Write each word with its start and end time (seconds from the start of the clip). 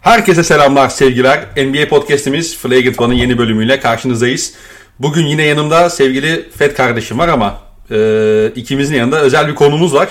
Herkese 0.00 0.44
selamlar, 0.44 0.88
sevgiler. 0.88 1.46
NBA 1.56 1.88
Podcast'imiz 1.88 2.56
Flagrant 2.58 3.00
One'ın 3.00 3.16
yeni 3.16 3.38
bölümüyle 3.38 3.80
karşınızdayız. 3.80 4.54
Bugün 4.98 5.26
yine 5.26 5.42
yanımda 5.42 5.90
sevgili 5.90 6.50
Fed 6.50 6.76
kardeşim 6.76 7.18
var 7.18 7.28
ama 7.28 7.60
e, 7.90 8.52
ikimizin 8.56 8.94
yanında 8.94 9.20
özel 9.20 9.48
bir 9.48 9.54
konumuz 9.54 9.94
var. 9.94 10.08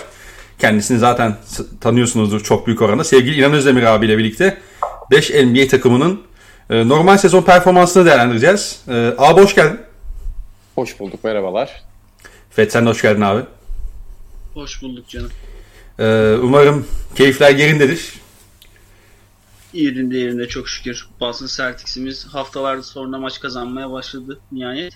Kendisini 0.59 0.99
zaten 0.99 1.37
tanıyorsunuzdur 1.81 2.43
çok 2.43 2.67
büyük 2.67 2.81
oranda. 2.81 3.03
Sevgili 3.03 3.39
İnan 3.39 3.53
Özdemir 3.53 3.83
abiyle 3.83 4.17
birlikte 4.17 4.57
5 5.11 5.29
NBA 5.29 5.67
takımının 5.67 6.21
e, 6.69 6.87
normal 6.87 7.17
sezon 7.17 7.41
performansını 7.41 8.05
değerlendireceğiz. 8.05 8.81
E, 8.87 9.13
abi 9.17 9.41
hoş 9.41 9.55
geldin. 9.55 9.79
Hoş 10.75 10.99
bulduk, 10.99 11.23
merhabalar. 11.23 11.83
Fed 12.51 12.71
sen 12.71 12.85
de 12.85 12.89
hoş 12.89 13.01
geldin 13.01 13.21
abi. 13.21 13.41
Hoş 14.53 14.81
bulduk 14.81 15.07
canım. 15.09 15.31
E, 15.99 16.35
umarım 16.41 16.87
keyifler 17.15 17.55
yerindedir. 17.55 18.13
Yerinde 19.73 20.17
yerinde 20.17 20.47
çok 20.47 20.69
şükür. 20.69 21.07
Boston 21.19 21.47
Celtics'imiz 21.47 22.25
haftalarda 22.25 22.83
sonra 22.83 23.17
maç 23.17 23.39
kazanmaya 23.39 23.91
başladı 23.91 24.39
nihayet. 24.51 24.93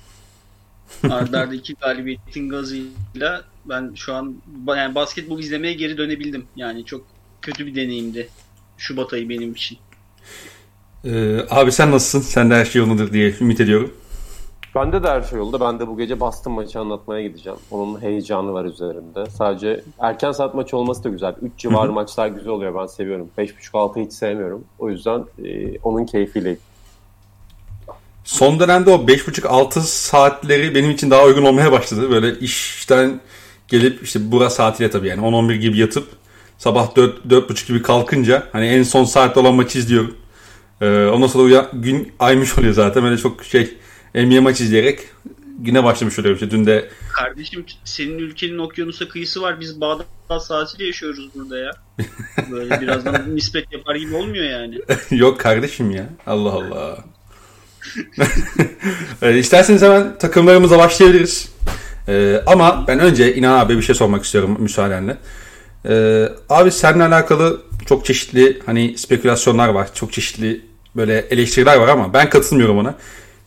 Arda 1.10 1.40
arda 1.40 1.56
iki 1.62 1.74
galibiyetin 1.74 2.50
gazıyla 2.50 3.44
ben 3.66 3.94
şu 3.96 4.14
an 4.14 4.36
yani 4.68 4.96
basketbol 4.96 5.40
izlemeye 5.40 5.74
geri 5.74 5.98
dönebildim. 5.98 6.46
Yani 6.56 6.86
çok 6.86 7.06
kötü 7.42 7.66
bir 7.66 7.76
deneyimdi 7.76 8.30
Şubat 8.78 9.14
ayı 9.14 9.30
benim 9.30 9.52
için. 9.52 9.78
Ee, 11.06 11.46
abi 11.50 11.72
sen 11.72 11.92
nasılsın? 11.92 12.30
Sen 12.30 12.50
de 12.50 12.56
her 12.56 12.66
şey 12.66 12.80
yolundadır 12.80 13.14
diye 13.14 13.36
ümit 13.42 13.62
ediyorum. 13.62 13.94
Bende 14.76 15.04
de 15.04 15.08
her 15.08 15.22
şey 15.22 15.40
oldu. 15.40 15.60
Ben 15.60 15.80
de 15.80 15.88
bu 15.88 15.98
gece 15.98 16.20
Boston 16.20 16.54
maçı 16.54 16.80
anlatmaya 16.80 17.28
gideceğim. 17.28 17.60
Onun 17.72 18.02
heyecanı 18.02 18.54
var 18.54 18.66
üzerimde. 18.66 19.26
Sadece 19.30 19.84
erken 20.00 20.32
saat 20.32 20.56
maçı 20.56 20.78
olması 20.78 21.04
da 21.04 21.10
güzel. 21.10 21.36
3 21.42 21.52
civarı 21.58 21.92
maçlar 21.92 22.28
güzel 22.28 22.50
oluyor. 22.50 22.76
Ben 22.82 22.86
seviyorum. 22.86 23.30
5.5-6 23.38 24.06
hiç 24.06 24.14
sevmiyorum. 24.14 24.64
O 24.80 24.90
yüzden 24.90 25.26
e, 25.46 25.78
onun 25.84 26.06
keyfiyle. 26.06 26.58
Son 28.24 28.60
dönemde 28.60 28.90
o 28.90 28.96
5.5-6 28.96 29.80
saatleri 29.80 30.76
benim 30.76 30.92
için 30.92 31.12
daha 31.12 31.24
uygun 31.24 31.44
olmaya 31.44 31.72
başladı. 31.72 32.10
Böyle 32.10 32.40
işten 32.40 33.20
gelip 33.68 34.04
işte 34.04 34.32
bura 34.32 34.50
saatiyle 34.50 34.92
tabii 34.92 35.08
yani 35.08 35.22
10-11 35.22 35.56
gibi 35.56 35.78
yatıp 35.78 36.08
sabah 36.58 36.88
4-4.30 36.90 37.68
gibi 37.68 37.82
kalkınca 37.82 38.44
hani 38.52 38.66
en 38.66 38.84
son 38.84 39.04
saatte 39.04 39.40
olan 39.40 39.54
maçı 39.54 39.80
izliyorum. 39.80 40.16
Ee, 40.82 41.06
ondan 41.06 41.28
sonra 41.28 41.44
uyan, 41.44 41.68
gün 41.74 42.14
aymış 42.20 42.58
oluyor 42.58 42.74
zaten. 42.74 43.04
Böyle 43.04 43.18
çok 43.18 43.44
şey 43.44 43.78
NBA 44.16 44.42
maç 44.42 44.62
izleyerek 44.62 45.00
güne 45.60 45.84
başlamış 45.84 46.20
oluyorum. 46.20 46.44
İşte 46.44 46.52
dün 46.52 46.66
de 46.66 46.90
Kardeşim 47.14 47.66
senin 47.86 48.20
ülkenin 48.20 48.58
okyanusa 48.58 49.08
kıyısı 49.08 49.42
var. 49.42 49.60
Biz 49.60 49.82
Bağdat 49.82 50.06
saatiyle 50.40 50.86
yaşıyoruz 50.86 51.30
burada 51.36 51.58
ya. 51.58 51.72
Böyle 52.52 52.82
birazdan 52.82 53.36
nispet 53.36 53.74
yapar 53.74 53.96
gibi 53.96 54.16
olmuyor 54.16 54.46
yani. 54.46 54.80
Yok 55.12 55.40
kardeşim 55.40 55.92
ya. 55.92 56.10
Allah 56.28 56.52
Allah. 56.52 56.98
evet, 59.22 59.44
isterseniz 59.44 59.82
hemen 59.82 60.18
takımlarımıza 60.18 60.78
başlayabiliriz. 60.78 61.50
Ee, 62.08 62.42
ama 62.46 62.86
ben 62.88 63.00
önce 63.00 63.36
İnan 63.36 63.60
abi 63.60 63.78
bir 63.78 63.82
şey 63.82 63.96
sormak 63.96 64.24
istiyorum 64.24 64.58
müsaadenle. 64.60 65.18
Ee, 65.90 66.30
abi 66.50 66.72
seninle 66.72 67.04
alakalı 67.04 67.62
çok 67.86 68.06
çeşitli 68.06 68.62
hani 68.66 68.98
spekülasyonlar 68.98 69.70
var. 69.70 69.88
Çok 69.94 70.14
çeşitli 70.14 70.62
böyle 70.96 71.20
eleştiriler 71.20 71.78
var 71.78 71.88
ama 71.88 72.14
ben 72.14 72.30
katılmıyorum 72.30 72.78
ona. 72.78 72.96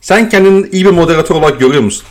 Sen 0.01 0.29
kendini 0.29 0.67
iyi 0.69 0.85
bir 0.85 0.91
moderatör 0.91 1.35
olarak 1.35 1.59
görüyor 1.59 1.83
musun? 1.83 2.07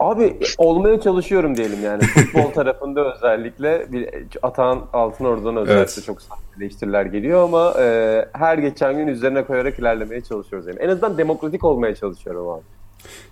Abi 0.00 0.36
olmaya 0.58 1.00
çalışıyorum 1.00 1.56
diyelim 1.56 1.84
yani. 1.84 2.02
Futbol 2.14 2.50
tarafında 2.50 3.14
özellikle 3.14 3.92
bir 3.92 4.08
Atan 4.42 4.86
Altın 4.92 5.24
oradan 5.24 5.56
özellikle 5.56 5.80
evet. 5.80 6.02
çok 6.06 6.18
eleştiriler 6.58 7.06
geliyor 7.06 7.44
ama 7.44 7.74
e, 7.80 8.28
her 8.32 8.58
geçen 8.58 8.96
gün 8.96 9.06
üzerine 9.06 9.44
koyarak 9.44 9.78
ilerlemeye 9.78 10.20
çalışıyoruz. 10.20 10.68
Yani. 10.68 10.78
En 10.80 10.88
azından 10.88 11.18
demokratik 11.18 11.64
olmaya 11.64 11.94
çalışıyorum 11.94 12.48
abi. 12.48 12.62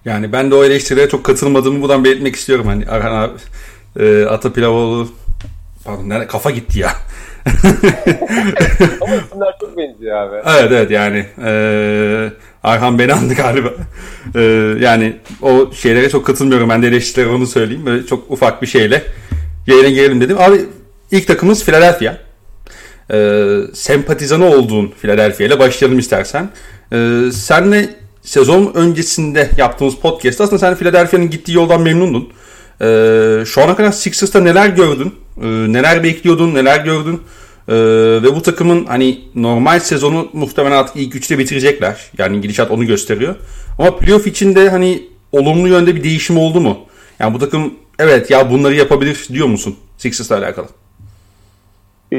Yani 0.04 0.32
ben 0.32 0.50
de 0.50 0.54
o 0.54 0.64
eleştirilere 0.64 1.08
çok 1.08 1.24
katılmadığımı 1.24 1.82
buradan 1.82 2.04
belirtmek 2.04 2.36
istiyorum. 2.36 2.66
Hani 2.66 2.86
Arhan 2.86 3.22
abi, 3.22 3.32
e, 4.04 4.24
Ata 4.24 4.52
Pilavoğlu 4.52 5.08
pardon 5.84 6.08
nerede 6.08 6.26
kafa 6.26 6.50
gitti 6.50 6.78
ya. 6.78 6.90
Ama 9.00 9.14
isimler 9.14 9.56
çok 9.60 9.76
benziyor 9.76 10.16
abi. 10.16 10.36
Evet 10.36 10.72
evet 10.72 10.90
yani 10.90 11.26
e, 11.44 12.30
Arhan 12.64 12.98
beni 12.98 13.12
andı 13.12 13.34
galiba. 13.34 13.68
E, 14.34 14.40
yani 14.80 15.16
o 15.42 15.70
şeylere 15.74 16.10
çok 16.10 16.26
katılmıyorum. 16.26 16.68
Ben 16.68 16.82
de 16.82 16.88
eleştirilere 16.88 17.32
onu 17.32 17.46
söyleyeyim. 17.46 17.86
Böyle 17.86 18.06
çok 18.06 18.30
ufak 18.30 18.62
bir 18.62 18.66
şeyle 18.66 19.02
yayına 19.66 19.88
girelim 19.88 20.20
dedim. 20.20 20.36
Abi 20.40 20.60
ilk 21.10 21.26
takımımız 21.26 21.64
Philadelphia. 21.64 22.16
E, 23.12 23.40
sempatizanı 23.74 24.46
olduğun 24.46 24.92
Philadelphia 25.02 25.44
ile 25.44 25.58
başlayalım 25.58 25.98
istersen. 25.98 26.50
E, 26.92 27.20
senle 27.32 27.88
sezon 28.22 28.72
öncesinde 28.74 29.50
yaptığımız 29.56 29.94
podcast 29.96 30.40
aslında 30.40 30.58
sen 30.58 30.74
Philadelphia'nın 30.74 31.30
gittiği 31.30 31.52
yoldan 31.52 31.82
memnundun. 31.82 32.32
Ee, 32.80 33.44
şu 33.46 33.62
ana 33.62 33.76
kadar 33.76 33.92
Sixers'ta 33.92 34.40
neler 34.40 34.68
gördün? 34.68 35.14
Ee, 35.42 35.46
neler 35.46 36.02
bekliyordun? 36.02 36.54
Neler 36.54 36.84
gördün? 36.84 37.20
Ee, 37.68 37.74
ve 38.22 38.34
bu 38.34 38.42
takımın 38.42 38.84
hani 38.84 39.20
normal 39.34 39.80
sezonu 39.80 40.28
muhtemelen 40.32 40.76
artık 40.76 40.96
ilk 40.96 41.14
üçte 41.14 41.38
bitirecekler. 41.38 42.10
Yani 42.18 42.40
gidişat 42.40 42.70
onu 42.70 42.86
gösteriyor. 42.86 43.36
Ama 43.78 43.96
playoff 43.96 44.26
içinde 44.26 44.70
hani 44.70 45.02
olumlu 45.32 45.68
yönde 45.68 45.96
bir 45.96 46.04
değişim 46.04 46.38
oldu 46.38 46.60
mu? 46.60 46.78
Yani 47.18 47.34
bu 47.34 47.38
takım 47.38 47.74
evet 47.98 48.30
ya 48.30 48.50
bunları 48.50 48.74
yapabilir 48.74 49.26
diyor 49.32 49.46
musun 49.46 49.76
Sixers'la 49.98 50.38
alakalı? 50.38 50.66
Ee, 52.12 52.18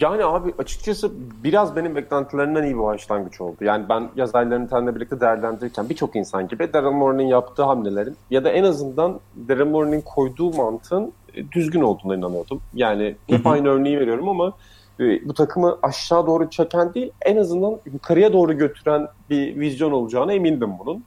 yani 0.00 0.24
abi 0.24 0.54
açıkçası 0.58 1.10
biraz 1.44 1.76
benim 1.76 1.96
beklentilerimden 1.96 2.62
iyi 2.62 2.74
bir 2.74 2.82
başlangıç 2.82 3.40
oldu. 3.40 3.56
Yani 3.60 3.84
ben 3.88 4.08
yaz 4.16 4.34
aylarını 4.34 4.68
seninle 4.68 4.94
birlikte 4.94 5.20
değerlendirirken 5.20 5.88
birçok 5.88 6.16
insan 6.16 6.48
gibi 6.48 6.72
Daryl 6.72 6.90
Morey'nin 6.90 7.26
yaptığı 7.26 7.62
hamlelerin 7.62 8.16
ya 8.30 8.44
da 8.44 8.50
en 8.50 8.64
azından 8.64 9.20
Daryl 9.48 9.66
Morey'nin 9.66 10.00
koyduğu 10.00 10.52
mantığın 10.52 11.12
düzgün 11.52 11.80
olduğuna 11.80 12.16
inanıyordum. 12.16 12.60
Yani 12.74 13.16
hep 13.26 13.46
aynı 13.46 13.68
örneği 13.68 14.00
veriyorum 14.00 14.28
ama 14.28 14.52
e, 15.00 15.28
bu 15.28 15.34
takımı 15.34 15.78
aşağı 15.82 16.26
doğru 16.26 16.50
çeken 16.50 16.94
değil 16.94 17.12
en 17.22 17.36
azından 17.36 17.78
yukarıya 17.92 18.32
doğru 18.32 18.58
götüren 18.58 19.08
bir 19.30 19.60
vizyon 19.60 19.92
olacağına 19.92 20.32
emindim 20.32 20.78
bunun. 20.78 21.04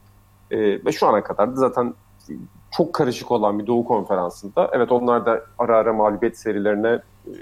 E, 0.52 0.86
ve 0.86 0.92
şu 0.92 1.08
ana 1.08 1.24
kadar 1.24 1.52
da 1.52 1.56
zaten 1.56 1.94
çok 2.72 2.94
karışık 2.94 3.32
olan 3.32 3.60
bir 3.60 3.68
Doğu 3.68 3.86
Konferansı'nda 3.86 4.70
evet 4.74 4.92
onlar 4.92 5.26
da 5.26 5.44
ara 5.58 5.78
ara 5.78 5.94
mağlubiyet 5.94 6.40
serilerine 6.40 7.00
e, 7.28 7.34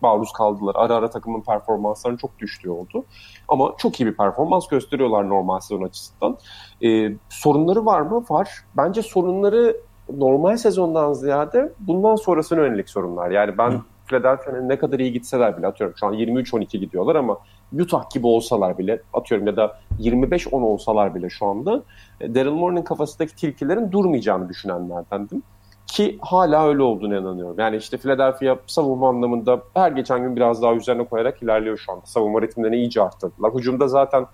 maruz 0.00 0.32
kaldılar. 0.32 0.74
Ara 0.78 0.94
ara 0.94 1.10
takımın 1.10 1.40
performanslarının 1.40 2.18
çok 2.18 2.38
düştüğü 2.38 2.70
oldu. 2.70 3.04
Ama 3.48 3.74
çok 3.78 4.00
iyi 4.00 4.06
bir 4.06 4.16
performans 4.16 4.68
gösteriyorlar 4.68 5.28
normal 5.28 5.60
sezon 5.60 5.82
açısından. 5.82 6.38
E, 6.84 7.12
sorunları 7.28 7.86
var 7.86 8.00
mı? 8.00 8.24
Var. 8.30 8.50
Bence 8.76 9.02
sorunları 9.02 9.76
normal 10.10 10.56
sezondan 10.56 11.12
ziyade 11.12 11.72
bundan 11.78 12.16
sonrasına 12.16 12.60
yönelik 12.60 12.88
sorunlar. 12.88 13.30
Yani 13.30 13.58
ben 13.58 13.82
Philadelphia'nın 14.06 14.68
ne 14.68 14.78
kadar 14.78 14.98
iyi 14.98 15.12
gitseler 15.12 15.58
bile 15.58 15.66
atıyorum 15.66 15.96
şu 15.96 16.06
an 16.06 16.14
23-12 16.14 16.76
gidiyorlar 16.76 17.16
ama 17.16 17.38
Utah 17.80 18.10
gibi 18.10 18.26
olsalar 18.26 18.78
bile 18.78 19.02
atıyorum 19.12 19.46
ya 19.46 19.56
da 19.56 19.78
25-10 20.00 20.54
olsalar 20.62 21.14
bile 21.14 21.30
şu 21.30 21.46
anda 21.46 21.82
e, 22.20 22.34
Daryl 22.34 22.50
Morey'nin 22.50 22.82
kafasındaki 22.82 23.36
tilkilerin 23.36 23.92
durmayacağını 23.92 24.48
düşünenlerdendim. 24.48 25.42
Ki 25.86 26.18
hala 26.20 26.68
öyle 26.68 26.82
olduğunu 26.82 27.18
inanıyorum. 27.18 27.58
Yani 27.58 27.76
işte 27.76 27.96
Philadelphia 27.96 28.56
savunma 28.66 29.08
anlamında 29.08 29.62
her 29.74 29.92
geçen 29.92 30.22
gün 30.22 30.36
biraz 30.36 30.62
daha 30.62 30.74
üzerine 30.74 31.04
koyarak 31.04 31.42
ilerliyor 31.42 31.78
şu 31.78 31.92
anda. 31.92 32.06
Savunma 32.06 32.42
ritimlerini 32.42 32.76
iyice 32.76 33.02
arttırdılar. 33.02 33.54
Hücumda 33.54 33.88
zaten 33.88 34.26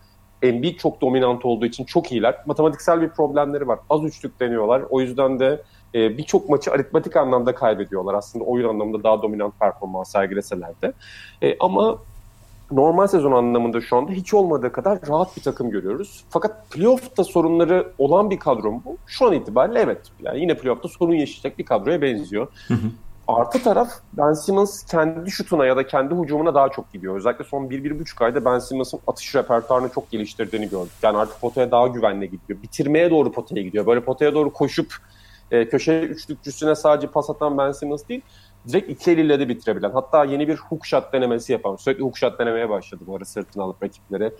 Embiid 0.43 0.79
çok 0.79 1.01
dominant 1.01 1.45
olduğu 1.45 1.67
için 1.67 1.85
çok 1.85 2.13
iyiler. 2.13 2.37
Matematiksel 2.47 3.01
bir 3.01 3.09
problemleri 3.09 3.69
var. 3.69 3.79
Az 3.91 4.05
üçlük 4.05 4.41
deniyorlar. 4.41 4.83
O 4.91 5.01
yüzden 5.01 5.41
de 5.41 5.63
e, 5.95 6.19
birçok 6.19 6.49
maçı 6.49 6.73
aritmatik 6.73 7.17
anlamda 7.17 7.55
kaybediyorlar. 7.55 8.15
Aslında 8.15 8.45
oyun 8.45 8.69
anlamında 8.69 9.03
daha 9.03 9.23
dominant 9.23 9.61
performans 9.61 10.13
sergileseler 10.13 10.71
de. 10.83 10.93
E, 11.43 11.57
ama 11.61 11.99
normal 12.71 13.07
sezon 13.07 13.33
anlamında 13.33 13.81
şu 13.81 13.97
anda 13.97 14.13
hiç 14.13 14.35
olmadığı 14.35 14.73
kadar 14.73 14.99
rahat 15.09 15.37
bir 15.37 15.43
takım 15.43 15.71
görüyoruz. 15.71 16.25
Fakat 16.31 16.71
playoff'ta 16.71 17.25
sorunları 17.25 17.93
olan 17.99 18.31
bir 18.31 18.39
kadro 18.39 18.73
mu? 18.73 18.83
Şu 19.07 19.27
an 19.27 19.33
itibariyle 19.33 19.81
evet. 19.81 20.01
Yani 20.23 20.41
yine 20.41 20.55
playoff'ta 20.55 20.89
sorun 20.89 21.15
yaşayacak 21.15 21.59
bir 21.59 21.65
kadroya 21.65 22.03
benziyor. 22.03 22.49
Hı 22.69 22.75
hı. 22.75 22.91
Artı 23.29 23.63
taraf 23.63 23.91
Ben 24.13 24.33
Simmons 24.33 24.83
kendi 24.83 25.31
şutuna 25.31 25.67
ya 25.67 25.77
da 25.77 25.87
kendi 25.87 26.15
hücumuna 26.15 26.55
daha 26.55 26.69
çok 26.69 26.93
gidiyor. 26.93 27.17
Özellikle 27.17 27.45
son 27.45 27.65
1-1,5 27.65 28.25
ayda 28.25 28.45
Ben 28.45 28.59
Simmons'ın 28.59 29.01
atış 29.07 29.35
repertuarını 29.35 29.89
çok 29.89 30.11
geliştirdiğini 30.11 30.69
gördük. 30.69 30.93
Yani 31.03 31.19
artık 31.19 31.41
potaya 31.41 31.71
daha 31.71 31.87
güvenli 31.87 32.31
gidiyor. 32.31 32.63
Bitirmeye 32.63 33.11
doğru 33.11 33.33
potaya 33.33 33.63
gidiyor. 33.63 33.87
Böyle 33.87 34.01
potaya 34.01 34.35
doğru 34.35 34.53
koşup 34.53 34.95
e, 35.51 35.69
köşe 35.69 36.01
üçlükçüsüne 36.01 36.75
sadece 36.75 37.07
pas 37.07 37.31
atan 37.31 37.59
Ben 37.59 37.73
Simmons 37.73 38.09
değil 38.09 38.23
direkt 38.69 38.91
iki 38.91 39.11
eliyle 39.11 39.41
de 39.41 39.49
bitirebilen. 39.49 39.91
Hatta 39.91 40.25
yeni 40.25 40.49
bir 40.49 40.57
hook 40.57 40.87
shot 40.87 41.13
denemesi 41.13 41.53
yapan. 41.53 41.77
Sürekli 41.77 42.03
hook 42.03 42.19
shot 42.19 42.39
denemeye 42.39 42.69
başladı 42.69 43.05
bu 43.07 43.17
ara 43.17 43.25
sırtını 43.25 43.63
alıp 43.63 43.83
rakipleri. 43.83 44.33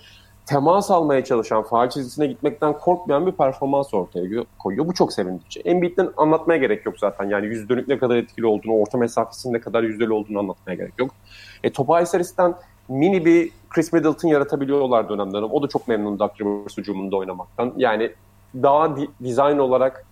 Temas 0.49 0.91
almaya 0.91 1.25
çalışan, 1.25 1.63
faal 1.63 1.91
çizgisine 1.91 2.27
gitmekten 2.27 2.73
korkmayan 2.73 3.27
bir 3.27 3.33
performans 3.33 3.95
ortaya 3.95 4.45
koyuyor. 4.59 4.87
Bu 4.87 4.95
çok 4.95 5.13
sevindirici. 5.13 5.61
Embiid'den 5.61 6.11
anlatmaya 6.17 6.59
gerek 6.59 6.87
yok 6.87 6.99
zaten. 6.99 7.29
Yani 7.29 7.47
yüz 7.47 7.69
dönük 7.69 7.89
ne 7.89 7.99
kadar 7.99 8.17
etkili 8.17 8.47
olduğunu, 8.47 8.73
orta 8.73 8.99
mesafesinin 8.99 9.55
ne 9.55 9.61
kadar 9.61 9.83
yüzdeli 9.83 10.13
olduğunu 10.13 10.39
anlatmaya 10.39 10.75
gerek 10.75 10.93
yok. 10.99 11.11
E, 11.63 11.73
Tobias 11.73 12.15
Harris'ten 12.15 12.55
mini 12.89 13.25
bir 13.25 13.51
Chris 13.71 13.93
Middleton 13.93 14.29
yaratabiliyorlar 14.29 15.09
dönemden. 15.09 15.43
O 15.43 15.63
da 15.63 15.69
çok 15.69 15.89
memnun 15.89 16.19
Doug 16.19 16.31
Rivers 16.41 16.79
hücumunda 16.79 17.17
oynamaktan. 17.17 17.73
Yani 17.77 18.13
daha 18.55 18.97
di- 18.97 19.11
dizayn 19.23 19.59
olarak 19.59 20.05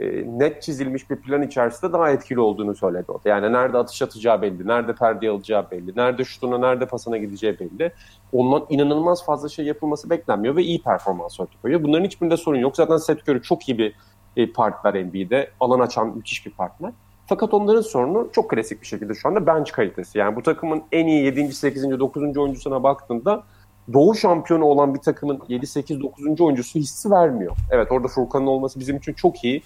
e, 0.00 0.06
net 0.38 0.62
çizilmiş 0.62 1.10
bir 1.10 1.16
plan 1.16 1.42
içerisinde 1.42 1.92
daha 1.92 2.10
etkili 2.10 2.40
olduğunu 2.40 2.74
söyledi 2.74 3.12
o. 3.12 3.20
Yani 3.24 3.52
nerede 3.52 3.78
atış 3.78 4.02
atacağı 4.02 4.42
belli, 4.42 4.66
nerede 4.66 4.94
perde 4.94 5.30
alacağı 5.30 5.70
belli, 5.70 5.96
nerede 5.96 6.24
şutuna, 6.24 6.58
nerede 6.58 6.86
pasına 6.86 7.16
gideceği 7.16 7.58
belli. 7.60 7.92
Ondan 8.32 8.66
inanılmaz 8.68 9.24
fazla 9.24 9.48
şey 9.48 9.64
yapılması 9.64 10.10
beklenmiyor 10.10 10.56
ve 10.56 10.62
iyi 10.62 10.82
performans 10.82 11.40
ortaya 11.40 11.60
koyuyor. 11.62 11.82
Bunların 11.82 12.04
hiçbirinde 12.04 12.36
sorun 12.36 12.58
yok. 12.58 12.76
Zaten 12.76 12.96
Seth 12.96 13.28
Curry 13.28 13.42
çok 13.42 13.68
iyi 13.68 13.78
bir 13.78 13.94
e, 14.36 14.52
partner 14.52 15.04
NBA'de. 15.04 15.50
Alan 15.60 15.80
açan 15.80 16.16
müthiş 16.16 16.46
bir 16.46 16.50
partner. 16.50 16.92
Fakat 17.26 17.54
onların 17.54 17.80
sorunu 17.80 18.28
çok 18.32 18.50
klasik 18.50 18.80
bir 18.80 18.86
şekilde 18.86 19.14
şu 19.14 19.28
anda 19.28 19.46
bench 19.46 19.72
kalitesi. 19.72 20.18
Yani 20.18 20.36
bu 20.36 20.42
takımın 20.42 20.82
en 20.92 21.06
iyi 21.06 21.24
7. 21.24 21.52
8. 21.52 21.98
9. 22.00 22.36
oyuncusuna 22.36 22.82
baktığında 22.82 23.44
Doğu 23.92 24.14
şampiyonu 24.14 24.64
olan 24.64 24.94
bir 24.94 25.00
takımın 25.00 25.40
7, 25.48 25.66
8, 25.66 26.00
9. 26.00 26.40
oyuncusu 26.40 26.78
hissi 26.78 27.10
vermiyor. 27.10 27.56
Evet 27.70 27.92
orada 27.92 28.08
Furkan'ın 28.08 28.46
olması 28.46 28.80
bizim 28.80 28.96
için 28.96 29.12
çok 29.12 29.44
iyi. 29.44 29.62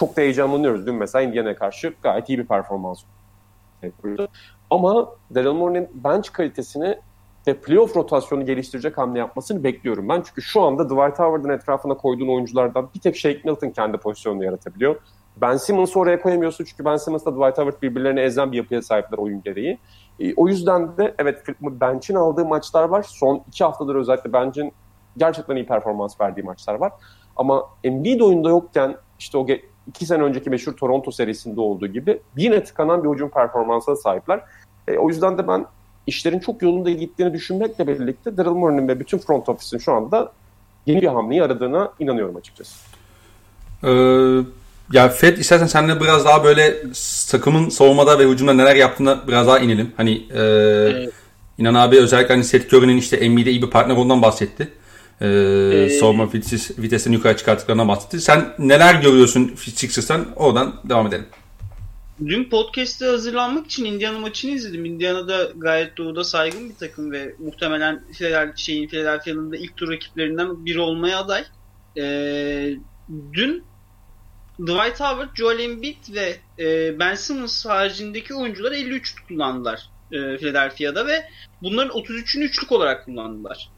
Çok 0.00 0.16
da 0.16 0.20
heyecanlanıyoruz. 0.20 0.86
Dün 0.86 0.94
mesela 0.94 1.22
Indiana'ya 1.22 1.56
karşı 1.56 1.94
gayet 2.02 2.28
iyi 2.28 2.38
bir 2.38 2.46
performans 2.46 3.02
yapıyordu. 3.82 4.28
Ama 4.70 5.08
Daryl 5.34 5.52
Morey'nin 5.52 5.88
bench 5.94 6.32
kalitesini 6.32 6.98
ve 7.46 7.54
playoff 7.54 7.96
rotasyonu 7.96 8.46
geliştirecek 8.46 8.98
hamle 8.98 9.18
yapmasını 9.18 9.64
bekliyorum 9.64 10.08
ben. 10.08 10.22
Çünkü 10.26 10.42
şu 10.42 10.62
anda 10.62 10.84
Dwight 10.84 11.18
Howard'ın 11.18 11.48
etrafına 11.48 11.94
koyduğun 11.94 12.28
oyunculardan 12.28 12.90
bir 12.94 13.00
tek 13.00 13.16
Shake 13.16 13.40
Milton 13.44 13.70
kendi 13.70 13.98
pozisyonunu 13.98 14.44
yaratabiliyor. 14.44 14.96
Ben 15.40 15.56
Simmons'ı 15.56 15.98
oraya 15.98 16.22
koyamıyorsun 16.22 16.64
çünkü 16.64 16.84
Ben 16.84 16.96
Simmons'la 16.96 17.32
Dwight 17.32 17.58
Howard 17.58 17.82
birbirlerine 17.82 18.22
ezen 18.22 18.52
bir 18.52 18.56
yapıya 18.56 18.82
sahipler 18.82 19.18
oyun 19.18 19.42
gereği. 19.42 19.78
E, 20.20 20.34
o 20.34 20.48
yüzden 20.48 20.96
de 20.96 21.14
evet 21.18 21.44
Bench'in 21.60 22.14
aldığı 22.14 22.44
maçlar 22.44 22.84
var. 22.84 23.02
Son 23.02 23.44
iki 23.48 23.64
haftadır 23.64 23.94
özellikle 23.94 24.32
Bench'in 24.32 24.72
gerçekten 25.16 25.56
iyi 25.56 25.66
performans 25.66 26.20
verdiği 26.20 26.42
maçlar 26.42 26.74
var. 26.74 26.92
Ama 27.36 27.64
Embiid 27.84 28.20
oyunda 28.20 28.48
yokken 28.48 28.96
işte 29.18 29.38
o 29.38 29.46
iki 29.90 30.06
sene 30.06 30.22
önceki 30.22 30.50
meşhur 30.50 30.72
Toronto 30.72 31.10
serisinde 31.10 31.60
olduğu 31.60 31.86
gibi 31.86 32.20
yine 32.36 32.64
tıkanan 32.64 33.04
bir 33.04 33.08
hücum 33.08 33.30
performansına 33.30 33.96
sahipler. 33.96 34.40
E, 34.88 34.98
o 34.98 35.08
yüzden 35.08 35.38
de 35.38 35.48
ben 35.48 35.66
işlerin 36.06 36.38
çok 36.38 36.62
yolunda 36.62 36.90
gittiğini 36.90 37.32
düşünmekle 37.32 37.86
birlikte 37.86 38.36
Daryl 38.36 38.50
Morey'nin 38.50 38.88
ve 38.88 39.00
bütün 39.00 39.18
front 39.18 39.48
office'in 39.48 39.80
şu 39.80 39.92
anda 39.92 40.32
yeni 40.86 41.02
bir 41.02 41.06
hamleyi 41.06 41.42
aradığına 41.42 41.92
inanıyorum 41.98 42.36
açıkçası. 42.36 42.74
Ee, 43.84 43.90
ya 44.92 45.08
Fed 45.08 45.36
istersen 45.36 45.66
seninle 45.66 46.00
biraz 46.00 46.24
daha 46.24 46.44
böyle 46.44 46.76
takımın 47.30 47.68
savunmada 47.68 48.18
ve 48.18 48.28
hücumda 48.28 48.52
neler 48.52 48.76
yaptığına 48.76 49.28
biraz 49.28 49.46
daha 49.46 49.58
inelim. 49.58 49.92
Hani 49.96 50.26
e, 50.34 50.40
evet. 50.40 51.12
İnan 51.58 51.74
abi 51.74 51.98
özellikle 51.98 52.34
hani 52.34 52.44
Seth 52.44 52.74
Curry'nin 52.74 52.96
işte 52.96 53.30
NBA'de 53.30 53.50
iyi 53.50 53.62
bir 53.62 53.70
partner 53.70 53.96
olduğundan 53.96 54.22
bahsetti. 54.22 54.68
Ee, 55.20 55.26
ee, 55.26 55.88
savunma 55.90 56.32
vites, 56.32 56.78
vitesini 56.78 57.14
yukarı 57.14 57.36
çıkarttıklarına 57.36 57.88
bahsetti. 57.88 58.20
Sen 58.20 58.54
neler 58.58 58.94
görüyorsun 58.94 59.54
Sixers'tan? 59.56 60.26
Oradan 60.36 60.80
devam 60.84 61.06
edelim. 61.06 61.26
Dün 62.26 62.44
podcast'te 62.44 63.06
hazırlanmak 63.06 63.66
için 63.66 63.84
Indiana 63.84 64.18
maçını 64.18 64.50
izledim. 64.50 64.84
Indiana'da 64.84 65.52
gayet 65.56 65.96
doğuda 65.96 66.24
saygın 66.24 66.68
bir 66.68 66.74
takım 66.74 67.12
ve 67.12 67.34
muhtemelen 67.38 68.02
şeyin 68.56 68.88
Philadelphia'nın 68.88 69.52
da 69.52 69.56
ilk 69.56 69.76
tur 69.76 69.92
rakiplerinden 69.92 70.64
biri 70.64 70.80
olmaya 70.80 71.18
aday. 71.18 71.44
Ee, 71.96 72.74
dün 73.32 73.64
Dwight 74.60 75.00
Howard, 75.00 75.36
Joel 75.36 75.58
Embiid 75.58 76.14
ve 76.14 76.36
e, 76.58 76.98
Ben 76.98 77.14
Simmons 77.14 77.66
haricindeki 77.66 78.34
oyuncular 78.34 78.72
53 78.72 79.14
kullandılar 79.28 79.90
e, 80.12 80.36
Philadelphia'da 80.36 81.06
ve 81.06 81.24
bunların 81.62 81.98
33'ünü 81.98 82.44
üçlük 82.44 82.72
olarak 82.72 83.04
kullandılar. 83.04 83.70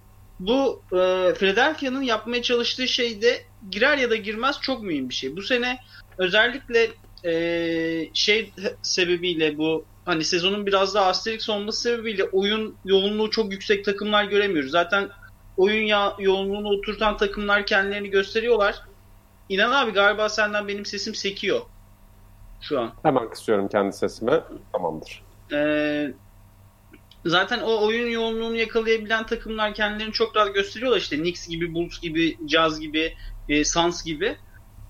Bu 0.46 0.82
e, 0.92 1.34
Philadelphia'nın 1.34 2.02
yapmaya 2.02 2.42
çalıştığı 2.42 2.88
şey 2.88 3.22
de 3.22 3.42
girer 3.70 3.98
ya 3.98 4.10
da 4.10 4.16
girmez 4.16 4.60
çok 4.60 4.82
mühim 4.82 5.08
bir 5.08 5.14
şey. 5.14 5.36
Bu 5.36 5.42
sene 5.42 5.78
özellikle 6.18 6.90
e, 7.24 8.14
şey 8.14 8.52
sebebiyle 8.82 9.58
bu 9.58 9.84
hani 10.04 10.24
sezonun 10.24 10.66
biraz 10.66 10.94
daha 10.94 11.06
asterix 11.06 11.48
olması 11.48 11.82
sebebiyle 11.82 12.24
oyun 12.24 12.76
yoğunluğu 12.84 13.30
çok 13.30 13.52
yüksek 13.52 13.84
takımlar 13.84 14.24
göremiyoruz. 14.24 14.70
Zaten 14.70 15.08
oyun 15.56 15.86
ya, 15.86 16.16
yoğunluğunu 16.18 16.68
oturtan 16.68 17.16
takımlar 17.16 17.66
kendilerini 17.66 18.10
gösteriyorlar. 18.10 18.82
İnan 19.48 19.72
abi 19.72 19.92
galiba 19.92 20.28
senden 20.28 20.68
benim 20.68 20.86
sesim 20.86 21.14
sekiyor 21.14 21.60
şu 22.60 22.80
an. 22.80 22.92
Hemen 23.02 23.30
kısıyorum 23.30 23.68
kendi 23.68 23.92
sesimi. 23.92 24.40
Tamamdır. 24.72 25.22
Ee, 25.52 26.12
zaten 27.24 27.60
o 27.60 27.86
oyun 27.86 28.10
yoğunluğunu 28.10 28.56
yakalayabilen 28.56 29.26
takımlar 29.26 29.74
kendilerini 29.74 30.12
çok 30.12 30.36
rahat 30.36 30.54
gösteriyorlar. 30.54 30.98
İşte 30.98 31.16
Knicks 31.16 31.48
gibi, 31.48 31.74
Bulls 31.74 32.00
gibi, 32.00 32.38
Jazz 32.48 32.80
gibi, 32.80 33.14
e, 33.48 33.64
Suns 33.64 34.04
gibi. 34.04 34.36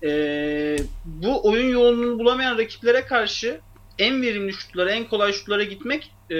E, 0.03 0.77
bu 1.05 1.47
oyun 1.47 1.69
yoğunluğunu 1.69 2.19
bulamayan 2.19 2.57
rakiplere 2.57 3.05
karşı 3.05 3.61
en 3.99 4.21
verimli 4.21 4.53
şutlara, 4.53 4.91
en 4.91 5.07
kolay 5.07 5.33
şutlara 5.33 5.63
gitmek 5.63 6.11
e, 6.31 6.37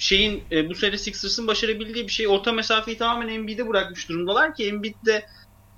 şeyin 0.00 0.44
e, 0.52 0.70
bu 0.70 0.74
sene 0.74 0.98
Sixers'ın 0.98 1.46
başarabildiği 1.46 2.06
bir 2.06 2.12
şey. 2.12 2.28
Orta 2.28 2.52
mesafeyi 2.52 2.98
tamamen 2.98 3.28
Embiid'e 3.28 3.68
bırakmış 3.68 4.08
durumdalar 4.08 4.54
ki 4.54 4.66
Embiid 4.66 4.94
de 5.06 5.26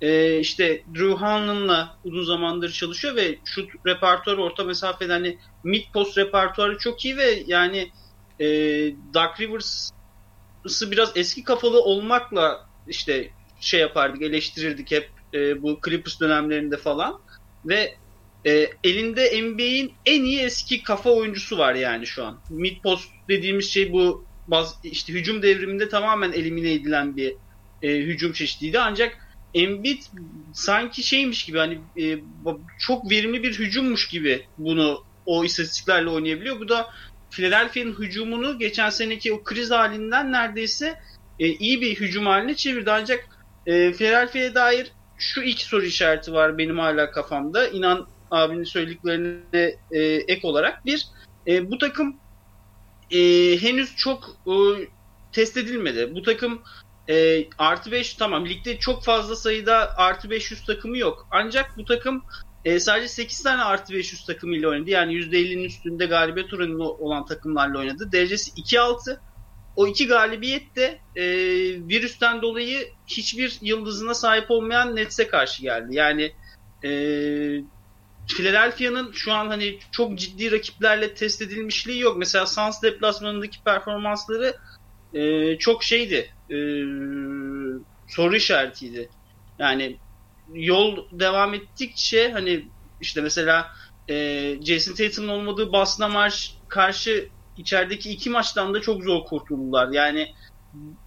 e, 0.01 0.39
işte 0.39 0.83
Drew 0.95 1.15
Hanlon'la 1.15 1.97
uzun 2.03 2.23
zamandır 2.23 2.71
çalışıyor 2.71 3.15
ve 3.15 3.39
şut 3.45 3.69
repertuarı 3.85 4.41
orta 4.41 4.63
mesafeden 4.63 5.09
hani 5.09 5.37
mid 5.63 5.83
post 5.93 6.17
repertuarı 6.17 6.77
çok 6.77 7.05
iyi 7.05 7.17
ve 7.17 7.43
yani 7.47 7.91
e, 8.39 8.45
Dark 9.13 9.41
Rivers'ı 9.41 10.91
biraz 10.91 11.17
eski 11.17 11.43
kafalı 11.43 11.81
olmakla 11.81 12.69
işte 12.87 13.29
şey 13.61 13.79
yapardık 13.79 14.21
eleştirirdik 14.21 14.91
hep 14.91 15.09
e, 15.33 15.61
bu 15.61 15.79
Clippers 15.85 16.19
dönemlerinde 16.19 16.77
falan 16.77 17.21
ve 17.65 17.95
e, 18.45 18.69
elinde 18.83 19.41
NBA'in 19.43 19.93
en 20.05 20.23
iyi 20.23 20.39
eski 20.39 20.83
kafa 20.83 21.09
oyuncusu 21.09 21.57
var 21.57 21.75
yani 21.75 22.07
şu 22.07 22.25
an. 22.25 22.39
Mid 22.49 22.81
post 22.83 23.09
dediğimiz 23.29 23.71
şey 23.71 23.93
bu 23.93 24.25
baz, 24.47 24.79
işte 24.83 25.13
hücum 25.13 25.41
devriminde 25.41 25.89
tamamen 25.89 26.31
elimine 26.31 26.73
edilen 26.73 27.17
bir 27.17 27.35
e, 27.81 27.97
hücum 27.97 28.33
çeşidiydi 28.33 28.79
ancak 28.79 29.25
Embiid 29.53 30.01
sanki 30.53 31.03
şeymiş 31.03 31.45
gibi 31.45 31.57
hani 31.57 31.79
e, 32.01 32.19
çok 32.79 33.11
verimli 33.11 33.43
bir 33.43 33.59
hücummuş 33.59 34.07
gibi 34.07 34.45
bunu 34.57 35.03
o 35.25 35.45
istatistiklerle 35.45 36.09
oynayabiliyor. 36.09 36.59
Bu 36.59 36.69
da 36.69 36.87
Philadelphia'nın 37.35 37.99
hücumunu 37.99 38.59
geçen 38.59 38.89
seneki 38.89 39.33
o 39.33 39.43
kriz 39.43 39.71
halinden 39.71 40.31
neredeyse 40.31 40.99
e, 41.39 41.47
iyi 41.47 41.81
bir 41.81 41.95
hücum 41.95 42.25
haline 42.25 42.55
çevirdi. 42.55 42.91
Ancak 42.91 43.27
e, 43.65 43.93
Philadelphia'ya 43.93 44.55
dair 44.55 44.91
şu 45.17 45.41
iki 45.41 45.65
soru 45.65 45.85
işareti 45.85 46.33
var 46.33 46.57
benim 46.57 46.79
hala 46.79 47.11
kafamda. 47.11 47.67
İnan 47.67 48.07
abinin 48.31 48.63
söylediklerine 48.63 49.75
e, 49.91 50.01
ek 50.01 50.47
olarak. 50.47 50.85
Bir, 50.85 51.07
e, 51.47 51.71
bu 51.71 51.77
takım 51.77 52.17
e, 53.11 53.17
henüz 53.61 53.95
çok 53.95 54.37
e, 54.47 54.53
test 55.31 55.57
edilmedi. 55.57 56.15
Bu 56.15 56.21
takım 56.21 56.61
e, 57.09 57.47
artı 57.57 57.91
5 57.91 58.13
tamam 58.13 58.45
ligde 58.45 58.77
çok 58.77 59.03
fazla 59.03 59.35
sayıda 59.35 59.97
artı 59.97 60.29
500 60.29 60.65
takımı 60.65 60.97
yok. 60.97 61.27
Ancak 61.31 61.77
bu 61.77 61.85
takım 61.85 62.23
e, 62.65 62.79
sadece 62.79 63.07
8 63.07 63.43
tane 63.43 63.63
artı 63.63 63.93
500 63.93 64.25
takımıyla 64.25 64.69
oynadı. 64.69 64.89
Yani 64.89 65.13
%50'nin 65.13 65.63
üstünde 65.63 66.05
galibiyet 66.05 66.53
oranı 66.53 66.83
olan 66.83 67.25
takımlarla 67.25 67.79
oynadı. 67.79 68.11
Derecesi 68.11 68.51
2-6. 68.51 69.19
O 69.75 69.87
iki 69.87 70.07
galibiyet 70.07 70.75
de 70.75 70.99
e, 71.15 71.25
virüsten 71.87 72.41
dolayı 72.41 72.87
hiçbir 73.07 73.57
yıldızına 73.61 74.13
sahip 74.13 74.51
olmayan 74.51 74.95
Nets'e 74.95 75.27
karşı 75.27 75.61
geldi. 75.61 75.95
Yani 75.95 76.31
e, 76.83 76.89
Philadelphia'nın 78.27 79.11
şu 79.11 79.33
an 79.33 79.47
hani 79.47 79.79
çok 79.91 80.19
ciddi 80.19 80.51
rakiplerle 80.51 81.13
test 81.13 81.41
edilmişliği 81.41 81.99
yok. 81.99 82.17
Mesela 82.17 82.45
Suns 82.45 82.81
deplasmanındaki 82.81 83.63
performansları 83.63 84.55
e, 85.13 85.57
çok 85.57 85.83
şeydi. 85.83 86.29
E, 86.49 86.55
soru 88.07 88.35
işaretiydi. 88.35 89.09
Yani 89.59 89.97
yol 90.53 90.97
devam 91.11 91.53
ettikçe 91.53 92.31
hani 92.31 92.65
işte 93.01 93.21
mesela 93.21 93.67
e, 94.09 94.15
Jason 94.61 94.93
Tatum'un 94.93 95.29
olmadığı 95.29 95.73
Boston'a 95.73 96.07
marş 96.07 96.53
karşı 96.67 97.29
içerideki 97.57 98.09
iki 98.09 98.29
maçtan 98.29 98.73
da 98.73 98.81
çok 98.81 99.03
zor 99.03 99.25
kurtuldular. 99.25 99.91
Yani 99.91 100.33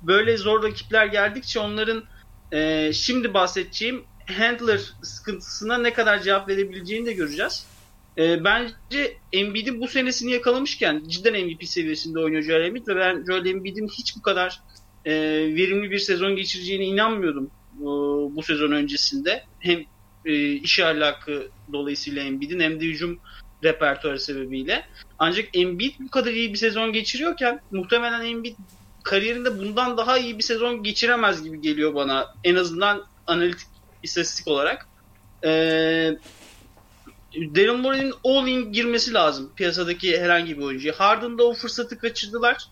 böyle 0.03 0.37
zor 0.37 0.63
rakipler 0.63 1.07
geldikçe 1.07 1.61
onların 1.61 2.05
e, 2.53 2.93
şimdi 2.93 3.35
bahsedeceğim 3.35 4.05
handler 4.27 4.81
sıkıntısına 5.03 5.79
ne 5.79 5.93
kadar 5.93 6.23
cevap 6.23 6.49
verebileceğini 6.49 7.07
de 7.07 7.13
göreceğiz. 7.13 7.67
E, 8.19 8.45
bence 8.45 9.19
Embiid'in 9.33 9.81
bu 9.81 9.89
senesini 9.89 10.33
yakalamışken 10.33 11.03
cidden 11.09 11.47
MVP 11.47 11.65
seviyesinde 11.65 12.19
oynuyor 12.19 12.43
Joel 12.43 12.65
Embiid 12.65 12.89
ve 12.89 12.97
ben 12.97 13.25
Joel 13.27 13.47
Embiid'in 13.47 13.89
hiç 13.89 14.17
bu 14.17 14.23
kadar 14.23 14.61
e, 15.05 15.13
verimli 15.55 15.91
bir 15.91 15.99
sezon 15.99 16.37
geçireceğine 16.37 16.85
inanmıyordum 16.85 17.51
bu 18.37 18.43
sezon 18.43 18.73
öncesinde. 18.73 19.45
Hem 19.59 19.85
e, 20.25 20.53
iş 20.53 20.81
ahlakı 20.81 21.49
dolayısıyla 21.73 22.23
Embiid'in 22.23 22.61
hem 22.61 22.81
de 22.81 22.85
hücum 22.85 23.21
repertuarı 23.65 24.21
sebebiyle. 24.21 24.87
Ancak 25.19 25.57
Embiid 25.57 25.95
bu 26.01 26.11
kadar 26.11 26.33
iyi 26.33 26.53
bir 26.53 26.59
sezon 26.59 26.93
geçiriyorken 26.93 27.61
muhtemelen 27.71 28.25
Embiid 28.25 28.57
kariyerinde 29.03 29.59
bundan 29.59 29.97
daha 29.97 30.19
iyi 30.19 30.39
bir 30.39 30.43
sezon 30.43 30.83
geçiremez 30.83 31.45
gibi 31.45 31.61
geliyor 31.61 31.95
bana. 31.95 32.35
En 32.45 32.55
azından 32.55 33.05
analitik 33.27 33.69
istatistik 34.03 34.49
olarak. 34.49 34.89
Ee, 35.45 36.19
Daryl 37.35 37.73
Morey'nin 37.73 38.15
all-in 38.25 38.73
girmesi 38.73 39.15
lazım 39.15 39.53
piyasadaki 39.57 40.21
herhangi 40.21 40.59
bir 40.59 40.63
oyuncuya. 40.63 40.95
Harden'da 41.01 41.45
o 41.45 41.55
fırsatı 41.55 41.99
kaçırdılar. 41.99 42.65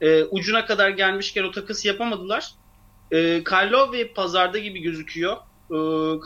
Ee, 0.00 0.24
ucuna 0.24 0.66
kadar 0.66 0.88
gelmişken 0.88 1.44
o 1.44 1.50
takısı 1.50 1.88
yapamadılar. 1.88 2.52
Ee, 3.12 3.44
Kyle 3.44 3.70
Lowry 3.70 4.12
pazarda 4.12 4.58
gibi 4.58 4.80
gözüküyor. 4.80 5.36
Ee, 5.70 5.76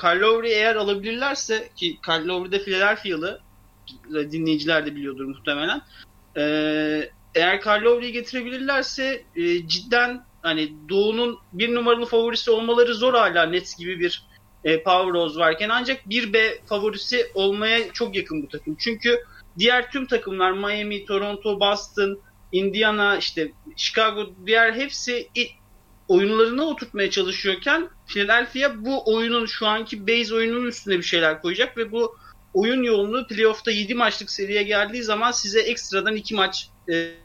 Kyle 0.01 0.21
Lowry 0.21 0.53
eğer 0.53 0.77
alabilirlerse 0.77 1.69
ki 1.77 1.99
Lowry 2.09 2.53
de 2.53 2.59
Philadelphia'lı 2.59 3.41
dinleyiciler 4.13 4.87
de 4.87 4.97
biliyordur 4.97 5.25
muhtemelen. 5.25 5.83
Ee, 6.37 7.11
eğer 7.35 7.61
Kyle 7.61 7.81
Lowry'i 7.81 8.13
getirebilirlerse 8.13 9.25
e, 9.37 9.69
cidden 9.69 10.25
hani 10.43 10.73
Doğu'nun 10.89 11.39
bir 11.53 11.75
numaralı 11.75 12.07
favorisi 12.07 12.51
olmaları 12.51 12.95
zor 12.95 13.15
hala 13.15 13.47
Nets 13.47 13.79
gibi 13.79 14.01
bir 14.01 14.29
e, 14.65 14.83
Power 14.83 15.13
Rose 15.13 15.41
varken 15.41 15.69
ancak 15.69 16.09
bir 16.11 16.33
B 16.33 16.59
favorisi 16.67 17.27
olmaya 17.35 17.93
çok 17.93 18.17
yakın 18.17 18.43
bu 18.43 18.49
takım. 18.49 18.77
Çünkü 18.79 19.19
diğer 19.59 19.91
tüm 19.91 20.07
takımlar 20.07 20.53
Miami, 20.53 21.05
Toronto, 21.05 21.61
Boston, 21.61 22.21
Indiana, 22.53 23.17
işte 23.17 23.53
Chicago 23.77 24.31
diğer 24.47 24.73
hepsi 24.75 25.29
oyunlarına 26.09 26.65
oturtmaya 26.65 27.11
çalışıyorken 27.11 27.89
Philadelphia 28.07 28.85
bu 28.85 29.15
oyunun 29.15 29.47
şu 29.47 29.67
anki 29.67 30.07
base 30.07 30.35
oyunun 30.35 30.67
üstüne 30.67 30.99
bir 30.99 31.03
şeyler 31.03 31.43
koyacak 31.43 31.77
ve 31.77 31.93
bu 31.93 32.17
oyun 32.55 32.83
yoğunluğu 32.83 33.27
playoff'ta 33.27 33.71
7 33.71 33.95
maçlık 33.95 34.31
seriye 34.31 34.63
geldiği 34.63 35.03
zaman 35.03 35.31
size 35.31 35.61
ekstradan 35.61 36.17
2 36.17 36.35
maç 36.35 36.71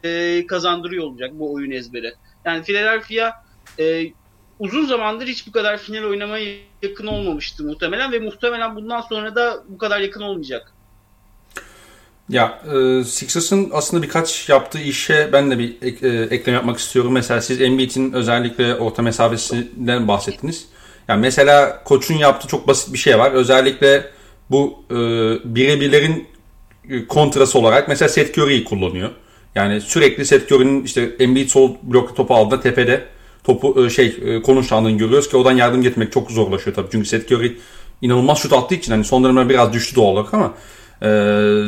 e, 0.04 0.46
kazandırıyor 0.46 1.04
olacak 1.04 1.30
bu 1.34 1.52
oyun 1.54 1.70
ezberi. 1.70 2.14
Yani 2.44 2.62
Philadelphia 2.62 3.32
e, 3.78 4.12
uzun 4.58 4.86
zamandır 4.86 5.26
hiç 5.26 5.46
bu 5.46 5.52
kadar 5.52 5.78
final 5.78 6.04
oynamaya 6.04 6.56
yakın 6.82 7.06
olmamıştı 7.06 7.64
muhtemelen 7.64 8.12
ve 8.12 8.18
muhtemelen 8.18 8.76
bundan 8.76 9.00
sonra 9.00 9.34
da 9.34 9.64
bu 9.68 9.78
kadar 9.78 10.00
yakın 10.00 10.22
olmayacak. 10.22 10.73
Ya 12.28 12.58
e, 12.74 13.04
Sixers'ın 13.04 13.70
aslında 13.72 14.02
birkaç 14.02 14.48
yaptığı 14.48 14.80
işe 14.80 15.30
ben 15.32 15.50
de 15.50 15.58
bir 15.58 15.76
ek, 15.82 16.08
e, 16.08 16.22
ekleme 16.22 16.56
yapmak 16.56 16.78
istiyorum. 16.78 17.12
Mesela 17.12 17.40
siz 17.40 17.60
Embiid'in 17.60 18.12
özellikle 18.12 18.74
orta 18.74 19.02
mesafesinden 19.02 20.08
bahsettiniz. 20.08 20.64
Yani 21.08 21.20
mesela 21.20 21.84
koçun 21.84 22.14
yaptığı 22.14 22.48
çok 22.48 22.68
basit 22.68 22.92
bir 22.92 22.98
şey 22.98 23.18
var. 23.18 23.32
Özellikle 23.32 24.10
bu 24.50 24.84
e, 24.90 24.94
birebirlerin 25.54 26.28
e, 26.90 27.06
kontrası 27.06 27.58
olarak 27.58 27.88
mesela 27.88 28.08
Seth 28.08 28.38
Curry'i 28.38 28.64
kullanıyor. 28.64 29.10
Yani 29.54 29.80
sürekli 29.80 30.26
Seth 30.26 30.52
Curry'nin 30.52 30.84
işte 30.84 31.10
Embiid 31.18 31.48
sol 31.48 31.74
blokta 31.82 32.14
topu 32.14 32.34
aldığında 32.34 32.60
tepede 32.60 33.04
topu 33.44 33.86
e, 33.86 33.90
şey 33.90 34.16
e, 34.24 34.42
konuşlandığını 34.42 34.98
görüyoruz 34.98 35.28
ki 35.28 35.36
oradan 35.36 35.52
yardım 35.52 35.82
getirmek 35.82 36.12
çok 36.12 36.30
zorlaşıyor 36.30 36.76
tabii. 36.76 36.88
Çünkü 36.92 37.08
Seth 37.08 37.32
Curry 37.32 37.56
inanılmaz 38.02 38.38
şut 38.38 38.52
attığı 38.52 38.74
için 38.74 38.92
hani 38.92 39.04
son 39.04 39.24
dönemler 39.24 39.48
biraz 39.48 39.72
düştü 39.72 39.96
doğal 39.96 40.06
olarak 40.06 40.34
ama 40.34 40.54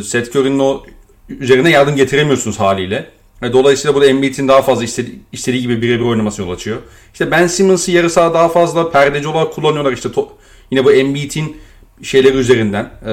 Seth 0.02 0.37
Curry'nin 0.37 0.59
o 0.59 0.83
üzerine 1.28 1.71
yardım 1.71 1.97
getiremiyorsunuz 1.97 2.61
haliyle. 2.61 3.11
Dolayısıyla 3.43 3.95
burada 3.95 4.09
Embiid'in 4.09 4.49
daha 4.49 4.62
fazla 4.62 4.85
istediği, 4.85 5.21
istediği 5.33 5.62
gibi 5.62 5.83
birebir 5.83 6.05
oynaması 6.05 6.43
yol 6.43 6.50
açıyor. 6.50 6.78
İşte 7.12 7.31
Ben 7.31 7.47
Simmons'ı 7.47 7.90
yarı 7.90 8.11
saha 8.11 8.35
daha 8.35 8.49
fazla 8.49 8.90
perdeci 8.90 9.28
olarak 9.28 9.52
kullanıyorlar. 9.52 9.93
İşte 9.93 10.12
to, 10.12 10.28
yine 10.71 10.85
bu 10.85 10.93
Embiid'in 10.93 11.57
şeyleri 12.02 12.37
üzerinden, 12.37 12.85
e, 13.02 13.09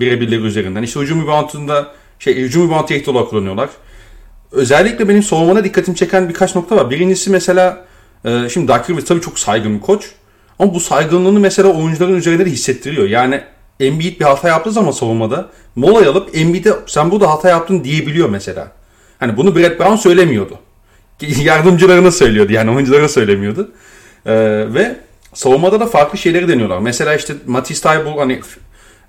birebirleri 0.00 0.40
üzerinden. 0.40 0.82
İşte 0.82 1.00
hücum 1.00 1.22
reboundında 1.22 1.92
şey 2.18 2.34
hücum 2.36 2.66
rebound 2.66 2.88
tehdit 2.88 3.08
olarak 3.08 3.30
kullanıyorlar. 3.30 3.68
Özellikle 4.52 5.08
benim 5.08 5.22
savunmana 5.22 5.64
dikkatimi 5.64 5.96
çeken 5.96 6.28
birkaç 6.28 6.54
nokta 6.54 6.76
var. 6.76 6.90
Birincisi 6.90 7.30
mesela 7.30 7.84
e, 8.24 8.48
şimdi 8.48 8.68
Doug 8.68 9.06
tabii 9.06 9.20
çok 9.20 9.38
saygın 9.38 9.76
bir 9.76 9.80
koç. 9.80 10.10
Ama 10.58 10.74
bu 10.74 10.80
saygınlığını 10.80 11.40
mesela 11.40 11.68
oyuncuların 11.68 12.14
üzerinde 12.14 12.46
de 12.46 12.50
hissettiriyor. 12.50 13.08
Yani 13.08 13.40
Embiid 13.80 14.20
bir 14.20 14.24
hata 14.24 14.48
yaptığı 14.48 14.72
zaman 14.72 14.90
savunmada 14.90 15.48
mola 15.76 16.10
alıp 16.10 16.36
Embiid'e 16.36 16.72
sen 16.86 17.10
burada 17.10 17.30
hata 17.30 17.48
yaptın 17.48 17.84
diyebiliyor 17.84 18.28
mesela. 18.28 18.72
Hani 19.18 19.36
bunu 19.36 19.56
Brett 19.56 19.80
Brown 19.80 19.96
söylemiyordu. 19.96 20.58
Yardımcılarına 21.42 22.10
söylüyordu 22.10 22.52
yani 22.52 22.70
oyunculara 22.70 23.08
söylemiyordu. 23.08 23.70
Ee, 24.26 24.34
ve 24.74 24.96
savunmada 25.34 25.80
da 25.80 25.86
farklı 25.86 26.18
şeyleri 26.18 26.48
deniyorlar. 26.48 26.78
Mesela 26.78 27.14
işte 27.14 27.34
Matisse 27.46 27.88
Thybulle 27.88 28.18
hani 28.18 28.40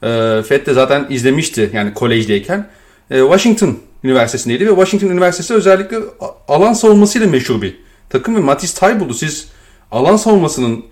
e, 0.04 0.44
Fed 0.44 0.66
de 0.66 0.74
zaten 0.74 1.08
izlemişti 1.10 1.70
yani 1.74 1.94
kolejdeyken. 1.94 2.68
E, 3.12 3.20
Washington 3.20 3.78
Üniversitesi'ndeydi 4.04 4.66
ve 4.66 4.70
Washington 4.70 5.08
Üniversitesi 5.08 5.54
özellikle 5.54 5.98
alan 6.48 6.74
savunmasıyla 6.74 7.28
meşhur 7.28 7.62
bir 7.62 7.80
takım 8.10 8.36
ve 8.36 8.40
Matisse 8.40 8.80
Thybulle 8.80 9.14
siz 9.14 9.48
alan 9.92 10.16
savunmasının 10.16 10.86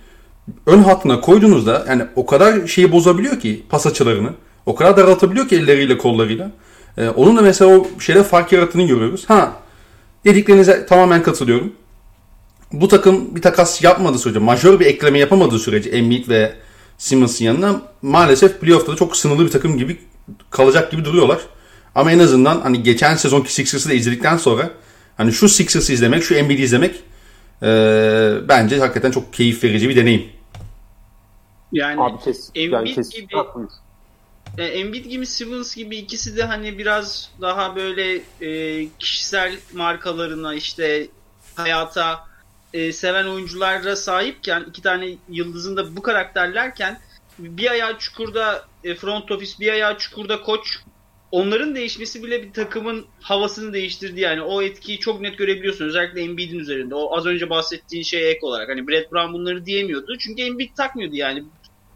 ön 0.66 0.84
hattına 0.84 1.22
koyduğunuzda 1.22 1.86
yani 1.90 2.04
o 2.16 2.26
kadar 2.26 2.68
şeyi 2.68 2.92
bozabiliyor 2.92 3.40
ki 3.40 3.64
pas 3.70 3.88
açılarını. 3.88 4.30
O 4.66 4.76
kadar 4.76 4.98
daraltabiliyor 4.98 5.48
ki 5.48 5.56
elleriyle 5.56 5.98
kollarıyla. 5.98 6.52
Ee, 6.98 7.10
onun 7.10 7.38
da 7.38 7.42
mesela 7.42 7.78
o 7.78 7.88
şeyde 8.00 8.24
fark 8.24 8.52
yarattığını 8.52 8.88
görüyoruz. 8.88 9.26
Ha 9.28 9.54
dediklerinize 10.26 10.86
tamamen 10.86 11.24
katılıyorum. 11.24 11.74
Bu 12.74 12.88
takım 12.88 13.36
bir 13.36 13.42
takas 13.42 13.84
yapmadığı 13.84 14.20
sürece, 14.20 14.40
majör 14.40 14.80
bir 14.80 14.86
ekleme 14.86 15.20
yapamadığı 15.20 15.60
sürece 15.60 15.90
Embiid 15.90 16.30
ve 16.30 16.54
Simmons'ın 16.98 17.46
yanına 17.46 17.82
maalesef 18.02 18.62
playoff'ta 18.62 18.92
da 18.92 18.96
çok 18.96 19.18
sınırlı 19.18 19.46
bir 19.46 19.52
takım 19.52 19.78
gibi 19.78 19.98
kalacak 20.50 20.92
gibi 20.92 21.06
duruyorlar. 21.06 21.40
Ama 21.96 22.12
en 22.12 22.20
azından 22.20 22.62
hani 22.62 22.84
geçen 22.84 23.16
sezonki 23.16 23.54
Sixers'ı 23.54 23.90
da 23.90 23.94
izledikten 23.94 24.38
sonra 24.38 24.70
hani 25.18 25.34
şu 25.34 25.50
Sixers'ı 25.50 25.94
izlemek, 25.94 26.24
şu 26.24 26.36
Embiid'i 26.36 26.62
izlemek 26.62 26.96
e, 27.64 27.68
bence 28.50 28.80
hakikaten 28.80 29.12
çok 29.12 29.34
keyif 29.34 29.64
verici 29.64 29.90
bir 29.90 29.96
deneyim. 29.96 30.24
Yani 31.72 32.02
Abi 32.02 32.24
kes, 32.24 32.52
Embiid 32.56 32.72
yani 32.72 32.94
kes, 32.94 33.10
gibi 33.10 33.28
e, 34.58 34.64
Embiid 34.66 35.06
gibi 35.06 35.26
Simmons 35.26 35.76
gibi 35.76 35.98
ikisi 35.98 36.38
de 36.38 36.44
hani 36.44 36.78
biraz 36.78 37.32
daha 37.42 37.76
böyle 37.76 38.22
e, 38.42 38.88
kişisel 39.00 39.56
markalarına 39.74 40.54
işte 40.54 41.08
hayata 41.56 42.28
e, 42.74 42.92
seven 42.92 43.26
oyunculara 43.26 43.96
sahipken 43.96 44.66
iki 44.70 44.82
tane 44.82 45.16
yıldızın 45.30 45.78
da 45.78 45.96
bu 45.96 46.02
karakterlerken 46.02 47.00
bir 47.40 47.72
ayağı 47.72 47.98
çukurda 47.98 48.66
e, 48.84 48.96
front 48.96 49.32
office 49.32 49.54
bir 49.60 49.72
ayağı 49.72 49.98
çukurda 49.98 50.42
koç 50.42 50.80
onların 51.32 51.76
değişmesi 51.76 52.24
bile 52.24 52.44
bir 52.44 52.54
takımın 52.54 53.06
havasını 53.22 53.74
değiştirdi 53.74 54.20
yani. 54.20 54.42
O 54.42 54.62
etkiyi 54.62 55.00
çok 55.00 55.22
net 55.22 55.38
görebiliyorsun. 55.38 55.86
Özellikle 55.86 56.22
Embiid'in 56.22 56.60
üzerinde. 56.60 56.96
O 56.96 57.18
az 57.18 57.26
önce 57.26 57.50
bahsettiğin 57.50 58.04
şey 58.04 58.32
ek 58.32 58.40
olarak. 58.42 58.70
Hani 58.70 58.88
Brett 58.88 59.12
Brown 59.12 59.34
bunları 59.34 59.66
diyemiyordu. 59.66 60.18
Çünkü 60.20 60.42
Embiid 60.42 60.76
takmıyordu 60.76 61.16
yani. 61.16 61.44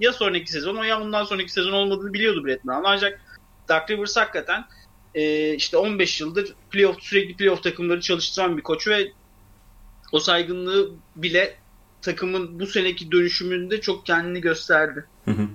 Ya 0.02 0.14
sonraki 0.14 0.52
sezon 0.52 0.76
o 0.76 0.84
ya 0.84 1.02
bundan 1.02 1.24
sonraki 1.24 1.52
sezon 1.52 1.72
olmadığını 1.72 2.14
biliyordu 2.14 2.46
Brett 2.46 2.66
Brown. 2.66 2.84
Ancak 2.86 3.22
Doug 3.70 3.90
Rivers 3.90 4.18
hakikaten 4.18 4.66
e, 5.16 5.54
işte 5.54 5.78
15 5.78 6.22
yıldır 6.22 6.56
playoff 6.72 7.02
sürekli 7.02 7.38
playoff 7.38 7.64
takımları 7.64 8.02
çalıştıran 8.02 8.58
bir 8.58 8.64
koç 8.64 8.88
ve 8.88 9.12
o 10.12 10.20
saygınlığı 10.20 10.92
bile 11.16 11.56
takımın 12.02 12.60
bu 12.60 12.68
seneki 12.68 13.12
dönüşümünde 13.12 13.82
çok 13.82 14.06
kendini 14.06 14.42
gösterdi. 14.42 15.06
Hı 15.26 15.32
hı. 15.32 15.48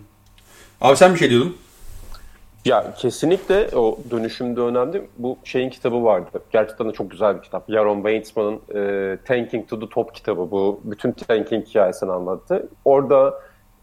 Abi 0.80 0.96
sen 0.96 1.14
bir 1.14 1.18
şey 1.18 1.30
diyordun. 1.30 1.56
Ya 2.64 2.94
kesinlikle 2.98 3.68
o 3.72 3.98
dönüşümde 4.10 4.60
önemli. 4.60 5.08
Bu 5.18 5.38
şeyin 5.44 5.70
kitabı 5.70 6.04
vardı. 6.04 6.42
Gerçekten 6.52 6.88
de 6.88 6.92
çok 6.92 7.10
güzel 7.10 7.36
bir 7.36 7.42
kitap. 7.42 7.70
Yaron 7.70 7.96
Weitzman'ın 7.96 8.60
e, 8.74 9.18
Tanking 9.24 9.68
to 9.68 9.80
the 9.80 9.88
Top 9.88 10.14
kitabı. 10.14 10.50
Bu 10.50 10.80
bütün 10.84 11.12
tanking 11.12 11.66
hikayesini 11.66 12.12
anlattı. 12.12 12.68
Orada 12.84 13.34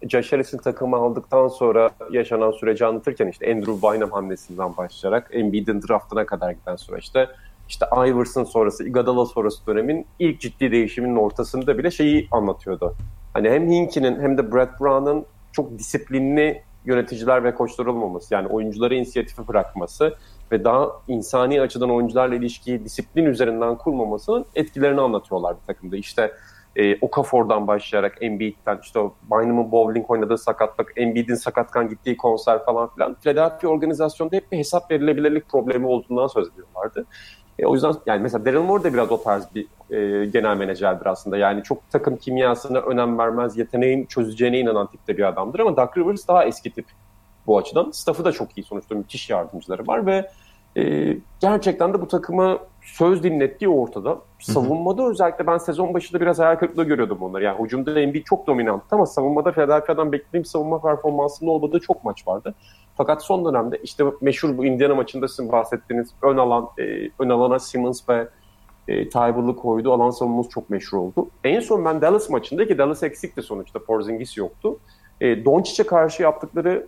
Josh 0.09 0.33
Harris'in 0.33 0.57
takımı 0.57 0.95
aldıktan 0.95 1.47
sonra 1.47 1.89
yaşanan 2.11 2.51
süreci 2.51 2.85
anlatırken 2.85 3.27
işte 3.27 3.51
Andrew 3.51 3.73
Bynum 3.73 4.11
hamlesinden 4.11 4.77
başlayarak 4.77 5.29
Embiid'in 5.31 5.81
draftına 5.81 6.25
kadar 6.25 6.51
giden 6.51 6.75
süreçte 6.75 7.29
işte 7.69 7.85
Iverson 7.97 8.43
sonrası, 8.43 8.83
Iguodala 8.83 9.25
sonrası 9.25 9.67
dönemin 9.67 10.05
ilk 10.19 10.39
ciddi 10.39 10.71
değişiminin 10.71 11.15
ortasında 11.15 11.77
bile 11.77 11.91
şeyi 11.91 12.27
anlatıyordu. 12.31 12.95
Hani 13.33 13.49
hem 13.49 13.71
Hinkie'nin 13.71 14.21
hem 14.21 14.37
de 14.37 14.51
Brett 14.51 14.79
Brown'ın 14.79 15.25
çok 15.51 15.79
disiplinli 15.79 16.63
yöneticiler 16.85 17.43
ve 17.43 17.55
koçlar 17.55 17.85
olmaması 17.85 18.33
yani 18.33 18.47
oyunculara 18.47 18.93
inisiyatifi 18.93 19.47
bırakması 19.47 20.15
ve 20.51 20.63
daha 20.63 20.87
insani 21.07 21.61
açıdan 21.61 21.89
oyuncularla 21.89 22.35
ilişkiyi 22.35 22.85
disiplin 22.85 23.25
üzerinden 23.25 23.77
kurmamasının 23.77 24.45
etkilerini 24.55 25.01
anlatıyorlar 25.01 25.55
bir 25.61 25.65
takımda. 25.73 25.97
İşte 25.97 26.31
e, 26.75 26.97
Okafor'dan 27.01 27.67
başlayarak 27.67 28.17
Embiid'den 28.21 28.79
işte 28.83 28.99
o 28.99 29.13
Bynum'un 29.31 29.71
bowling 29.71 30.11
oynadığı 30.11 30.37
sakatlık, 30.37 30.93
Embiid'in 30.95 31.35
sakatkan 31.35 31.89
gittiği 31.89 32.17
konser 32.17 32.65
falan 32.65 32.89
filan. 32.93 33.15
Philadelphia 33.15 33.67
organizasyonda 33.67 34.35
hep 34.35 34.51
bir 34.51 34.57
hesap 34.57 34.91
verilebilirlik 34.91 35.49
problemi 35.49 35.87
olduğundan 35.87 36.27
söz 36.27 36.47
ediyorlardı. 36.47 37.05
E, 37.59 37.65
o 37.65 37.73
yüzden 37.73 37.93
yani 38.05 38.21
mesela 38.21 38.45
Daryl 38.45 38.59
Moore 38.59 38.83
da 38.83 38.93
biraz 38.93 39.11
o 39.11 39.23
tarz 39.23 39.43
bir 39.55 39.67
e, 39.91 40.25
genel 40.25 40.57
menajerdir 40.57 41.05
aslında. 41.05 41.37
Yani 41.37 41.63
çok 41.63 41.89
takım 41.91 42.17
kimyasına 42.17 42.79
önem 42.79 43.17
vermez, 43.17 43.57
yeteneğin 43.57 44.05
çözeceğine 44.05 44.59
inanan 44.59 44.87
tipte 44.87 45.17
bir 45.17 45.23
adamdır 45.23 45.59
ama 45.59 45.77
Doug 45.77 45.97
Rivers 45.97 46.27
daha 46.27 46.45
eski 46.45 46.71
tip 46.71 46.85
bu 47.47 47.57
açıdan. 47.57 47.91
Staff'ı 47.91 48.25
da 48.25 48.31
çok 48.31 48.57
iyi 48.57 48.63
sonuçta 48.63 48.95
müthiş 48.95 49.29
yardımcıları 49.29 49.87
var 49.87 50.05
ve 50.05 50.29
e, 50.77 51.15
gerçekten 51.39 51.93
de 51.93 52.01
bu 52.01 52.07
takımı 52.07 52.59
söz 52.83 53.23
dinlettiği 53.23 53.69
ortada. 53.69 54.21
Savunmada 54.39 55.09
özellikle 55.09 55.47
ben 55.47 55.57
sezon 55.57 55.93
başında 55.93 56.21
biraz 56.21 56.39
hayal 56.39 56.55
kırıklığı 56.55 56.83
görüyordum 56.83 57.17
onları. 57.21 57.43
Yani 57.43 57.63
hücumda 57.63 57.99
Embiid 57.99 58.23
çok 58.25 58.47
dominanttı 58.47 58.95
ama 58.95 59.05
savunmada 59.05 59.51
Philadelphia'dan 59.51 60.11
beklediğim 60.11 60.45
savunma 60.45 60.81
performansının 60.81 61.49
olmadığı 61.49 61.79
çok 61.79 62.03
maç 62.03 62.27
vardı. 62.27 62.55
Fakat 62.97 63.23
son 63.23 63.45
dönemde 63.45 63.79
işte 63.83 64.03
meşhur 64.21 64.57
bu 64.57 64.65
Indiana 64.65 64.95
maçında 64.95 65.27
sizin 65.27 65.51
bahsettiğiniz 65.51 66.09
ön 66.21 66.37
alan 66.37 66.69
e, 66.79 67.09
ön 67.19 67.29
alana 67.29 67.59
Simmons 67.59 68.09
ve 68.09 68.27
e, 68.87 69.09
Tybal'ı 69.09 69.55
koydu. 69.55 69.93
Alan 69.93 70.09
savunması 70.09 70.49
çok 70.49 70.69
meşhur 70.69 70.97
oldu. 70.97 71.29
En 71.43 71.59
son 71.59 71.85
ben 71.85 72.01
Dallas 72.01 72.29
maçında 72.29 72.67
ki 72.67 72.77
Dallas 72.77 73.03
eksikti 73.03 73.41
sonuçta. 73.41 73.79
Porzingis 73.79 74.37
yoktu. 74.37 74.79
E, 75.21 75.45
Doncic'e 75.45 75.83
karşı 75.83 76.23
yaptıkları 76.23 76.87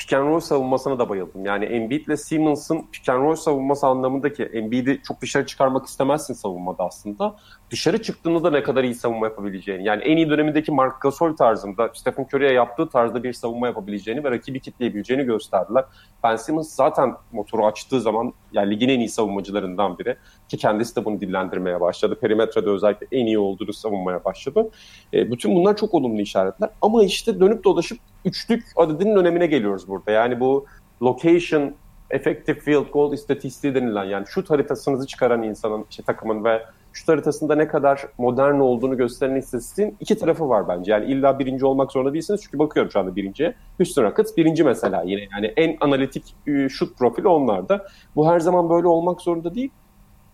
pick 0.00 0.12
and 0.12 0.28
roll 0.28 0.40
savunmasına 0.40 0.98
da 0.98 1.08
bayıldım. 1.08 1.44
Yani 1.44 1.64
Embiid 1.64 2.06
ile 2.06 2.16
Simmons'ın 2.16 2.86
pick 2.92 3.08
and 3.08 3.22
roll 3.22 3.36
savunması 3.36 3.86
anlamındaki 3.86 4.42
Embiid'i 4.42 5.00
çok 5.04 5.20
dışarı 5.20 5.46
çıkarmak 5.46 5.86
istemezsin 5.86 6.34
savunmada 6.34 6.84
aslında. 6.84 7.36
Dışarı 7.70 8.02
çıktığında 8.02 8.44
da 8.44 8.50
ne 8.50 8.62
kadar 8.62 8.84
iyi 8.84 8.94
savunma 8.94 9.26
yapabileceğini. 9.26 9.84
Yani 9.84 10.02
en 10.02 10.16
iyi 10.16 10.30
dönemindeki 10.30 10.72
Mark 10.72 11.00
Gasol 11.00 11.36
tarzında 11.36 11.90
Stephen 11.94 12.26
Curry'e 12.32 12.52
yaptığı 12.52 12.88
tarzda 12.88 13.22
bir 13.22 13.32
savunma 13.32 13.66
yapabileceğini 13.66 14.24
ve 14.24 14.30
rakibi 14.30 14.60
kitleyebileceğini 14.60 15.24
gösterdiler. 15.24 15.84
Ben 16.24 16.36
Simmons 16.36 16.74
zaten 16.74 17.14
motoru 17.32 17.66
açtığı 17.66 18.00
zaman 18.00 18.32
yani 18.52 18.70
ligin 18.70 18.88
en 18.88 18.98
iyi 18.98 19.08
savunmacılarından 19.08 19.98
biri 19.98 20.16
ki 20.48 20.56
kendisi 20.56 20.96
de 20.96 21.04
bunu 21.04 21.20
dillendirmeye 21.20 21.80
başladı. 21.80 22.18
Perimetrede 22.20 22.70
özellikle 22.70 23.06
en 23.12 23.26
iyi 23.26 23.38
olduğunu 23.38 23.72
savunmaya 23.72 24.24
başladı. 24.24 24.70
E, 25.14 25.32
bütün 25.32 25.54
bunlar 25.54 25.76
çok 25.76 25.94
olumlu 25.94 26.20
işaretler. 26.20 26.70
Ama 26.82 27.04
işte 27.04 27.40
dönüp 27.40 27.64
dolaşıp 27.64 27.98
üçlük 28.24 28.64
adedinin 28.76 29.16
önemine 29.16 29.46
geliyoruz 29.46 29.88
burada. 29.88 30.10
Yani 30.10 30.40
bu 30.40 30.66
location, 31.02 31.74
effective 32.10 32.60
field 32.60 32.90
goal 32.92 33.12
istatistiği 33.12 33.74
denilen 33.74 34.04
yani 34.04 34.26
şut 34.26 34.50
haritasınızı 34.50 35.06
çıkaran 35.06 35.42
insanın, 35.42 35.86
işte 35.90 36.02
takımın 36.02 36.44
ve 36.44 36.62
şut 36.92 37.08
haritasında 37.08 37.54
ne 37.54 37.68
kadar 37.68 38.06
modern 38.18 38.54
olduğunu 38.54 38.96
gösteren 38.96 39.34
istatistiğin 39.34 39.96
iki 40.00 40.18
tarafı 40.18 40.48
var 40.48 40.68
bence. 40.68 40.92
Yani 40.92 41.06
illa 41.06 41.38
birinci 41.38 41.66
olmak 41.66 41.92
zorunda 41.92 42.12
değilsiniz 42.12 42.40
çünkü 42.42 42.58
bakıyorum 42.58 42.92
şu 42.92 43.00
anda 43.00 43.16
birinciye. 43.16 43.54
Houston 43.78 44.02
Rockets 44.02 44.36
birinci 44.36 44.64
mesela 44.64 45.02
yine 45.02 45.28
yani 45.32 45.46
en 45.56 45.76
analitik 45.80 46.34
e, 46.46 46.68
şut 46.68 46.98
profili 46.98 47.28
onlarda. 47.28 47.86
Bu 48.16 48.30
her 48.30 48.40
zaman 48.40 48.70
böyle 48.70 48.86
olmak 48.86 49.20
zorunda 49.20 49.54
değil. 49.54 49.70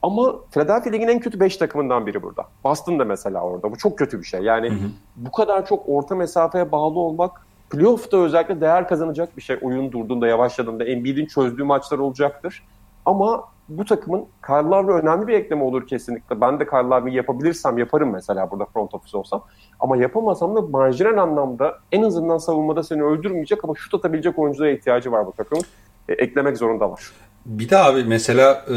Ama 0.02 0.34
Philadelphia 0.50 0.90
Lig'in 0.90 1.08
en 1.08 1.20
kötü 1.20 1.40
5 1.40 1.56
takımından 1.56 2.06
biri 2.06 2.22
burada. 2.22 2.44
Boston 2.64 2.98
da 2.98 3.04
mesela 3.04 3.40
orada. 3.40 3.70
Bu 3.70 3.78
çok 3.78 3.98
kötü 3.98 4.20
bir 4.20 4.24
şey. 4.24 4.40
Yani 4.40 4.70
hı 4.70 4.74
hı. 4.74 4.88
bu 5.16 5.32
kadar 5.32 5.66
çok 5.66 5.88
orta 5.88 6.14
mesafeye 6.14 6.72
bağlı 6.72 6.98
olmak 6.98 7.45
playoff'ta 7.70 8.16
özellikle 8.16 8.60
değer 8.60 8.88
kazanacak 8.88 9.36
bir 9.36 9.42
şey. 9.42 9.58
Oyun 9.62 9.92
durduğunda, 9.92 10.26
yavaşladığında 10.26 10.84
Embiid'in 10.84 11.26
çözdüğü 11.26 11.64
maçlar 11.64 11.98
olacaktır. 11.98 12.62
Ama 13.04 13.44
bu 13.68 13.84
takımın 13.84 14.24
Kyle 14.46 14.92
önemli 14.92 15.26
bir 15.26 15.34
ekleme 15.34 15.62
olur 15.62 15.86
kesinlikle. 15.86 16.40
Ben 16.40 16.60
de 16.60 16.66
Kyle 16.66 17.14
yapabilirsem 17.16 17.78
yaparım 17.78 18.12
mesela 18.12 18.50
burada 18.50 18.64
front 18.64 18.94
office 18.94 19.16
olsam. 19.16 19.44
Ama 19.80 19.96
yapamasam 19.96 20.56
da 20.56 20.60
marjinal 20.60 21.18
anlamda 21.18 21.78
en 21.92 22.02
azından 22.02 22.38
savunmada 22.38 22.82
seni 22.82 23.02
öldürmeyecek 23.02 23.64
ama 23.64 23.74
şut 23.76 23.94
atabilecek 23.94 24.38
oyunculara 24.38 24.70
ihtiyacı 24.70 25.12
var 25.12 25.26
bu 25.26 25.32
takımın. 25.32 25.64
E, 26.08 26.12
eklemek 26.12 26.56
zorundalar. 26.56 27.00
Bir 27.46 27.70
de 27.70 27.78
abi 27.78 28.04
mesela 28.04 28.64
e, 28.68 28.76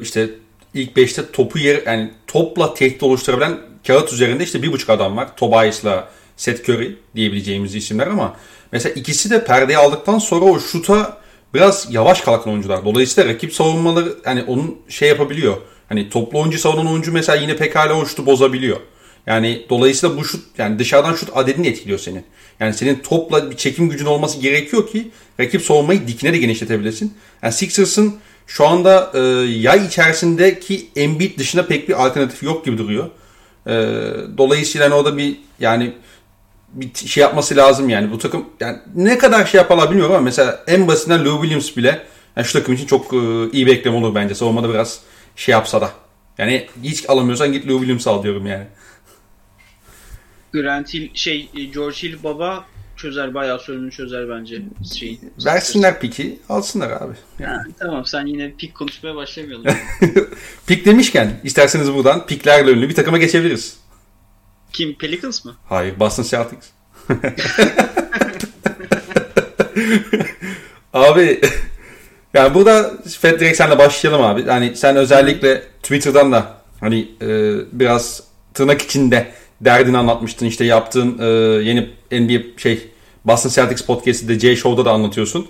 işte 0.00 0.30
ilk 0.74 0.96
5'te 0.96 1.32
topu 1.32 1.58
yer 1.58 1.82
yani 1.86 2.10
topla 2.26 2.74
tehdit 2.74 3.02
oluşturabilen 3.02 3.52
kağıt 3.86 4.12
üzerinde 4.12 4.44
işte 4.44 4.62
bir 4.62 4.72
buçuk 4.72 4.90
adam 4.90 5.16
var. 5.16 5.36
Tobias'la 5.36 6.08
Seth 6.40 6.68
Curry 6.68 6.96
diyebileceğimiz 7.14 7.74
isimler 7.74 8.06
ama 8.06 8.36
mesela 8.72 8.92
ikisi 8.92 9.30
de 9.30 9.44
perdeyi 9.44 9.78
aldıktan 9.78 10.18
sonra 10.18 10.44
o 10.44 10.60
şuta 10.60 11.20
biraz 11.54 11.88
yavaş 11.90 12.20
kalkan 12.20 12.52
oyuncular. 12.52 12.84
Dolayısıyla 12.84 13.32
rakip 13.32 13.54
savunmaları 13.54 14.16
hani 14.24 14.42
onun 14.42 14.76
şey 14.88 15.08
yapabiliyor. 15.08 15.56
Hani 15.88 16.10
toplu 16.10 16.40
oyuncu 16.40 16.58
savunan 16.58 16.86
oyuncu 16.86 17.12
mesela 17.12 17.42
yine 17.42 17.56
pekala 17.56 17.94
o 17.94 18.06
şutu 18.06 18.26
bozabiliyor. 18.26 18.80
Yani 19.26 19.66
dolayısıyla 19.70 20.16
bu 20.16 20.24
şut 20.24 20.40
yani 20.58 20.78
dışarıdan 20.78 21.14
şut 21.14 21.28
adedini 21.34 21.66
etkiliyor 21.66 21.98
senin. 21.98 22.24
Yani 22.60 22.74
senin 22.74 22.94
topla 22.94 23.50
bir 23.50 23.56
çekim 23.56 23.88
gücün 23.88 24.06
olması 24.06 24.40
gerekiyor 24.40 24.88
ki 24.88 25.10
rakip 25.40 25.62
savunmayı 25.62 26.08
dikine 26.08 26.32
de 26.32 26.38
genişletebilesin. 26.38 27.14
Yani 27.42 27.52
Sixers'ın 27.52 28.14
şu 28.46 28.66
anda 28.66 29.12
e, 29.14 29.18
yay 29.50 29.86
içerisindeki 29.86 30.88
Embiid 30.96 31.38
dışında 31.38 31.66
pek 31.66 31.88
bir 31.88 32.06
alternatif 32.06 32.42
yok 32.42 32.64
gibi 32.64 32.78
duruyor. 32.78 33.10
E, 33.66 33.72
dolayısıyla 34.38 34.86
hani 34.86 34.94
orada 34.94 35.16
bir 35.16 35.36
yani 35.60 35.92
bir 36.72 36.94
şey 36.94 37.20
yapması 37.20 37.56
lazım 37.56 37.88
yani. 37.88 38.10
Bu 38.10 38.18
takım 38.18 38.46
yani 38.60 38.78
ne 38.94 39.18
kadar 39.18 39.46
şey 39.46 39.58
yaparlar 39.58 39.90
bilmiyorum 39.90 40.14
ama 40.14 40.24
mesela 40.24 40.64
en 40.66 40.88
basitinden 40.88 41.24
Lou 41.24 41.40
Williams 41.42 41.76
bile 41.76 42.06
yani 42.36 42.46
şu 42.46 42.52
takım 42.52 42.74
için 42.74 42.86
çok 42.86 43.12
e, 43.14 43.50
iyi 43.52 43.66
bir 43.66 43.76
eklem 43.76 43.94
olur 43.94 44.14
bence. 44.14 44.34
Savunmada 44.34 44.68
biraz 44.70 45.00
şey 45.36 45.52
yapsa 45.52 45.80
da. 45.80 45.90
Yani 46.38 46.66
hiç 46.82 47.10
alamıyorsan 47.10 47.52
git 47.52 47.68
Lou 47.68 47.78
Williams 47.78 48.06
al 48.06 48.22
diyorum 48.22 48.46
yani. 48.46 48.66
Grant 50.52 50.94
Hill 50.94 51.10
şey 51.14 51.50
George 51.74 51.96
Hill 51.96 52.22
baba 52.22 52.64
çözer 52.96 53.34
bayağı 53.34 53.58
sorunu 53.58 53.90
çözer 53.90 54.28
bence. 54.28 54.62
Şey, 54.98 55.20
Versinler 55.44 56.00
piki 56.00 56.38
alsınlar 56.48 56.90
abi. 56.90 57.14
Yani. 57.38 57.56
Ha, 57.56 57.64
tamam 57.78 58.06
sen 58.06 58.26
yine 58.26 58.52
pik 58.58 58.74
konuşmaya 58.74 59.16
başlamayalım. 59.16 59.66
pik 60.66 60.86
demişken 60.86 61.40
isterseniz 61.44 61.94
buradan 61.94 62.26
piklerle 62.26 62.70
ünlü 62.70 62.88
bir 62.88 62.94
takıma 62.94 63.18
geçebiliriz. 63.18 63.79
Kim? 64.72 64.94
Pelicans 64.94 65.44
mı? 65.44 65.54
Hayır 65.68 66.00
Boston 66.00 66.22
Celtics. 66.22 66.66
abi 70.92 71.40
yani 72.34 72.54
burada 72.54 72.92
Fed 73.20 73.40
direkt 73.40 73.56
senle 73.56 73.78
başlayalım 73.78 74.22
abi. 74.22 74.46
Hani 74.46 74.76
sen 74.76 74.96
özellikle 74.96 75.62
Twitter'dan 75.82 76.32
da 76.32 76.54
hani 76.80 77.08
e, 77.22 77.28
biraz 77.72 78.22
tırnak 78.54 78.82
içinde 78.82 79.32
derdini 79.60 79.98
anlatmıştın. 79.98 80.46
İşte 80.46 80.64
yaptığın 80.64 81.18
e, 81.18 81.26
yeni 81.64 81.90
NBA 82.12 82.58
şey 82.58 82.88
Boston 83.24 83.50
Celtics 83.50 83.82
podcast'ı 83.82 84.40
J 84.40 84.56
Show'da 84.56 84.84
da 84.84 84.92
anlatıyorsun. 84.92 85.46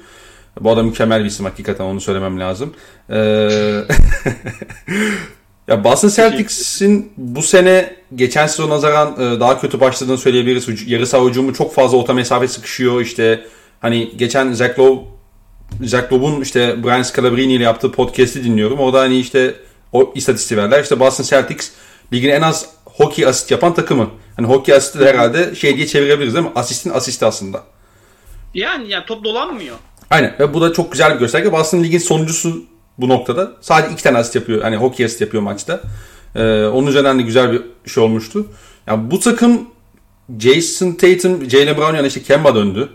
Bu 0.60 0.70
adam 0.70 0.86
mükemmel 0.86 1.20
bir 1.20 1.28
isim 1.28 1.44
hakikaten 1.46 1.84
onu 1.84 2.00
söylemem 2.00 2.40
lazım. 2.40 2.74
Ee, 3.10 3.80
ya 5.70 5.84
Boston 5.84 6.08
Celtics'in 6.08 7.12
bu 7.16 7.42
sene 7.42 7.96
geçen 8.14 8.46
sezon 8.46 8.70
nazaran 8.70 9.12
e, 9.12 9.40
daha 9.40 9.60
kötü 9.60 9.80
başladığını 9.80 10.18
söyleyebiliriz. 10.18 10.90
Yarı 10.90 11.06
saha 11.06 11.24
hücumu 11.24 11.54
çok 11.54 11.74
fazla 11.74 11.96
orta 11.96 12.12
mesafe 12.12 12.48
sıkışıyor. 12.48 13.00
İşte 13.00 13.46
hani 13.80 14.12
geçen 14.16 14.52
Zach 14.52 14.78
Lowe 14.78 15.02
Zach 15.84 16.12
Lowe'un 16.12 16.40
işte 16.40 16.84
Brian 16.84 17.02
Scalabrine 17.02 17.52
ile 17.52 17.64
yaptığı 17.64 17.92
podcast'i 17.92 18.44
dinliyorum. 18.44 18.78
Orada 18.78 19.00
hani 19.00 19.18
işte 19.18 19.54
o 19.92 20.12
istatistiği 20.14 20.60
verdiler. 20.60 20.82
İşte 20.82 21.00
Boston 21.00 21.24
Celtics 21.24 21.70
ligin 22.12 22.28
en 22.28 22.42
az 22.42 22.66
hockey 22.84 23.26
asist 23.26 23.50
yapan 23.50 23.74
takımı. 23.74 24.10
Hani 24.36 24.46
hockey 24.46 24.74
asisti 24.74 25.00
de 25.00 25.08
herhalde 25.08 25.54
şey 25.54 25.76
diye 25.76 25.86
çevirebiliriz 25.86 26.34
değil 26.34 26.46
mi? 26.46 26.52
Asistin 26.54 26.90
asisti 26.90 27.26
aslında. 27.26 27.62
Yani, 28.54 28.90
yani 28.90 29.06
top 29.06 29.24
dolanmıyor. 29.24 29.76
Aynen 30.10 30.36
ve 30.40 30.54
bu 30.54 30.60
da 30.60 30.72
çok 30.72 30.92
güzel 30.92 31.14
bir 31.14 31.18
gösterge. 31.18 31.52
Boston 31.52 31.82
ligin 31.82 31.98
sonuncusu 31.98 32.64
bu 33.00 33.08
noktada. 33.08 33.52
Sadece 33.60 33.92
iki 33.92 34.02
tane 34.02 34.18
asist 34.18 34.34
yapıyor. 34.34 34.62
Hani 34.62 34.76
hockey 34.76 35.06
asist 35.06 35.20
yapıyor 35.20 35.42
maçta. 35.42 35.80
Ee, 36.34 36.64
onun 36.64 36.86
üzerinden 36.86 37.18
de 37.18 37.22
güzel 37.22 37.52
bir 37.52 37.62
şey 37.90 38.02
olmuştu. 38.02 38.46
Yani 38.86 39.10
bu 39.10 39.20
takım 39.20 39.68
Jason 40.38 40.92
Tatum, 40.92 41.50
Jalen 41.50 41.76
Brown 41.76 41.96
yani 41.96 42.06
işte 42.06 42.22
Kemba 42.22 42.54
döndü. 42.54 42.88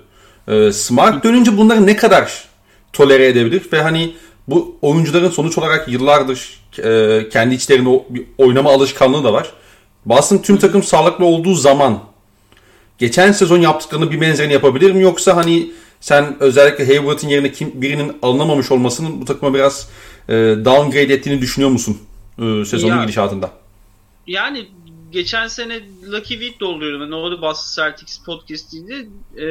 Ee, 0.47 0.71
Smart 0.71 1.23
dönünce 1.23 1.57
bunları 1.57 1.87
ne 1.87 1.95
kadar 1.95 2.45
tolere 2.93 3.27
edebilir 3.27 3.63
ve 3.73 3.81
hani 3.81 4.15
bu 4.47 4.77
oyuncuların 4.81 5.29
sonuç 5.29 5.57
olarak 5.57 5.87
yıllardır 5.87 6.59
e, 6.83 7.29
kendi 7.29 7.55
içlerinde 7.55 8.03
bir 8.09 8.23
oynama 8.37 8.71
alışkanlığı 8.71 9.23
da 9.23 9.33
var. 9.33 9.51
Boston 10.05 10.37
tüm 10.37 10.57
takım 10.57 10.83
sağlıklı 10.83 11.25
olduğu 11.25 11.53
zaman 11.53 11.99
geçen 12.97 13.31
sezon 13.31 13.61
yaptıklarını 13.61 14.11
bir 14.11 14.21
benzerini 14.21 14.53
yapabilir 14.53 14.91
mi 14.91 15.01
yoksa 15.01 15.35
hani 15.35 15.71
sen 15.99 16.35
özellikle 16.39 16.87
Hayward'ın 16.87 17.27
yerine 17.27 17.51
kim, 17.51 17.81
birinin 17.81 18.17
alınamamış 18.21 18.71
olmasının 18.71 19.21
bu 19.21 19.25
takıma 19.25 19.53
biraz 19.53 19.89
e, 20.29 20.33
downgrade 20.65 21.13
ettiğini 21.13 21.41
düşünüyor 21.41 21.71
musun 21.71 21.97
e, 22.39 22.65
sezonun 22.65 22.95
ya, 22.95 23.01
gidişatında? 23.01 23.51
Yani 24.27 24.67
geçen 25.11 25.47
sene 25.47 25.79
Lucky 26.11 26.39
Week 26.39 26.59
dolduruyordum. 26.59 27.01
Yani 27.01 27.15
orada 27.15 27.41
Boston 27.41 27.83
Celtics 27.83 28.23
podcast'iydi. 28.25 29.09
Ee, 29.37 29.45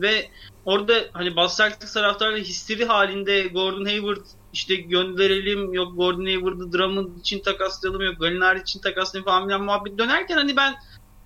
ve 0.00 0.28
orada 0.64 0.94
hani 1.12 1.36
Boston 1.36 1.64
Celtics 1.64 1.92
taraftarları 1.92 2.40
histeri 2.40 2.84
halinde 2.84 3.42
Gordon 3.42 3.84
Hayward 3.84 4.26
işte 4.52 4.74
gönderelim 4.74 5.74
yok 5.74 5.96
Gordon 5.96 6.24
Hayward'ı 6.24 6.72
Drummond 6.72 7.18
için 7.20 7.40
takaslayalım 7.40 8.02
yok 8.02 8.20
Galinari 8.20 8.60
için 8.60 8.80
takaslayalım 8.80 9.30
falan 9.30 9.46
filan 9.46 9.62
muhabbet 9.62 9.98
dönerken 9.98 10.36
hani 10.36 10.56
ben 10.56 10.74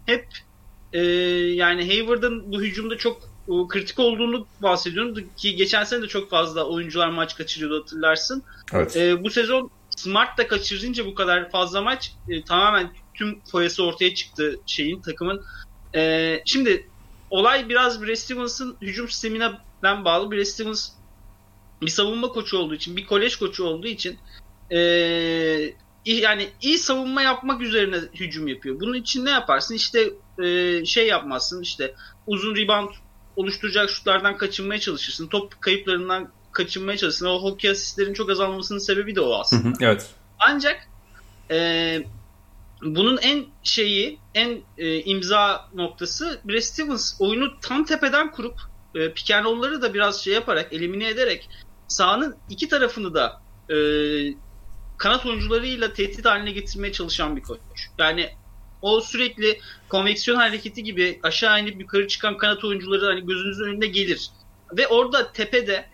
hep 0.06 0.26
e, 0.92 1.00
yani 1.54 1.86
Hayward'ın 1.86 2.52
bu 2.52 2.62
hücumda 2.62 2.98
çok 2.98 3.16
e, 3.16 3.26
kritik 3.68 3.98
olduğunu 3.98 4.46
bahsediyorum 4.62 5.28
ki 5.36 5.56
geçen 5.56 5.84
sene 5.84 6.02
de 6.02 6.08
çok 6.08 6.30
fazla 6.30 6.64
oyuncular 6.64 7.08
maç 7.08 7.36
kaçırıyordu 7.36 7.80
hatırlarsın. 7.80 8.42
Evet. 8.72 8.96
E, 8.96 9.24
bu 9.24 9.30
sezon 9.30 9.70
Smart 9.96 10.38
da 10.38 10.48
kaçırınca 10.48 11.06
bu 11.06 11.14
kadar 11.14 11.50
fazla 11.50 11.82
maç 11.82 12.12
e, 12.28 12.44
tamamen 12.44 12.90
tüm 13.14 13.40
foyası 13.40 13.84
ortaya 13.84 14.14
çıktı 14.14 14.60
şeyin 14.66 15.00
takımın. 15.00 15.44
E, 15.94 16.42
şimdi 16.44 16.88
olay 17.30 17.68
biraz 17.68 18.02
Brad 18.02 18.14
Stevens'ın 18.14 18.76
hücum 18.82 19.08
sisteminden 19.08 20.04
bağlı. 20.04 20.30
Brad 20.30 20.44
Stevens 20.44 20.90
bir 21.82 21.88
savunma 21.88 22.28
koçu 22.28 22.58
olduğu 22.58 22.74
için, 22.74 22.96
bir 22.96 23.06
kolej 23.06 23.36
koçu 23.36 23.64
olduğu 23.64 23.86
için 23.86 24.18
e, 24.70 24.78
yani 26.04 26.48
iyi 26.60 26.78
savunma 26.78 27.22
yapmak 27.22 27.62
üzerine 27.62 27.96
hücum 28.14 28.48
yapıyor. 28.48 28.80
Bunun 28.80 28.94
için 28.94 29.24
ne 29.24 29.30
yaparsın? 29.30 29.74
İşte 29.74 30.10
e, 30.42 30.84
şey 30.84 31.06
yapmazsın 31.06 31.62
işte 31.62 31.94
uzun 32.26 32.56
rebound 32.56 32.90
oluşturacak 33.36 33.90
şutlardan 33.90 34.36
kaçınmaya 34.36 34.80
çalışırsın. 34.80 35.28
Top 35.28 35.60
kayıplarından 35.60 36.32
kaçınmaya 36.52 36.98
çalışırsın. 36.98 37.26
O 37.26 37.42
hockey 37.42 37.70
asistlerin 37.70 38.14
çok 38.14 38.30
azalmasının 38.30 38.78
sebebi 38.78 39.14
de 39.14 39.20
o 39.20 39.34
aslında. 39.40 39.78
evet. 39.80 40.10
Ancak 40.38 40.88
e, 41.50 41.98
bunun 42.82 43.16
en 43.16 43.46
şeyi, 43.62 44.18
en 44.34 44.60
e, 44.78 45.00
imza 45.00 45.68
noktası 45.74 46.40
Brad 46.44 46.60
Stevens 46.60 47.20
oyunu 47.20 47.60
tam 47.60 47.84
tepeden 47.84 48.30
kurup 48.30 48.60
e, 48.94 49.12
pick 49.12 49.30
and 49.30 49.44
roll'ları 49.44 49.82
da 49.82 49.94
biraz 49.94 50.24
şey 50.24 50.34
yaparak, 50.34 50.72
elimine 50.72 51.08
ederek 51.08 51.48
sahanın 51.88 52.36
iki 52.50 52.68
tarafını 52.68 53.14
da 53.14 53.42
e, 53.70 53.76
kanat 54.98 55.26
oyuncularıyla 55.26 55.92
tehdit 55.92 56.24
haline 56.24 56.50
getirmeye 56.50 56.92
çalışan 56.92 57.36
bir 57.36 57.42
koç. 57.42 57.60
Yani 57.98 58.30
o 58.82 59.00
sürekli 59.00 59.60
konveksiyon 59.88 60.36
hareketi 60.36 60.82
gibi 60.82 61.20
aşağı 61.22 61.60
inip 61.62 61.80
yukarı 61.80 62.08
çıkan 62.08 62.36
kanat 62.36 62.64
oyuncuları 62.64 63.06
hani 63.06 63.26
gözünüzün 63.26 63.64
önünde 63.64 63.86
gelir. 63.86 64.30
Ve 64.76 64.86
orada 64.86 65.32
tepede 65.32 65.86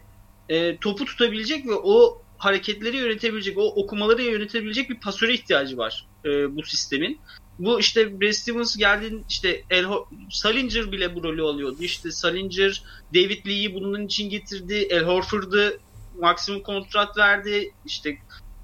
e, 0.48 0.76
topu 0.76 1.04
tutabilecek 1.04 1.66
ve 1.66 1.74
o 1.74 2.22
hareketleri 2.38 2.96
yönetebilecek, 2.96 3.58
o 3.58 3.62
okumaları 3.62 4.22
yönetebilecek 4.22 4.90
bir 4.90 5.00
pasöre 5.00 5.34
ihtiyacı 5.34 5.76
var 5.76 6.06
e, 6.24 6.56
bu 6.56 6.62
sistemin. 6.62 7.20
Bu 7.58 7.80
işte 7.80 8.20
Brad 8.20 8.32
Stevens 8.32 8.76
geldiğinde 8.76 9.22
işte 9.28 9.64
El 9.70 9.86
Salinger 10.30 10.92
bile 10.92 11.14
bu 11.14 11.22
rolü 11.22 11.42
alıyordu. 11.42 11.76
İşte 11.80 12.10
Salinger 12.10 12.82
David 13.14 13.46
Lee'yi 13.46 13.74
bunun 13.74 14.06
için 14.06 14.30
getirdi. 14.30 14.74
El 14.74 15.04
Horford'u 15.04 15.78
maksimum 16.18 16.62
kontrat 16.62 17.16
verdi. 17.16 17.72
İşte 17.86 18.18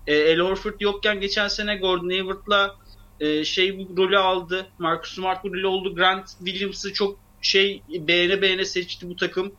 e, 0.07 0.15
El 0.15 0.41
Horford 0.41 0.81
yokken 0.81 1.21
geçen 1.21 1.49
sene 1.49 1.77
Gordon 1.77 2.11
Hayward'la 2.11 2.77
e, 3.21 3.45
şey 3.45 3.79
bu 3.79 3.97
rolü 3.97 4.19
aldı. 4.19 4.67
Marcus 4.79 5.15
Smart 5.15 5.45
bu 5.45 5.49
rolü 5.49 5.67
oldu. 5.67 5.95
Grant 5.95 6.29
Williams'ı 6.45 6.93
çok 6.93 7.19
şey 7.43 7.83
beğene 7.89 8.43
beğene 8.43 8.65
seçti 8.65 9.09
bu 9.09 9.17
takım. 9.17 9.53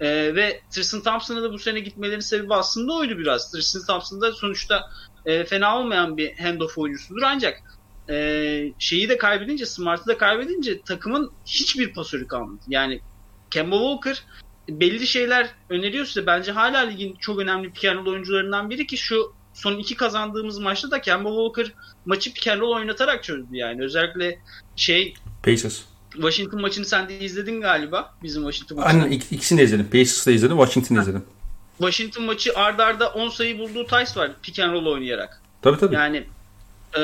E, 0.00 0.34
ve 0.34 0.60
Tristan 0.70 1.02
Thompson'a 1.02 1.42
da 1.42 1.52
bu 1.52 1.58
sene 1.58 1.80
gitmelerinin 1.80 2.20
sebebi 2.20 2.54
aslında 2.54 2.92
oydu 2.92 3.18
biraz. 3.18 3.52
Tristan 3.52 3.86
Thompson 3.86 4.20
da 4.20 4.32
sonuçta 4.32 4.90
e, 5.26 5.44
fena 5.44 5.78
olmayan 5.78 6.16
bir 6.16 6.38
handoff 6.38 6.78
oyuncusudur 6.78 7.22
ancak 7.22 7.62
e, 8.10 8.72
şeyi 8.78 9.08
de 9.08 9.18
kaybedince, 9.18 9.66
Smart'ı 9.66 10.06
da 10.06 10.18
kaybedince 10.18 10.80
takımın 10.80 11.32
hiçbir 11.46 11.92
pasörü 11.92 12.26
kalmadı. 12.26 12.60
Yani 12.68 13.00
Kemba 13.50 13.76
Walker 13.76 14.24
belli 14.68 15.06
şeyler 15.06 15.50
öneriyor 15.68 16.04
size. 16.04 16.26
Bence 16.26 16.52
hala 16.52 16.78
ligin 16.78 17.14
çok 17.14 17.38
önemli 17.38 17.72
pick 17.72 18.06
oyuncularından 18.06 18.70
biri 18.70 18.86
ki 18.86 18.96
şu 18.96 19.32
son 19.54 19.78
iki 19.78 19.96
kazandığımız 19.96 20.58
maçta 20.58 20.90
da 20.90 21.00
Kemba 21.00 21.28
Walker 21.28 21.72
maçı 22.06 22.34
pick 22.34 22.62
oynatarak 22.62 23.24
çözdü 23.24 23.56
yani. 23.56 23.84
Özellikle 23.84 24.38
şey 24.76 25.14
Pacers. 25.42 25.80
Washington 26.12 26.60
maçını 26.60 26.84
sen 26.84 27.08
de 27.08 27.20
izledin 27.20 27.60
galiba. 27.60 28.14
Bizim 28.22 28.42
Washington 28.42 28.78
maçını. 28.78 29.02
Aynen 29.02 29.12
ik- 29.12 29.34
ikisini 29.34 29.58
de 29.58 29.64
izledim. 29.64 29.90
Pacers'ı 29.90 30.26
da 30.26 30.34
izledim. 30.34 30.56
Washington'ı 30.56 31.00
izledim. 31.00 31.24
Washington 31.78 32.24
maçı 32.24 32.52
ardarda 32.54 32.84
arda 32.84 33.08
10 33.08 33.28
sayı 33.28 33.58
bulduğu 33.58 33.84
Tice 33.86 34.20
var 34.20 34.30
pick 34.42 34.58
and 34.58 34.72
roll 34.72 34.86
oynayarak. 34.86 35.40
Tabii 35.62 35.78
tabii. 35.78 35.94
Yani 35.94 36.26
e, 36.98 37.00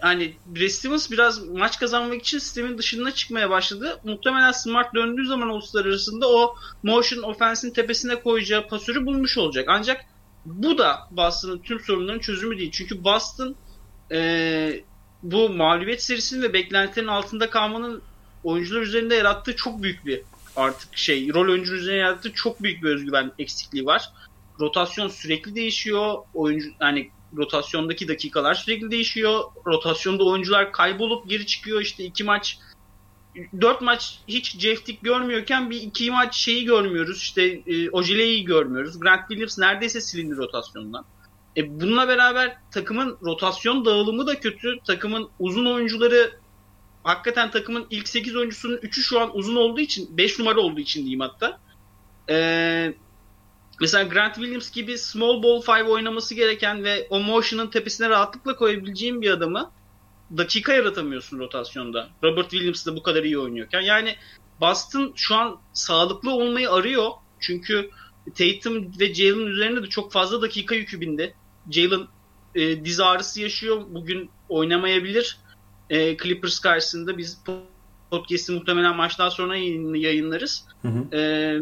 hani 0.00 0.36
Brad 0.46 0.68
Stevens 0.68 1.10
biraz 1.10 1.48
maç 1.48 1.78
kazanmak 1.78 2.20
için 2.20 2.38
sistemin 2.38 2.78
dışına 2.78 3.10
çıkmaya 3.10 3.50
başladı. 3.50 4.00
Muhtemelen 4.04 4.52
Smart 4.52 4.94
döndüğü 4.94 5.26
zaman 5.26 5.48
uluslararasında 5.48 6.28
o 6.28 6.56
motion 6.82 7.22
offense'in 7.22 7.72
tepesine 7.72 8.22
koyacağı 8.22 8.68
pasörü 8.68 9.06
bulmuş 9.06 9.38
olacak. 9.38 9.64
Ancak 9.68 10.04
bu 10.46 10.78
da 10.78 11.08
Boston'ın 11.10 11.58
tüm 11.58 11.80
sorunların 11.80 12.18
çözümü 12.18 12.58
değil. 12.58 12.70
Çünkü 12.70 13.04
Boston 13.04 13.56
e, 14.12 14.80
bu 15.22 15.48
mağlubiyet 15.48 16.02
serisinin 16.02 16.42
ve 16.42 16.52
beklentilerin 16.52 17.08
altında 17.08 17.50
kalmanın 17.50 18.02
oyuncular 18.44 18.80
üzerinde 18.80 19.14
yarattığı 19.14 19.56
çok 19.56 19.82
büyük 19.82 20.06
bir 20.06 20.22
artık 20.56 20.96
şey 20.96 21.34
rol 21.34 21.48
oyuncu 21.48 21.74
üzerinde 21.74 22.00
yarattığı 22.00 22.32
çok 22.32 22.62
büyük 22.62 22.82
bir 22.82 22.88
özgüven 22.88 23.32
eksikliği 23.38 23.86
var. 23.86 24.12
Rotasyon 24.60 25.08
sürekli 25.08 25.54
değişiyor. 25.54 26.14
Oyuncu 26.34 26.68
yani 26.80 27.10
rotasyondaki 27.36 28.08
dakikalar 28.08 28.54
sürekli 28.54 28.90
değişiyor. 28.90 29.44
Rotasyonda 29.66 30.24
oyuncular 30.24 30.72
kaybolup 30.72 31.28
geri 31.28 31.46
çıkıyor. 31.46 31.80
İşte 31.80 32.04
iki 32.04 32.24
maç 32.24 32.58
dört 33.60 33.80
maç 33.80 34.18
hiç 34.28 34.58
Jeff 34.58 35.02
görmüyorken 35.02 35.70
bir 35.70 35.82
iki 35.82 36.10
maç 36.10 36.36
şeyi 36.36 36.64
görmüyoruz. 36.64 37.16
İşte 37.18 37.42
e, 37.66 37.90
Ojele'yi 37.90 38.44
görmüyoruz. 38.44 39.00
Grant 39.00 39.28
Williams 39.28 39.58
neredeyse 39.58 40.00
silindi 40.00 40.36
rotasyondan. 40.36 41.04
E, 41.56 41.80
bununla 41.80 42.08
beraber 42.08 42.56
takımın 42.70 43.18
rotasyon 43.22 43.84
dağılımı 43.84 44.26
da 44.26 44.40
kötü. 44.40 44.78
Takımın 44.86 45.28
uzun 45.38 45.66
oyuncuları 45.66 46.40
hakikaten 47.02 47.50
takımın 47.50 47.86
ilk 47.90 48.08
8 48.08 48.36
oyuncusunun 48.36 48.76
3'ü 48.76 49.02
şu 49.02 49.20
an 49.20 49.36
uzun 49.36 49.56
olduğu 49.56 49.80
için 49.80 50.16
5 50.16 50.38
numara 50.38 50.60
olduğu 50.60 50.80
için 50.80 51.00
diyeyim 51.00 51.20
hatta. 51.20 51.60
Ee, 52.30 52.94
mesela 53.80 54.04
Grant 54.04 54.34
Williams 54.34 54.70
gibi 54.70 54.98
small 54.98 55.42
ball 55.42 55.62
5 55.82 55.88
oynaması 55.88 56.34
gereken 56.34 56.84
ve 56.84 57.06
o 57.10 57.20
motion'ın 57.20 57.66
tepesine 57.66 58.08
rahatlıkla 58.08 58.56
koyabileceğin 58.56 59.22
bir 59.22 59.30
adamı 59.30 59.70
dakika 60.36 60.72
yaratamıyorsun 60.72 61.38
rotasyonda. 61.38 62.08
Robert 62.22 62.50
Williams 62.50 62.86
da 62.86 62.96
bu 62.96 63.02
kadar 63.02 63.24
iyi 63.24 63.38
oynuyorken. 63.38 63.80
Yani 63.80 64.16
Boston 64.60 65.12
şu 65.16 65.34
an 65.34 65.58
sağlıklı 65.72 66.30
olmayı 66.30 66.70
arıyor. 66.70 67.10
Çünkü 67.40 67.90
Tatum 68.26 68.92
ve 69.00 69.14
Jalen 69.14 69.46
üzerinde 69.46 69.82
de 69.82 69.86
çok 69.86 70.12
fazla 70.12 70.42
dakika 70.42 70.74
yükü 70.74 71.00
bindi. 71.00 71.34
Jalen 71.70 72.06
e, 72.54 72.84
diz 72.84 73.00
ağrısı 73.00 73.40
yaşıyor. 73.40 73.82
Bugün 73.88 74.30
oynamayabilir. 74.48 75.38
E, 75.90 76.16
Clippers 76.16 76.58
karşısında 76.58 77.18
biz 77.18 77.38
podcast'i 78.10 78.52
muhtemelen 78.52 78.96
maçtan 78.96 79.28
sonra 79.28 79.56
yayınlarız. 79.96 80.64
Hı 80.82 80.88
hı. 80.88 81.16
E, 81.16 81.60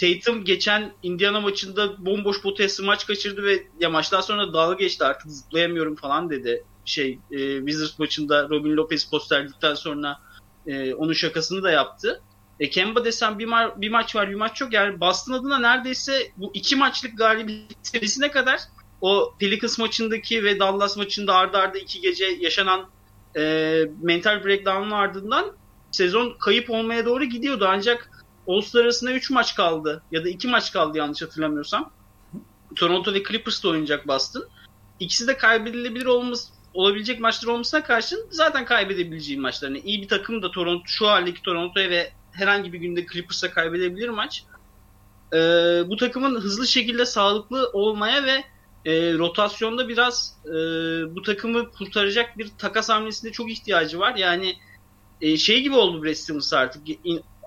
Tatum 0.00 0.44
geçen 0.44 0.92
Indiana 1.02 1.40
maçında 1.40 2.06
bomboş 2.06 2.42
potası 2.42 2.84
maç 2.84 3.06
kaçırdı 3.06 3.42
ve 3.44 3.66
ya 3.80 3.90
maçtan 3.90 4.20
sonra 4.20 4.52
dalga 4.52 4.74
geçti 4.74 5.04
artık 5.04 5.30
zıplayamıyorum 5.30 5.96
falan 5.96 6.30
dedi. 6.30 6.64
Şey 6.84 7.18
e, 7.30 7.58
Wizards 7.58 7.98
maçında 7.98 8.48
Robin 8.48 8.76
Lopez 8.76 9.10
posterledikten 9.10 9.74
sonra 9.74 10.18
e, 10.66 10.94
onun 10.94 11.12
şakasını 11.12 11.62
da 11.62 11.70
yaptı. 11.70 12.22
E, 12.60 12.70
Kemba 12.70 13.04
desem 13.04 13.38
bir, 13.38 13.46
ma- 13.46 13.80
bir 13.80 13.90
maç 13.90 14.16
var 14.16 14.30
bir 14.30 14.34
maç 14.34 14.60
yok. 14.60 14.72
Yani 14.72 15.00
Boston 15.00 15.32
adına 15.32 15.58
neredeyse 15.58 16.32
bu 16.36 16.50
iki 16.54 16.76
maçlık 16.76 17.18
galibiyet 17.18 17.76
serisine 17.82 18.30
kadar 18.30 18.60
o 19.00 19.34
Pelicans 19.38 19.78
maçındaki 19.78 20.44
ve 20.44 20.58
Dallas 20.58 20.96
maçında 20.96 21.34
ardarda 21.34 21.58
arda 21.58 21.78
iki 21.78 22.00
gece 22.00 22.24
yaşanan 22.24 22.90
e, 23.36 23.84
mental 24.02 24.44
breakdown'un 24.44 24.90
ardından 24.90 25.52
sezon 25.90 26.36
kayıp 26.38 26.70
olmaya 26.70 27.06
doğru 27.06 27.24
gidiyordu. 27.24 27.66
Ancak 27.68 28.10
All-Star 28.48 28.80
arasında 28.80 29.12
3 29.12 29.30
maç 29.30 29.54
kaldı 29.54 30.02
ya 30.12 30.24
da 30.24 30.28
2 30.28 30.48
maç 30.48 30.72
kaldı 30.72 30.98
yanlış 30.98 31.22
hatırlamıyorsam. 31.22 31.92
Toronto 32.76 33.14
ve 33.14 33.22
Clippers'ta 33.22 33.68
oynayacak 33.68 34.08
Boston. 34.08 34.44
İkisi 35.00 35.26
de 35.26 35.36
kaybedilebilir 35.36 36.06
olması, 36.06 36.52
olabilecek 36.74 37.20
maçlar 37.20 37.52
olmasına 37.52 37.82
karşın 37.82 38.26
zaten 38.30 38.64
kaybedebileceği 38.64 39.40
maçlarını. 39.40 39.76
Yani 39.76 39.86
iyi 39.86 40.02
bir 40.02 40.08
takım 40.08 40.42
da 40.42 40.50
Toronto 40.50 40.82
şu 40.86 41.08
haldeki 41.08 41.42
Toronto'ya 41.42 41.90
ve 41.90 42.12
herhangi 42.32 42.72
bir 42.72 42.78
günde 42.78 43.06
Clippers'a 43.12 43.50
kaybedebilir 43.50 44.08
maç. 44.08 44.44
Ee, 45.32 45.36
bu 45.86 45.96
takımın 45.96 46.40
hızlı 46.40 46.66
şekilde 46.66 47.06
sağlıklı 47.06 47.70
olmaya 47.72 48.24
ve 48.24 48.44
e, 48.84 49.14
rotasyonda 49.14 49.88
biraz 49.88 50.36
e, 50.46 50.50
bu 51.14 51.22
takımı 51.22 51.70
kurtaracak 51.70 52.38
bir 52.38 52.50
takas 52.58 52.88
hamlesinde 52.88 53.32
çok 53.32 53.50
ihtiyacı 53.50 53.98
var. 53.98 54.14
Yani 54.14 54.56
e, 55.20 55.36
şey 55.36 55.62
gibi 55.62 55.74
oldu 55.74 56.04
Brad 56.04 56.14
Stevens 56.14 56.52
artık. 56.52 56.82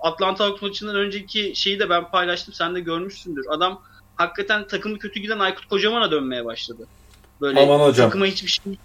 Atlanta 0.02 0.44
Hawks 0.44 0.62
maçından 0.62 0.96
önceki 0.96 1.52
şeyi 1.56 1.80
de 1.80 1.90
ben 1.90 2.10
paylaştım. 2.10 2.54
Sen 2.54 2.74
de 2.74 2.80
görmüşsündür. 2.80 3.46
Adam 3.48 3.82
hakikaten 4.16 4.66
takımı 4.66 4.98
kötü 4.98 5.20
giden 5.20 5.38
Aykut 5.38 5.66
Kocaman'a 5.66 6.10
dönmeye 6.10 6.44
başladı. 6.44 6.86
Böyle 7.40 7.60
Aman 7.60 7.80
hocam. 7.80 8.06
takıma 8.06 8.26
hiçbir 8.26 8.48
şey 8.48 8.78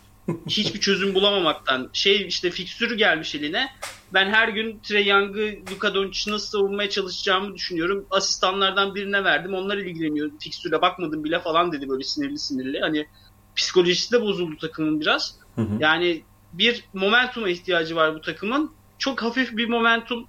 hiçbir 0.48 0.80
çözüm 0.80 1.16
bulamamaktan 1.16 1.90
şey 1.94 2.28
işte 2.28 2.52
fikstürü 2.52 2.98
gelmiş 2.98 3.36
eline. 3.36 3.70
Ben 4.14 4.30
her 4.30 4.48
gün 4.48 4.80
Trey 4.80 5.08
Young'ı 5.08 5.56
Luka 5.72 5.94
Doncic'i 5.94 6.34
nasıl 6.34 6.48
savunmaya 6.48 6.90
çalışacağımı 6.90 7.56
düşünüyorum. 7.56 8.06
Asistanlardan 8.12 8.96
birine 8.96 9.24
verdim. 9.24 9.54
Onlar 9.54 9.78
ilgileniyor. 9.78 10.32
Fikstüre 10.40 10.82
bakmadım 10.82 11.24
bile 11.24 11.40
falan 11.40 11.72
dedi 11.72 11.90
böyle 11.90 12.04
sinirli 12.04 12.40
sinirli. 12.40 12.80
Hani 12.80 13.08
psikolojisi 13.56 14.12
de 14.12 14.22
bozuldu 14.22 14.58
takımın 14.58 15.02
biraz. 15.02 15.36
Hı 15.56 15.62
hı. 15.62 15.78
Yani 15.80 16.24
bir 16.54 16.84
momentuma 16.94 17.50
ihtiyacı 17.50 17.96
var 17.96 18.16
bu 18.16 18.22
takımın. 18.22 18.72
Çok 18.98 19.24
hafif 19.24 19.58
bir 19.58 19.70
momentum 19.70 20.28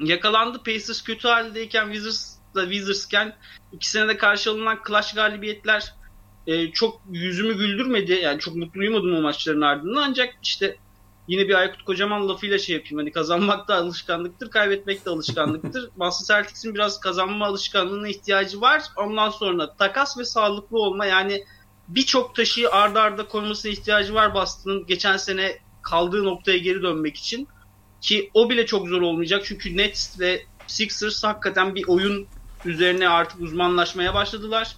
yakalandı. 0.00 0.62
Pacers 0.62 1.02
kötü 1.02 1.28
haldeyken 1.28 1.92
Wizards'la 1.92 2.62
Wizards'ken 2.62 3.36
ikisine 3.72 4.08
de 4.08 4.16
karşı 4.16 4.50
alınan 4.50 4.78
clutch 4.88 5.14
galibiyetler 5.14 5.94
e, 6.46 6.70
çok 6.70 7.00
yüzümü 7.10 7.56
güldürmedi. 7.56 8.12
Yani 8.12 8.40
çok 8.40 8.56
mutlu 8.56 8.80
uyumadım 8.80 9.16
o 9.16 9.20
maçların 9.20 9.60
ardından. 9.60 10.02
Ancak 10.02 10.34
işte 10.42 10.76
yine 11.28 11.48
bir 11.48 11.54
Aykut 11.54 11.82
Kocaman 11.82 12.28
lafıyla 12.28 12.58
şey 12.58 12.76
yapayım. 12.76 12.98
Hani 12.98 13.12
kazanmak 13.12 13.68
da 13.68 13.74
alışkanlıktır, 13.74 14.50
kaybetmek 14.50 15.06
de 15.06 15.10
alışkanlıktır. 15.10 15.90
Boston 15.96 16.34
Celtics'in 16.34 16.74
biraz 16.74 17.00
kazanma 17.00 17.46
alışkanlığına 17.46 18.08
ihtiyacı 18.08 18.60
var. 18.60 18.82
Ondan 18.96 19.30
sonra 19.30 19.76
takas 19.76 20.18
ve 20.18 20.24
sağlıklı 20.24 20.78
olma 20.78 21.06
yani 21.06 21.44
birçok 21.88 22.34
taşı 22.34 22.70
ardarda 22.70 23.00
arda 23.00 23.28
koymasına 23.28 23.72
ihtiyacı 23.72 24.14
var 24.14 24.34
Boston'ın 24.34 24.86
geçen 24.86 25.16
sene 25.16 25.58
kaldığı 25.82 26.24
noktaya 26.24 26.58
geri 26.58 26.82
dönmek 26.82 27.16
için. 27.16 27.48
Ki 28.00 28.30
o 28.34 28.50
bile 28.50 28.66
çok 28.66 28.88
zor 28.88 29.02
olmayacak 29.02 29.42
çünkü 29.44 29.76
Nets 29.76 30.20
ve 30.20 30.42
Sixers 30.66 31.24
hakikaten 31.24 31.74
bir 31.74 31.84
oyun 31.88 32.26
üzerine 32.64 33.08
artık 33.08 33.40
uzmanlaşmaya 33.40 34.14
başladılar. 34.14 34.76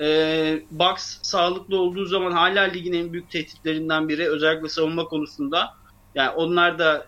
Ee, 0.00 0.62
Bucks 0.70 1.18
sağlıklı 1.22 1.80
olduğu 1.80 2.04
zaman 2.04 2.32
hala 2.32 2.62
ligin 2.62 2.92
en 2.92 3.12
büyük 3.12 3.30
tehditlerinden 3.30 4.08
biri 4.08 4.28
özellikle 4.28 4.68
savunma 4.68 5.04
konusunda. 5.04 5.74
Yani 6.14 6.30
onlar 6.30 6.78
da 6.78 7.06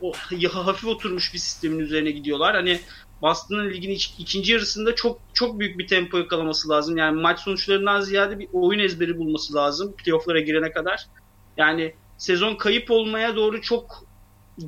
o, 0.00 0.12
hafif 0.52 0.88
oturmuş 0.88 1.34
bir 1.34 1.38
sistemin 1.38 1.78
üzerine 1.78 2.10
gidiyorlar. 2.10 2.54
Hani 2.54 2.80
Boston'ın 3.22 3.70
ligin 3.70 3.98
ikinci 4.18 4.52
yarısında 4.52 4.94
çok 4.94 5.20
çok 5.34 5.60
büyük 5.60 5.78
bir 5.78 5.86
tempo 5.86 6.18
yakalaması 6.18 6.68
lazım. 6.68 6.96
Yani 6.96 7.20
maç 7.20 7.40
sonuçlarından 7.40 8.00
ziyade 8.00 8.38
bir 8.38 8.48
oyun 8.52 8.80
ezberi 8.80 9.18
bulması 9.18 9.54
lazım 9.54 9.94
playoff'lara 9.96 10.40
girene 10.40 10.72
kadar. 10.72 11.06
Yani 11.56 11.94
sezon 12.18 12.54
kayıp 12.54 12.90
olmaya 12.90 13.36
doğru 13.36 13.62
çok 13.62 14.04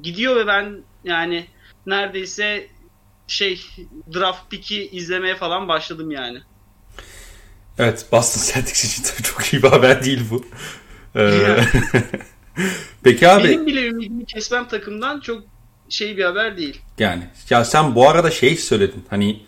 gidiyor 0.02 0.36
ve 0.36 0.46
ben 0.46 0.84
yani 1.04 1.46
neredeyse 1.86 2.68
şey 3.26 3.60
draft 4.14 4.50
pick'i 4.50 4.88
izlemeye 4.88 5.34
falan 5.34 5.68
başladım 5.68 6.10
yani. 6.10 6.38
Evet 7.78 8.06
Boston 8.12 8.54
Celtics 8.54 8.85
için 8.85 9.02
tabii 9.02 9.22
çok 9.28 9.52
iyi 9.52 9.62
bir 9.62 9.68
haber 9.68 10.04
değil 10.04 10.20
bu. 10.30 10.44
Ee, 11.16 11.56
Peki 13.02 13.28
abi. 13.28 13.44
Benim 13.44 13.66
bile 13.66 13.87
ümidimi 13.87 14.24
kesmem 14.24 14.68
takımdan 14.68 15.20
çok 15.20 15.42
şey 15.88 16.16
bir 16.16 16.24
haber 16.24 16.56
değil. 16.56 16.80
Yani 16.98 17.22
ya 17.50 17.64
sen 17.64 17.94
bu 17.94 18.08
arada 18.08 18.30
şey 18.30 18.56
söyledin 18.56 19.04
hani 19.11 19.40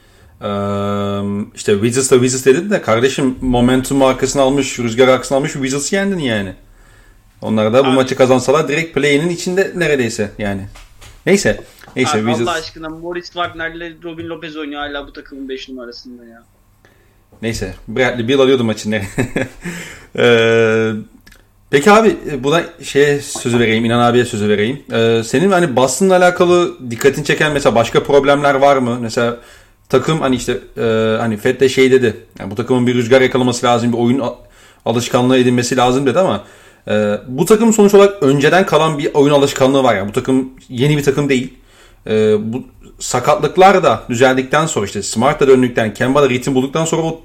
işte 1.54 1.72
Wizards'la 1.72 2.16
Wizards 2.16 2.46
dedin 2.46 2.70
de 2.70 2.82
kardeşim 2.82 3.38
momentum 3.40 4.02
arkasını 4.02 4.42
almış, 4.42 4.78
rüzgar 4.78 5.08
arkasını 5.08 5.38
almış 5.38 5.52
Wizards'ı 5.52 5.94
yendin 5.94 6.18
yani. 6.18 6.54
Onlar 7.42 7.72
da 7.72 7.84
bu 7.84 7.88
Abi. 7.88 7.94
maçı 7.94 8.16
kazansalar 8.16 8.68
direkt 8.68 8.94
play'inin 8.94 9.28
içinde 9.28 9.72
neredeyse 9.74 10.30
yani. 10.38 10.66
Neyse. 11.26 11.60
Neyse 11.96 12.18
Abi 12.18 12.26
Wizards... 12.26 12.48
Allah 12.48 12.58
aşkına 12.58 12.88
Morris 12.88 13.24
Wagner 13.24 13.70
ile 13.70 13.92
Robin 14.02 14.28
Lopez 14.28 14.56
oynuyor 14.56 14.80
hala 14.80 15.06
bu 15.06 15.12
takımın 15.12 15.48
5 15.48 15.68
numarasında 15.68 16.24
ya. 16.24 16.42
Neyse. 17.42 17.74
Bradley 17.88 18.28
Bill 18.28 18.38
alıyordu 18.38 18.64
maçı. 18.64 18.90
ee, 20.18 20.90
Peki 21.74 21.90
abi 21.90 22.16
buna 22.38 22.62
şeye 22.82 23.20
sözü 23.20 23.58
vereyim, 23.58 23.84
İnan 23.84 24.00
abiye 24.00 24.24
sözü 24.24 24.48
vereyim. 24.48 24.82
Ee, 24.92 25.22
senin 25.24 25.50
hani 25.50 25.76
Boston'la 25.76 26.16
alakalı 26.16 26.90
dikkatini 26.90 27.24
çeken 27.24 27.52
mesela 27.52 27.74
başka 27.74 28.02
problemler 28.02 28.54
var 28.54 28.76
mı? 28.76 28.98
Mesela 29.00 29.36
takım 29.88 30.20
hani 30.20 30.36
işte 30.36 30.58
e, 30.76 31.16
hani 31.18 31.36
Fed 31.36 31.68
şey 31.68 31.90
dedi. 31.90 32.16
Yani 32.38 32.50
bu 32.50 32.54
takımın 32.54 32.86
bir 32.86 32.94
rüzgar 32.94 33.20
yakalaması 33.20 33.66
lazım, 33.66 33.92
bir 33.92 33.98
oyun 33.98 34.22
alışkanlığı 34.84 35.38
edinmesi 35.38 35.76
lazım 35.76 36.06
dedi 36.06 36.18
ama 36.18 36.44
e, 36.88 37.18
bu 37.28 37.44
takım 37.44 37.72
sonuç 37.72 37.94
olarak 37.94 38.22
önceden 38.22 38.66
kalan 38.66 38.98
bir 38.98 39.14
oyun 39.14 39.34
alışkanlığı 39.34 39.82
var. 39.82 39.94
Yani 39.96 40.08
bu 40.08 40.12
takım 40.12 40.50
yeni 40.68 40.96
bir 40.96 41.02
takım 41.02 41.28
değil. 41.28 41.54
E, 42.06 42.36
bu 42.52 42.64
sakatlıklar 42.98 43.82
da 43.82 44.02
düzeldikten 44.08 44.66
sonra 44.66 44.84
işte 44.84 45.02
Smart 45.02 45.40
da 45.40 45.48
döndükten, 45.48 45.94
Kemba 45.94 46.22
da 46.22 46.28
ritim 46.28 46.54
bulduktan 46.54 46.84
sonra 46.84 47.02
o 47.02 47.20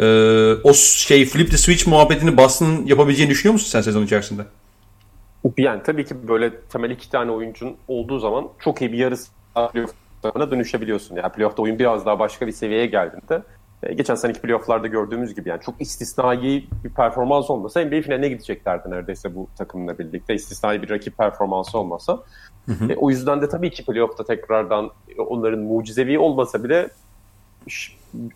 ee, 0.00 0.54
o 0.64 0.72
şey 0.74 1.24
flip 1.24 1.50
the 1.50 1.56
switch 1.56 1.86
muhabbetini 1.86 2.36
Boston 2.36 2.86
yapabileceğini 2.86 3.30
düşünüyor 3.30 3.52
musun 3.52 3.70
sen 3.70 3.80
sezon 3.80 4.04
içerisinde? 4.04 4.42
Yani 5.58 5.82
tabii 5.82 6.04
ki 6.04 6.28
böyle 6.28 6.60
temel 6.60 6.90
iki 6.90 7.10
tane 7.10 7.30
oyuncun 7.30 7.76
olduğu 7.88 8.18
zaman 8.18 8.48
çok 8.58 8.82
iyi 8.82 8.92
bir 8.92 8.98
yarısı 8.98 9.32
playoff'larına 9.54 10.50
dönüşebiliyorsun. 10.50 11.16
Yani 11.16 11.32
playoff'ta 11.32 11.62
oyun 11.62 11.78
biraz 11.78 12.06
daha 12.06 12.18
başka 12.18 12.46
bir 12.46 12.52
seviyeye 12.52 12.86
geldiğinde 12.86 13.42
e, 13.82 13.94
geçen 13.94 14.14
seneki 14.14 14.40
playoff'larda 14.40 14.86
gördüğümüz 14.86 15.34
gibi 15.34 15.48
yani 15.48 15.60
çok 15.60 15.80
istisnai 15.80 16.64
bir 16.84 16.90
performans 16.90 17.50
olmasa 17.50 17.84
NBA 17.84 18.02
finaline 18.02 18.28
gideceklerdi 18.28 18.90
neredeyse 18.90 19.34
bu 19.34 19.48
takımla 19.58 19.98
birlikte. 19.98 20.34
İstisnai 20.34 20.82
bir 20.82 20.90
rakip 20.90 21.18
performansı 21.18 21.78
olmasa. 21.78 22.22
Hı 22.66 22.72
hı. 22.72 22.92
E, 22.92 22.96
o 22.96 23.10
yüzden 23.10 23.42
de 23.42 23.48
tabii 23.48 23.70
ki 23.70 23.84
playoff'ta 23.84 24.24
tekrardan 24.24 24.90
onların 25.18 25.60
mucizevi 25.60 26.18
olmasa 26.18 26.64
bile 26.64 26.90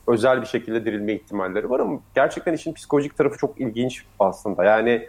özel 0.06 0.40
bir 0.40 0.46
şekilde 0.46 0.84
dirilme 0.84 1.12
ihtimalleri 1.12 1.70
var 1.70 1.80
ama 1.80 1.98
gerçekten 2.14 2.52
işin 2.52 2.72
psikolojik 2.72 3.16
tarafı 3.16 3.38
çok 3.38 3.60
ilginç 3.60 4.04
aslında. 4.18 4.64
Yani 4.64 5.08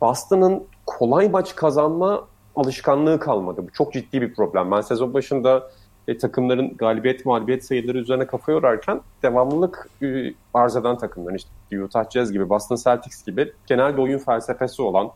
Boston'ın 0.00 0.64
kolay 0.86 1.28
maç 1.28 1.54
kazanma 1.54 2.28
alışkanlığı 2.56 3.20
kalmadı. 3.20 3.62
Bu 3.66 3.72
çok 3.72 3.92
ciddi 3.92 4.22
bir 4.22 4.34
problem. 4.34 4.70
Ben 4.70 4.80
sezon 4.80 5.14
başında 5.14 5.70
e, 6.08 6.18
takımların 6.18 6.76
galibiyet 6.76 7.26
mağlubiyet 7.26 7.64
sayıları 7.64 7.98
üzerine 7.98 8.26
kafa 8.26 8.52
yorarken 8.52 9.00
devamlılık 9.22 9.88
e, 10.02 10.34
arz 10.54 10.76
eden 10.76 10.98
takımların 10.98 11.36
işte 11.36 11.82
Utah 11.82 12.10
Jazz 12.10 12.32
gibi, 12.32 12.48
Boston 12.48 12.76
Celtics 12.76 13.24
gibi 13.26 13.52
genel 13.66 13.96
bir 13.96 14.02
oyun 14.02 14.18
felsefesi 14.18 14.82
olan 14.82 15.10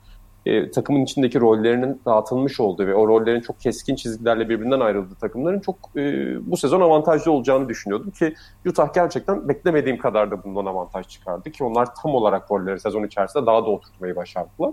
e, 0.47 0.71
takımın 0.71 1.01
içindeki 1.01 1.41
rollerinin 1.41 2.01
dağıtılmış 2.07 2.61
olduğu 2.61 2.87
ve 2.87 2.95
o 2.95 3.09
rollerin 3.09 3.41
çok 3.41 3.61
keskin 3.61 3.95
çizgilerle 3.95 4.49
birbirinden 4.49 4.81
ayrıldığı 4.81 5.15
takımların 5.15 5.61
çok 5.61 5.77
e, 5.97 6.03
bu 6.51 6.57
sezon 6.57 6.81
avantajlı 6.81 7.33
olacağını 7.33 7.69
düşünüyordum 7.69 8.11
ki 8.11 8.35
Utah 8.67 8.95
gerçekten 8.95 9.49
beklemediğim 9.49 9.99
kadar 9.99 10.31
da 10.31 10.45
bundan 10.45 10.67
avantaj 10.67 11.09
çıkardı 11.09 11.51
ki 11.51 11.65
onlar 11.65 11.95
tam 12.03 12.15
olarak 12.15 12.51
rolleri 12.51 12.81
sezon 12.81 13.05
içerisinde 13.05 13.47
daha 13.47 13.63
da 13.63 13.71
oturtmayı 13.71 14.17
başardılar. 14.17 14.71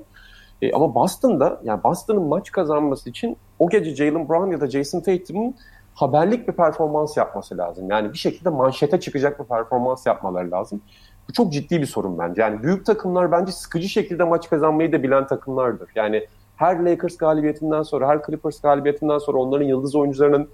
E, 0.61 0.71
ama 0.71 0.95
Boston'da 0.95 1.61
yani 1.63 1.83
Boston'ın 1.83 2.23
maç 2.23 2.51
kazanması 2.51 3.09
için 3.09 3.37
o 3.59 3.69
gece 3.69 3.95
Jalen 3.95 4.29
Brown 4.29 4.51
ya 4.51 4.61
da 4.61 4.67
Jason 4.67 4.99
Tatum'un 4.99 5.55
haberlik 5.93 6.47
bir 6.47 6.53
performans 6.53 7.17
yapması 7.17 7.57
lazım. 7.57 7.89
Yani 7.89 8.13
bir 8.13 8.17
şekilde 8.17 8.49
manşete 8.49 8.99
çıkacak 8.99 9.39
bir 9.39 9.45
performans 9.45 10.05
yapmaları 10.05 10.51
lazım. 10.51 10.81
Bu 11.31 11.33
çok 11.33 11.53
ciddi 11.53 11.81
bir 11.81 11.85
sorun 11.85 12.19
bence. 12.19 12.41
Yani 12.41 12.63
büyük 12.63 12.85
takımlar 12.85 13.31
bence 13.31 13.51
sıkıcı 13.51 13.89
şekilde 13.89 14.23
maç 14.23 14.49
kazanmayı 14.49 14.91
da 14.91 15.03
bilen 15.03 15.27
takımlardır. 15.27 15.89
Yani 15.95 16.27
her 16.55 16.85
Lakers 16.85 17.17
galibiyetinden 17.17 17.83
sonra, 17.83 18.07
her 18.07 18.23
Clippers 18.25 18.61
galibiyetinden 18.61 19.17
sonra 19.17 19.37
onların 19.37 19.65
yıldız 19.65 19.95
oyuncularının 19.95 20.49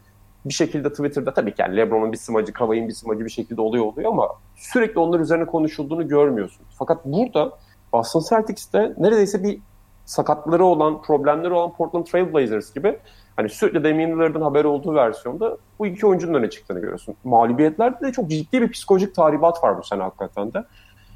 bir 0.46 0.54
şekilde 0.54 0.90
Twitter'da 0.90 1.34
tabii 1.34 1.52
ki 1.52 1.62
yani 1.62 1.78
LeBron'un 1.78 2.12
bir 2.12 2.18
smacı, 2.18 2.54
Kavay'ın 2.54 2.88
bir 2.88 2.94
smacı 2.94 3.26
bir 3.26 3.30
şekilde 3.30 3.62
oluyor 3.62 3.86
oluyor 3.86 4.12
ama 4.12 4.30
sürekli 4.56 5.00
onlar 5.00 5.20
üzerine 5.20 5.46
konuşulduğunu 5.46 6.08
görmüyorsun. 6.08 6.66
Fakat 6.80 7.06
burada 7.06 7.52
Boston 7.94 8.24
Celtics'te 8.30 8.94
neredeyse 8.98 9.44
bir 9.44 9.60
sakatları 10.06 10.66
olan, 10.66 11.02
problemleri 11.02 11.54
olan 11.54 11.74
Portland 11.74 12.06
Trail 12.06 12.34
Blazers 12.34 12.74
gibi 12.74 13.00
hani 13.38 13.50
sürekli 13.50 13.84
Damian 13.84 14.12
Lillard'ın 14.12 14.42
haberi 14.42 14.68
olduğu 14.68 14.96
versiyonda 14.96 15.58
bu 15.80 15.88
iki 15.88 16.08
oyuncunun 16.08 16.34
öne 16.34 16.50
çıktığını 16.50 16.80
görüyorsun. 16.80 17.16
Mağlubiyetlerde 17.24 18.08
de 18.08 18.12
çok 18.12 18.30
ciddi 18.30 18.62
bir 18.62 18.72
psikolojik 18.72 19.16
tahribat 19.16 19.64
var 19.64 19.78
bu 19.78 19.84
sene 19.84 20.04
hakikaten 20.04 20.54
de. 20.54 20.64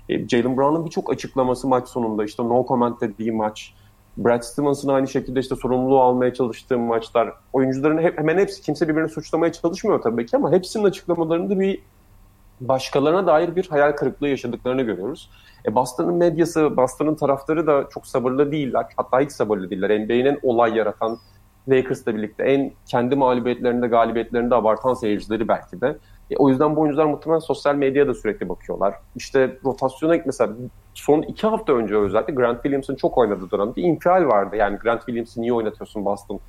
E, 0.09 0.27
Jalen 0.27 0.57
Brown'un 0.57 0.85
birçok 0.85 1.11
açıklaması 1.13 1.67
maç 1.67 1.87
sonunda 1.87 2.23
işte 2.25 2.43
no 2.43 2.65
comment 2.67 3.01
dediği 3.01 3.31
maç, 3.31 3.73
Brad 4.17 4.41
Stevens'ın 4.41 4.89
aynı 4.89 5.07
şekilde 5.07 5.39
işte 5.39 5.55
sorumluluğu 5.55 6.01
almaya 6.01 6.33
çalıştığı 6.33 6.77
maçlar. 6.77 7.33
Oyuncuların 7.53 7.97
hep, 7.97 8.17
hemen 8.17 8.37
hepsi 8.37 8.61
kimse 8.61 8.87
birbirini 8.87 9.09
suçlamaya 9.09 9.51
çalışmıyor 9.51 10.01
tabii 10.01 10.25
ki 10.25 10.37
ama 10.37 10.51
hepsinin 10.51 10.83
açıklamalarında 10.83 11.59
bir 11.59 11.81
başkalarına 12.61 13.27
dair 13.27 13.55
bir 13.55 13.67
hayal 13.67 13.91
kırıklığı 13.91 14.27
yaşadıklarını 14.27 14.81
görüyoruz. 14.81 15.29
E 15.65 15.75
Boston'ın 15.75 16.15
medyası, 16.15 16.77
Boston'ın 16.77 17.15
taraftarı 17.15 17.67
da 17.67 17.87
çok 17.93 18.07
sabırlı 18.07 18.51
değiller. 18.51 18.85
Hatta 18.95 19.19
hiç 19.19 19.31
sabırlı 19.31 19.69
değiller. 19.69 19.89
NBA'nin 19.89 20.39
olay 20.43 20.77
yaratan 20.77 21.17
Lakers'la 21.71 22.15
birlikte 22.15 22.43
en 22.43 22.71
kendi 22.85 23.15
mağlubiyetlerinde, 23.15 23.87
galibiyetlerinde 23.87 24.55
abartan 24.55 24.93
seyircileri 24.93 25.47
belki 25.47 25.81
de. 25.81 25.97
E, 26.31 26.37
o 26.37 26.49
yüzden 26.49 26.75
bu 26.75 26.81
oyuncular 26.81 27.05
muhtemelen 27.05 27.39
sosyal 27.39 27.75
medyaya 27.75 28.07
da 28.07 28.13
sürekli 28.13 28.49
bakıyorlar. 28.49 28.95
İşte 29.15 29.57
rotasyona 29.65 30.15
mesela 30.25 30.53
son 30.93 31.21
iki 31.21 31.47
hafta 31.47 31.73
önce 31.73 31.95
özellikle 31.95 32.33
Grant 32.33 32.63
Williams'ın 32.63 32.95
çok 32.95 33.17
oynadığı 33.17 33.51
dönemde 33.51 33.81
infial 33.81 34.27
vardı. 34.27 34.55
Yani 34.55 34.77
Grant 34.77 34.99
Williams'ı 34.99 35.41
niye 35.41 35.53
oynatıyorsun 35.53 36.05
Boston 36.05 36.39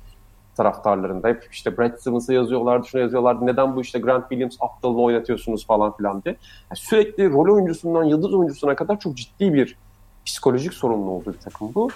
taraftarlarında? 0.57 1.27
Hep 1.27 1.47
işte 1.51 1.77
Brad 1.77 1.97
Stevens'ı 1.97 2.33
yazıyorlardı, 2.33 2.87
şunu 2.87 3.01
yazıyorlardı. 3.01 3.45
Neden 3.45 3.75
bu 3.75 3.81
işte 3.81 3.99
Grant 3.99 4.29
Williams 4.29 4.57
aptalını 4.59 5.01
oynatıyorsunuz 5.01 5.67
falan 5.67 5.97
filan 5.97 6.23
diye. 6.23 6.35
Yani 6.71 6.77
sürekli 6.77 7.29
rol 7.29 7.53
oyuncusundan 7.53 8.03
yıldız 8.03 8.33
oyuncusuna 8.33 8.75
kadar 8.75 8.99
çok 8.99 9.15
ciddi 9.17 9.53
bir 9.53 9.77
psikolojik 10.25 10.73
sorunlu 10.73 11.11
olduğu 11.11 11.33
bir 11.33 11.39
takım 11.39 11.71
bu. 11.75 11.89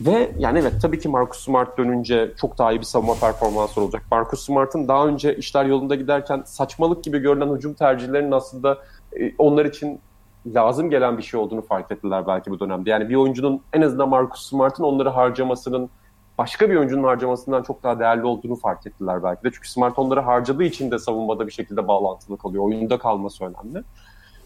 Ve 0.00 0.32
yani 0.38 0.58
evet 0.58 0.72
tabii 0.82 0.98
ki 0.98 1.08
Marcus 1.08 1.44
Smart 1.44 1.78
dönünce 1.78 2.32
çok 2.36 2.58
daha 2.58 2.72
iyi 2.72 2.80
bir 2.80 2.84
savunma 2.84 3.14
performansı 3.14 3.80
olacak. 3.80 4.02
Marcus 4.10 4.46
Smart'ın 4.46 4.88
daha 4.88 5.06
önce 5.06 5.36
işler 5.36 5.64
yolunda 5.64 5.94
giderken 5.94 6.42
saçmalık 6.46 7.04
gibi 7.04 7.18
görünen 7.18 7.56
hücum 7.56 7.74
tercihlerinin 7.74 8.32
aslında 8.32 8.78
e, 9.20 9.32
onlar 9.38 9.64
için 9.64 10.00
lazım 10.46 10.90
gelen 10.90 11.18
bir 11.18 11.22
şey 11.22 11.40
olduğunu 11.40 11.62
fark 11.62 11.92
ettiler 11.92 12.26
belki 12.26 12.50
bu 12.50 12.60
dönemde. 12.60 12.90
Yani 12.90 13.08
bir 13.08 13.14
oyuncunun 13.14 13.60
en 13.72 13.82
azından 13.82 14.08
Marcus 14.08 14.48
Smart'ın 14.48 14.84
onları 14.84 15.08
harcamasının 15.08 15.90
başka 16.38 16.70
bir 16.70 16.76
oyuncunun 16.76 17.04
harcamasından 17.04 17.62
çok 17.62 17.82
daha 17.82 17.98
değerli 17.98 18.24
olduğunu 18.24 18.56
fark 18.56 18.86
ettiler 18.86 19.22
belki 19.22 19.44
de. 19.44 19.50
Çünkü 19.54 19.70
Smart 19.70 19.98
onları 19.98 20.20
harcadığı 20.20 20.64
için 20.64 20.90
de 20.90 20.98
savunmada 20.98 21.46
bir 21.46 21.52
şekilde 21.52 21.88
bağlantılı 21.88 22.38
kalıyor. 22.38 22.64
Oyunda 22.64 22.98
kalması 22.98 23.44
önemli. 23.44 23.84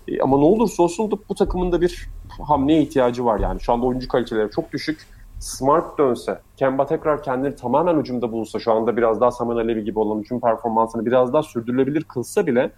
E, 0.08 0.20
ama 0.20 0.38
ne 0.38 0.44
olursa 0.44 0.82
olsun 0.82 1.10
bu 1.28 1.34
takımın 1.34 1.72
da 1.72 1.80
bir 1.80 2.08
hamleye 2.46 2.82
ihtiyacı 2.82 3.24
var 3.24 3.40
yani. 3.40 3.60
Şu 3.60 3.72
anda 3.72 3.86
oyuncu 3.86 4.08
kaliteleri 4.08 4.50
çok 4.50 4.72
düşük 4.72 5.17
Smart 5.40 5.98
dönse, 5.98 6.40
Kemba 6.56 6.86
tekrar 6.86 7.22
kendini 7.22 7.56
tamamen 7.56 7.96
ucumda 7.96 8.32
bulsa, 8.32 8.58
şu 8.58 8.72
anda 8.72 8.96
biraz 8.96 9.20
daha 9.20 9.30
Saman 9.30 9.56
Alevi 9.56 9.84
gibi 9.84 9.98
olan 9.98 10.20
hücum 10.20 10.40
performansını 10.40 11.06
biraz 11.06 11.32
daha 11.32 11.42
sürdürülebilir 11.42 12.04
kılsa 12.04 12.46
bile 12.46 12.70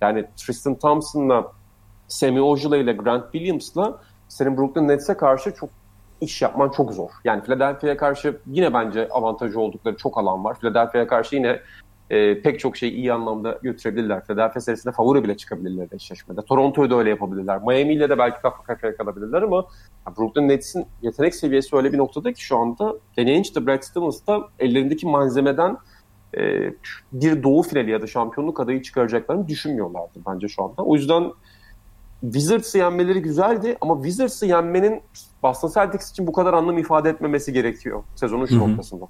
yani 0.00 0.26
Tristan 0.36 0.74
Thompson'la 0.74 1.52
Semi 2.08 2.42
Ojale 2.42 2.80
ile 2.80 2.92
Grant 2.92 3.32
Williams'la 3.32 3.98
senin 4.28 4.56
Brooklyn 4.56 4.88
Nets'e 4.88 5.16
karşı 5.16 5.54
çok 5.54 5.70
iş 6.20 6.42
yapman 6.42 6.68
çok 6.68 6.92
zor. 6.92 7.10
Yani 7.24 7.42
Philadelphia'ya 7.42 7.96
karşı 7.96 8.40
yine 8.46 8.74
bence 8.74 9.08
avantajı 9.08 9.60
oldukları 9.60 9.96
çok 9.96 10.18
alan 10.18 10.44
var. 10.44 10.58
Philadelphia'ya 10.60 11.06
karşı 11.06 11.36
yine 11.36 11.60
e, 12.10 12.42
pek 12.42 12.60
çok 12.60 12.76
şeyi 12.76 12.92
iyi 12.92 13.12
anlamda 13.12 13.58
götürebilirler. 13.62 14.24
Philadelphia 14.24 14.60
serisinde 14.60 14.92
favori 14.92 15.24
bile 15.24 15.36
çıkabilirler 15.36 15.88
eşleşmede. 15.92 16.42
Toronto'yu 16.42 16.90
da 16.90 16.96
öyle 16.98 17.10
yapabilirler. 17.10 17.58
Miami 17.62 17.94
ile 17.94 18.10
de 18.10 18.18
belki 18.18 18.42
kafa 18.42 18.62
kafaya 18.62 18.96
kalabilirler 18.96 19.42
ama 19.42 19.66
Brooklyn 20.18 20.48
Nets'in 20.48 20.86
yetenek 21.02 21.34
seviyesi 21.34 21.76
öyle 21.76 21.92
bir 21.92 21.98
noktada 21.98 22.32
ki 22.32 22.44
şu 22.44 22.56
anda 22.56 22.94
Danny 23.18 23.30
Ainge 23.30 23.54
de 23.54 23.66
Brad 23.66 23.82
Stevens 23.82 24.26
da 24.26 24.48
ellerindeki 24.58 25.06
malzemeden 25.06 25.76
e, 26.36 26.72
bir 27.12 27.42
doğu 27.42 27.62
finali 27.62 27.90
ya 27.90 28.02
da 28.02 28.06
şampiyonluk 28.06 28.60
adayı 28.60 28.82
çıkaracaklarını 28.82 29.48
düşünmüyorlardı 29.48 30.18
bence 30.26 30.48
şu 30.48 30.62
anda. 30.62 30.82
O 30.82 30.94
yüzden 30.94 31.32
Wizards'ı 32.20 32.78
yenmeleri 32.78 33.22
güzeldi 33.22 33.76
ama 33.80 33.94
Wizards'ı 33.94 34.46
yenmenin 34.46 35.02
Boston 35.42 35.70
Celtics 35.74 36.10
için 36.10 36.26
bu 36.26 36.32
kadar 36.32 36.54
anlam 36.54 36.78
ifade 36.78 37.10
etmemesi 37.10 37.52
gerekiyor 37.52 38.02
sezonun 38.14 38.46
şu 38.46 38.54
Hı-hı. 38.54 38.70
noktasında. 38.70 39.08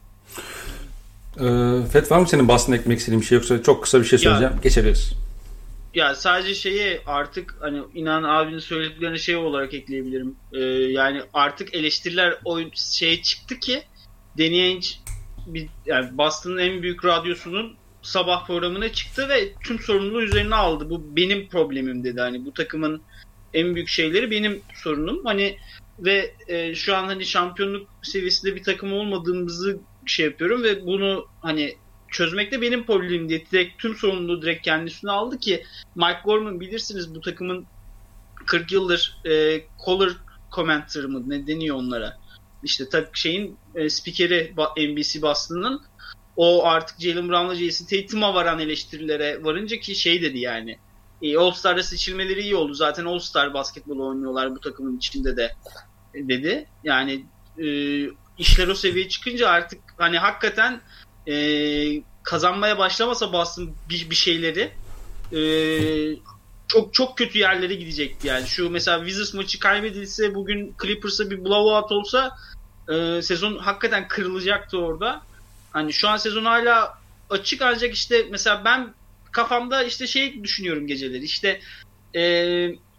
Ee, 1.40 1.86
Feth 1.92 2.10
var 2.10 2.18
mı 2.18 2.28
senin 2.28 2.48
Boston'da 2.48 2.76
eklemek 2.76 2.98
istediğin 2.98 3.20
bir 3.20 3.26
şey 3.26 3.36
yoksa 3.36 3.62
çok 3.62 3.82
kısa 3.82 4.00
bir 4.00 4.04
şey 4.04 4.18
söyleyeceğim. 4.18 4.54
Ya, 4.54 4.60
Geçebiliriz. 4.62 5.12
Ya 5.94 6.14
sadece 6.14 6.54
şeyi 6.54 7.00
artık 7.06 7.56
hani 7.60 7.82
inan 7.94 8.22
abinin 8.22 8.58
söylediklerini 8.58 9.18
şey 9.18 9.36
olarak 9.36 9.74
ekleyebilirim. 9.74 10.36
Ee, 10.52 10.60
yani 10.92 11.22
artık 11.34 11.74
eleştiriler 11.74 12.38
oyun 12.44 12.70
şey 12.74 13.22
çıktı 13.22 13.60
ki 13.60 13.82
Danny 14.38 14.62
Ainge 14.62 14.86
bir, 15.46 15.68
yani 15.86 16.18
Boston'ın 16.18 16.58
en 16.58 16.82
büyük 16.82 17.04
radyosunun 17.04 17.76
sabah 18.02 18.46
programına 18.46 18.92
çıktı 18.92 19.28
ve 19.28 19.52
tüm 19.64 19.78
sorumluluğu 19.78 20.22
üzerine 20.22 20.54
aldı. 20.54 20.90
Bu 20.90 21.16
benim 21.16 21.48
problemim 21.48 22.04
dedi. 22.04 22.20
Hani 22.20 22.44
bu 22.44 22.52
takımın 22.52 23.02
en 23.54 23.74
büyük 23.74 23.88
şeyleri 23.88 24.30
benim 24.30 24.62
sorunum. 24.74 25.24
Hani 25.24 25.56
ve 25.98 26.34
e, 26.48 26.74
şu 26.74 26.96
an 26.96 27.04
hani 27.04 27.24
şampiyonluk 27.24 27.88
seviyesinde 28.02 28.56
bir 28.56 28.62
takım 28.62 28.92
olmadığımızı 28.92 29.78
şey 30.10 30.26
yapıyorum 30.26 30.62
ve 30.62 30.86
bunu 30.86 31.26
hani 31.42 31.76
çözmekte 32.08 32.60
benim 32.60 32.86
problemim 32.86 33.28
diye 33.28 33.46
direkt 33.50 33.82
tüm 33.82 33.96
sorumluluğu 33.96 34.42
direkt 34.42 34.64
kendisine 34.64 35.10
aldı 35.10 35.38
ki 35.38 35.64
Mike 35.94 36.20
Gorman 36.24 36.60
bilirsiniz 36.60 37.14
bu 37.14 37.20
takımın 37.20 37.66
40 38.46 38.72
yıldır 38.72 39.20
e, 39.24 39.62
color 39.84 40.16
commenter 40.54 41.04
mı 41.04 41.22
ne 41.26 41.46
deniyor 41.46 41.76
onlara 41.76 42.16
işte 42.62 42.88
tabii 42.88 43.08
şeyin 43.12 43.58
e, 43.74 43.90
spikeri 43.90 44.54
NBC 44.76 45.22
Boston'ın 45.22 45.82
o 46.36 46.64
artık 46.64 47.00
Jalen 47.00 47.28
Brown'la 47.28 47.54
Jason 47.54 47.86
Tatum'a 47.86 48.34
varan 48.34 48.58
eleştirilere 48.58 49.44
varınca 49.44 49.76
ki 49.76 49.94
şey 49.94 50.22
dedi 50.22 50.38
yani 50.38 50.78
e, 51.22 51.36
All-Star'da 51.38 51.82
seçilmeleri 51.82 52.40
iyi 52.40 52.56
oldu. 52.56 52.74
Zaten 52.74 53.04
All-Star 53.04 53.54
basketbol 53.54 53.98
oynuyorlar 53.98 54.56
bu 54.56 54.60
takımın 54.60 54.96
içinde 54.96 55.36
de 55.36 55.52
e, 56.14 56.28
dedi. 56.28 56.66
Yani 56.84 57.24
e, 57.58 57.66
işler 58.38 58.68
o 58.68 58.74
seviyeye 58.74 59.08
çıkınca 59.08 59.48
artık 59.48 59.80
hani 59.98 60.18
hakikaten 60.18 60.80
e, 61.28 61.36
kazanmaya 62.22 62.78
başlamasa 62.78 63.32
Boston 63.32 63.70
bir, 63.90 64.10
bir 64.10 64.14
şeyleri 64.14 64.72
e, 65.32 65.40
çok 66.68 66.94
çok 66.94 67.18
kötü 67.18 67.38
yerlere 67.38 67.74
gidecekti 67.74 68.26
yani. 68.26 68.46
Şu 68.46 68.70
mesela 68.70 68.98
Wizards 68.98 69.34
maçı 69.34 69.58
kaybedilse 69.58 70.34
bugün 70.34 70.74
Clippers'a 70.82 71.30
bir 71.30 71.44
blowout 71.44 71.92
olsa 71.92 72.36
e, 72.88 73.22
sezon 73.22 73.58
hakikaten 73.58 74.08
kırılacaktı 74.08 74.78
orada. 74.78 75.22
Hani 75.70 75.92
şu 75.92 76.08
an 76.08 76.16
sezon 76.16 76.44
hala 76.44 76.98
açık 77.30 77.62
ancak 77.62 77.94
işte 77.94 78.26
mesela 78.30 78.64
ben 78.64 78.94
kafamda 79.32 79.82
işte 79.84 80.06
şey 80.06 80.44
düşünüyorum 80.44 80.86
geceleri. 80.86 81.24
İşte 81.24 81.60
e, 82.14 82.22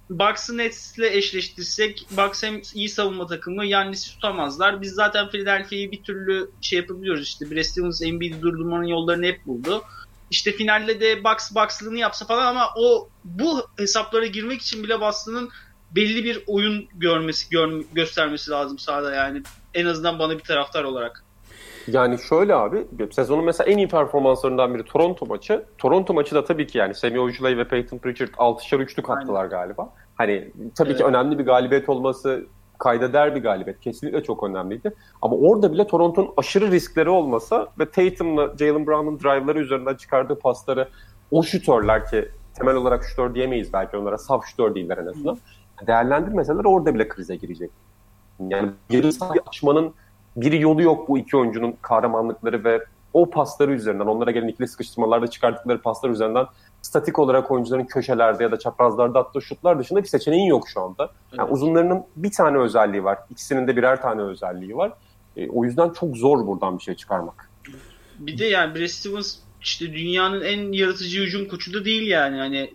Bucks'ı 0.10 0.58
Nets'le 0.58 1.00
eşleştirsek 1.00 2.08
Bucks 2.12 2.44
hem 2.44 2.62
iyi 2.74 2.90
savunma 2.90 3.28
takımı 3.28 3.66
Yannis'i 3.66 4.12
tutamazlar. 4.12 4.82
Biz 4.82 4.94
zaten 4.94 5.30
Philadelphia'yı 5.30 5.92
bir 5.92 6.04
türlü 6.04 6.52
şey 6.62 6.80
yapabiliyoruz. 6.80 7.24
İşte 7.24 7.52
Brad 7.52 7.64
Stevens 7.64 8.02
durdurmanın 8.42 8.88
yollarını 8.88 9.26
hep 9.26 9.46
buldu. 9.46 9.84
İşte 10.32 10.52
finalde 10.52 11.00
de 11.00 11.24
Bucks 11.24 11.56
Bucks'lığını 11.56 11.98
yapsa 11.98 12.26
falan 12.26 12.46
ama 12.46 12.70
o 12.78 13.10
bu 13.24 13.68
hesaplara 13.78 14.26
girmek 14.26 14.62
için 14.62 14.84
bile 14.84 15.02
Boston'ın 15.02 15.50
belli 15.92 16.24
bir 16.24 16.44
oyun 16.48 16.88
görmesi 16.94 17.50
gör, 17.50 17.84
göstermesi 17.94 18.52
lazım 18.52 18.80
sahada 18.80 19.16
yani. 19.16 19.44
En 19.74 19.86
azından 19.86 20.20
bana 20.20 20.38
bir 20.38 20.44
taraftar 20.44 20.84
olarak. 20.84 21.24
Yani 21.88 22.18
şöyle 22.20 22.56
abi, 22.56 22.88
sezonun 23.12 23.46
mesela 23.46 23.72
en 23.72 23.78
iyi 23.78 23.88
performanslarından 23.88 24.74
biri 24.74 24.84
Toronto 24.84 25.26
maçı. 25.26 25.66
Toronto 25.78 26.14
maçı 26.14 26.36
da 26.36 26.46
tabii 26.46 26.68
ki 26.68 26.78
yani 26.78 26.96
Semi 26.96 27.20
Ojeley 27.20 27.58
ve 27.58 27.68
Peyton 27.68 27.98
Pritchard 27.98 28.30
6'şar 28.30 28.78
üçlük 28.78 29.10
attılar 29.10 29.44
Aynen. 29.44 29.50
galiba. 29.50 29.90
Hani 30.16 30.52
tabii 30.76 30.90
evet. 30.90 30.98
ki 30.98 31.06
önemli 31.06 31.40
bir 31.40 31.46
galibiyet 31.46 31.90
olması 31.90 32.46
kayda 32.78 33.14
der 33.14 33.36
bir 33.36 33.44
galibiyet. 33.44 33.80
Kesinlikle 33.80 34.24
çok 34.24 34.44
önemliydi. 34.44 34.94
Ama 35.22 35.36
orada 35.36 35.74
bile 35.74 35.88
Toronto'nun 35.88 36.34
aşırı 36.38 36.72
riskleri 36.72 37.10
olmasa 37.10 37.68
ve 37.80 37.90
Tatum'la 37.90 38.54
Jalen 38.60 38.88
Brown'un 38.88 39.20
drive'ları 39.20 39.60
üzerinden 39.60 39.96
çıkardığı 39.96 40.40
pasları 40.40 40.90
o 41.32 41.44
şutörler 41.44 42.10
ki 42.10 42.32
temel 42.54 42.76
olarak 42.76 43.04
şutör 43.04 43.36
diyemeyiz 43.36 43.74
belki 43.74 43.98
onlara 43.98 44.18
saf 44.18 44.46
şutör 44.46 44.76
değiller 44.76 44.98
en 44.98 45.06
azından. 45.06 45.38
Değerlendirmeseler 45.88 46.66
orada 46.66 46.94
bile 46.94 47.08
krize 47.08 47.36
girecek. 47.36 47.72
Yani 48.40 48.72
yarı 48.90 49.14
sahayı 49.14 49.42
açmanın 49.48 49.94
bir 50.38 50.52
yolu 50.52 50.82
yok 50.82 51.10
bu 51.10 51.18
iki 51.18 51.38
oyuncunun 51.38 51.76
kahramanlıkları 51.82 52.64
ve 52.64 52.84
o 53.14 53.30
pasları 53.30 53.74
üzerinden, 53.74 54.06
onlara 54.06 54.32
gelen 54.32 54.48
ikili 54.48 54.68
sıkıştırmalarda 54.68 55.28
çıkarttıkları 55.28 55.82
paslar 55.82 56.10
üzerinden 56.10 56.46
statik 56.82 57.20
olarak 57.20 57.52
oyuncuların 57.52 57.86
köşelerde 57.86 58.44
ya 58.44 58.52
da 58.52 58.60
çaprazlarda 58.60 59.20
attığı 59.20 59.42
şutlar 59.42 59.80
dışında 59.80 60.04
bir 60.04 60.08
seçeneğin 60.08 60.46
yok 60.46 60.70
şu 60.74 60.82
anda. 60.82 61.12
Yani 61.38 61.48
evet. 61.48 61.54
uzunlarının 61.54 62.04
bir 62.16 62.32
tane 62.32 62.58
özelliği 62.58 63.04
var. 63.04 63.18
İkisinin 63.30 63.68
de 63.68 63.78
birer 63.78 64.02
tane 64.02 64.22
özelliği 64.22 64.78
var. 64.78 64.92
E, 65.38 65.50
o 65.50 65.66
yüzden 65.66 65.90
çok 65.90 66.18
zor 66.18 66.48
buradan 66.48 66.78
bir 66.78 66.84
şey 66.84 66.96
çıkarmak. 66.96 67.50
Bir 68.20 68.38
de 68.38 68.46
yani 68.46 68.76
Brad 68.76 68.88
Stevens 68.88 69.36
işte 69.62 69.94
dünyanın 69.94 70.42
en 70.42 70.72
yaratıcı 70.72 71.22
hücum 71.22 71.48
koçu 71.48 71.74
da 71.74 71.86
değil 71.86 72.08
yani. 72.08 72.38
Hani 72.38 72.74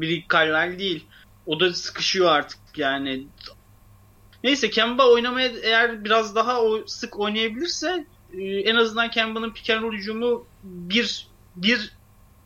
Rick 0.00 0.30
Carlisle 0.32 0.78
değil. 0.78 1.06
O 1.46 1.60
da 1.60 1.72
sıkışıyor 1.72 2.28
artık 2.28 2.58
yani. 2.76 3.26
Neyse 4.44 4.70
Kemba 4.70 5.08
oynamaya 5.08 5.50
eğer 5.62 6.04
biraz 6.04 6.34
daha 6.34 6.62
o, 6.62 6.86
sık 6.86 7.20
oynayabilirse 7.20 8.04
e, 8.38 8.42
en 8.42 8.76
azından 8.76 9.10
Kemba'nın 9.10 9.52
pick 9.52 9.70
and 9.70 9.82
roll 9.82 9.92
hücumu 9.92 10.46
bir 10.64 11.26
bir 11.56 11.92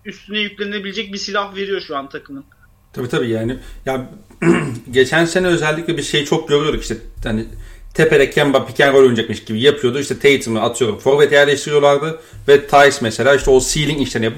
üstüne 0.05 0.39
yüklenebilecek 0.39 1.13
bir 1.13 1.19
silah 1.19 1.57
veriyor 1.57 1.81
şu 1.81 1.97
an 1.97 2.09
takımın. 2.09 2.45
Tabii 2.93 3.09
tabii 3.09 3.31
yani 3.31 3.59
ya 3.87 4.11
geçen 4.91 5.25
sene 5.25 5.47
özellikle 5.47 5.97
bir 5.97 6.03
şey 6.03 6.25
çok 6.25 6.49
görüyorduk 6.49 6.83
işte 6.83 6.97
hani 7.25 7.47
tepede 7.95 8.31
Kemba 8.31 8.67
pick 8.67 8.81
and 8.81 8.95
roll 8.95 9.03
oynayacakmış 9.03 9.45
gibi 9.45 9.61
yapıyordu. 9.61 9.99
İşte 9.99 10.19
Tatum'u 10.19 10.61
atıyorum. 10.61 10.99
Forvet 10.99 11.33
yerleştiriyorlardı 11.33 12.21
ve 12.49 12.67
Tice 12.67 12.97
mesela 13.01 13.35
işte 13.35 13.51
o 13.51 13.61
ceiling 13.61 14.03
işlerini 14.03 14.33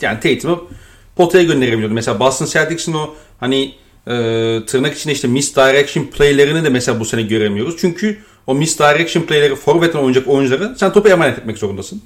yani 0.00 0.20
Tatum'u 0.20 0.68
potaya 1.16 1.44
gönderebiliyordu. 1.44 1.94
Mesela 1.94 2.20
Boston 2.20 2.46
Celtics'in 2.46 2.92
o 2.92 3.14
hani 3.40 3.74
e, 4.08 4.66
tırnak 4.66 4.96
içinde 4.96 5.12
işte 5.12 5.28
misdirection 5.28 6.04
playlerini 6.04 6.64
de 6.64 6.68
mesela 6.68 7.00
bu 7.00 7.04
sene 7.04 7.22
göremiyoruz. 7.22 7.74
Çünkü 7.78 8.18
o 8.46 8.54
misdirection 8.54 9.22
playleri 9.22 9.54
forvetten 9.56 9.98
oynayacak 9.98 10.28
oyuncuları 10.28 10.76
sen 10.78 10.92
topu 10.92 11.08
emanet 11.08 11.38
etmek 11.38 11.58
zorundasın. 11.58 12.02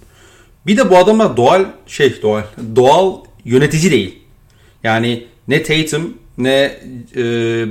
Bir 0.66 0.76
de 0.76 0.90
bu 0.90 0.96
adamlar 0.96 1.36
doğal 1.36 1.64
şey 1.86 2.22
doğal 2.22 2.42
doğal 2.76 3.16
yönetici 3.44 3.90
değil. 3.90 4.18
Yani 4.84 5.26
ne 5.48 5.62
Tatum 5.62 6.14
ne 6.38 6.80
e, 7.16 7.22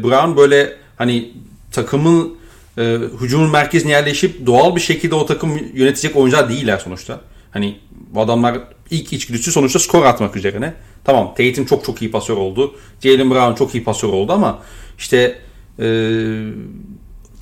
Brown 0.03 0.37
böyle 0.37 0.73
hani 0.97 1.31
takımın 1.71 2.33
e, 2.77 2.97
hücumun 3.21 3.51
merkezine 3.51 3.91
yerleşip 3.91 4.45
doğal 4.45 4.75
bir 4.75 4.81
şekilde 4.81 5.15
o 5.15 5.25
takım 5.25 5.59
yönetecek 5.73 6.15
oyuncular 6.15 6.49
değiller 6.49 6.77
sonuçta. 6.77 7.21
Hani 7.51 7.79
bu 7.91 8.21
adamlar 8.21 8.59
ilk 8.91 9.13
içgüdüsü 9.13 9.51
sonuçta 9.51 9.79
skor 9.79 10.05
atmak 10.05 10.35
üzerine. 10.35 10.73
Tamam 11.03 11.33
Tatum 11.37 11.65
çok 11.65 11.85
çok 11.85 12.01
iyi 12.01 12.11
pasör 12.11 12.37
oldu. 12.37 12.75
Jalen 13.03 13.31
Brown 13.31 13.55
çok 13.55 13.75
iyi 13.75 13.83
pasör 13.83 14.09
oldu 14.09 14.33
ama 14.33 14.59
işte 14.97 15.39
e, 15.79 15.85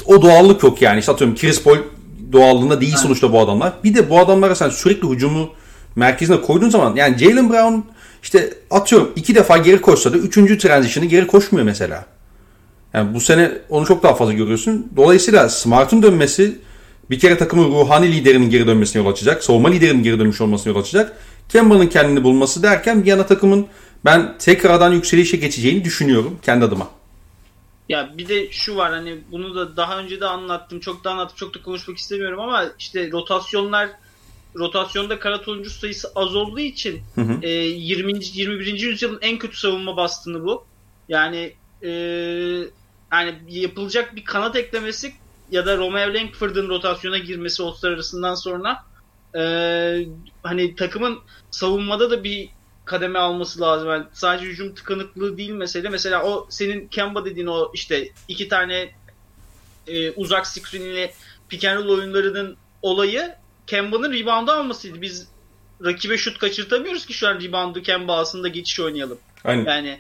o 0.05 0.21
doğallık 0.21 0.63
yok 0.63 0.81
yani. 0.81 0.99
İşte 0.99 1.11
atıyorum 1.11 1.37
Chris 1.37 1.63
Paul 1.63 1.77
doğallığında 2.31 2.81
değil 2.81 2.95
sonuçta 2.95 3.33
bu 3.33 3.39
adamlar. 3.39 3.73
Bir 3.83 3.95
de 3.95 4.09
bu 4.09 4.19
adamlara 4.19 4.55
sen 4.55 4.69
sürekli 4.69 5.09
hücumu 5.09 5.49
merkezine 5.95 6.41
koyduğun 6.41 6.69
zaman 6.69 6.95
yani 6.95 7.17
Jalen 7.17 7.49
Brown 7.49 7.79
işte 8.23 8.53
atıyorum 8.71 9.11
iki 9.15 9.35
defa 9.35 9.57
geri 9.57 9.81
koşsa 9.81 10.13
da 10.13 10.17
üçüncü 10.17 10.57
transition'ı 10.57 11.05
geri 11.05 11.27
koşmuyor 11.27 11.65
mesela. 11.65 12.05
Yani 12.93 13.13
bu 13.13 13.19
sene 13.19 13.51
onu 13.69 13.85
çok 13.85 14.03
daha 14.03 14.15
fazla 14.15 14.33
görüyorsun. 14.33 14.87
Dolayısıyla 14.97 15.49
Smart'ın 15.49 16.03
dönmesi 16.03 16.59
bir 17.09 17.19
kere 17.19 17.37
takımın 17.37 17.71
ruhani 17.71 18.11
liderinin 18.11 18.49
geri 18.49 18.67
dönmesine 18.67 19.01
yol 19.03 19.11
açacak. 19.11 19.43
Savunma 19.43 19.69
liderinin 19.69 20.03
geri 20.03 20.19
dönmüş 20.19 20.41
olmasına 20.41 20.73
yol 20.73 20.81
açacak. 20.81 21.17
Kemba'nın 21.49 21.87
kendini 21.87 22.23
bulması 22.23 22.63
derken 22.63 23.03
bir 23.03 23.07
yana 23.07 23.25
takımın 23.25 23.67
ben 24.05 24.37
tekrardan 24.37 24.91
yükselişe 24.91 25.37
geçeceğini 25.37 25.83
düşünüyorum 25.83 26.39
kendi 26.41 26.65
adıma. 26.65 26.89
Ya 27.89 28.09
bir 28.17 28.27
de 28.27 28.51
şu 28.51 28.75
var 28.75 28.91
hani 28.91 29.17
bunu 29.31 29.55
da 29.55 29.77
daha 29.77 29.99
önce 29.99 30.21
de 30.21 30.25
anlattım. 30.25 30.79
Çok 30.79 31.03
da 31.03 31.11
anlattım. 31.11 31.35
Çok 31.35 31.55
da 31.55 31.61
konuşmak 31.61 31.97
istemiyorum 31.97 32.39
ama 32.39 32.65
işte 32.79 33.11
rotasyonlar 33.11 33.89
rotasyonda 34.55 35.19
kanat 35.19 35.47
oyuncu 35.47 35.69
sayısı 35.69 36.11
az 36.15 36.35
olduğu 36.35 36.59
için 36.59 37.01
hı 37.15 37.21
hı. 37.21 37.39
E, 37.41 37.49
20. 37.49 38.13
21. 38.33 38.79
yüzyılın 38.79 39.19
en 39.21 39.37
kötü 39.37 39.57
savunma 39.57 39.97
bastığını 39.97 40.43
bu. 40.43 40.65
Yani 41.09 41.53
e, 41.83 41.89
yani 43.11 43.35
yapılacak 43.49 44.15
bir 44.15 44.23
kanat 44.23 44.55
eklemesi 44.55 45.13
ya 45.51 45.65
da 45.65 45.77
Romeo 45.77 46.13
Langford'un 46.13 46.69
rotasyona 46.69 47.17
girmesi 47.17 47.63
All-Star 47.63 47.91
arasından 47.91 48.35
sonra 48.35 48.83
e, 49.35 49.41
hani 50.43 50.75
takımın 50.75 51.19
savunmada 51.51 52.11
da 52.11 52.23
bir 52.23 52.49
kademe 52.85 53.19
alması 53.19 53.61
lazım. 53.61 53.89
Yani 53.89 54.05
sadece 54.13 54.45
hücum 54.45 54.75
tıkanıklığı 54.75 55.37
değil 55.37 55.49
mesele. 55.49 55.89
Mesela 55.89 56.23
o 56.23 56.47
senin 56.49 56.87
Kemba 56.87 57.25
dediğin 57.25 57.47
o 57.47 57.71
işte 57.73 58.09
iki 58.27 58.47
tane 58.47 58.91
e, 59.87 60.11
uzak 60.11 60.47
screenli 60.47 61.11
pick 61.49 61.65
and 61.65 61.77
roll 61.77 61.97
oyunlarının 61.97 62.57
olayı 62.81 63.35
Kemba'nın 63.67 64.13
rebound'u 64.13 64.51
almasıydı. 64.51 65.01
Biz 65.01 65.27
rakibe 65.85 66.17
şut 66.17 66.37
kaçırtamıyoruz 66.37 67.05
ki 67.05 67.13
şu 67.13 67.27
an 67.27 67.41
rebound'u 67.41 67.81
Kemba 67.81 68.17
aslında 68.17 68.47
geçiş 68.47 68.79
oynayalım. 68.79 69.17
Aynen. 69.43 69.65
Yani 69.65 69.99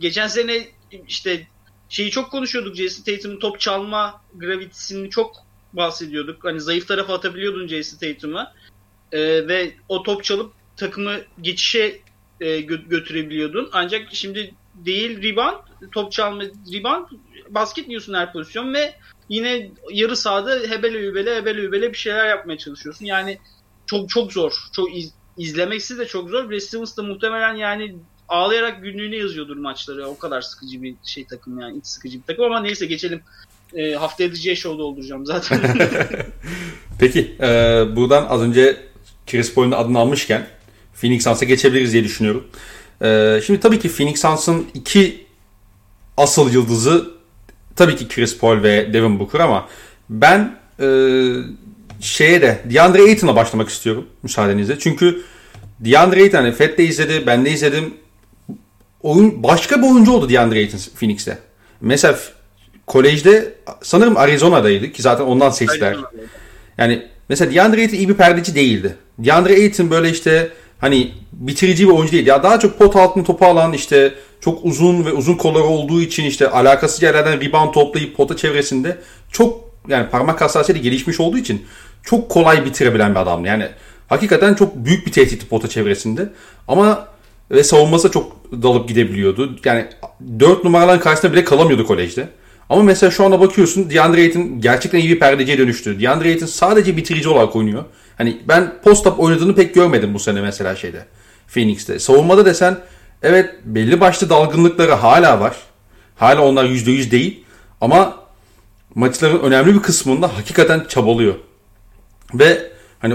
geçen 0.00 0.26
sene 0.26 0.68
işte 1.08 1.46
şeyi 1.88 2.10
çok 2.10 2.30
konuşuyorduk. 2.30 2.76
Jason 2.76 3.02
Tatum'un 3.04 3.38
top 3.38 3.60
çalma 3.60 4.22
gravitisini 4.34 5.10
çok 5.10 5.36
bahsediyorduk. 5.72 6.44
Hani 6.44 6.60
zayıf 6.60 6.88
tarafa 6.88 7.14
atabiliyordun 7.14 7.66
Jason 7.66 7.98
Tatum'u. 7.98 8.46
Ee, 9.14 9.48
ve 9.48 9.72
o 9.88 10.02
top 10.02 10.24
çalıp 10.24 10.52
takımı 10.76 11.16
geçişe 11.40 12.00
e, 12.40 12.60
gö- 12.60 12.88
götürebiliyordun. 12.88 13.68
Ancak 13.72 14.08
şimdi 14.12 14.54
değil 14.74 15.22
rebound, 15.22 15.56
top 15.92 16.12
çalma 16.12 16.42
rebound, 16.42 17.06
basket 17.50 17.88
yiyorsun 17.88 18.14
her 18.14 18.32
pozisyon 18.32 18.74
ve 18.74 18.94
yine 19.28 19.70
yarı 19.90 20.16
sahada 20.16 20.60
hebele 20.68 20.98
übele 20.98 21.36
hebele 21.36 21.60
übele 21.60 21.92
bir 21.92 21.98
şeyler 21.98 22.28
yapmaya 22.28 22.58
çalışıyorsun. 22.58 23.04
Yani 23.04 23.38
çok 23.86 24.08
çok 24.08 24.32
zor. 24.32 24.52
Çok 24.72 24.96
iz, 24.96 25.12
izlemeksi 25.38 25.98
de 25.98 26.06
çok 26.06 26.30
zor. 26.30 26.50
Brad 26.50 26.96
da 26.96 27.02
muhtemelen 27.02 27.54
yani 27.54 27.96
ağlayarak 28.28 28.82
günlüğüne 28.82 29.16
yazıyordur 29.16 29.56
maçları. 29.56 30.08
O 30.08 30.18
kadar 30.18 30.40
sıkıcı 30.40 30.82
bir 30.82 30.94
şey 31.04 31.24
takım 31.24 31.60
yani. 31.60 31.78
iç 31.78 31.86
sıkıcı 31.86 32.18
bir 32.18 32.24
takım 32.26 32.44
ama 32.44 32.60
neyse 32.60 32.86
geçelim. 32.86 33.22
E, 33.74 33.94
haftaya 33.94 34.30
da 34.30 34.34
J-Show'da 34.34 34.78
dolduracağım 34.78 35.26
zaten. 35.26 35.60
Peki. 37.00 37.36
E, 37.40 37.46
buradan 37.96 38.26
az 38.26 38.42
önce 38.42 38.93
Chris 39.26 39.54
Paul'un 39.54 39.72
adını 39.72 39.98
almışken 39.98 40.46
Phoenix 40.94 41.24
Suns'a 41.24 41.44
geçebiliriz 41.44 41.92
diye 41.92 42.04
düşünüyorum. 42.04 42.46
E, 43.02 43.40
şimdi 43.46 43.60
tabii 43.60 43.78
ki 43.78 43.88
Phoenix 43.88 44.20
Suns'ın 44.20 44.66
iki 44.74 45.26
asıl 46.16 46.52
yıldızı 46.52 47.10
tabii 47.76 47.96
ki 47.96 48.08
Chris 48.08 48.38
Paul 48.38 48.62
ve 48.62 48.92
Devin 48.92 49.18
Booker 49.18 49.40
ama 49.40 49.68
ben 50.10 50.56
e, 50.80 50.86
şeye 52.00 52.42
de 52.42 52.58
DeAndre 52.70 53.02
Ayton'a 53.02 53.36
başlamak 53.36 53.68
istiyorum 53.68 54.06
müsaadenizle. 54.22 54.78
Çünkü 54.78 55.22
DeAndre 55.80 56.22
Ayton 56.22 56.38
hani 56.38 56.52
Fed 56.52 56.78
de 56.78 56.84
izledi, 56.84 57.26
ben 57.26 57.44
de 57.44 57.50
izledim. 57.50 57.94
Oyun 59.02 59.42
başka 59.42 59.82
bir 59.82 59.86
oyuncu 59.86 60.12
oldu 60.12 60.30
DeAndre 60.30 60.58
Ayton 60.58 60.78
Phoenix'te. 60.98 61.38
Mesela 61.80 62.18
kolejde 62.86 63.54
sanırım 63.82 64.16
Arizona'daydı 64.16 64.92
ki 64.92 65.02
zaten 65.02 65.24
ondan 65.24 65.50
seçtiler. 65.50 65.96
Yani 66.78 67.06
mesela 67.28 67.54
DeAndre 67.54 67.80
Ayton 67.80 67.96
iyi 67.96 68.08
bir 68.08 68.14
perdeci 68.14 68.54
değildi. 68.54 68.96
DeAndre 69.18 69.52
Ayton 69.52 69.90
böyle 69.90 70.10
işte 70.10 70.50
hani 70.78 71.12
bitirici 71.32 71.88
bir 71.88 71.92
oyuncu 71.92 72.12
değil. 72.12 72.26
Ya 72.26 72.42
daha 72.42 72.60
çok 72.60 72.78
pot 72.78 72.96
altını 72.96 73.24
topu 73.24 73.46
alan 73.46 73.72
işte 73.72 74.14
çok 74.40 74.64
uzun 74.64 75.04
ve 75.04 75.12
uzun 75.12 75.34
kolları 75.34 75.64
olduğu 75.64 76.00
için 76.00 76.24
işte 76.24 76.50
alakasız 76.50 77.02
yerlerden 77.02 77.40
rebound 77.40 77.72
toplayıp 77.72 78.16
pota 78.16 78.36
çevresinde 78.36 78.98
çok 79.32 79.64
yani 79.88 80.10
parmak 80.10 80.40
hassasiyeti 80.40 80.82
gelişmiş 80.82 81.20
olduğu 81.20 81.38
için 81.38 81.66
çok 82.02 82.28
kolay 82.28 82.64
bitirebilen 82.64 83.10
bir 83.10 83.20
adamdı. 83.20 83.48
Yani 83.48 83.68
hakikaten 84.08 84.54
çok 84.54 84.76
büyük 84.76 85.06
bir 85.06 85.12
tehdit 85.12 85.50
pota 85.50 85.68
çevresinde. 85.68 86.28
Ama 86.68 87.08
ve 87.50 87.64
savunması 87.64 88.10
çok 88.10 88.52
dalıp 88.62 88.88
gidebiliyordu. 88.88 89.56
Yani 89.64 89.86
4 90.40 90.64
numaraların 90.64 91.00
karşısında 91.00 91.32
bile 91.32 91.44
kalamıyordu 91.44 91.86
kolejde. 91.86 92.28
Ama 92.70 92.82
mesela 92.82 93.10
şu 93.10 93.24
anda 93.24 93.40
bakıyorsun 93.40 93.90
DeAndre 93.90 94.20
Ayton 94.20 94.60
gerçekten 94.60 94.98
iyi 94.98 95.10
bir 95.10 95.18
perdeciye 95.18 95.58
dönüştü. 95.58 96.00
DeAndre 96.00 96.28
Ayton 96.28 96.46
sadece 96.46 96.96
bitirici 96.96 97.28
olarak 97.28 97.56
oynuyor. 97.56 97.84
Hani 98.18 98.42
ben 98.48 98.72
post-up 98.84 99.20
oynadığını 99.20 99.54
pek 99.54 99.74
görmedim 99.74 100.14
bu 100.14 100.18
sene 100.18 100.40
mesela 100.40 100.76
şeyde. 100.76 101.06
Phoenix'te. 101.48 101.98
Savunmada 101.98 102.44
desen 102.44 102.78
evet 103.22 103.54
belli 103.64 104.00
başlı 104.00 104.30
dalgınlıkları 104.30 104.92
hala 104.92 105.40
var. 105.40 105.56
Hala 106.16 106.42
onlar 106.42 106.64
%100 106.64 107.10
değil. 107.10 107.44
Ama 107.80 108.16
maçların 108.94 109.38
önemli 109.38 109.74
bir 109.74 109.82
kısmında 109.82 110.36
hakikaten 110.36 110.84
çabalıyor. 110.88 111.34
Ve 112.34 112.70
hani 112.98 113.14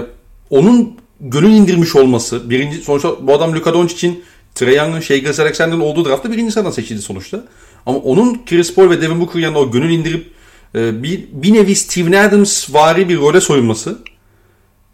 onun 0.50 0.96
gönül 1.20 1.50
indirmiş 1.50 1.96
olması. 1.96 2.50
Birinci, 2.50 2.76
sonuçta 2.82 3.26
bu 3.26 3.34
adam 3.34 3.54
Luka 3.54 3.74
Doncic'in 3.74 4.24
Trae 4.54 4.74
Young'ın 4.74 5.00
Shea 5.00 5.16
Gilles 5.16 5.40
Alexander'ın 5.40 5.80
olduğu 5.80 6.04
draftta 6.04 6.32
birinci 6.32 6.52
sıradan 6.52 6.70
seçildi 6.70 7.02
sonuçta. 7.02 7.44
Ama 7.86 7.98
onun 7.98 8.44
Chris 8.46 8.74
Paul 8.74 8.90
ve 8.90 9.02
Devin 9.02 9.20
Booker 9.20 9.40
yanında 9.40 9.58
o 9.58 9.70
gönül 9.70 9.90
indirip 9.90 10.32
e, 10.74 11.02
bir, 11.02 11.24
bir 11.32 11.54
nevi 11.54 11.74
Steven 11.74 12.28
Adams 12.28 12.74
vari 12.74 13.08
bir 13.08 13.18
role 13.18 13.40
soyunması 13.40 13.98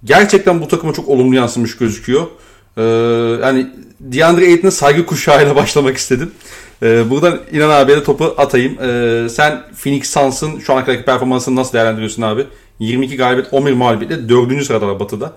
gerçekten 0.04 0.60
bu 0.60 0.68
takıma 0.68 0.92
çok 0.92 1.08
olumlu 1.08 1.34
yansımış 1.34 1.76
gözüküyor. 1.76 2.26
Ee, 2.76 2.82
yani 3.42 3.66
DeAndre 4.00 4.46
Ayton'a 4.46 4.70
saygı 4.70 5.06
kuşağıyla 5.06 5.56
başlamak 5.62 5.96
istedim. 5.96 6.30
Ee, 6.82 7.10
buradan 7.10 7.40
İnan 7.52 7.70
abiye 7.70 7.96
de 7.96 8.04
topu 8.04 8.34
atayım. 8.38 8.78
Ee, 8.82 9.28
sen 9.28 9.62
Phoenix 9.82 10.10
Suns'ın 10.10 10.58
şu 10.58 10.72
ana 10.72 10.84
kadarki 10.84 11.04
performansını 11.04 11.56
nasıl 11.56 11.72
değerlendiriyorsun 11.72 12.22
abi? 12.22 12.46
22 12.78 13.16
galibiyet 13.16 13.54
11 13.54 13.72
mağlubiyetle 13.72 14.28
4. 14.28 14.64
sırada 14.64 14.88
var 14.88 15.00
Batı'da. 15.00 15.32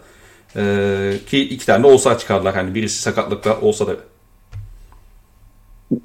Ee, 0.55 1.13
ki 1.27 1.49
iki 1.49 1.65
tane 1.65 1.83
de 1.83 1.87
olsa 1.87 2.17
çıkardılar. 2.17 2.55
Hani 2.55 2.75
birisi 2.75 3.01
sakatlıkta 3.01 3.61
olsa 3.61 3.87
da. 3.87 3.95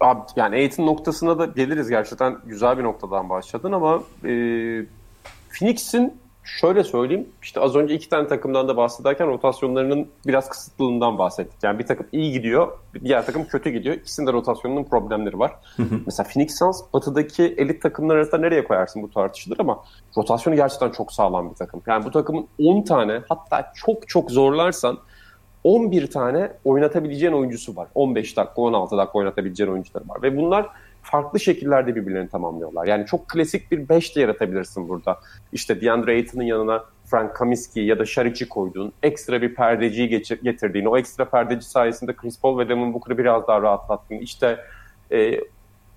Abi, 0.01 0.21
yani 0.37 0.57
eğitim 0.57 0.87
noktasına 0.87 1.39
da 1.39 1.47
geliriz 1.47 1.89
gerçekten 1.89 2.39
güzel 2.47 2.79
bir 2.79 2.83
noktadan 2.83 3.31
başladın 3.31 3.73
ama 3.73 4.03
e, 4.25 4.33
Phoenix'in 5.59 6.13
şöyle 6.45 6.85
söyleyeyim 6.85 7.29
işte 7.43 7.61
az 7.61 7.77
önce 7.77 7.95
iki 7.95 8.09
tane 8.09 8.29
takımdan 8.29 8.69
da 8.69 8.77
bahsederken 8.77 9.29
rotasyonlarının 9.29 10.09
biraz 10.27 10.49
kısıtlılığından 10.49 11.19
bahsettik. 11.19 11.59
Yani 11.63 11.79
bir 11.79 11.87
takım 11.87 12.07
iyi 12.13 12.33
gidiyor, 12.33 12.79
diğer 13.05 13.27
takım 13.27 13.45
kötü 13.45 13.71
gidiyor. 13.71 13.95
İkisinde 13.95 14.33
rotasyonunun 14.33 14.85
problemleri 14.85 15.39
var. 15.39 15.53
Mesela 16.07 16.29
Phoenix 16.33 16.59
Suns 16.59 16.83
batıdaki 16.95 17.43
elit 17.43 17.83
takımlar 17.83 18.17
arasında 18.17 18.39
nereye 18.39 18.65
koyarsın 18.65 19.03
bu 19.03 19.11
tartışılır 19.11 19.59
ama 19.59 19.85
rotasyonu 20.17 20.57
gerçekten 20.57 20.91
çok 20.91 21.13
sağlam 21.13 21.51
bir 21.51 21.55
takım. 21.55 21.83
Yani 21.87 22.05
bu 22.05 22.11
takımın 22.11 22.47
10 22.59 22.83
tane 22.83 23.21
hatta 23.29 23.73
çok 23.75 24.09
çok 24.09 24.31
zorlarsan 24.31 24.99
11 25.65 26.11
tane 26.11 26.53
oynatabileceğin 26.65 27.33
oyuncusu 27.33 27.77
var. 27.77 27.89
15 27.95 28.37
dakika, 28.37 28.63
16 28.63 28.97
dakika 28.97 29.19
oynatabileceğin 29.19 29.71
oyuncuları 29.71 30.09
var. 30.09 30.23
Ve 30.23 30.37
bunlar 30.37 30.67
farklı 31.05 31.41
şekillerde 31.41 31.95
birbirlerini 31.95 32.29
tamamlıyorlar. 32.29 32.87
Yani 32.87 33.07
çok 33.07 33.29
klasik 33.29 33.71
bir 33.71 33.89
5 33.89 34.17
de 34.17 34.21
yaratabilirsin 34.21 34.89
burada. 34.89 35.21
İşte 35.53 35.81
DeAndre 35.81 36.13
Ayton'un 36.13 36.45
yanına 36.45 36.85
Frank 37.05 37.35
Kaminsky 37.35 37.87
ya 37.87 37.99
da 37.99 38.05
Şariç'i 38.05 38.49
koyduğun, 38.49 38.93
ekstra 39.03 39.43
bir 39.43 39.55
perdeciyi 39.55 40.09
getirdiğin, 40.43 40.85
o 40.85 40.99
ekstra 40.99 41.25
perdeci 41.31 41.67
sayesinde 41.67 42.17
Chris 42.17 42.41
Paul 42.41 42.59
ve 42.59 42.69
Devin 42.69 42.95
Booker'ı 42.95 43.19
biraz 43.19 43.49
daha 43.49 43.63
rahatlattın. 43.63 44.15
İşte 44.15 44.59
e, 45.13 45.41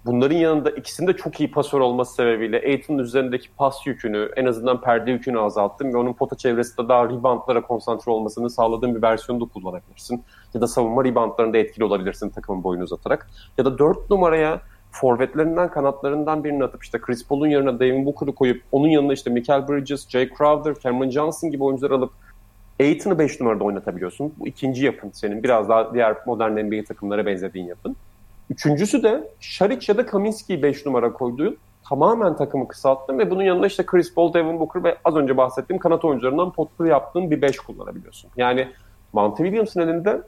bunların 0.06 0.36
yanında 0.36 0.70
ikisinde 0.70 1.14
çok 1.14 1.40
iyi 1.40 1.52
pasör 1.52 1.80
olması 1.80 2.16
sebebiyle 2.16 2.62
Ayton'un 2.66 3.00
üzerindeki 3.00 3.50
pas 3.58 3.88
yükünü, 3.88 4.30
en 4.36 4.46
azından 4.46 4.82
perde 4.82 5.12
yükünü 5.12 5.40
azalttın 5.40 5.94
ve 5.94 5.98
onun 5.98 6.14
pota 6.14 6.38
çevresinde 6.38 6.90
daha 6.90 7.06
reboundlara 7.06 7.62
konsantre 7.62 8.12
olmasını 8.12 8.50
sağladığın 8.50 8.96
bir 8.96 9.02
versiyonu 9.02 9.42
da 9.42 9.46
kullanabilirsin. 9.54 10.24
Ya 10.54 10.62
da 10.62 10.68
savunma 10.68 11.04
reboundlarında 11.04 11.58
etkili 11.58 11.84
olabilirsin 11.84 12.30
takımın 12.30 12.64
boyunu 12.64 12.84
uzatarak. 12.84 13.30
Ya 13.58 13.66
da 13.66 13.78
4 13.78 14.10
numaraya 14.10 14.62
forvetlerinden 14.92 15.70
kanatlarından 15.70 16.44
birini 16.44 16.64
atıp 16.64 16.84
işte 16.84 17.02
Chris 17.02 17.28
Paul'un 17.28 17.48
yerine 17.48 17.80
Devin 17.80 18.06
Booker'ı 18.06 18.36
koyup 18.36 18.64
onun 18.72 18.88
yanına 18.88 19.14
işte 19.14 19.30
Michael 19.30 19.68
Bridges, 19.68 20.10
Jay 20.10 20.30
Crowder, 20.38 20.76
Cameron 20.84 21.10
Johnson 21.10 21.52
gibi 21.52 21.64
oyuncular 21.64 21.92
alıp 21.92 22.12
Aiton'u 22.80 23.20
5 23.20 23.42
numarada 23.42 23.64
oynatabiliyorsun. 23.64 24.34
Bu 24.40 24.48
ikinci 24.48 24.86
yapın 24.86 25.12
senin. 25.14 25.44
Biraz 25.44 25.70
daha 25.70 25.94
diğer 25.94 26.18
modern 26.26 26.52
NBA 26.52 26.84
takımlara 26.84 27.26
benzediğin 27.26 27.66
yapın. 27.66 27.96
Üçüncüsü 28.50 29.04
de 29.04 29.32
Şaric 29.40 29.92
ya 29.92 29.98
da 29.98 30.06
Kaminski'yi 30.06 30.64
5 30.64 30.86
numara 30.86 31.14
koyduğun 31.14 31.58
tamamen 31.90 32.36
takımı 32.36 32.68
kısalttın 32.68 33.20
ve 33.20 33.32
bunun 33.32 33.44
yanında 33.44 33.68
işte 33.68 33.86
Chris 33.86 34.14
Paul, 34.14 34.34
Devin 34.34 34.60
Booker 34.60 34.84
ve 34.84 34.98
az 35.06 35.16
önce 35.16 35.38
bahsettiğim 35.38 35.80
kanat 35.80 36.06
oyuncularından 36.06 36.52
potlu 36.52 36.88
yaptığın 36.88 37.32
bir 37.32 37.42
5 37.42 37.60
kullanabiliyorsun. 37.60 38.30
Yani 38.38 38.68
Monty 39.14 39.44
Williams'ın 39.44 39.82
elinde 39.82 40.22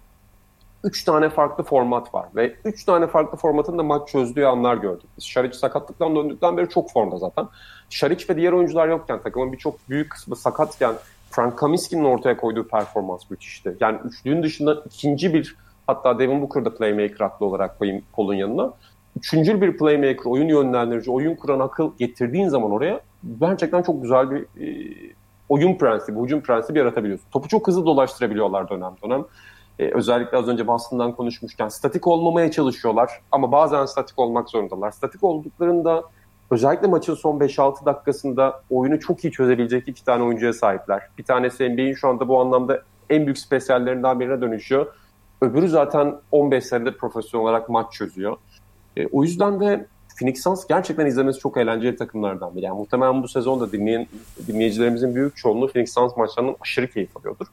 3 0.84 1.04
tane 1.04 1.30
farklı 1.30 1.64
format 1.64 2.14
var 2.14 2.26
ve 2.36 2.56
3 2.66 2.84
tane 2.84 3.08
farklı 3.08 3.38
formatın 3.38 3.78
da 3.78 3.84
maç 3.84 4.10
çözdüğü 4.10 4.44
anlar 4.44 4.78
gördük. 4.78 5.10
Biz 5.18 5.26
Şaric 5.26 5.58
sakatlıktan 5.58 6.16
döndükten 6.16 6.58
beri 6.58 6.70
çok 6.70 6.92
formda 6.92 7.18
zaten. 7.18 7.48
Şaric 7.90 8.26
ve 8.30 8.38
diğer 8.38 8.52
oyuncular 8.52 8.88
yokken 8.88 9.22
takımın 9.22 9.54
birçok 9.54 9.90
büyük 9.90 10.12
kısmı 10.12 10.36
sakatken 10.36 10.94
Frank 11.30 11.58
Kaminsky'nin 11.58 12.04
ortaya 12.04 12.38
koyduğu 12.38 12.68
performans 12.68 13.30
müthişti. 13.30 13.78
Yani 13.80 14.00
üçlüğün 14.04 14.44
dışında 14.44 14.84
ikinci 14.86 15.34
bir 15.34 15.56
hatta 15.88 16.20
Devin 16.20 16.42
Booker'da 16.42 16.76
playmaker 16.76 17.26
aklı 17.26 17.46
olarak 17.46 17.80
koyayım 17.80 18.04
Paul'un 18.14 18.34
yanına. 18.34 18.74
Üçüncül 19.18 19.62
bir 19.62 19.78
playmaker, 19.78 20.26
oyun 20.26 20.48
yönlendirici, 20.48 21.12
oyun 21.12 21.36
kuran 21.36 21.60
akıl 21.60 21.92
getirdiğin 21.98 22.48
zaman 22.48 22.72
oraya 22.72 23.02
gerçekten 23.40 23.82
çok 23.82 24.02
güzel 24.02 24.32
bir 24.32 24.42
e, 24.42 24.68
oyun 25.50 25.78
prensibi, 25.78 26.20
hücum 26.20 26.42
prensibi 26.42 26.80
yaratabiliyorsun. 26.80 27.26
Topu 27.32 27.48
çok 27.48 27.68
hızlı 27.68 27.86
dolaştırabiliyorlar 27.86 28.70
dönem 28.70 28.96
dönem. 29.04 29.26
Ee, 29.80 29.92
özellikle 29.94 30.38
az 30.38 30.48
önce 30.48 30.68
Boston'dan 30.68 31.16
konuşmuşken 31.16 31.70
statik 31.70 32.08
olmamaya 32.08 32.52
çalışıyorlar 32.52 33.22
ama 33.32 33.52
bazen 33.52 33.86
statik 33.86 34.20
olmak 34.20 34.50
zorundalar. 34.50 34.92
Statik 34.92 35.24
olduklarında 35.24 36.04
Özellikle 36.52 36.88
maçın 36.88 37.16
son 37.16 37.40
5-6 37.40 37.86
dakikasında 37.86 38.62
oyunu 38.70 39.00
çok 39.00 39.24
iyi 39.26 39.32
çözebilecek 39.32 39.88
iki 39.88 40.06
tane 40.06 40.24
oyuncuya 40.24 40.54
sahipler. 40.54 41.02
Bir 41.18 41.24
tanesi 41.24 41.70
NBA'in 41.70 41.94
şu 41.94 42.08
anda 42.08 42.28
bu 42.28 42.42
anlamda 42.42 42.84
en 43.10 43.26
büyük 43.26 43.38
spesiyallerinden 43.38 44.20
birine 44.20 44.42
dönüşüyor. 44.42 44.94
Öbürü 45.42 45.68
zaten 45.68 46.16
15 46.32 46.66
senedir 46.66 46.98
profesyonel 46.98 47.44
olarak 47.44 47.70
maç 47.70 47.94
çözüyor. 47.94 48.38
E, 48.98 49.08
o 49.08 49.24
yüzden 49.24 49.60
de 49.60 49.88
Phoenix 50.20 50.44
Suns 50.44 50.68
gerçekten 50.68 51.06
izlemesi 51.06 51.40
çok 51.40 51.58
eğlenceli 51.58 51.96
takımlardan 51.96 52.56
biri. 52.56 52.66
Yani 52.66 52.78
muhtemelen 52.78 53.24
bu 53.24 53.28
sezonda 53.28 53.72
dinleyen 53.72 54.08
dinleyicilerimizin 54.48 55.16
büyük 55.16 55.36
çoğunluğu 55.38 55.68
Phoenix 55.68 55.94
Suns 55.94 56.18
maçlarından 56.18 56.56
aşırı 56.62 56.88
keyif 56.88 57.18
alıyordur. 57.18 57.48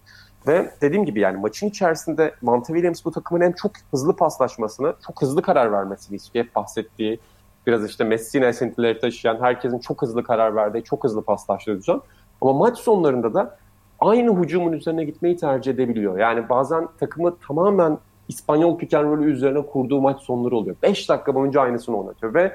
Ve 0.47 0.71
dediğim 0.81 1.05
gibi 1.05 1.21
yani 1.21 1.37
maçın 1.37 1.69
içerisinde 1.69 2.35
Monte 2.43 2.67
Williams 2.67 3.05
bu 3.05 3.11
takımın 3.11 3.41
hem 3.41 3.53
çok 3.53 3.73
hızlı 3.91 4.17
paslaşmasını, 4.17 4.95
çok 5.07 5.23
hızlı 5.23 5.43
karar 5.43 5.73
vermesini 5.73 6.17
istiyor. 6.17 6.45
Hep 6.45 6.55
bahsettiği 6.55 7.21
biraz 7.67 7.85
işte 7.85 8.05
Messina 8.05 8.47
esintileri 8.47 9.01
taşıyan, 9.01 9.41
herkesin 9.41 9.79
çok 9.79 10.03
hızlı 10.03 10.25
karar 10.25 10.57
verdiği, 10.57 10.85
çok 10.85 11.05
hızlı 11.05 11.23
paslaştığı 11.23 11.79
düzen. 11.79 12.01
Ama 12.41 12.53
maç 12.53 12.79
sonlarında 12.79 13.35
da 13.35 13.57
aynı 14.01 14.43
hücumun 14.43 14.73
üzerine 14.73 15.05
gitmeyi 15.05 15.37
tercih 15.37 15.73
edebiliyor. 15.73 16.19
Yani 16.19 16.49
bazen 16.49 16.89
takımı 17.01 17.37
tamamen 17.39 17.99
İspanyol 18.29 18.79
pick 18.79 18.95
and 18.95 19.05
roll'ü 19.05 19.33
üzerine 19.33 19.67
kurduğu 19.67 20.01
maç 20.01 20.21
sonları 20.21 20.57
oluyor. 20.57 20.77
5 20.83 21.09
dakika 21.09 21.35
boyunca 21.35 21.61
aynısını 21.61 21.99
oynatıyor 21.99 22.35
ve 22.35 22.53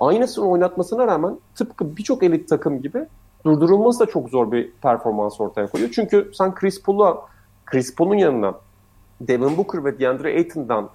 aynısını 0.00 0.48
oynatmasına 0.48 1.06
rağmen 1.06 1.38
tıpkı 1.54 1.96
birçok 1.96 2.22
elit 2.22 2.48
takım 2.48 2.82
gibi 2.82 3.06
durdurulması 3.56 4.00
da 4.00 4.06
çok 4.06 4.30
zor 4.30 4.52
bir 4.52 4.72
performans 4.72 5.40
ortaya 5.40 5.66
koyuyor. 5.66 5.90
Çünkü 5.94 6.30
sen 6.34 6.54
Chris 6.54 6.82
Paul'a 6.82 7.18
Chris 7.66 7.94
Paul'un 7.94 8.14
yanına 8.14 8.54
Devin 9.20 9.56
Booker 9.56 9.84
ve 9.84 10.00
DeAndre 10.00 10.36
Ayton'dan 10.36 10.90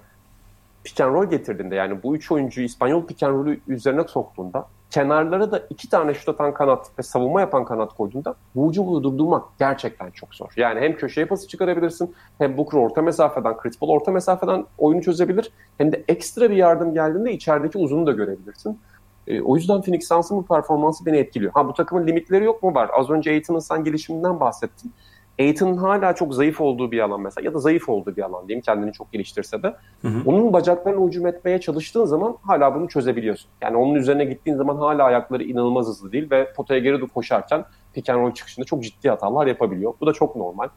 pick 0.84 1.00
and 1.00 1.14
roll 1.14 1.30
getirdiğinde 1.30 1.74
yani 1.74 2.02
bu 2.02 2.16
üç 2.16 2.32
oyuncuyu 2.32 2.66
İspanyol 2.66 3.06
pick 3.06 3.22
and 3.22 3.34
roll'ü 3.34 3.60
üzerine 3.68 4.04
soktuğunda 4.08 4.66
kenarlara 4.90 5.52
da 5.52 5.62
iki 5.70 5.88
tane 5.88 6.14
şut 6.14 6.28
atan 6.28 6.54
kanat 6.54 6.90
ve 6.98 7.02
savunma 7.02 7.40
yapan 7.40 7.64
kanat 7.64 7.96
koyduğunda 7.96 8.34
bu 8.54 8.68
hücumu 8.68 9.02
durdurmak 9.02 9.44
gerçekten 9.58 10.10
çok 10.10 10.34
zor. 10.34 10.52
Yani 10.56 10.80
hem 10.80 10.96
köşeye 10.96 11.26
pası 11.26 11.48
çıkarabilirsin 11.48 12.14
hem 12.38 12.56
Booker 12.56 12.78
orta 12.78 13.02
mesafeden, 13.02 13.56
Chris 13.56 13.78
Paul 13.78 13.88
orta 13.88 14.10
mesafeden 14.10 14.64
oyunu 14.78 15.02
çözebilir 15.02 15.50
hem 15.78 15.92
de 15.92 16.04
ekstra 16.08 16.50
bir 16.50 16.56
yardım 16.56 16.94
geldiğinde 16.94 17.32
içerideki 17.32 17.78
uzunu 17.78 18.06
da 18.06 18.12
görebilirsin. 18.12 18.78
E, 19.26 19.40
o 19.40 19.56
yüzden 19.56 19.82
Phoenix 19.82 20.08
Suns'ın 20.08 20.36
bu 20.36 20.46
performansı 20.46 21.06
beni 21.06 21.16
etkiliyor. 21.16 21.52
Ha 21.52 21.68
bu 21.68 21.74
takımın 21.74 22.06
limitleri 22.06 22.44
yok 22.44 22.62
mu 22.62 22.74
var? 22.74 22.90
Az 22.98 23.10
önce 23.10 23.30
Aiton'un 23.30 23.58
sen 23.58 23.84
gelişiminden 23.84 24.40
bahsettin. 24.40 24.92
Aiton'un 25.38 25.76
hala 25.76 26.14
çok 26.14 26.34
zayıf 26.34 26.60
olduğu 26.60 26.90
bir 26.90 27.00
alan 27.00 27.20
mesela 27.20 27.44
ya 27.44 27.54
da 27.54 27.58
zayıf 27.58 27.88
olduğu 27.88 28.16
bir 28.16 28.22
alan 28.22 28.48
diyeyim 28.48 28.62
kendini 28.62 28.92
çok 28.92 29.12
geliştirse 29.12 29.62
de. 29.62 29.74
Hı 30.02 30.08
hı. 30.08 30.22
Onun 30.26 30.52
bacaklarını 30.52 31.06
hücum 31.06 31.26
etmeye 31.26 31.60
çalıştığın 31.60 32.04
zaman 32.04 32.36
hala 32.42 32.74
bunu 32.74 32.88
çözebiliyorsun. 32.88 33.50
Yani 33.62 33.76
onun 33.76 33.94
üzerine 33.94 34.24
gittiğin 34.24 34.56
zaman 34.56 34.76
hala 34.76 35.04
ayakları 35.04 35.42
inanılmaz 35.42 35.86
hızlı 35.86 36.12
değil 36.12 36.30
ve 36.30 36.52
potaya 36.52 36.80
geri 36.80 37.00
doğru 37.00 37.08
koşarken 37.08 37.64
pick 37.92 38.10
and 38.10 38.20
roll 38.20 38.34
çıkışında 38.34 38.66
çok 38.66 38.82
ciddi 38.82 39.08
hatalar 39.08 39.46
yapabiliyor. 39.46 39.94
Bu 40.00 40.06
da 40.06 40.12
çok 40.12 40.36
normal. 40.36 40.68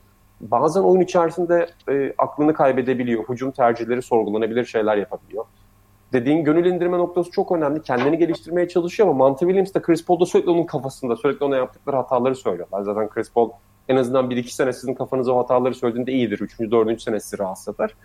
Bazen 0.41 0.81
oyun 0.81 1.01
içerisinde 1.01 1.69
e, 1.89 2.13
aklını 2.17 2.53
kaybedebiliyor. 2.53 3.29
Hücum 3.29 3.51
tercihleri 3.51 4.01
sorgulanabilir 4.01 4.65
şeyler 4.65 4.97
yapabiliyor 4.97 5.45
dediğin 6.13 6.43
gönül 6.43 6.65
indirme 6.65 6.97
noktası 6.97 7.31
çok 7.31 7.51
önemli. 7.51 7.81
Kendini 7.81 8.17
geliştirmeye 8.17 8.67
çalışıyor 8.67 9.09
ama 9.09 9.17
Monty 9.17 9.45
Williams 9.45 9.73
da 9.73 9.81
Chris 9.81 10.05
Paul 10.05 10.19
da 10.19 10.25
sürekli 10.25 10.49
onun 10.49 10.65
kafasında. 10.65 11.15
Sürekli 11.15 11.45
ona 11.45 11.55
yaptıkları 11.55 11.95
hataları 11.95 12.35
söylüyorlar. 12.35 12.81
Zaten 12.81 13.09
Chris 13.09 13.31
Paul 13.31 13.49
en 13.87 13.95
azından 13.95 14.29
1-2 14.29 14.43
sene 14.43 14.73
sizin 14.73 14.93
kafanıza 14.93 15.31
o 15.31 15.37
hataları 15.37 15.73
söylediğinde 15.73 16.11
iyidir. 16.11 16.39
3. 16.39 16.59
4. 16.59 17.01
sene 17.01 17.19
sizi 17.19 17.39
rahatsız 17.39 17.75
eder. 17.75 17.95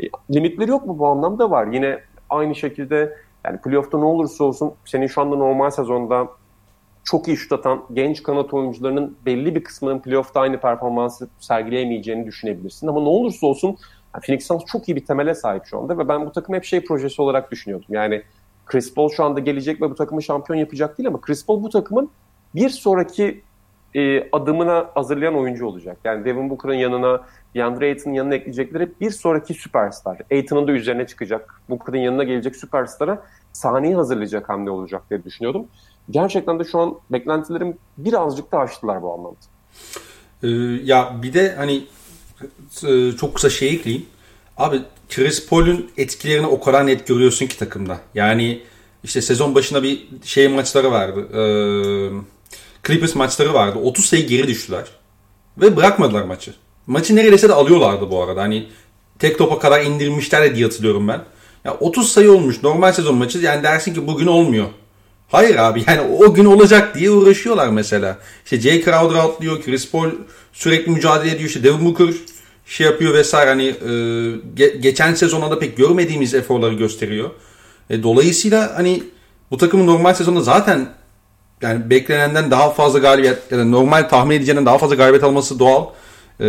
E, 0.00 0.04
limitleri 0.34 0.70
yok 0.70 0.86
mu? 0.86 0.98
Bu 0.98 1.06
anlamda 1.06 1.50
var. 1.50 1.66
Yine 1.66 2.00
aynı 2.30 2.54
şekilde 2.54 3.16
yani 3.44 3.60
playoff'ta 3.60 3.98
ne 3.98 4.04
olursa 4.04 4.44
olsun 4.44 4.72
senin 4.84 5.06
şu 5.06 5.20
anda 5.20 5.36
normal 5.36 5.70
sezonda 5.70 6.28
çok 7.04 7.28
iyi 7.28 7.36
şut 7.36 7.52
atan 7.52 7.84
genç 7.92 8.22
kanat 8.22 8.54
oyuncularının 8.54 9.16
belli 9.26 9.54
bir 9.54 9.64
kısmının 9.64 9.98
playoff'ta 9.98 10.40
aynı 10.40 10.60
performansı 10.60 11.28
sergileyemeyeceğini 11.38 12.26
düşünebilirsin. 12.26 12.86
Ama 12.86 13.00
ne 13.00 13.08
olursa 13.08 13.46
olsun 13.46 13.76
Phoenix 14.22 14.46
Suns 14.46 14.64
çok 14.64 14.88
iyi 14.88 14.96
bir 14.96 15.04
temele 15.04 15.34
sahip 15.34 15.64
şu 15.64 15.78
anda 15.78 15.98
ve 15.98 16.08
ben 16.08 16.26
bu 16.26 16.32
takımı 16.32 16.56
hep 16.56 16.64
şey 16.64 16.84
projesi 16.84 17.22
olarak 17.22 17.50
düşünüyordum. 17.50 17.88
Yani 17.90 18.22
Chris 18.66 18.94
Paul 18.94 19.08
şu 19.08 19.24
anda 19.24 19.40
gelecek 19.40 19.82
ve 19.82 19.90
bu 19.90 19.94
takımı 19.94 20.22
şampiyon 20.22 20.58
yapacak 20.58 20.98
değil 20.98 21.08
ama 21.08 21.20
Chris 21.20 21.46
Paul 21.46 21.62
bu 21.62 21.68
takımın 21.68 22.10
bir 22.54 22.68
sonraki 22.68 23.42
e, 23.94 24.30
adımına 24.30 24.90
hazırlayan 24.94 25.36
oyuncu 25.36 25.66
olacak. 25.66 25.96
Yani 26.04 26.24
Devin 26.24 26.50
Booker'ın 26.50 26.74
yanına, 26.74 27.20
DeAndre 27.54 27.86
Ayton'un 27.86 28.14
yanına 28.14 28.34
ekleyecekleri 28.34 28.92
bir 29.00 29.10
sonraki 29.10 29.54
süperstar. 29.54 30.18
Ayton'un 30.32 30.68
da 30.68 30.72
üzerine 30.72 31.06
çıkacak. 31.06 31.60
Booker'ın 31.68 31.98
yanına 31.98 32.24
gelecek 32.24 32.56
süperstara 32.56 33.22
sahneyi 33.52 33.94
hazırlayacak 33.94 34.48
hamle 34.48 34.70
olacak 34.70 35.02
diye 35.10 35.24
düşünüyordum. 35.24 35.66
Gerçekten 36.10 36.58
de 36.58 36.64
şu 36.64 36.78
an 36.78 36.94
beklentilerim 37.10 37.76
birazcık 37.98 38.52
da 38.52 38.58
aştılar 38.58 39.02
bu 39.02 39.12
anlamda. 39.12 39.38
Ee, 40.42 40.48
ya 40.84 41.12
bir 41.22 41.32
de 41.32 41.54
hani 41.54 41.84
çok 43.20 43.34
kısa 43.34 43.50
şey 43.50 43.68
ekleyeyim. 43.68 44.06
Abi 44.56 44.80
Chris 45.08 45.46
Paul'un 45.48 45.90
etkilerini 45.96 46.46
o 46.46 46.60
kadar 46.60 46.86
net 46.86 47.06
görüyorsun 47.06 47.46
ki 47.46 47.58
takımda. 47.58 48.00
Yani 48.14 48.62
işte 49.04 49.22
sezon 49.22 49.54
başında 49.54 49.82
bir 49.82 50.06
şey 50.24 50.48
maçları 50.48 50.90
vardı. 50.90 51.20
Ee, 51.32 51.40
Clippers 52.86 53.14
maçları 53.14 53.54
vardı. 53.54 53.78
30 53.78 54.04
sayı 54.04 54.26
geri 54.26 54.48
düştüler. 54.48 54.84
Ve 55.58 55.76
bırakmadılar 55.76 56.22
maçı. 56.22 56.54
Maçı 56.86 57.16
neredeyse 57.16 57.48
de 57.48 57.52
alıyorlardı 57.52 58.10
bu 58.10 58.22
arada. 58.22 58.42
Hani 58.42 58.68
tek 59.18 59.38
topa 59.38 59.58
kadar 59.58 59.80
indirmişler 59.80 60.56
diye 60.56 60.64
hatırlıyorum 60.64 61.08
ben. 61.08 61.24
Ya 61.64 61.74
30 61.74 62.12
sayı 62.12 62.32
olmuş 62.32 62.62
normal 62.62 62.92
sezon 62.92 63.16
maçı. 63.16 63.38
Yani 63.38 63.62
dersin 63.62 63.94
ki 63.94 64.06
bugün 64.06 64.26
olmuyor. 64.26 64.66
Hayır 65.34 65.56
abi 65.56 65.84
yani 65.86 66.00
o 66.00 66.34
gün 66.34 66.44
olacak 66.44 66.94
diye 66.94 67.10
uğraşıyorlar 67.10 67.68
mesela. 67.68 68.18
İşte 68.44 68.60
Jay 68.60 68.84
Crowder 68.84 69.18
atlıyor, 69.18 69.62
Chris 69.62 69.90
Paul 69.90 70.10
sürekli 70.52 70.92
mücadele 70.92 71.30
ediyor. 71.30 71.48
İşte 71.48 71.64
Devin 71.64 71.84
Booker 71.84 72.14
şey 72.66 72.86
yapıyor 72.86 73.14
vesaire. 73.14 73.50
Hani 73.50 73.64
e, 73.66 73.90
ge- 74.56 74.76
geçen 74.76 75.14
sezonda 75.14 75.50
da 75.50 75.58
pek 75.58 75.76
görmediğimiz 75.76 76.34
eforları 76.34 76.74
gösteriyor. 76.74 77.30
E, 77.90 78.02
dolayısıyla 78.02 78.72
hani 78.76 79.02
bu 79.50 79.58
takımın 79.58 79.86
normal 79.86 80.14
sezonda 80.14 80.40
zaten 80.40 80.88
yani 81.62 81.90
beklenenden 81.90 82.50
daha 82.50 82.70
fazla 82.70 82.98
galibiyet 82.98 83.38
ya 83.52 83.58
da 83.58 83.64
normal 83.64 84.02
tahmin 84.02 84.36
edeceğinden 84.36 84.66
daha 84.66 84.78
fazla 84.78 84.94
galibiyet 84.94 85.24
alması 85.24 85.58
doğal 85.58 85.86
e, 86.40 86.46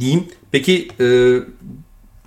diyeyim. 0.00 0.24
Peki 0.52 0.88
e, 1.00 1.36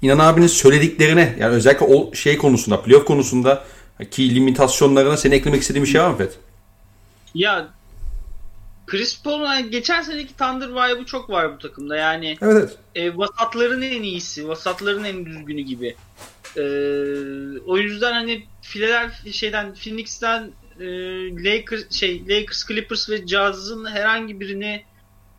İnan 0.01 0.19
abinin 0.19 0.47
söylediklerine 0.47 1.35
yani 1.39 1.55
özellikle 1.55 1.85
o 1.85 2.13
şey 2.13 2.37
konusunda 2.37 2.81
playoff 2.81 3.05
konusunda 3.05 3.63
ki 4.11 4.35
limitasyonlarına 4.35 5.17
seni 5.17 5.35
eklemek 5.35 5.61
istediğim 5.61 5.85
bir 5.85 5.89
şey 5.89 6.01
var 6.01 6.09
mı 6.09 6.17
Fet? 6.17 6.39
Ya 7.35 7.67
Chris 8.87 9.23
Paul'un 9.23 9.71
geçen 9.71 10.01
seneki 10.01 10.33
Thunder 10.37 10.69
vibe'ı 10.69 11.05
çok 11.05 11.29
var 11.29 11.53
bu 11.53 11.57
takımda. 11.57 11.95
Yani 11.95 12.37
evet, 12.41 12.55
evet. 12.57 12.77
E, 12.95 13.17
vasatların 13.17 13.81
en 13.81 14.03
iyisi, 14.03 14.47
vasatların 14.47 15.03
en 15.03 15.25
düzgünü 15.25 15.61
gibi. 15.61 15.95
E, 16.57 16.63
o 17.65 17.77
yüzden 17.77 18.13
hani 18.13 18.45
Philadelphia 18.61 19.31
şeyden 19.31 19.73
Phoenix'ten 19.73 20.51
e, 20.79 20.85
Lakers 21.43 21.91
şey 21.91 22.21
Lakers, 22.29 22.67
Clippers 22.67 23.09
ve 23.09 23.27
Jazz'ın 23.27 23.85
herhangi 23.85 24.39
birini 24.39 24.83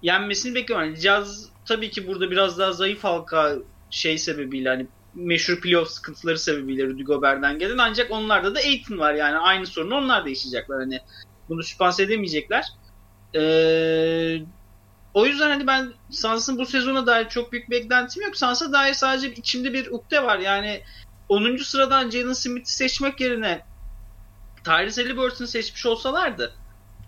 yenmesini 0.03 0.55
bekliyorum. 0.55 0.87
Yani 0.87 0.97
Jazz 0.97 1.49
tabii 1.67 1.91
ki 1.91 2.07
burada 2.07 2.31
biraz 2.31 2.59
daha 2.59 2.73
zayıf 2.73 3.05
halka 3.05 3.57
şey 3.91 4.19
sebebiyle 4.19 4.69
hani 4.69 4.87
meşhur 5.15 5.61
playoff 5.61 5.91
sıkıntıları 5.91 6.39
sebebiyle 6.39 6.87
Rudy 6.87 7.03
Gobert'den 7.03 7.59
gelen 7.59 7.79
ancak 7.79 8.11
onlarda 8.11 8.55
da 8.55 8.59
Aiton 8.59 8.99
var 8.99 9.15
yani 9.15 9.39
aynı 9.39 9.67
sorunu 9.67 9.95
onlar 9.95 10.25
da 10.25 10.29
yaşayacaklar 10.29 10.79
hani 10.79 11.01
bunu 11.49 11.63
süpanse 11.63 12.03
edemeyecekler. 12.03 12.65
Ee, 13.35 14.39
o 15.15 15.27
yüzden 15.27 15.51
hani 15.51 15.67
ben 15.67 15.93
Suns'ın 16.11 16.59
bu 16.59 16.67
sezona 16.67 17.07
dair 17.07 17.29
çok 17.29 17.53
büyük 17.53 17.71
beklentim 17.71 18.23
yok. 18.23 18.37
Suns'a 18.37 18.73
dair 18.73 18.95
sadece 18.95 19.35
içimde 19.35 19.73
bir 19.73 19.91
ukde 19.91 20.23
var. 20.23 20.39
Yani 20.39 20.83
10. 21.29 21.57
sıradan 21.57 22.11
Jalen 22.11 22.33
Smith'i 22.33 22.73
seçmek 22.73 23.21
yerine 23.21 23.65
Tyrese 24.65 25.03
Halliburton'u 25.03 25.49
seçmiş 25.49 25.87
olsalardı 25.87 26.55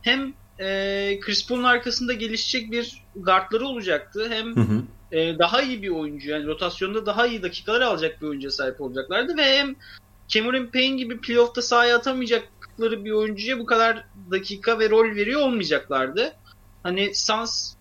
hem 0.02 0.34
e, 0.58 1.18
Chris 1.20 1.48
Paul'un 1.48 1.64
arkasında 1.64 2.12
gelişecek 2.12 2.70
bir 2.70 3.02
guardları 3.16 3.66
olacaktı 3.66 4.28
hem 4.30 4.56
hı 4.56 4.60
hı. 4.60 4.82
E, 5.12 5.38
daha 5.38 5.62
iyi 5.62 5.82
bir 5.82 5.88
oyuncu 5.88 6.30
yani 6.30 6.46
rotasyonda 6.46 7.06
daha 7.06 7.26
iyi 7.26 7.42
dakikalar 7.42 7.80
alacak 7.80 8.22
bir 8.22 8.26
oyuncuya 8.26 8.50
sahip 8.50 8.80
olacaklardı 8.80 9.36
ve 9.36 9.58
hem 9.58 9.76
Cameron 10.28 10.66
Payne 10.66 10.96
gibi 10.96 11.20
playoff'ta 11.20 11.62
sahaya 11.62 11.96
atamayacakları 11.96 13.04
bir 13.04 13.10
oyuncuya 13.10 13.58
bu 13.58 13.66
kadar 13.66 14.04
dakika 14.30 14.78
ve 14.78 14.90
rol 14.90 15.16
veriyor 15.16 15.40
olmayacaklardı. 15.40 16.34
Hani 16.82 17.14
Suns 17.14 17.74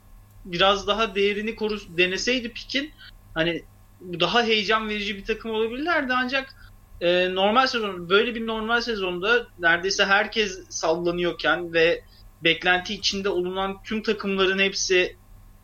biraz 0.46 0.88
daha 0.88 1.16
değerini 1.16 1.56
koru 1.56 1.78
deneseydi 1.98 2.54
Pick'in 2.54 2.92
hani 3.34 3.64
daha 4.20 4.44
heyecan 4.44 4.90
verici 4.90 5.18
bir 5.18 5.26
takım 5.26 5.52
olabilirlerdi 5.52 6.14
ancak 6.14 6.56
e, 7.02 7.36
normal 7.36 7.68
sezon 7.68 8.10
böyle 8.10 8.36
bir 8.36 8.48
normal 8.48 8.82
sezonda 8.82 9.48
neredeyse 9.60 10.06
herkes 10.06 10.70
sallanıyorken 10.70 11.74
ve 11.74 12.04
beklenti 12.44 12.94
içinde 12.94 13.30
olunan 13.30 13.84
tüm 13.84 14.04
takımların 14.04 14.60
hepsi 14.60 15.18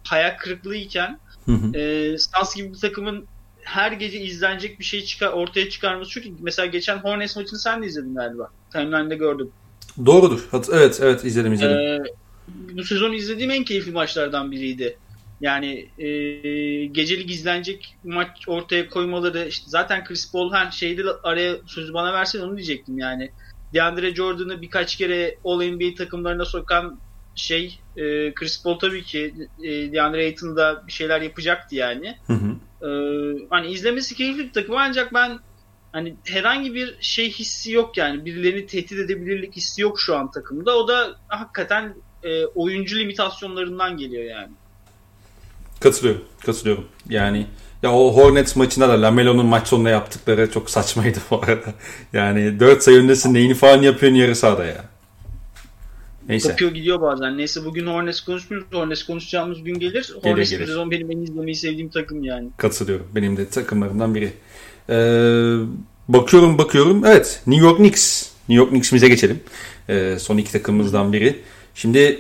hayal 0.04 0.38
iken 1.48 1.74
e, 1.74 2.18
Suns 2.18 2.56
gibi 2.56 2.74
bir 2.74 2.80
takımın 2.80 3.26
her 3.64 3.92
gece 3.92 4.20
izlenecek 4.20 4.80
bir 4.80 4.84
şey 4.84 5.04
çıkar 5.04 5.28
ortaya 5.28 5.70
çıkarması 5.70 6.12
çünkü 6.12 6.30
mesela 6.40 6.66
geçen 6.66 6.98
Hornets 6.98 7.36
maçını 7.36 7.60
sen 7.60 7.82
de 7.82 7.86
izledin 7.86 8.16
galiba. 8.16 8.50
timeline'de 8.72 9.16
gördüm. 9.16 9.52
Doğrudur. 10.06 10.50
Evet 10.72 11.00
evet 11.04 11.26
izledim 11.26 11.54
izledim. 11.54 11.78
Ee, 11.78 12.00
bu 12.48 12.84
sezon 12.84 13.14
izlediğim 13.14 13.52
en 13.52 13.64
keyifli 13.64 13.92
maçlardan 13.92 14.52
biriydi. 14.52 14.98
Yani 15.42 15.90
e, 15.98 16.10
gecelik 16.86 17.32
izlenecek 17.32 17.96
maç 18.04 18.28
ortaya 18.48 18.90
koymaları 18.90 19.48
işte 19.48 19.66
zaten 19.68 20.04
Chris 20.04 20.32
Paul 20.32 20.54
her 20.54 20.72
şeyde 20.72 21.04
araya 21.24 21.56
sözü 21.66 21.94
bana 21.94 22.14
versen 22.14 22.40
onu 22.40 22.58
diyecektim 22.58 22.98
yani. 22.98 23.32
DeAndre 23.74 24.16
Jordan'ı 24.16 24.62
birkaç 24.62 24.96
kere 24.96 25.38
All-NBA 25.46 25.96
takımlarına 25.98 26.46
sokan 26.46 27.00
şey 27.36 27.80
e, 27.98 28.34
Chris 28.34 28.64
Paul 28.64 28.80
tabii 28.80 29.04
ki 29.04 29.34
e, 29.64 29.94
DeAndre 29.94 30.26
Ayton'da 30.26 30.84
bir 30.88 30.92
şeyler 30.92 31.22
yapacaktı 31.22 31.76
yani. 31.76 32.18
Hı 32.28 32.34
hı. 32.34 32.56
E, 32.88 32.90
hani 33.50 33.68
izlemesi 33.68 34.16
keyifli 34.16 34.44
bir 34.44 34.54
takım 34.54 34.76
ancak 34.78 35.14
ben 35.14 35.40
hani 35.92 36.16
herhangi 36.24 36.74
bir 36.74 36.98
şey 37.02 37.32
hissi 37.32 37.72
yok 37.72 37.98
yani 37.98 38.26
birilerini 38.26 38.66
tehdit 38.66 39.00
edebilirlik 39.00 39.56
hissi 39.56 39.82
yok 39.82 40.00
şu 40.00 40.18
an 40.18 40.32
takımda. 40.32 40.78
O 40.78 40.88
da 40.88 41.16
hakikaten 41.28 41.96
e, 42.24 42.46
oyuncu 42.46 43.00
limitasyonlarından 43.00 43.98
geliyor 43.98 44.24
yani. 44.24 44.52
Katılıyorum. 45.80 46.22
Katılıyorum. 46.46 46.88
Yani 47.10 47.48
ya 47.84 47.92
o 47.92 48.16
Hornets 48.16 48.56
maçında 48.56 48.90
da 48.90 49.02
Lamelo'nun 49.02 49.46
maç 49.46 49.68
sonunda 49.68 49.90
yaptıkları 49.90 50.52
çok 50.52 50.70
saçmaydı 50.70 51.20
bu 51.32 51.42
arada. 51.44 51.74
Yani 52.14 52.60
4 52.60 52.84
sayı 52.84 52.98
öndesin 52.98 53.34
neyini 53.34 53.54
falan 53.54 53.82
yapıyorsun 53.82 54.18
yarı 54.18 54.36
sahada 54.36 54.66
ya. 54.66 54.86
Neyse. 56.32 56.50
Kapıyor 56.50 56.72
gidiyor 56.72 57.02
bazen. 57.02 57.38
Neyse 57.38 57.66
bugün 57.66 57.88
Hornets 57.88 58.22
konuşmuyoruz. 58.22 58.68
Hornets 58.74 59.04
konuşacağımız 59.04 59.64
gün 59.64 59.80
gelir. 59.80 60.14
Hornets 60.24 60.50
gelir. 60.50 60.66
sezon 60.66 60.92
benim 60.92 61.12
en 61.12 61.18
izlemeyi 61.18 61.56
sevdiğim 61.56 61.90
takım 61.90 62.24
yani. 62.24 62.50
Katılıyorum. 62.58 63.08
Benim 63.16 63.38
de 63.38 63.50
takımlarımdan 63.50 64.16
biri. 64.16 64.34
Ee, 64.90 64.94
bakıyorum 66.08 66.58
bakıyorum. 66.58 67.06
Evet 67.06 67.42
New 67.48 67.66
York 67.66 67.78
Knicks. 67.78 68.30
New 68.50 68.64
York 68.64 68.70
Knicks'imize 68.70 69.08
geçelim. 69.08 69.40
Ee, 69.90 70.18
son 70.20 70.38
iki 70.38 70.52
takımımızdan 70.52 71.14
biri. 71.14 71.40
Şimdi 71.76 72.20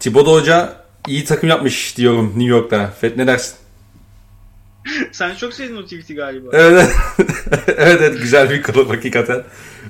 Thibodeau 0.00 0.40
Hoca 0.40 0.76
iyi 1.08 1.24
takım 1.24 1.48
yapmış 1.48 1.96
diyorum 1.96 2.26
New 2.26 2.50
York'ta. 2.50 2.86
Fed 3.00 3.18
ne 3.18 3.26
dersin? 3.26 3.56
Sen 5.12 5.34
çok 5.34 5.54
sevdin 5.54 5.76
o 5.76 5.84
tweet'i 5.84 6.14
galiba. 6.14 6.48
Evet, 6.52 6.88
evet, 7.66 8.00
evet 8.00 8.20
güzel 8.22 8.50
bir 8.50 8.62
kılıf 8.62 8.90
hakikaten. 8.90 9.42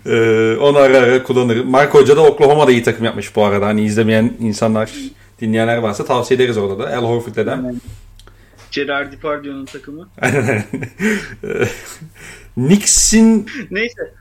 Ee, 0.07 0.57
onu 0.61 0.79
ara 0.79 0.99
ara 0.99 1.23
kullanırım. 1.23 1.71
Mark 1.71 1.95
Hoca 1.95 2.17
da 2.17 2.21
Oklahoma'da 2.21 2.73
iyi 2.73 2.83
takım 2.83 3.05
yapmış 3.05 3.37
bu 3.37 3.45
arada. 3.45 3.67
Hani 3.67 3.83
izlemeyen 3.83 4.37
insanlar, 4.41 4.91
dinleyenler 5.41 5.77
varsa 5.77 6.05
tavsiye 6.05 6.37
ederiz 6.37 6.59
orada 6.59 6.79
da. 6.79 6.91
El 6.91 7.01
Horford'den. 7.01 7.81
Gerard 8.71 9.13
Depardieu'nun 9.13 9.67
takımı. 9.67 10.09
Knicks'in... 12.55 13.47
Neyse. 13.71 14.15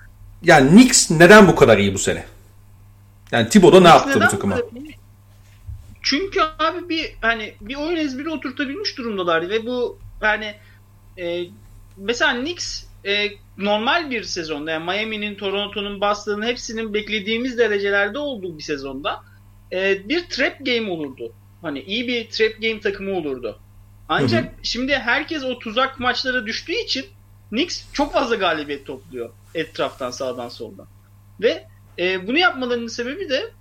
Yani 0.44 0.70
Knicks 0.70 1.12
neden 1.12 1.48
bu 1.48 1.56
kadar 1.56 1.78
iyi 1.78 1.94
bu 1.94 1.98
sene? 1.98 2.26
Yani 3.32 3.50
Thibodeau 3.50 3.84
ne 3.84 3.88
yaptı 3.88 4.22
bu 4.26 4.28
takıma? 4.28 4.58
Çünkü 6.02 6.40
abi 6.60 6.90
bir 6.90 7.16
hani 7.22 7.54
bir 7.62 7.76
oyun 7.76 7.96
ezberi 7.96 8.30
oturtabilmiş 8.30 8.98
durumdalar 8.98 9.50
ve 9.50 9.66
bu 9.66 10.00
yani 10.22 10.56
e, 11.18 11.44
mesela 11.98 12.42
Knicks 12.42 12.84
e, 13.06 13.32
normal 13.58 14.12
bir 14.12 14.24
sezonda 14.24 14.72
yani 14.72 14.86
Miami'nin, 14.86 15.36
Toronto'nun, 15.36 16.02
Boston'ın 16.02 16.46
hepsinin 16.46 16.94
beklediğimiz 16.94 17.58
derecelerde 17.58 18.20
olduğu 18.20 18.58
bir 18.58 18.64
sezonda 18.64 19.24
e, 19.72 20.10
bir 20.10 20.30
trap 20.30 20.66
game 20.66 20.92
olurdu. 20.92 21.34
Hani 21.62 21.82
iyi 21.82 22.08
bir 22.08 22.30
trap 22.30 22.62
game 22.62 22.80
takımı 22.80 23.12
olurdu. 23.12 23.60
Ancak 24.10 24.44
hı 24.44 24.48
hı. 24.48 24.52
şimdi 24.64 24.94
herkes 24.94 25.44
o 25.44 25.60
tuzak 25.60 26.00
maçlara 26.00 26.46
düştüğü 26.46 26.74
için 26.74 27.06
Knicks 27.50 27.84
çok 27.94 28.14
fazla 28.14 28.36
galibiyet 28.36 28.86
topluyor 28.86 29.30
etraftan 29.56 30.12
sağdan 30.12 30.50
soldan. 30.50 30.88
Ve 31.42 31.68
e, 32.00 32.28
bunu 32.28 32.38
yapmalarının 32.38 32.88
sebebi 32.88 33.30
de 33.30 33.52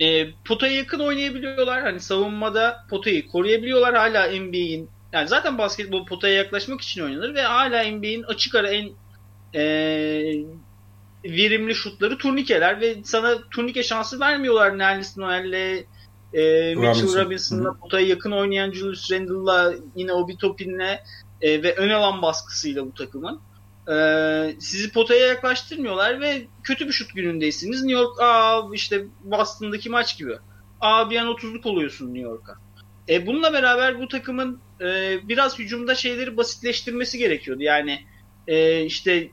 e, 0.00 0.32
potaya 0.32 0.76
yakın 0.76 1.00
oynayabiliyorlar. 1.00 1.82
Hani 1.82 2.00
savunmada 2.00 2.86
potayı 2.90 3.28
koruyabiliyorlar. 3.28 3.94
Hala 3.94 4.40
NBA'in 4.40 4.90
yani 5.12 5.28
zaten 5.28 5.58
basketbol 5.58 6.06
potaya 6.06 6.34
yaklaşmak 6.34 6.80
için 6.80 7.02
oynanır 7.02 7.34
ve 7.34 7.42
hala 7.42 7.84
NBA'in 7.90 8.22
açık 8.22 8.54
ara 8.54 8.70
en 8.70 8.90
e, 9.54 9.62
verimli 11.24 11.74
şutları 11.74 12.18
turnikeler 12.18 12.80
ve 12.80 12.96
sana 13.04 13.48
turnike 13.50 13.82
şansı 13.82 14.20
vermiyorlar 14.20 14.78
Nerlis 14.78 15.16
Noel'le 15.16 15.84
e, 16.34 16.74
Mitchell 16.74 17.24
Robinson'la 17.24 17.74
potaya 17.74 18.06
yakın 18.06 18.30
oynayan 18.30 18.72
Julius 18.72 19.12
Randle'la 19.12 19.74
yine 19.96 20.12
Obi 20.12 20.36
Topin'le 20.36 20.98
e, 21.40 21.62
ve 21.62 21.74
ön 21.74 21.90
alan 21.90 22.22
baskısıyla 22.22 22.86
bu 22.86 22.94
takımın. 22.94 23.40
E, 23.88 23.96
sizi 24.60 24.92
potaya 24.92 25.26
yaklaştırmıyorlar 25.26 26.20
ve 26.20 26.42
kötü 26.62 26.86
bir 26.86 26.92
şut 26.92 27.14
günündeysiniz. 27.14 27.82
New 27.82 28.00
York 28.00 28.20
aa 28.20 28.62
işte 28.72 29.04
Boston'daki 29.20 29.90
maç 29.90 30.18
gibi. 30.18 30.38
Aa 30.80 31.10
bir 31.10 31.16
an 31.16 31.26
30'luk 31.26 31.68
oluyorsun 31.68 32.06
New 32.06 32.20
York'a. 32.20 32.54
E, 33.08 33.26
bununla 33.26 33.52
beraber 33.52 34.00
bu 34.00 34.08
takımın 34.08 34.60
e, 34.80 35.18
biraz 35.28 35.58
hücumda 35.58 35.94
şeyleri 35.94 36.36
basitleştirmesi 36.36 37.18
gerekiyordu. 37.18 37.62
Yani 37.62 38.00
e, 38.48 38.84
işte 38.84 39.30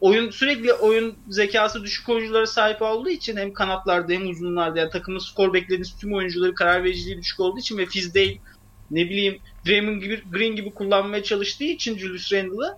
oyun 0.00 0.30
sürekli 0.30 0.72
oyun 0.72 1.18
zekası 1.28 1.82
düşük 1.82 2.08
oyunculara 2.08 2.46
sahip 2.46 2.82
olduğu 2.82 3.10
için 3.10 3.36
hem 3.36 3.52
kanatlarda 3.52 4.12
hem 4.12 4.28
uzunlarda 4.28 4.78
yani 4.78 4.90
takımın 4.90 5.18
skor 5.18 5.52
beklediğiniz 5.52 5.96
tüm 5.96 6.14
oyuncuları 6.14 6.54
karar 6.54 6.84
vericiliği 6.84 7.18
düşük 7.18 7.40
olduğu 7.40 7.58
için 7.58 7.78
ve 7.78 7.86
Fizdale 7.86 8.38
ne 8.90 9.04
bileyim 9.04 9.38
Draymond 9.66 10.02
gibi 10.02 10.22
Green 10.32 10.56
gibi 10.56 10.74
kullanmaya 10.74 11.22
çalıştığı 11.22 11.64
için 11.64 11.98
Julius 11.98 12.32
Randle'ı 12.32 12.76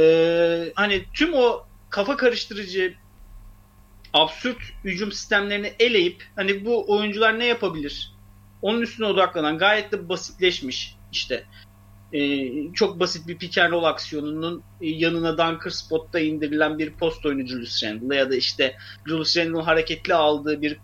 e, 0.00 0.72
hani 0.74 1.04
tüm 1.14 1.34
o 1.34 1.66
kafa 1.90 2.16
karıştırıcı 2.16 2.94
absürt 4.12 4.58
hücum 4.84 5.12
sistemlerini 5.12 5.72
eleyip 5.80 6.24
hani 6.36 6.64
bu 6.64 6.92
oyuncular 6.92 7.38
ne 7.38 7.46
yapabilir? 7.46 8.12
Onun 8.62 8.82
üstüne 8.82 9.06
odaklanan 9.06 9.58
gayet 9.58 9.92
de 9.92 10.08
basitleşmiş 10.08 10.97
işte 11.12 11.44
e, 12.12 12.50
çok 12.72 13.00
basit 13.00 13.28
bir 13.28 13.38
pick 13.38 13.58
and 13.58 13.72
roll 13.72 13.84
aksiyonunun 13.84 14.62
yanına 14.80 15.38
dunker 15.38 15.70
spotta 15.70 16.20
indirilen 16.20 16.78
bir 16.78 16.92
post 16.92 17.26
oyunu 17.26 17.46
Julius 17.46 17.84
Randle 17.84 18.16
ya 18.16 18.30
da 18.30 18.36
işte 18.36 18.76
Julius 19.06 19.36
Randle'ın 19.36 19.62
hareketli 19.62 20.14
aldığı 20.14 20.62
bir 20.62 20.76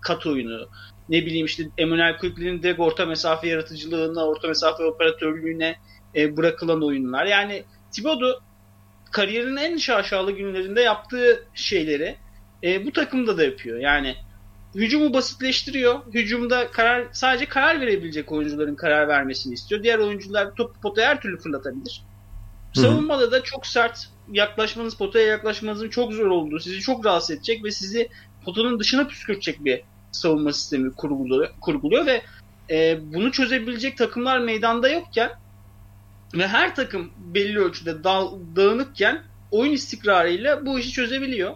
kat 0.00 0.26
oyunu 0.26 0.68
ne 1.08 1.26
bileyim 1.26 1.46
işte 1.46 1.68
Emmanuel 1.78 2.18
Quickly'nin 2.18 2.62
direkt 2.62 2.80
orta 2.80 3.06
mesafe 3.06 3.48
yaratıcılığına, 3.48 4.26
orta 4.26 4.48
mesafe 4.48 4.84
operatörlüğüne 4.84 5.76
e, 6.14 6.36
bırakılan 6.36 6.84
oyunlar. 6.84 7.26
Yani 7.26 7.64
Thibodeau 7.92 8.40
kariyerinin 9.10 9.56
en 9.56 9.76
şaşalı 9.76 10.32
günlerinde 10.32 10.80
yaptığı 10.80 11.46
şeyleri 11.54 12.16
e, 12.62 12.86
bu 12.86 12.92
takımda 12.92 13.38
da 13.38 13.44
yapıyor. 13.44 13.78
Yani 13.78 14.16
hücumu 14.74 15.14
basitleştiriyor. 15.14 16.00
Hücumda 16.14 16.70
karar 16.70 17.06
sadece 17.12 17.46
karar 17.46 17.80
verebilecek 17.80 18.32
oyuncuların 18.32 18.74
karar 18.74 19.08
vermesini 19.08 19.54
istiyor. 19.54 19.82
Diğer 19.82 19.98
oyuncular 19.98 20.54
topu 20.54 20.80
potaya 20.80 21.08
her 21.08 21.20
türlü 21.20 21.38
fırlatabilir. 21.38 22.02
Hı-hı. 22.74 22.82
Savunmada 22.82 23.32
da 23.32 23.42
çok 23.42 23.66
sert 23.66 24.08
yaklaşmanız, 24.32 24.96
potaya 24.96 25.26
yaklaşmanızın 25.26 25.88
çok 25.88 26.12
zor 26.12 26.26
olduğu, 26.26 26.60
sizi 26.60 26.80
çok 26.80 27.06
rahatsız 27.06 27.30
edecek 27.30 27.64
ve 27.64 27.70
sizi 27.70 28.08
potanın 28.44 28.78
dışına 28.78 29.06
püskürtecek 29.06 29.64
bir 29.64 29.82
savunma 30.12 30.52
sistemi 30.52 30.92
kurguluyor, 30.92 31.48
kurguluyor 31.60 32.06
ve 32.06 32.22
e, 32.70 32.98
bunu 33.14 33.32
çözebilecek 33.32 33.98
takımlar 33.98 34.38
meydanda 34.38 34.88
yokken 34.88 35.30
ve 36.34 36.48
her 36.48 36.74
takım 36.74 37.10
belli 37.18 37.58
ölçüde 37.58 38.04
da, 38.04 38.30
dağınıkken 38.56 39.22
oyun 39.50 39.72
istikrarıyla 39.72 40.66
bu 40.66 40.78
işi 40.78 40.90
çözebiliyor. 40.90 41.54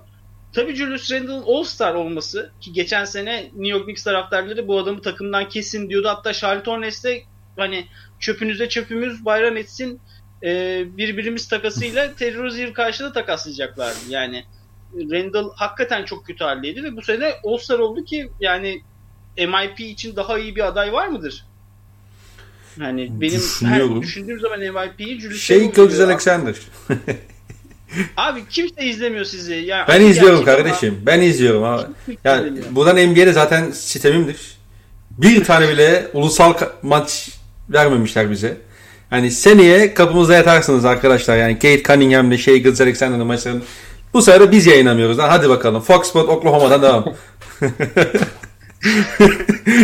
Tabii 0.52 0.74
Julius 0.74 1.12
Randle'ın 1.12 1.42
All-Star 1.42 1.94
olması 1.94 2.50
ki 2.60 2.72
geçen 2.72 3.04
sene 3.04 3.42
New 3.42 3.68
York 3.68 3.84
Knicks 3.84 4.04
taraftarları 4.04 4.68
bu 4.68 4.78
adamı 4.78 5.02
takımdan 5.02 5.48
kesin 5.48 5.90
diyordu. 5.90 6.08
Hatta 6.08 6.32
Charlotte 6.32 6.70
Hornets'te 6.70 7.22
hani 7.56 7.86
çöpünüze 8.20 8.68
çöpümüz 8.68 9.24
bayram 9.24 9.56
etsin 9.56 10.00
e, 10.42 10.82
birbirimiz 10.96 11.48
takasıyla 11.48 12.14
Terry 12.18 12.38
Rozier 12.38 12.72
karşıda 12.72 13.12
takaslayacaklardı. 13.12 13.98
Yani 14.08 14.44
Randall 14.94 15.50
hakikaten 15.54 16.04
çok 16.04 16.26
kötü 16.26 16.44
haldeydi 16.44 16.82
ve 16.82 16.96
bu 16.96 17.02
sene 17.02 17.32
All-Star 17.44 17.78
oldu 17.78 18.04
ki 18.04 18.30
yani 18.40 18.82
MIP 19.38 19.80
için 19.80 20.16
daha 20.16 20.38
iyi 20.38 20.56
bir 20.56 20.66
aday 20.66 20.92
var 20.92 21.08
mıdır? 21.08 21.44
Yani 22.80 23.20
benim 23.20 23.40
her 23.62 24.02
düşündüğüm 24.02 24.40
zaman 24.40 24.60
MIP'yi 24.60 25.20
Julius 25.20 25.42
Şey 25.42 25.72
Gilgis 25.72 26.00
Alexander. 26.00 26.56
Abi 28.16 28.40
kimse 28.50 28.84
izlemiyor 28.84 29.24
sizi. 29.24 29.54
Yani 29.54 29.84
ben 29.88 30.00
izliyorum 30.00 30.44
kardeşim. 30.44 30.94
Ama... 30.94 31.06
Ben 31.06 31.20
izliyorum 31.20 31.64
abi. 31.64 31.82
Yani 32.24 32.52
buradan 32.70 32.96
NBA'de 32.96 33.32
zaten 33.32 33.70
sistemimdir. 33.70 34.56
Bir 35.10 35.44
tane 35.44 35.68
bile 35.68 36.08
ulusal 36.12 36.54
maç 36.82 37.28
vermemişler 37.70 38.30
bize. 38.30 38.56
Hani 39.10 39.30
seneye 39.30 39.94
kapımızda 39.94 40.34
yatarsınız 40.34 40.84
arkadaşlar. 40.84 41.36
Yani 41.36 41.54
Kate 41.54 41.82
Cunningham'le 41.82 42.36
şey 42.36 42.62
Gilles 42.62 42.80
Alexander'ın 42.80 43.26
maçlarını 43.26 43.62
bu 44.14 44.22
sefer 44.22 44.52
biz 44.52 44.66
yayınlamıyoruz. 44.66 45.18
Hadi 45.18 45.48
bakalım. 45.48 45.82
Fox 45.82 46.08
Sport 46.08 46.28
Oklahoma'dan 46.28 46.82
devam. 46.82 47.04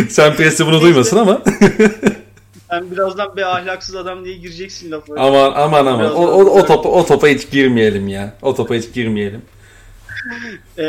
Sen 0.09 0.35
Presti 0.35 0.65
bunu 0.65 0.81
duymasın 0.81 1.17
ama. 1.17 1.41
Sen 2.73 2.91
birazdan 2.91 3.37
bir 3.37 3.41
ahlaksız 3.41 3.95
adam 3.95 4.25
diye 4.25 4.37
gireceksin 4.37 4.91
lafı. 4.91 5.13
Aman 5.17 5.53
aman 5.55 5.85
aman. 5.85 6.15
o, 6.15 6.21
o, 6.21 6.59
o, 6.59 6.65
topa, 6.65 6.89
o 6.89 7.05
topa 7.05 7.27
hiç 7.27 7.51
girmeyelim 7.51 8.07
ya. 8.07 8.35
O 8.41 8.55
topa 8.55 8.75
hiç 8.75 8.93
girmeyelim. 8.93 9.41
Ee, 10.77 10.83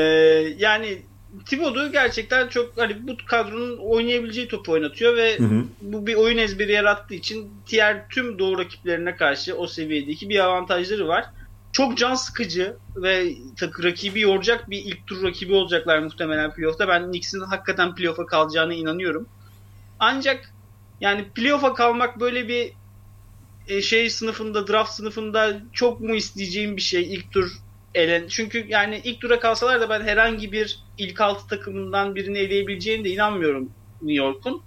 yani 0.58 0.98
Thibodeau 1.46 1.92
gerçekten 1.92 2.48
çok 2.48 2.78
hani 2.78 3.08
bu 3.08 3.16
kadronun 3.26 3.78
oynayabileceği 3.78 4.48
topu 4.48 4.72
oynatıyor 4.72 5.16
ve 5.16 5.38
hı 5.38 5.44
hı. 5.44 5.64
bu 5.82 6.06
bir 6.06 6.14
oyun 6.14 6.38
ezberi 6.38 6.72
yarattığı 6.72 7.14
için 7.14 7.50
diğer 7.68 8.08
tüm 8.08 8.38
doğu 8.38 8.58
rakiplerine 8.58 9.16
karşı 9.16 9.56
o 9.56 9.66
seviyedeki 9.66 10.28
bir 10.28 10.38
avantajları 10.38 11.08
var. 11.08 11.24
Çok 11.72 11.98
can 11.98 12.14
sıkıcı 12.14 12.76
ve 12.96 13.34
tak, 13.56 13.84
rakibi 13.84 14.20
yoracak 14.20 14.70
bir 14.70 14.78
ilk 14.78 15.06
tur 15.06 15.22
rakibi 15.22 15.54
olacaklar 15.54 15.98
muhtemelen 15.98 16.54
playoff'ta. 16.54 16.88
Ben 16.88 17.04
Knicks'in 17.04 17.40
hakikaten 17.40 17.94
playoff'a 17.94 18.26
kalacağına 18.26 18.74
inanıyorum. 18.74 19.28
Ancak 19.98 20.53
yani 21.04 21.24
playoff'a 21.34 21.74
kalmak 21.74 22.20
böyle 22.20 22.48
bir 22.48 22.72
e, 23.68 23.82
şey 23.82 24.10
sınıfında, 24.10 24.68
draft 24.68 24.92
sınıfında 24.92 25.60
çok 25.72 26.00
mu 26.00 26.14
isteyeceğim 26.14 26.76
bir 26.76 26.82
şey 26.82 27.14
ilk 27.14 27.32
tur 27.32 27.52
elen. 27.94 28.24
Çünkü 28.28 28.64
yani 28.68 29.00
ilk 29.04 29.20
tura 29.20 29.40
kalsalar 29.40 29.80
da 29.80 29.88
ben 29.88 30.02
herhangi 30.02 30.52
bir 30.52 30.78
ilk 30.98 31.20
altı 31.20 31.48
takımından 31.48 32.14
birini 32.14 32.38
eleyebileceğine 32.38 33.04
de 33.04 33.10
inanmıyorum 33.10 33.70
New 34.02 34.24
York'un. 34.24 34.62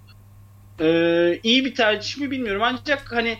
Ee, 0.80 1.40
iyi 1.42 1.64
bir 1.64 1.74
tercih 1.74 2.18
mi 2.20 2.30
bilmiyorum. 2.30 2.62
Ancak 2.64 3.12
hani 3.12 3.38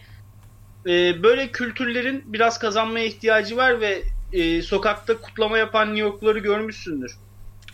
e, 0.87 1.23
böyle 1.23 1.49
kültürlerin 1.49 2.23
biraz 2.27 2.59
kazanmaya 2.59 3.05
ihtiyacı 3.05 3.57
var 3.57 3.81
ve 3.81 4.03
e, 4.33 4.63
sokakta 4.63 5.17
kutlama 5.17 5.59
yapan 5.59 5.89
New 5.89 6.01
York'ları 6.01 6.39
görmüşsündür. 6.39 7.17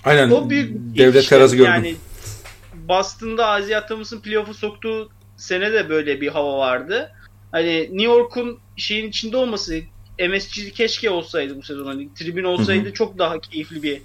Aynen. 0.05 0.31
O 0.31 0.51
büyük 0.51 0.97
devlet 0.97 1.29
karası 1.29 1.57
gördüm. 1.57 1.72
Yani 1.72 1.95
Boston'da 2.89 3.47
Aziya 3.47 3.87
Thomas'ın 3.87 4.20
playoff'u 4.20 4.55
soktuğu 4.55 5.11
sene 5.37 5.72
de 5.72 5.89
böyle 5.89 6.20
bir 6.20 6.28
hava 6.28 6.59
vardı. 6.59 7.12
Hani 7.53 7.80
New 7.80 8.03
York'un 8.03 8.59
şeyin 8.76 9.09
içinde 9.09 9.37
olması 9.37 9.80
MSG 10.28 10.72
keşke 10.74 11.11
olsaydı 11.11 11.57
bu 11.57 11.62
sezon. 11.62 11.87
Hani 11.87 12.14
tribün 12.14 12.45
olsaydı 12.45 12.85
hı 12.85 12.89
hı. 12.89 12.93
çok 12.93 13.18
daha 13.18 13.41
keyifli 13.41 13.82
bir 13.82 14.03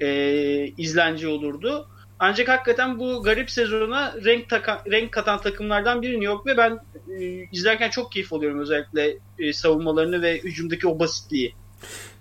e, 0.00 0.72
izlence 0.78 1.28
olurdu. 1.28 1.88
Ancak 2.18 2.48
hakikaten 2.48 2.98
bu 2.98 3.22
garip 3.22 3.50
sezona 3.50 4.14
renk 4.24 4.48
taka, 4.48 4.82
renk 4.90 5.12
katan 5.12 5.40
takımlardan 5.40 6.02
biri 6.02 6.12
New 6.12 6.24
York 6.24 6.46
ve 6.46 6.56
ben 6.56 6.78
e, 7.20 7.48
izlerken 7.52 7.90
çok 7.90 8.12
keyif 8.12 8.32
alıyorum 8.32 8.60
özellikle 8.60 9.16
e, 9.38 9.52
savunmalarını 9.52 10.22
ve 10.22 10.38
hücumdaki 10.38 10.88
o 10.88 10.98
basitliği. 10.98 11.54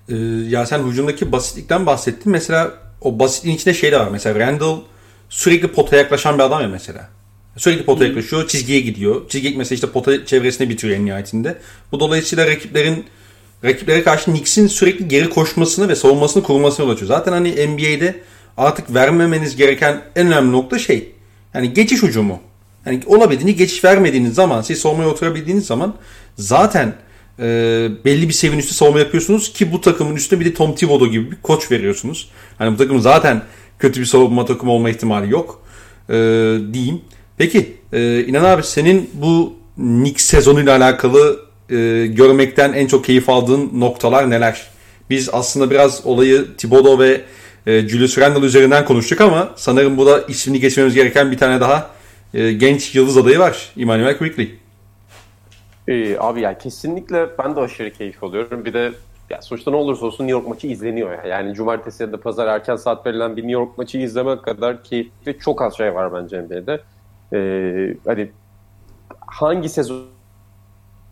Ee, 0.09 0.15
ya 0.47 0.65
sen 0.65 0.83
hücumdaki 0.83 1.31
basitlikten 1.31 1.85
bahsettin. 1.85 2.31
Mesela 2.31 2.73
o 3.01 3.19
basitliğin 3.19 3.55
içinde 3.55 3.73
şey 3.73 3.91
de 3.91 3.99
var. 3.99 4.07
Mesela 4.11 4.39
Randall 4.39 4.79
sürekli 5.29 5.67
potaya 5.67 6.01
yaklaşan 6.01 6.37
bir 6.37 6.43
adam 6.43 6.61
ya 6.61 6.67
mesela. 6.67 7.09
Sürekli 7.57 7.85
potaya 7.85 8.07
yaklaşıyor, 8.07 8.47
çizgiye 8.47 8.79
gidiyor. 8.79 9.29
Çizgiye 9.29 9.57
mesela 9.57 9.75
işte 9.75 9.89
pota 9.89 10.25
çevresine 10.25 10.69
bitiriyor 10.69 10.99
en 10.99 11.05
nihayetinde. 11.05 11.57
Bu 11.91 11.99
dolayısıyla 11.99 12.47
rakiplerin 12.47 13.05
rakiplere 13.63 14.03
karşı 14.03 14.25
Knicks'in 14.25 14.67
sürekli 14.67 15.07
geri 15.07 15.29
koşmasını 15.29 15.89
ve 15.89 15.95
savunmasını 15.95 16.43
kurmasını 16.43 16.85
yol 16.85 16.93
açıyor. 16.93 17.07
Zaten 17.07 17.31
hani 17.31 17.67
NBA'de 17.67 18.21
artık 18.57 18.93
vermemeniz 18.93 19.55
gereken 19.55 20.01
en 20.15 20.27
önemli 20.27 20.51
nokta 20.51 20.79
şey. 20.79 21.11
Yani 21.53 21.73
geçiş 21.73 22.03
ucumu. 22.03 22.39
Yani 22.85 23.01
olabildiğini 23.05 23.55
geçiş 23.55 23.83
vermediğiniz 23.83 24.33
zaman, 24.33 24.61
siz 24.61 24.79
savunmaya 24.79 25.09
oturabildiğiniz 25.09 25.65
zaman 25.65 25.95
zaten 26.35 26.95
e, 27.39 27.45
belli 28.05 28.27
bir 28.27 28.33
seviyenin 28.33 28.59
üstü 28.59 28.73
savunma 28.73 28.99
yapıyorsunuz 28.99 29.53
ki 29.53 29.71
bu 29.71 29.81
takımın 29.81 30.15
üstüne 30.15 30.39
bir 30.39 30.45
de 30.45 30.53
Tom 30.53 30.75
Thibodeau 30.75 31.11
gibi 31.11 31.31
bir 31.31 31.41
koç 31.41 31.71
veriyorsunuz. 31.71 32.29
Hani 32.57 32.73
bu 32.73 32.77
takımın 32.77 33.01
zaten 33.01 33.41
kötü 33.79 33.99
bir 33.99 34.05
savunma 34.05 34.45
takımı 34.45 34.71
olma 34.71 34.89
ihtimali 34.89 35.31
yok 35.31 35.61
e, 36.09 36.13
diyeyim. 36.73 37.01
Peki 37.37 37.77
e, 37.93 38.23
İnan 38.23 38.43
abi 38.43 38.63
senin 38.63 39.09
bu 39.13 39.53
Knicks 39.75 40.25
sezonuyla 40.25 40.77
alakalı 40.77 41.39
e, 41.69 42.07
görmekten 42.07 42.73
en 42.73 42.87
çok 42.87 43.05
keyif 43.05 43.29
aldığın 43.29 43.69
noktalar 43.73 44.29
neler? 44.29 44.67
Biz 45.09 45.29
aslında 45.33 45.71
biraz 45.71 46.05
olayı 46.05 46.45
Thibodeau 46.57 46.99
ve 46.99 47.21
e, 47.67 47.87
Julius 47.87 48.17
Randle 48.17 48.45
üzerinden 48.45 48.85
konuştuk 48.85 49.21
ama 49.21 49.53
sanırım 49.55 49.97
bu 49.97 50.05
da 50.05 50.21
ismini 50.27 50.59
geçmemiz 50.59 50.93
gereken 50.93 51.31
bir 51.31 51.37
tane 51.37 51.61
daha 51.61 51.89
e, 52.33 52.51
genç 52.51 52.95
yıldız 52.95 53.17
adayı 53.17 53.39
var. 53.39 53.71
Emmanuel 53.77 54.17
Quickly. 54.17 54.59
Ee, 55.89 56.17
abi 56.19 56.41
ya 56.41 56.57
kesinlikle 56.57 57.29
ben 57.39 57.55
de 57.55 57.59
aşırı 57.59 57.93
keyif 57.93 58.23
alıyorum. 58.23 58.65
Bir 58.65 58.73
de 58.73 58.91
ya 59.29 59.41
sonuçta 59.41 59.71
ne 59.71 59.77
olursa 59.77 60.05
olsun 60.05 60.23
New 60.23 60.31
York 60.31 60.47
maçı 60.47 60.67
izleniyor. 60.67 61.11
Ya. 61.11 61.23
Yani 61.23 61.53
cumartesi 61.53 62.03
ya 62.03 62.11
da 62.11 62.19
pazar 62.19 62.47
erken 62.47 62.75
saat 62.75 63.05
verilen 63.05 63.37
bir 63.37 63.41
New 63.41 63.51
York 63.51 63.77
maçı 63.77 63.97
izlemek 63.97 64.43
kadar 64.43 64.83
keyifli 64.83 65.39
çok 65.39 65.61
az 65.61 65.77
şey 65.77 65.95
var 65.95 66.13
bence 66.13 66.41
NBA'de. 66.41 66.81
Ee, 67.33 67.97
hani 68.05 68.31
hangi 69.19 69.69
sezon 69.69 70.05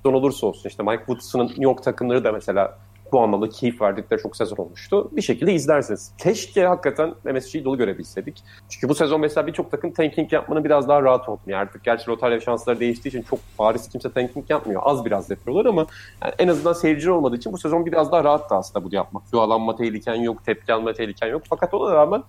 olursa 0.06 0.48
olsun 0.48 0.70
işte 0.70 0.84
Mike 0.84 0.98
Woodson'ın 0.98 1.48
New 1.48 1.64
York 1.64 1.84
takımları 1.84 2.24
da 2.24 2.32
mesela 2.32 2.78
bu 3.12 3.22
anlamda 3.22 3.50
keyif 3.50 3.82
verdikleri 3.82 4.22
çok 4.22 4.36
sezon 4.36 4.58
olmuştu. 4.58 5.10
Bir 5.12 5.22
şekilde 5.22 5.54
izlersiniz. 5.54 6.12
Keşke 6.18 6.66
hakikaten 6.66 7.14
MSG'yi 7.34 7.66
dolu 7.66 7.78
görebilseydik. 7.78 8.44
Çünkü 8.70 8.90
bu 8.90 8.96
sezon 8.96 9.22
mesela 9.22 9.48
birçok 9.48 9.72
takım 9.72 9.94
tanking 9.94 10.34
yapmanın 10.34 10.64
biraz 10.64 10.88
daha 10.88 11.04
rahat 11.04 11.30
oldu. 11.30 11.42
Yani 11.48 11.62
artık 11.62 11.84
gerçi 11.84 12.08
rotarya 12.08 12.40
şansları 12.40 12.80
değiştiği 12.80 13.10
için 13.10 13.22
çok 13.22 13.40
bariz 13.60 13.90
kimse 13.90 14.12
tanking 14.12 14.50
yapmıyor. 14.50 14.82
Az 14.86 15.06
biraz 15.06 15.30
yapıyorlar 15.30 15.66
ama 15.66 15.88
yani 16.24 16.34
en 16.40 16.48
azından 16.48 16.74
seyirci 16.74 17.12
olmadığı 17.12 17.36
için 17.36 17.54
bu 17.54 17.58
sezon 17.58 17.86
biraz 17.86 18.12
daha 18.12 18.24
rahattı 18.24 18.56
aslında 18.56 18.86
bu 18.86 18.96
yapmak. 18.96 19.24
Yuvalanma 19.34 19.76
tehliken 19.76 20.16
yok, 20.16 20.46
tepki 20.46 20.74
alma 20.74 20.94
tehliken 20.94 21.28
yok. 21.28 21.42
Fakat 21.50 21.74
ona 21.74 21.94
rağmen 21.94 22.24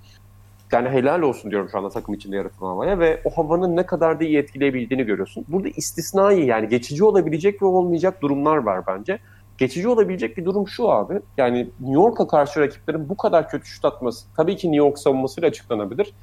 yani 0.72 0.88
helal 0.88 1.22
olsun 1.22 1.50
diyorum 1.50 1.68
şu 1.72 1.78
anda 1.78 1.88
takım 1.88 2.14
içinde 2.14 2.36
yaratılan 2.36 2.68
havaya 2.68 2.98
ve 2.98 3.20
o 3.24 3.30
havanın 3.30 3.76
ne 3.76 3.86
kadar 3.86 4.20
da 4.20 4.24
iyi 4.24 4.38
etkileyebildiğini 4.38 5.04
görüyorsun. 5.04 5.44
Burada 5.48 5.68
istisnai 5.68 6.46
yani 6.46 6.68
geçici 6.68 7.04
olabilecek 7.04 7.62
ve 7.62 7.66
olmayacak 7.66 8.22
durumlar 8.22 8.56
var 8.56 8.86
bence. 8.86 9.18
Geçici 9.58 9.88
olabilecek 9.88 10.36
bir 10.36 10.44
durum 10.44 10.68
şu 10.68 10.90
abi. 10.90 11.20
Yani 11.36 11.58
New 11.80 11.94
York'a 12.02 12.26
karşı 12.26 12.60
rakiplerin 12.60 13.08
bu 13.08 13.16
kadar 13.16 13.48
kötü 13.48 13.66
şut 13.66 13.84
atması 13.84 14.26
tabii 14.36 14.56
ki 14.56 14.72
New 14.72 14.86
York 14.86 14.98
savunmasıyla 14.98 15.48
açıklanabilir. 15.48 16.14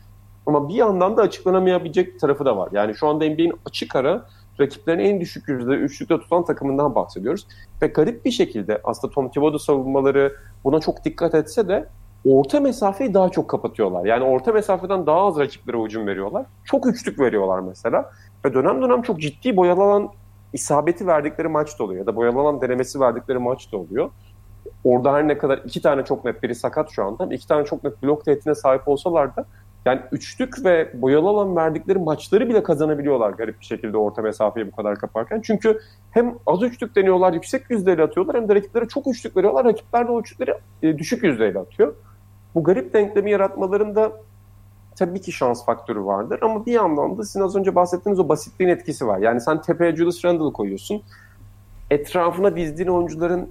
Ama 0.46 0.70
bir 0.70 0.74
yandan 0.74 1.18
da 1.18 1.22
açıklanamayabilecek 1.22 2.20
tarafı 2.20 2.46
da 2.46 2.58
var. 2.58 2.70
Yani 2.72 2.96
şu 2.96 3.08
anda 3.08 3.26
NBA'in 3.26 3.54
açık 3.66 3.96
ara 3.96 4.26
rakiplerin 4.60 5.00
en 5.00 5.22
düşük 5.22 5.50
yüzde 5.50 5.72
üçlükte 5.72 6.20
tutan 6.20 6.46
takımından 6.46 6.96
bahsediyoruz. 6.96 7.48
Ve 7.82 7.88
garip 7.88 8.26
bir 8.26 8.32
şekilde 8.32 8.82
aslında 8.84 9.14
Tom 9.14 9.30
Thibodeau 9.30 9.60
savunmaları 9.60 10.36
buna 10.64 10.80
çok 10.80 11.06
dikkat 11.06 11.36
etse 11.36 11.68
de 11.68 11.90
orta 12.26 12.60
mesafeyi 12.60 13.14
daha 13.14 13.30
çok 13.30 13.50
kapatıyorlar. 13.50 14.06
Yani 14.06 14.24
orta 14.24 14.52
mesafeden 14.52 15.06
daha 15.06 15.28
az 15.28 15.40
rakiplere 15.40 15.84
hücum 15.84 16.08
veriyorlar. 16.08 16.46
Çok 16.64 16.88
üçlük 16.88 17.20
veriyorlar 17.20 17.60
mesela. 17.60 18.12
Ve 18.46 18.54
dönem 18.54 18.82
dönem 18.82 19.02
çok 19.02 19.22
ciddi 19.22 19.58
boyalanan 19.58 20.10
isabeti 20.56 21.08
verdikleri 21.08 21.48
maç 21.48 21.80
da 21.80 21.84
oluyor. 21.84 22.00
Ya 22.00 22.06
da 22.06 22.16
boyalanan 22.16 22.62
denemesi 22.62 23.00
verdikleri 23.00 23.40
maç 23.40 23.72
da 23.72 23.78
oluyor. 23.78 24.10
Orada 24.84 25.14
her 25.14 25.28
ne 25.28 25.38
kadar 25.38 25.58
iki 25.66 25.82
tane 25.82 26.06
çok 26.06 26.26
net 26.26 26.44
biri 26.44 26.56
sakat 26.56 26.90
şu 26.92 27.04
anda. 27.04 27.34
iki 27.34 27.48
tane 27.48 27.66
çok 27.66 27.84
net 27.84 28.04
blok 28.04 28.26
tehditine 28.26 28.56
sahip 28.56 28.88
olsalar 28.88 29.36
da 29.36 29.46
yani 29.86 30.02
üçlük 30.12 30.66
ve 30.66 31.02
boyalı 31.02 31.30
alan 31.30 31.56
verdikleri 31.56 32.00
maçları 32.00 32.50
bile 32.50 32.64
kazanabiliyorlar 32.64 33.30
garip 33.30 33.60
bir 33.60 33.66
şekilde 33.66 33.98
orta 33.98 34.22
mesafeyi 34.22 34.72
bu 34.72 34.76
kadar 34.76 34.96
kaparken. 34.96 35.42
Çünkü 35.42 35.80
hem 36.12 36.36
az 36.46 36.64
üçlük 36.64 36.96
deniyorlar, 36.96 37.34
yüksek 37.34 37.70
yüzdeyle 37.70 38.04
atıyorlar 38.04 38.36
hem 38.36 38.50
de 38.50 38.56
rakiplere 38.56 38.88
çok 38.88 39.08
üçlük 39.08 39.38
veriyorlar. 39.38 39.66
Rakipler 39.66 40.08
de 40.08 40.12
o 40.12 40.20
üçlükleri 40.20 40.54
e, 40.84 40.98
düşük 40.98 41.24
yüzdeyle 41.24 41.60
atıyor. 41.60 41.96
Bu 42.56 42.64
garip 42.64 42.94
denklemi 42.94 43.32
yaratmalarında 43.32 44.12
tabii 44.96 45.22
ki 45.22 45.32
şans 45.32 45.66
faktörü 45.66 46.06
vardır 46.06 46.40
ama 46.42 46.66
bir 46.66 46.74
yandan 46.74 47.18
da 47.18 47.24
sizin 47.24 47.42
az 47.42 47.56
önce 47.56 47.76
bahsettiğiniz 47.76 48.20
o 48.20 48.30
basitliğin 48.30 48.70
etkisi 48.70 49.08
var. 49.08 49.20
Yani 49.20 49.42
sen 49.42 49.62
tepeye 49.62 49.96
Julius 49.96 50.26
Randle 50.26 50.54
koyuyorsun. 50.54 51.02
Etrafına 51.90 52.56
dizdiğin 52.56 52.90
oyuncuların 52.90 53.50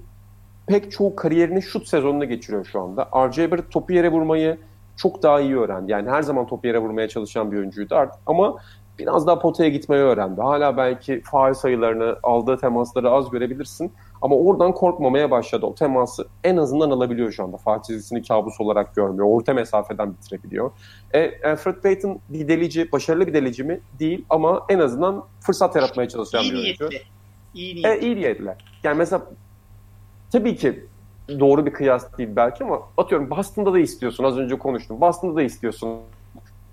pek 0.67 0.91
çoğu 0.91 1.15
kariyerini 1.15 1.61
şut 1.61 1.87
sezonunda 1.87 2.25
geçiriyor 2.25 2.65
şu 2.65 2.81
anda. 2.81 3.09
R.J. 3.15 3.51
Barrett 3.51 3.71
topu 3.71 3.93
yere 3.93 4.11
vurmayı 4.11 4.57
çok 4.97 5.23
daha 5.23 5.39
iyi 5.39 5.57
öğrendi. 5.57 5.91
Yani 5.91 6.09
her 6.09 6.21
zaman 6.21 6.47
topu 6.47 6.67
yere 6.67 6.79
vurmaya 6.79 7.07
çalışan 7.07 7.51
bir 7.51 7.57
oyuncuydu 7.57 7.95
artık. 7.95 8.19
Ama 8.25 8.55
biraz 8.99 9.27
daha 9.27 9.39
potaya 9.39 9.69
gitmeyi 9.69 10.01
öğrendi. 10.01 10.41
Hala 10.41 10.77
belki 10.77 11.21
faal 11.21 11.53
sayılarını, 11.53 12.15
aldığı 12.23 12.57
temasları 12.57 13.09
az 13.09 13.29
görebilirsin. 13.29 13.93
Ama 14.25 14.35
oradan 14.35 14.71
korkmamaya 14.71 15.31
başladı. 15.31 15.65
O 15.65 15.75
teması 15.75 16.27
en 16.43 16.57
azından 16.57 16.89
alabiliyor 16.89 17.31
şu 17.31 17.43
anda. 17.43 17.57
Fatih 17.57 17.87
çizgisini 17.87 18.23
kabus 18.23 18.61
olarak 18.61 18.95
görmüyor. 18.95 19.27
Orta 19.29 19.53
mesafeden 19.53 20.13
bitirebiliyor. 20.13 20.71
E, 21.13 21.55
Fred 21.55 21.75
Payton 21.75 22.19
bir 22.29 22.47
delici, 22.47 22.91
başarılı 22.91 23.27
bir 23.27 23.33
delici 23.33 23.63
mi? 23.63 23.79
Değil 23.99 24.25
ama 24.29 24.65
en 24.69 24.79
azından 24.79 25.23
fırsat 25.41 25.75
yaratmaya 25.75 26.09
çalışan 26.09 26.43
iyi 26.43 26.51
bir 26.51 26.57
oyuncu. 26.57 26.89
İyi 27.53 27.75
niyetli. 27.75 27.89
E, 27.89 27.99
iyi 27.99 28.15
niyetli. 28.15 28.51
Yani 28.83 28.97
mesela 28.97 29.25
tabii 30.31 30.55
ki 30.55 30.85
doğru 31.39 31.65
bir 31.65 31.73
kıyas 31.73 32.17
değil 32.17 32.29
belki 32.35 32.63
ama 32.63 32.81
atıyorum 32.97 33.29
Boston'da 33.29 33.73
da 33.73 33.79
istiyorsun. 33.79 34.23
Az 34.23 34.37
önce 34.37 34.57
konuştum. 34.57 35.01
Boston'da 35.01 35.35
da 35.35 35.41
istiyorsun 35.41 35.99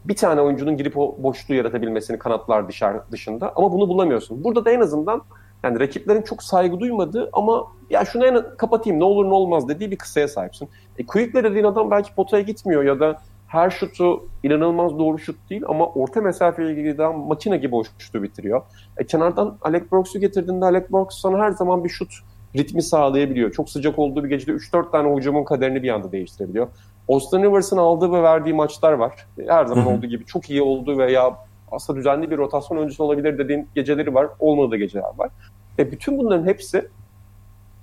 bir 0.05 0.17
tane 0.17 0.41
oyuncunun 0.41 0.77
girip 0.77 0.99
o 0.99 1.17
boşluğu 1.19 1.55
yaratabilmesini 1.55 2.19
kanatlar 2.19 2.69
dışarı, 2.69 3.03
dışında 3.11 3.53
ama 3.57 3.73
bunu 3.73 3.89
bulamıyorsun. 3.89 4.45
Burada 4.45 4.65
da 4.65 4.71
en 4.71 4.81
azından 4.81 5.23
yani 5.63 5.81
rakiplerin 5.81 6.23
çok 6.23 6.43
saygı 6.43 6.81
duymadığı 6.81 7.31
ama 7.33 7.67
ya 7.91 8.05
şunu 8.05 8.27
en 8.27 8.57
kapatayım 8.57 9.01
ne 9.01 9.05
olur 9.05 9.25
ne 9.25 9.35
olmaz 9.35 9.69
dediği 9.69 9.91
bir 9.91 9.97
kısaya 9.97 10.29
sahipsin. 10.29 10.69
E, 10.99 11.07
Quick'le 11.07 11.35
dediğin 11.35 11.65
adam 11.65 11.91
belki 11.91 12.15
potaya 12.15 12.43
gitmiyor 12.43 12.85
ya 12.85 13.01
da 13.01 13.17
her 13.47 13.71
şutu 13.71 14.25
inanılmaz 14.43 14.99
doğru 14.99 15.19
şut 15.19 15.51
değil 15.51 15.63
ama 15.69 15.87
orta 15.87 16.21
mesafeye 16.21 16.75
giden 16.75 17.19
makine 17.19 17.57
gibi 17.57 17.75
o 17.75 17.83
şutu 17.99 18.23
bitiriyor. 18.23 18.63
E, 18.99 19.07
kenardan 19.07 19.59
Alec 19.63 19.85
Brooks'u 19.93 20.21
getirdiğinde 20.21 20.65
Alec 20.65 20.87
Brooks 20.93 21.21
sana 21.21 21.39
her 21.39 21.51
zaman 21.51 21.85
bir 21.85 21.89
şut 21.89 22.13
ritmi 22.57 22.83
sağlayabiliyor. 22.83 23.53
Çok 23.53 23.71
sıcak 23.71 23.99
olduğu 23.99 24.25
bir 24.25 24.29
gecede 24.29 24.53
3-4 24.53 24.91
tane 24.91 25.17
hücumun 25.17 25.45
kaderini 25.45 25.83
bir 25.83 25.89
anda 25.89 26.13
değiştirebiliyor. 26.13 26.69
Austin 27.09 27.43
Rivers'ın 27.43 27.77
aldığı 27.77 28.13
ve 28.13 28.23
verdiği 28.23 28.55
maçlar 28.55 28.93
var. 28.93 29.27
Her 29.49 29.65
zaman 29.67 29.87
olduğu 29.87 30.07
gibi 30.07 30.25
çok 30.25 30.51
iyi 30.51 30.63
olduğu 30.63 30.99
veya 30.99 31.37
aslında 31.73 31.99
düzenli 31.99 32.31
bir 32.31 32.39
rotasyon 32.39 32.79
oyuncusu 32.79 33.05
olabilir 33.05 33.39
dediğin 33.39 33.69
geceleri 33.75 34.15
var. 34.15 34.29
Olmadığı 34.39 34.77
geceler 34.77 35.11
var. 35.17 35.31
E 35.79 35.93
bütün 35.93 36.19
bunların 36.19 36.47
hepsi 36.47 36.89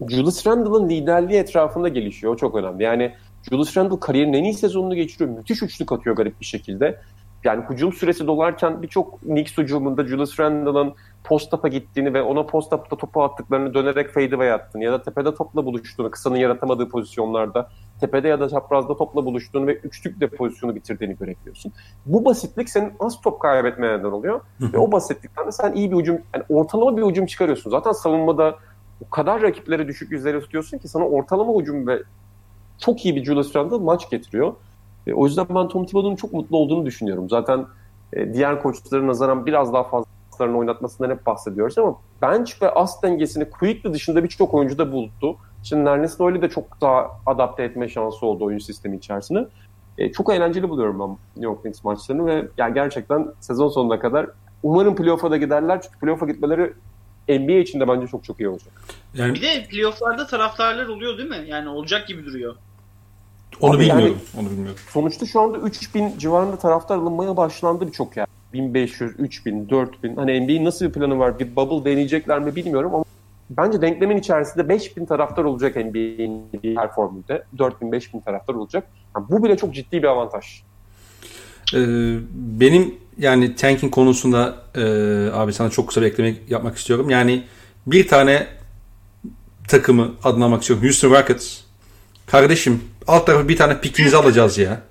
Julius 0.07 0.47
Randle'ın 0.47 0.89
liderliği 0.89 1.39
etrafında 1.39 1.87
gelişiyor. 1.87 2.33
O 2.33 2.37
çok 2.37 2.55
önemli. 2.55 2.83
Yani 2.83 3.15
Julius 3.49 3.77
Randle 3.77 3.99
kariyerinin 3.99 4.37
en 4.37 4.43
iyi 4.43 4.53
sezonunu 4.53 4.95
geçiriyor. 4.95 5.37
Müthiş 5.37 5.63
üçlük 5.63 5.91
atıyor 5.91 6.15
garip 6.15 6.39
bir 6.39 6.45
şekilde. 6.45 6.99
Yani 7.43 7.63
hücum 7.69 7.93
süresi 7.93 8.27
dolarken 8.27 8.81
birçok 8.81 9.21
Knicks 9.21 9.57
hücumunda 9.57 10.07
Julius 10.07 10.39
Randle'ın 10.39 10.93
post-up'a 11.23 11.67
gittiğini 11.67 12.13
ve 12.13 12.21
ona 12.21 12.45
post-up'ta 12.45 12.97
topu 12.97 13.23
attıklarını 13.23 13.73
dönerek 13.73 14.09
fadeaway 14.09 14.51
attığını 14.51 14.83
ya 14.83 14.91
da 14.91 15.01
tepede 15.01 15.35
topla 15.35 15.65
buluştuğunu, 15.65 16.11
kısanın 16.11 16.35
yaratamadığı 16.35 16.89
pozisyonlarda 16.89 17.69
tepede 17.99 18.27
ya 18.27 18.39
da 18.39 18.49
çaprazda 18.49 18.97
topla 18.97 19.25
buluştuğunu 19.25 19.67
ve 19.67 19.75
üçlükle 19.75 20.27
pozisyonu 20.27 20.75
bitirdiğini 20.75 21.17
görebiliyorsun. 21.17 21.73
Bu 22.05 22.25
basitlik 22.25 22.69
senin 22.69 22.93
az 22.99 23.21
top 23.21 23.39
kaybetmeye 23.39 23.99
neden 23.99 24.11
oluyor. 24.11 24.41
ve 24.61 24.77
o 24.77 24.91
basitlikten 24.91 25.47
de 25.47 25.51
sen 25.51 25.73
iyi 25.73 25.91
bir 25.91 25.97
hücum, 25.97 26.21
yani 26.33 26.43
ortalama 26.49 26.97
bir 26.97 27.03
hücum 27.03 27.25
çıkarıyorsun. 27.25 27.71
Zaten 27.71 27.91
savunmada 27.91 28.55
o 29.07 29.09
kadar 29.09 29.41
rakiplere 29.41 29.87
düşük 29.87 30.11
yüzleri 30.11 30.39
tutuyorsun 30.39 30.77
ki 30.77 30.87
sana 30.87 31.07
ortalama 31.07 31.61
hücum 31.61 31.87
ve 31.87 32.03
çok 32.79 33.05
iyi 33.05 33.15
bir 33.15 33.23
Julius 33.23 33.55
Randle 33.55 33.77
maç 33.77 34.09
getiriyor. 34.09 34.53
E, 35.07 35.13
o 35.13 35.25
yüzden 35.25 35.45
ben 35.49 35.67
Tom 35.67 35.85
Thibodeau'nun 35.85 36.15
çok 36.15 36.33
mutlu 36.33 36.57
olduğunu 36.57 36.85
düşünüyorum. 36.85 37.29
Zaten 37.29 37.65
e, 38.13 38.33
diğer 38.33 38.61
koçların 38.61 39.07
nazaran 39.07 39.45
biraz 39.45 39.73
daha 39.73 39.83
fazla 39.83 40.09
aslarını 40.39 40.57
oynatmasından 40.57 41.09
hep 41.09 41.25
bahsediyoruz 41.25 41.77
ama 41.77 41.95
bench 42.21 42.61
ve 42.61 42.71
as 42.71 43.03
dengesini 43.03 43.49
Quickly 43.49 43.93
dışında 43.93 44.23
birçok 44.23 44.53
oyuncu 44.53 44.77
da 44.77 44.91
buldu. 44.91 45.37
Şimdi 45.63 45.85
Nernes 45.85 46.19
Noel'i 46.19 46.41
de 46.41 46.49
çok 46.49 46.81
daha 46.81 47.07
adapte 47.25 47.63
etme 47.63 47.89
şansı 47.89 48.25
oldu 48.25 48.45
oyun 48.45 48.59
sistemi 48.59 48.97
içerisinde. 48.97 49.47
E, 49.97 50.11
çok 50.11 50.33
eğlenceli 50.33 50.69
buluyorum 50.69 50.99
ben 50.99 51.09
New 51.09 51.51
York 51.51 51.61
Knicks 51.61 51.83
maçlarını 51.83 52.25
ve 52.25 52.47
yani 52.57 52.73
gerçekten 52.73 53.27
sezon 53.39 53.69
sonuna 53.69 53.99
kadar 53.99 54.27
umarım 54.63 54.95
playoff'a 54.95 55.31
da 55.31 55.37
giderler 55.37 55.81
çünkü 55.81 55.99
playoff'a 55.99 56.25
gitmeleri 56.25 56.73
NBA 57.29 57.51
için 57.51 57.79
de 57.79 57.87
bence 57.87 58.07
çok 58.07 58.23
çok 58.23 58.39
iyi 58.39 58.49
olacak. 58.49 58.73
Yani... 59.13 59.33
Bir 59.33 59.41
de 59.41 59.65
playoff'larda 59.69 60.27
taraftarlar 60.27 60.87
oluyor 60.87 61.17
değil 61.17 61.29
mi? 61.29 61.45
Yani 61.47 61.69
olacak 61.69 62.07
gibi 62.07 62.25
duruyor. 62.25 62.55
Onu 63.61 63.75
Abi 63.75 63.79
bilmiyorum. 63.79 64.17
Yani, 64.35 64.45
onu 64.45 64.51
bilmiyorum. 64.51 64.79
Sonuçta 64.89 65.25
şu 65.25 65.41
anda 65.41 65.57
3000 65.57 66.17
civarında 66.17 66.55
taraftar 66.55 66.97
alınmaya 66.97 67.37
başlandı 67.37 67.87
birçok 67.87 68.17
yer. 68.17 68.27
1500, 68.53 69.19
3000, 69.19 69.69
4000. 69.69 70.15
Hani 70.15 70.41
NBA'nin 70.41 70.65
nasıl 70.65 70.85
bir 70.85 70.91
planı 70.91 71.19
var? 71.19 71.39
Bir 71.39 71.55
bubble 71.55 71.91
deneyecekler 71.91 72.39
mi 72.39 72.55
bilmiyorum 72.55 72.95
ama 72.95 73.03
bence 73.49 73.81
denklemin 73.81 74.17
içerisinde 74.17 74.69
5000 74.69 75.05
taraftar 75.05 75.43
olacak 75.43 75.75
NBA'nin 75.75 76.77
her 76.77 76.91
formülde. 76.91 77.43
4000, 77.57 77.91
5000 77.91 78.19
taraftar 78.19 78.53
olacak. 78.53 78.87
Yani 79.15 79.25
bu 79.29 79.43
bile 79.43 79.57
çok 79.57 79.75
ciddi 79.75 80.03
bir 80.03 80.07
avantaj. 80.07 80.45
Ee, 81.75 81.77
benim 82.33 82.95
yani 83.17 83.55
tanking 83.55 83.93
konusunda 83.93 84.55
e, 84.75 84.81
abi 85.33 85.53
sana 85.53 85.69
çok 85.69 85.87
kısa 85.87 86.01
bir 86.01 86.05
ekleme 86.05 86.35
yapmak 86.49 86.77
istiyorum. 86.77 87.09
Yani 87.09 87.43
bir 87.87 88.07
tane 88.07 88.47
takımı 89.67 90.11
adını 90.23 90.45
almak 90.45 90.61
istiyorum. 90.61 90.85
Houston 90.85 91.11
Rockets. 91.11 91.61
Kardeşim 92.25 92.83
alt 93.07 93.25
tarafı 93.25 93.49
bir 93.49 93.57
tane 93.57 93.81
pikinizi 93.81 94.17
alacağız 94.17 94.57
ya. 94.57 94.81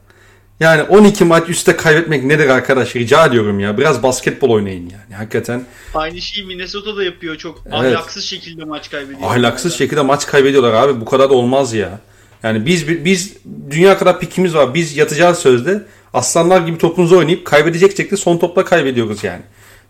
Yani 0.60 0.82
12 0.82 1.24
maç 1.24 1.48
üstte 1.48 1.76
kaybetmek 1.76 2.24
nedir 2.24 2.48
arkadaş? 2.48 2.96
Rica 2.96 3.26
ediyorum 3.26 3.60
ya. 3.60 3.78
Biraz 3.78 4.02
basketbol 4.02 4.50
oynayın 4.50 4.90
yani. 4.90 5.14
Hakikaten. 5.14 5.64
Aynı 5.94 6.20
şeyi 6.20 6.46
Minnesota 6.46 6.96
da 6.96 7.04
yapıyor 7.04 7.36
çok. 7.36 7.62
Evet. 7.66 7.74
Ahlaksız 7.74 8.24
şekilde 8.24 8.64
maç 8.64 8.90
kaybediyor. 8.90 9.30
Ahlaksız 9.30 9.74
şekilde 9.74 10.02
maç 10.02 10.26
kaybediyorlar 10.26 10.72
abi. 10.72 11.00
Bu 11.00 11.04
kadar 11.04 11.30
da 11.30 11.34
olmaz 11.34 11.74
ya. 11.74 12.00
Yani 12.42 12.66
biz 12.66 13.04
biz 13.04 13.36
dünya 13.70 13.98
kadar 13.98 14.20
pikimiz 14.20 14.54
var. 14.54 14.74
Biz 14.74 14.96
yatacağız 14.96 15.38
sözde. 15.38 15.82
Aslanlar 16.14 16.60
gibi 16.60 16.78
topunuzu 16.78 17.18
oynayıp 17.18 17.44
kaybedecek 17.44 17.96
şekilde 17.96 18.16
son 18.16 18.38
topla 18.38 18.64
kaybediyoruz 18.64 19.24
yani. 19.24 19.42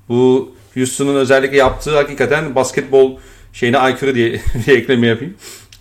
Bu 0.08 0.54
Houston'un 0.74 1.14
özellikle 1.14 1.56
yaptığı 1.56 1.96
hakikaten 1.96 2.54
basketbol 2.54 3.18
şeyine 3.52 3.78
aykırı 3.78 4.14
diye 4.14 4.40
bir 4.66 4.76
ekleme 4.76 5.06
yapayım. 5.06 5.34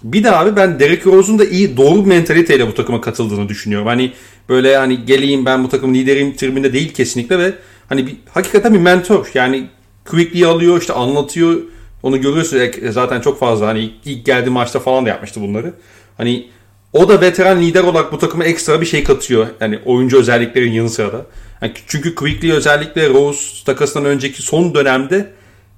Bir 0.03 0.23
de 0.23 0.31
abi 0.31 0.55
ben 0.55 0.79
Derrick 0.79 1.11
Rose'un 1.11 1.39
da 1.39 1.45
iyi 1.45 1.77
doğru 1.77 2.03
mentaliteyle 2.03 2.67
bu 2.67 2.73
takıma 2.73 3.01
katıldığını 3.01 3.49
düşünüyorum. 3.49 3.87
Hani 3.87 4.13
böyle 4.49 4.77
hani 4.77 5.05
geleyim 5.05 5.45
ben 5.45 5.63
bu 5.63 5.69
takımın 5.69 5.93
lideriyim 5.93 6.35
tribünde 6.35 6.73
değil 6.73 6.93
kesinlikle 6.93 7.39
ve 7.39 7.53
hani 7.89 8.07
bir, 8.07 8.15
hakikaten 8.29 8.73
bir 8.73 8.79
mentor. 8.79 9.31
Yani 9.33 9.67
quickly 10.05 10.45
alıyor 10.45 10.81
işte 10.81 10.93
anlatıyor. 10.93 11.57
Onu 12.03 12.21
görüyorsun 12.21 12.59
zaten 12.89 13.21
çok 13.21 13.39
fazla 13.39 13.67
hani 13.67 13.91
ilk 14.05 14.25
geldiği 14.25 14.49
maçta 14.49 14.79
falan 14.79 15.05
da 15.05 15.09
yapmıştı 15.09 15.41
bunları. 15.41 15.73
Hani 16.17 16.47
o 16.93 17.09
da 17.09 17.21
veteran 17.21 17.61
lider 17.61 17.83
olarak 17.83 18.11
bu 18.11 18.17
takıma 18.17 18.43
ekstra 18.43 18.81
bir 18.81 18.85
şey 18.85 19.03
katıyor. 19.03 19.47
Yani 19.61 19.79
oyuncu 19.85 20.19
özelliklerin 20.19 20.71
yanı 20.71 20.89
sıra 20.89 21.13
da. 21.13 21.25
Yani 21.61 21.71
çünkü 21.87 22.15
Quickly 22.15 22.53
özellikle 22.53 23.09
Rose 23.09 23.65
takasından 23.65 24.05
önceki 24.05 24.41
son 24.41 24.75
dönemde 24.75 25.29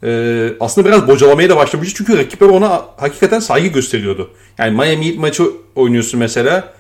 e, 0.04 0.50
aslında 0.60 0.88
biraz 0.88 1.08
bocalamaya 1.08 1.50
da 1.50 1.58
başlamıştı. 1.58 1.94
Çünkü 1.98 2.18
rakipler 2.18 2.48
ona 2.48 2.86
hakikaten 2.98 3.40
saygı 3.40 3.68
gösteriyordu. 3.68 4.32
Yani 4.58 4.78
Miami 4.78 5.14
maçı 5.20 5.44
oynuyorsun 5.76 6.20
mesela. 6.20 6.74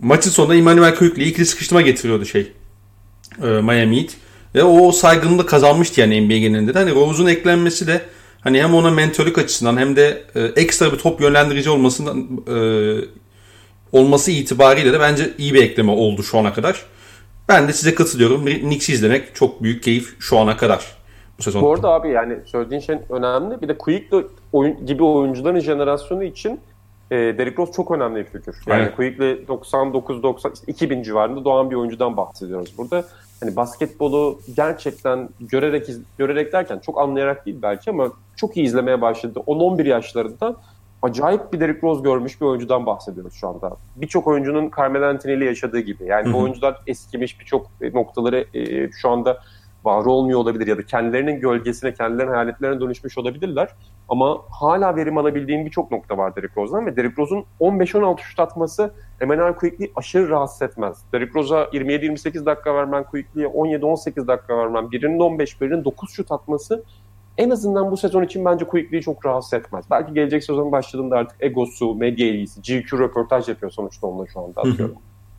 Maçın 0.00 0.30
sonunda 0.30 0.54
Emmanuel 0.54 0.94
Quickly'yi 0.94 1.30
ikili 1.30 1.46
sıkıştırma 1.46 1.80
getiriyordu 1.80 2.24
şey. 2.24 2.52
E, 3.42 3.46
Miami 3.46 4.00
Heat. 4.00 4.10
Ve 4.54 4.64
o 4.64 4.92
saygınlığı 4.92 5.46
kazanmıştı 5.46 6.00
yani 6.00 6.20
NBA 6.20 6.36
genelinde. 6.36 6.72
Hani 6.72 6.94
Rose'un 6.94 7.26
eklenmesi 7.26 7.86
de 7.86 8.02
hani 8.40 8.62
hem 8.62 8.74
ona 8.74 8.90
mentörlük 8.90 9.38
açısından 9.38 9.76
hem 9.76 9.96
de 9.96 10.22
e, 10.34 10.40
ekstra 10.40 10.92
bir 10.92 10.98
top 10.98 11.20
yönlendirici 11.20 11.70
olmasından 11.70 12.28
e, 12.46 12.58
olması 13.92 14.30
itibariyle 14.30 14.92
de 14.92 15.00
bence 15.00 15.30
iyi 15.38 15.54
bir 15.54 15.62
ekleme 15.62 15.92
oldu 15.92 16.22
şu 16.22 16.38
ana 16.38 16.52
kadar. 16.52 16.82
Ben 17.48 17.68
de 17.68 17.72
size 17.72 17.94
katılıyorum. 17.94 18.44
Knicks'i 18.44 18.92
izlemek 18.92 19.34
çok 19.34 19.62
büyük 19.62 19.82
keyif 19.82 20.20
şu 20.20 20.38
ana 20.38 20.56
kadar 20.56 20.96
bu 21.38 21.42
sezon. 21.42 21.62
Bu 21.62 21.72
arada 21.72 21.88
abi 21.88 22.08
yani 22.08 22.38
söylediğin 22.46 22.80
şey 22.80 22.96
önemli. 23.10 23.60
Bir 23.62 23.68
de 23.68 23.78
Quick 23.78 24.14
oyun, 24.52 24.86
gibi 24.86 25.04
oyuncuların 25.04 25.60
jenerasyonu 25.60 26.24
için 26.24 26.60
e, 27.10 27.16
Derrick 27.16 27.62
Rose 27.62 27.72
çok 27.72 27.90
önemli 27.90 28.16
bir 28.16 28.24
figür. 28.24 28.56
Yani 28.66 28.80
Aynen. 28.80 28.94
Quick'le 28.94 29.48
99 29.48 30.22
90 30.22 30.52
işte 30.52 30.64
2000 30.66 31.02
civarında 31.02 31.44
doğan 31.44 31.70
bir 31.70 31.76
oyuncudan 31.76 32.16
bahsediyoruz 32.16 32.74
burada. 32.78 33.04
Hani 33.40 33.56
basketbolu 33.56 34.40
gerçekten 34.56 35.28
görerek 35.40 35.86
görerek 36.18 36.52
derken 36.52 36.78
çok 36.78 37.00
anlayarak 37.00 37.46
değil 37.46 37.58
belki 37.62 37.90
ama 37.90 38.12
çok 38.36 38.56
iyi 38.56 38.66
izlemeye 38.66 39.00
başladı. 39.00 39.40
10-11 39.46 39.88
yaşlarında 39.88 40.56
acayip 41.02 41.52
bir 41.52 41.60
Derrick 41.60 41.82
Rose 41.82 42.02
görmüş 42.02 42.40
bir 42.40 42.46
oyuncudan 42.46 42.86
bahsediyoruz 42.86 43.34
şu 43.34 43.48
anda. 43.48 43.76
Birçok 43.96 44.26
oyuncunun 44.26 44.70
Carmelo 44.76 45.06
Anthony 45.06 45.34
ile 45.34 45.44
yaşadığı 45.44 45.80
gibi. 45.80 46.04
Yani 46.04 46.24
Hı-hı. 46.24 46.34
bu 46.34 46.38
oyuncular 46.38 46.82
eskimiş 46.86 47.40
birçok 47.40 47.70
noktaları 47.94 48.46
e, 48.54 48.90
şu 48.90 49.10
anda 49.10 49.38
var 49.84 50.04
olmuyor 50.04 50.38
olabilir 50.38 50.66
ya 50.66 50.78
da 50.78 50.86
kendilerinin 50.86 51.40
gölgesine, 51.40 51.94
kendilerinin 51.94 52.32
hayaletlerine 52.32 52.80
dönüşmüş 52.80 53.18
olabilirler. 53.18 53.68
Ama 54.08 54.38
hala 54.50 54.96
verim 54.96 55.18
alabildiğim 55.18 55.66
birçok 55.66 55.90
nokta 55.90 56.18
var 56.18 56.36
Derrick 56.36 56.60
Rose'dan 56.60 56.86
ve 56.86 56.96
Derrick 56.96 57.22
Rose'un 57.22 57.44
15-16 57.60 58.20
şut 58.20 58.40
atması 58.40 58.94
Emmanuel 59.20 59.54
Quickly 59.54 59.92
aşırı 59.96 60.28
rahatsız 60.28 60.62
etmez. 60.62 60.98
Derrick 61.12 61.40
Rose'a 61.40 61.64
27-28 61.64 62.46
dakika 62.46 62.74
vermem, 62.74 63.04
Quickly'ye 63.04 63.46
17-18 63.46 64.26
dakika 64.26 64.58
vermem, 64.58 64.90
birinin 64.90 65.18
15, 65.18 65.60
birinin 65.60 65.84
9 65.84 66.10
şut 66.10 66.32
atması 66.32 66.84
en 67.38 67.50
azından 67.50 67.90
bu 67.90 67.96
sezon 67.96 68.22
için 68.22 68.44
bence 68.44 68.64
Quickly'yi 68.64 69.02
çok 69.02 69.26
rahatsız 69.26 69.52
etmez. 69.52 69.84
Belki 69.90 70.14
gelecek 70.14 70.44
sezon 70.44 70.72
başladığında 70.72 71.16
artık 71.16 71.36
egosu, 71.42 71.94
medya 71.94 72.26
ilgisi, 72.26 72.62
GQ 72.62 72.98
röportaj 72.98 73.48
yapıyor 73.48 73.72
sonuçta 73.72 74.06
onunla 74.06 74.26
şu 74.26 74.40
anda 74.40 74.60
atıyorum. 74.60 74.96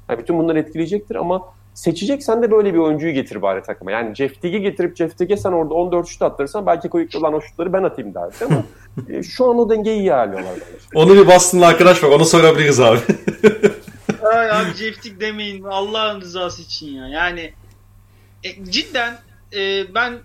Yani 0.09 0.19
bütün 0.19 0.39
bunlar 0.39 0.55
etkileyecektir 0.55 1.15
ama 1.15 1.53
seçeceksen 1.73 2.43
de 2.43 2.51
böyle 2.51 2.73
bir 2.73 2.79
oyuncuyu 2.79 3.13
getir 3.13 3.41
bari 3.41 3.63
takıma. 3.63 3.91
Yani 3.91 4.15
Jeff 4.15 4.41
Teague'i 4.41 4.61
getirip 4.61 4.97
Jeff 4.97 5.17
Teague'e 5.17 5.37
sen 5.37 5.51
orada 5.51 5.73
14 5.73 6.07
şut 6.07 6.21
attırırsan 6.21 6.65
belki 6.65 6.89
Quickly 6.89 7.19
olan 7.19 7.33
o 7.33 7.41
şutları 7.41 7.73
ben 7.73 7.83
atayım 7.83 8.13
derdi 8.13 8.35
ama 8.45 8.63
e, 9.09 9.23
şu 9.23 9.49
an 9.49 9.59
o 9.59 9.69
dengeyi 9.69 9.99
iyi 9.99 10.13
ayarlıyorlar. 10.13 10.53
Onu 10.95 11.15
bir 11.15 11.27
Boston'lı 11.27 11.65
arkadaş 11.65 12.03
var 12.03 12.09
onu 12.09 12.25
sorabiliriz 12.25 12.79
abi. 12.79 12.99
Ay 14.23 14.51
abi 14.51 14.73
Jeff 14.77 15.03
Teague 15.03 15.19
demeyin 15.19 15.63
Allah'ın 15.63 16.21
rızası 16.21 16.61
için 16.61 16.87
ya. 16.87 17.07
Yani 17.07 17.53
e, 18.43 18.65
cidden 18.65 19.19
e, 19.53 19.93
ben 19.95 20.19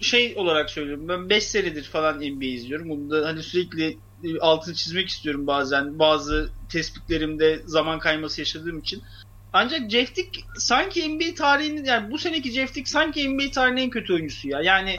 şey 0.00 0.34
olarak 0.36 0.70
söylüyorum. 0.70 1.08
Ben 1.08 1.30
5 1.30 1.44
senedir 1.44 1.84
falan 1.84 2.16
NBA 2.16 2.44
izliyorum. 2.44 2.88
Bunda 2.88 3.26
hani 3.26 3.42
sürekli 3.42 3.98
e, 4.24 4.38
altını 4.40 4.74
çizmek 4.74 5.08
istiyorum 5.08 5.46
bazen. 5.46 5.98
Bazı 5.98 6.50
tespitlerimde 6.72 7.62
zaman 7.66 7.98
kayması 7.98 8.40
yaşadığım 8.40 8.78
için. 8.78 9.02
Ancak 9.54 9.90
Jeff 9.90 10.14
Tick 10.14 10.44
sanki 10.58 11.08
NBA 11.08 11.34
tarihinin 11.34 11.84
yani 11.84 12.10
bu 12.10 12.18
seneki 12.18 12.52
Jeff 12.52 12.74
Tick 12.74 12.88
sanki 12.88 13.28
NBA 13.28 13.50
tarihinin 13.50 13.82
en 13.82 13.90
kötü 13.90 14.12
oyuncusu 14.12 14.48
ya. 14.48 14.60
Yani 14.60 14.96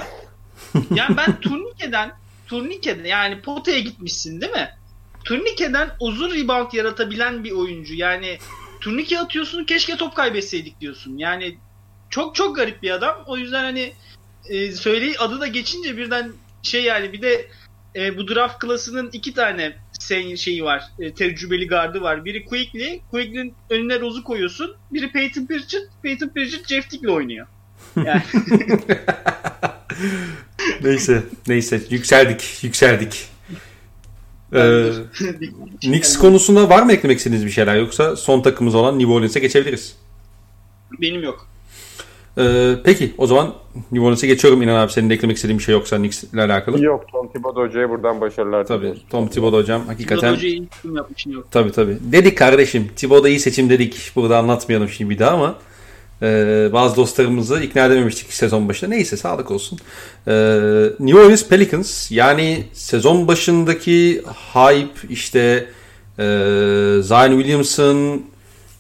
yani 0.96 1.18
ben 1.18 1.40
turnikeden 1.40 2.12
turnikeden 2.48 3.06
yani 3.06 3.42
potaya 3.42 3.80
gitmişsin 3.80 4.42
değil 4.42 4.52
mi? 4.52 4.70
Turnikeden 5.24 5.90
uzun 6.00 6.32
rebound 6.32 6.74
yaratabilen 6.74 7.44
bir 7.44 7.52
oyuncu. 7.52 7.94
Yani 7.94 8.38
turnike 8.82 9.20
atıyorsun 9.20 9.64
keşke 9.64 9.98
top 9.98 10.16
kaybetseydik 10.16 10.82
diyorsun. 10.82 11.18
Yani 11.18 11.58
çok 12.10 12.36
çok 12.36 12.56
garip 12.56 12.84
bir 12.84 12.92
adam. 12.92 13.24
O 13.28 13.38
yüzden 13.38 13.64
hani 13.64 13.94
e, 14.50 14.72
söyleyi 14.72 15.18
adı 15.20 15.40
da 15.40 15.48
geçince 15.48 15.98
birden 15.98 16.34
şey 16.64 16.84
yani 16.84 17.14
bir 17.14 17.22
de 17.22 17.48
e, 17.96 18.18
bu 18.18 18.28
draft 18.28 18.60
klasının 18.60 19.10
iki 19.14 19.34
tane 19.34 19.76
sen 20.00 20.36
şeyi 20.36 20.64
var. 20.64 20.84
E, 21.00 21.14
tecrübeli 21.14 21.68
gardı 21.68 22.02
var. 22.02 22.26
Biri 22.26 22.46
Quickly. 22.46 23.02
Quickly'nin 23.12 23.54
önüne 23.70 24.00
Rose'u 24.00 24.24
koyuyorsun. 24.24 24.76
Biri 24.94 25.12
Peyton 25.12 25.46
Pritchard. 25.46 25.84
Peyton 26.04 26.30
Pritchard 26.30 26.66
Jeff 26.66 26.90
Tick'le 26.90 27.10
oynuyor. 27.10 27.48
Yani. 28.06 28.22
neyse. 30.82 31.24
Neyse. 31.48 31.82
Yükseldik. 31.90 32.64
Yükseldik. 32.64 33.28
Ee, 34.54 34.92
Knicks 35.82 36.18
konusunda 36.18 36.70
var 36.70 36.84
mı 36.84 36.94
eklemek 36.94 37.18
istediğiniz 37.18 37.46
bir 37.46 37.52
şeyler 37.52 37.76
yoksa 37.76 38.16
son 38.16 38.42
takımımız 38.42 38.76
olan 38.76 39.00
New 39.00 39.14
Orleans'e 39.14 39.40
geçebiliriz. 39.40 39.98
Benim 41.02 41.24
yok. 41.24 41.55
Ee, 42.38 42.76
peki 42.84 43.14
o 43.18 43.28
zaman 43.28 43.54
New 43.92 44.06
Orleans'e 44.06 44.28
geçiyorum. 44.28 44.62
İnan 44.62 44.76
abi 44.76 44.92
senin 44.92 45.10
de 45.10 45.14
eklemek 45.14 45.36
istediğin 45.36 45.60
bir 45.60 45.64
şey 45.64 45.74
yoksa 45.74 45.98
Knicks 45.98 46.24
ile 46.24 46.42
alakalı. 46.42 46.84
Yok 46.84 47.06
Tom 47.12 47.28
Thibodeau 47.32 47.68
hocaya 47.68 47.90
buradan 47.90 48.22
başarılar 48.22 48.66
Tabii 48.66 48.94
Tom 49.10 49.28
Thibodeau 49.28 49.62
hocam 49.62 49.88
hakikaten. 49.88 50.36
Thibodeau 50.36 50.52
iyi 50.52 50.68
seçim 50.76 50.96
yapmış 50.96 51.26
yok. 51.28 51.48
Tabii 51.52 51.72
tabii. 51.72 51.98
Dedik 52.02 52.38
kardeşim 52.38 52.88
Thibodeau 52.96 53.28
iyi 53.28 53.40
seçim 53.40 53.70
dedik. 53.70 54.12
Burada 54.16 54.38
anlatmayalım 54.38 54.90
şimdi 54.90 55.10
bir 55.10 55.20
daha 55.20 55.32
ama 55.32 55.56
e, 56.22 56.70
bazı 56.74 56.96
dostlarımızı 56.96 57.60
ikna 57.60 57.86
edememiştik 57.86 58.34
sezon 58.34 58.70
başında. 58.70 58.90
Neyse 58.90 59.18
sağlık 59.18 59.52
olsun. 59.52 59.80
E, 60.28 60.32
New 61.00 61.20
Orleans 61.20 61.48
Pelicans 61.48 62.12
yani 62.12 62.64
sezon 62.74 63.28
başındaki 63.28 64.24
hype 64.54 65.08
işte 65.10 65.68
e, 66.20 66.24
Zion 67.02 67.38
Williamson 67.38 68.22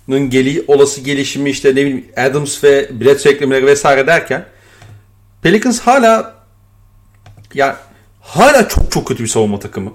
geli, 0.08 0.64
olası 0.68 1.01
gelişimi 1.01 1.49
işte 1.49 1.70
ne 1.70 1.76
bileyim 1.76 2.06
Adams 2.18 2.64
ve 2.64 2.89
Bledsoe 2.99 3.32
eklemeleri 3.32 3.66
vesaire 3.66 4.08
derken 4.08 4.45
Pelicans 5.41 5.80
hala 5.80 6.36
ya 7.53 7.78
hala 8.22 8.68
çok 8.68 8.91
çok 8.91 9.08
kötü 9.08 9.24
bir 9.24 9.30
savunma 9.30 9.60
takımı. 9.60 9.93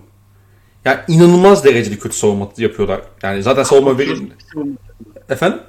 Yani 0.85 0.99
inanılmaz 1.09 1.65
derecede 1.65 1.99
kötü 1.99 2.17
savunma 2.17 2.49
yapıyorlar. 2.57 3.01
Yani 3.23 3.43
zaten 3.43 3.63
savunma 3.63 3.99
verir. 3.99 4.23
Efendim? 5.29 5.61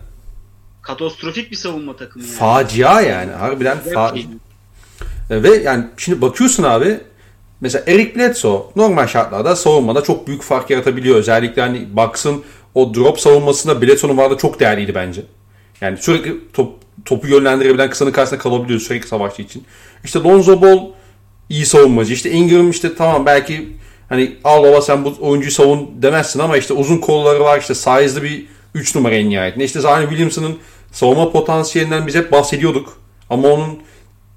Katastrofik 0.82 1.52
bir 1.52 1.56
savunma 1.56 1.96
takımı 1.96 2.26
yani. 2.26 2.36
Facia 2.36 3.02
yani. 3.02 3.32
Harbiden 3.32 3.78
facia. 3.94 4.24
Ve 5.30 5.56
yani 5.56 5.86
şimdi 5.98 6.22
bakıyorsun 6.22 6.64
abi 6.64 7.00
mesela 7.62 7.84
Eric 7.88 8.16
Bledsoe 8.16 8.64
normal 8.76 9.08
şartlarda 9.08 9.56
savunmada 9.56 10.04
çok 10.04 10.28
büyük 10.28 10.42
fark 10.42 10.70
yaratabiliyor. 10.70 11.16
Özellikle 11.16 11.62
hani 11.62 11.96
baksın 11.96 12.44
o 12.76 12.94
drop 12.94 13.20
savunmasında 13.20 13.82
Bledsoe'nun 13.82 14.18
varlığı 14.18 14.38
çok 14.38 14.60
değerliydi 14.60 14.96
bence. 14.96 15.22
Yani 15.82 15.98
sürekli 15.98 16.52
top, 16.54 16.74
topu 17.06 17.28
yönlendirebilen 17.28 17.90
kısanın 17.90 18.12
karşısında 18.12 18.40
kalabiliyor 18.40 18.80
sürekli 18.80 19.08
savaşçı 19.08 19.42
için. 19.42 19.64
İşte 20.04 20.20
Lonzo 20.20 20.62
Ball 20.62 20.80
iyi 21.50 21.66
savunmacı. 21.66 22.14
İşte 22.14 22.32
Ingram 22.32 22.70
işte 22.70 22.96
tamam 22.96 23.26
belki 23.26 23.70
hani 24.10 24.36
al 24.44 24.64
baba 24.64 24.82
sen 24.82 25.06
bu 25.06 25.16
oyuncuyu 25.22 25.52
savun 25.52 25.90
demezsin 26.02 26.40
ama 26.40 26.58
işte 26.58 26.74
uzun 26.74 26.98
kolları 26.98 27.40
var 27.40 27.60
işte 27.60 27.76
size'lı 27.76 28.24
bir 28.24 28.46
3 28.76 28.96
numara 28.96 29.16
en 29.16 29.30
nihayetinde. 29.30 29.64
İşte 29.64 29.82
Zion 29.82 30.02
Williamson'ın 30.02 30.58
savunma 30.92 31.32
potansiyelinden 31.32 32.08
biz 32.08 32.16
hep 32.16 32.32
bahsediyorduk. 32.32 32.98
Ama 33.30 33.48
onun 33.48 33.80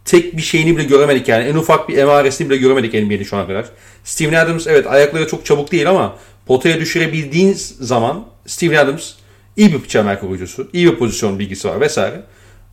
tek 0.05 0.37
bir 0.37 0.43
şeyini 0.43 0.77
bile 0.77 0.85
göremedik 0.85 1.29
yani. 1.29 1.45
En 1.45 1.55
ufak 1.55 1.89
bir 1.89 1.99
emaresini 1.99 2.51
bile 2.51 2.57
göremedik 2.57 2.95
NBA'de 2.95 3.25
şu 3.25 3.37
ana 3.37 3.47
kadar. 3.47 3.65
Steven 4.05 4.45
Adams 4.45 4.67
evet 4.67 4.87
ayakları 4.87 5.29
çok 5.29 5.47
çabuk 5.47 5.73
değil 5.73 5.91
ama 5.91 6.17
potaya 6.47 6.81
düşürebildiğin 6.81 7.53
zaman 7.81 8.25
Steven 8.47 8.85
Adams 8.85 9.13
iyi 9.57 9.73
bir 9.73 9.89
çember 9.89 10.21
koruyucusu, 10.21 10.69
iyi 10.73 10.93
bir 10.93 10.99
pozisyon 10.99 11.39
bilgisi 11.39 11.69
var 11.69 11.81
vesaire. 11.81 12.25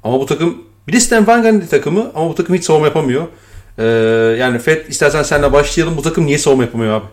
Ama 0.03 0.19
bu 0.19 0.26
takım 0.26 0.63
bir 0.88 0.93
de 0.93 0.99
Stan 0.99 1.28
Van 1.28 1.41
Gundy 1.41 1.65
takımı 1.65 2.11
ama 2.15 2.30
bu 2.30 2.36
takım 2.36 2.55
hiç 2.55 2.63
savunma 2.63 2.88
yapamıyor. 2.88 3.28
Ee, 3.78 3.84
yani 4.39 4.59
Fed 4.59 4.88
istersen 4.88 5.24
seninle 5.24 5.53
başlayalım. 5.53 5.97
Bu 5.97 6.01
takım 6.01 6.26
niye 6.26 6.38
savunma 6.38 6.63
yapamıyor 6.63 6.93
abi? 6.93 7.05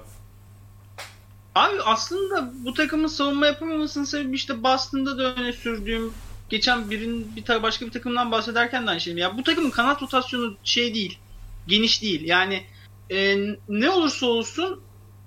Abi 1.55 1.83
aslında 1.85 2.53
bu 2.65 2.75
takımın 2.75 3.07
savunma 3.07 3.47
yapamamasının 3.47 4.05
sebebi 4.05 4.37
işte 4.37 4.63
Boston'da 4.63 5.19
da 5.19 5.35
öne 5.35 5.53
sürdüğüm 5.53 6.13
geçen 6.49 6.91
birin 6.91 7.33
bir 7.37 7.63
başka 7.63 7.87
bir 7.87 7.91
takımdan 7.91 8.33
bahsederken 8.33 8.87
de 8.87 8.91
aynı. 8.91 9.21
Ya 9.21 9.39
bu 9.39 9.43
takımın 9.43 9.71
kanat 9.71 10.03
rotasyonu 10.03 10.57
şey 10.65 10.95
değil. 10.95 11.19
Geniş 11.67 12.03
değil. 12.03 12.25
Yani 12.25 12.63
e, 13.11 13.37
ne 13.69 13.91
olursa 13.91 14.27
olsun 14.27 14.81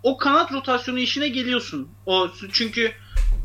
o 0.03 0.17
kanat 0.17 0.51
rotasyonu 0.51 0.99
işine 0.99 1.27
geliyorsun. 1.27 1.89
O 2.05 2.29
çünkü 2.51 2.91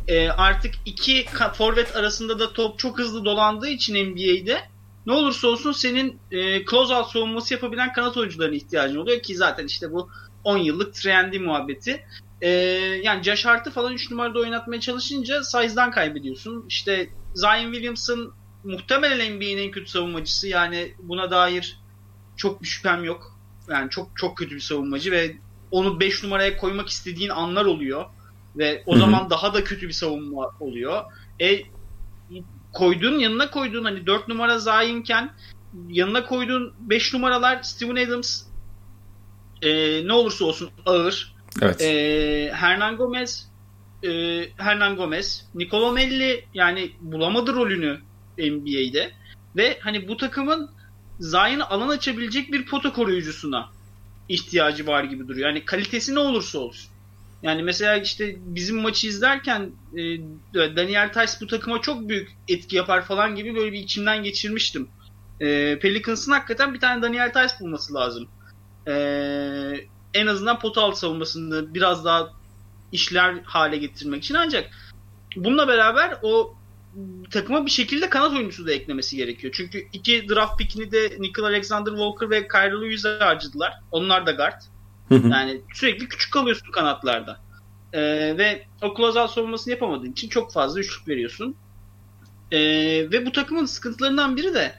e, 0.09 0.29
artık 0.29 0.75
iki 0.85 1.27
forvet 1.55 1.97
arasında 1.97 2.39
da 2.39 2.53
top 2.53 2.79
çok 2.79 2.99
hızlı 2.99 3.25
dolandığı 3.25 3.69
için 3.69 4.11
NBA'de 4.11 4.61
ne 5.07 5.13
olursa 5.13 5.49
olsun 5.49 5.73
senin 5.73 6.19
e, 6.31 6.65
close 6.65 6.95
out 6.95 7.11
savunması 7.11 7.55
yapabilen 7.55 7.93
kanat 7.93 8.17
oyuncularına 8.17 8.55
ihtiyacın 8.55 8.97
oluyor 8.97 9.23
ki 9.23 9.37
zaten 9.37 9.67
işte 9.67 9.93
bu 9.93 10.11
10 10.45 10.59
yıllık 10.59 10.95
trendi 10.95 11.39
muhabbeti. 11.39 12.07
E, 12.41 12.51
yani 13.03 13.23
Josh 13.23 13.45
Hart'ı 13.47 13.71
falan 13.71 13.93
3 13.93 14.11
numarada 14.11 14.39
oynatmaya 14.39 14.81
çalışınca 14.81 15.45
size'dan 15.45 15.91
kaybediyorsun. 15.91 16.65
İşte 16.69 17.11
Zion 17.35 17.73
Williamson 17.73 18.35
muhtemelen 18.65 19.37
NBA'nin 19.37 19.59
en 19.59 19.71
kötü 19.71 19.91
savunmacısı. 19.91 20.49
Yani 20.49 20.95
buna 20.99 21.31
dair 21.31 21.81
çok 22.37 22.63
bir 22.63 22.67
şüphem 22.67 23.05
yok. 23.05 23.39
Yani 23.69 23.91
çok 23.91 24.17
çok 24.17 24.37
kötü 24.37 24.55
bir 24.55 24.61
savunmacı 24.61 25.13
ve 25.13 25.37
onu 25.71 26.01
5 26.01 26.23
numaraya 26.23 26.57
koymak 26.57 26.89
istediğin 26.89 27.31
anlar 27.31 27.65
oluyor. 27.65 28.05
Ve 28.57 28.83
o 28.87 28.93
Hı-hı. 28.93 29.01
zaman 29.01 29.31
daha 29.31 29.55
da 29.55 29.65
kötü 29.65 29.89
bir 29.89 29.93
savunma 29.93 30.51
oluyor. 30.61 31.05
E 31.41 31.63
koyduğun 32.73 33.19
yanına 33.19 33.51
koyduğun 33.51 33.85
hani 33.85 34.07
4 34.07 34.29
numara 34.29 34.59
Zayn'ken 34.59 35.33
yanına 35.89 36.27
koyduğun 36.27 36.75
5 36.81 37.15
numaralar 37.15 37.63
Steven 37.63 38.07
Adams 38.07 38.43
e, 39.63 39.71
ne 40.07 40.13
olursa 40.13 40.45
olsun 40.45 40.71
ağır. 40.87 41.35
Evet. 41.63 41.81
E, 41.81 42.51
Hernan 42.55 42.97
Gomez 42.97 43.51
e, 44.05 44.43
Hernan 44.57 44.97
Gomez, 44.97 45.45
Nicolo 45.55 45.93
Melli 45.93 46.45
yani 46.55 46.91
bulamadı 47.01 47.55
rolünü 47.55 48.01
NBA'de 48.39 49.13
ve 49.57 49.79
hani 49.81 50.09
bu 50.09 50.17
takımın 50.17 50.71
Zion'ı 51.21 51.69
alan 51.69 51.89
açabilecek 51.89 52.53
bir 52.53 52.67
pota 52.67 52.93
koruyucusuna 52.93 53.69
ihtiyacı 54.29 54.87
var 54.87 55.05
gibi 55.05 55.29
duruyor. 55.29 55.49
Yani 55.49 55.65
kalitesi 55.65 56.15
ne 56.15 56.19
olursa 56.19 56.59
olsun. 56.59 56.91
Yani 57.43 57.63
mesela 57.63 57.97
işte 57.97 58.37
bizim 58.39 58.81
maçı 58.81 59.07
izlerken 59.07 59.71
e, 59.97 60.03
Daniel 60.55 61.13
Tice 61.13 61.33
bu 61.41 61.47
takıma 61.47 61.81
çok 61.81 62.09
büyük 62.09 62.31
etki 62.49 62.77
yapar 62.77 63.05
falan 63.05 63.37
gibi 63.37 63.55
böyle 63.55 63.73
bir 63.73 63.79
içimden 63.79 64.23
geçirmiştim. 64.23 64.89
E, 65.41 65.79
Pelicans'ın 65.79 66.33
hakikaten 66.33 66.75
bir 66.75 66.81
tane 66.81 67.03
Daniel 67.03 67.33
Tice 67.33 67.55
bulması 67.61 67.95
lazım. 67.95 68.29
E, 68.87 68.93
en 70.15 70.27
azından 70.27 70.59
pot 70.59 70.79
altı 70.79 70.99
savunmasını 70.99 71.75
biraz 71.75 72.05
daha 72.05 72.29
işler 72.93 73.35
hale 73.45 73.77
getirmek 73.77 74.25
için 74.25 74.35
ancak 74.35 74.71
bununla 75.37 75.69
beraber 75.69 76.19
o 76.23 76.55
takıma 77.31 77.67
bir 77.67 77.71
şekilde 77.71 78.11
kanat 78.11 78.33
oyuncusu 78.33 78.67
da 78.67 78.73
eklemesi 78.73 79.17
gerekiyor. 79.17 79.55
Çünkü 79.57 79.89
iki 79.93 80.29
draft 80.29 80.59
pickini 80.59 80.93
de 80.93 81.17
Nickel 81.19 81.45
Alexander 81.45 81.91
Walker 81.91 82.31
ve 82.31 82.49
Kyrie 82.49 82.81
Lewis'e 82.81 83.19
harcadılar. 83.19 83.81
Onlar 83.91 84.27
da 84.27 84.33
guard. 84.33 84.63
yani 85.11 85.61
sürekli 85.75 86.09
küçük 86.09 86.33
kalıyorsun 86.33 86.71
kanatlarda. 86.71 87.41
Ee, 87.93 88.01
ve 88.39 88.67
o 88.83 88.97
closeout 88.97 89.31
savunmasını 89.31 89.73
yapamadığın 89.73 90.13
için 90.13 90.29
çok 90.29 90.53
fazla 90.53 90.81
üçlük 90.81 91.09
veriyorsun. 91.09 91.57
Ee, 92.53 92.59
ve 93.13 93.27
bu 93.27 93.33
takımın 93.33 93.67
sıkıntılarından 93.67 94.37
biri 94.37 94.55
de 94.55 94.75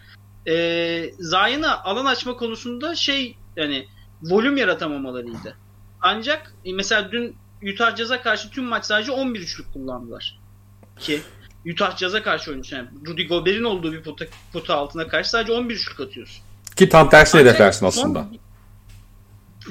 e, 0.47 1.13
Zion'a 1.20 1.84
alan 1.84 2.05
açma 2.05 2.38
konusunda 2.38 2.95
şey 2.95 3.38
yani 3.55 3.88
volüm 4.22 4.57
yaratamamalarıydı. 4.57 5.57
Ancak 6.01 6.53
e, 6.65 6.74
mesela 6.74 7.11
dün 7.11 7.36
Utah 7.74 7.95
Jazz'a 7.95 8.22
karşı 8.22 8.49
tüm 8.49 8.63
maç 8.63 8.86
sadece 8.86 9.11
11 9.11 9.39
üçlük 9.39 9.74
kullandılar. 9.74 10.39
Ki 10.99 11.22
Utah 11.72 11.97
Jazz'a 11.97 12.24
karşı 12.24 12.51
oynuyorsun. 12.51 12.78
Yani 12.78 12.88
Rudy 13.07 13.28
Gobert'in 13.28 13.63
olduğu 13.63 13.93
bir 13.93 14.03
pota, 14.03 14.26
pota 14.53 14.76
altına 14.76 15.07
karşı 15.07 15.30
sadece 15.30 15.53
11 15.53 15.76
üçlük 15.76 15.99
atıyorsun. 15.99 16.43
Ki 16.76 16.89
tam 16.89 17.09
tersini 17.09 17.41
hedeflersin 17.41 17.86
aslında. 17.86 18.20
Son, 18.24 18.39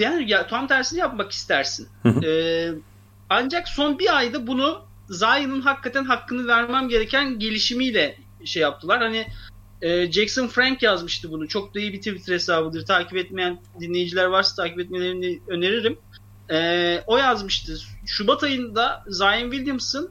yani 0.03 0.31
ya, 0.31 0.47
tam 0.47 0.67
tersini 0.67 1.01
yapmak 1.01 1.33
istersin. 1.33 1.89
ee, 2.25 2.69
ancak 3.31 3.69
son 3.69 3.99
bir 3.99 4.17
ayda 4.17 4.47
bunu 4.47 4.83
Zion'ın 5.09 5.61
hakikaten 5.61 6.05
hakkını 6.05 6.47
vermem 6.47 6.89
gereken 6.89 7.39
gelişimiyle 7.39 8.19
şey 8.45 8.63
yaptılar. 8.63 8.99
Hani 8.99 9.27
e, 9.83 10.13
Jackson 10.13 10.47
Frank 10.47 10.83
yazmıştı 10.83 11.31
bunu. 11.31 11.49
Çok 11.49 11.75
da 11.75 11.81
iyi 11.81 11.93
bir 11.93 11.99
Twitter 11.99 12.35
hesabıdır. 12.35 12.87
Takip 12.87 13.17
etmeyen 13.17 13.59
dinleyiciler 13.81 14.25
varsa 14.25 14.63
takip 14.63 14.81
etmelerini 14.81 15.41
öneririm. 15.49 15.99
E, 16.51 17.03
o 17.07 17.17
yazmıştı. 17.17 17.79
Şubat 18.07 18.43
ayında 18.43 19.05
Zion 19.09 19.51
Williamson 19.51 20.11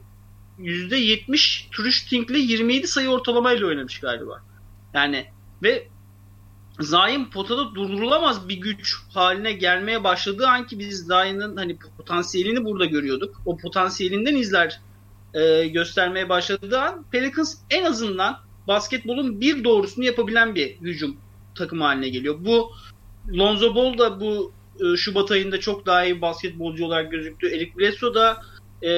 %70 0.58 1.70
true 1.70 1.90
shootingle 1.90 2.38
27 2.38 2.86
sayı 2.86 3.08
ortalamayla 3.08 3.66
oynamış 3.66 4.00
galiba. 4.00 4.42
Yani 4.94 5.26
ve 5.62 5.88
Zayn 6.80 7.30
potada 7.30 7.74
durdurulamaz 7.74 8.48
bir 8.48 8.56
güç 8.56 8.96
haline 9.14 9.52
gelmeye 9.52 10.04
başladığı 10.04 10.48
an 10.48 10.66
ki 10.66 10.78
biz 10.78 11.06
Zayn'ın 11.06 11.56
hani 11.56 11.78
potansiyelini 11.96 12.64
burada 12.64 12.84
görüyorduk. 12.84 13.42
O 13.46 13.56
potansiyelinden 13.56 14.36
izler 14.36 14.80
e, 15.34 15.68
göstermeye 15.68 16.28
başladığı 16.28 16.80
an 16.80 17.04
Pelicans 17.10 17.56
en 17.70 17.84
azından 17.84 18.38
basketbolun 18.68 19.40
bir 19.40 19.64
doğrusunu 19.64 20.04
yapabilen 20.04 20.54
bir 20.54 20.80
hücum 20.80 21.16
takımı 21.54 21.84
haline 21.84 22.08
geliyor. 22.08 22.36
Bu 22.40 22.72
Lonzo 23.38 23.74
Ball 23.74 23.98
da 23.98 24.20
bu 24.20 24.52
e, 24.80 24.96
Şubat 24.96 25.30
ayında 25.30 25.60
çok 25.60 25.86
daha 25.86 26.04
iyi 26.04 26.20
basketbolcu 26.20 26.84
olarak 26.84 27.10
gözüktü. 27.10 27.48
Eric 27.48 27.78
Bledsoe 27.78 28.14
da 28.14 28.42
e, 28.82 28.90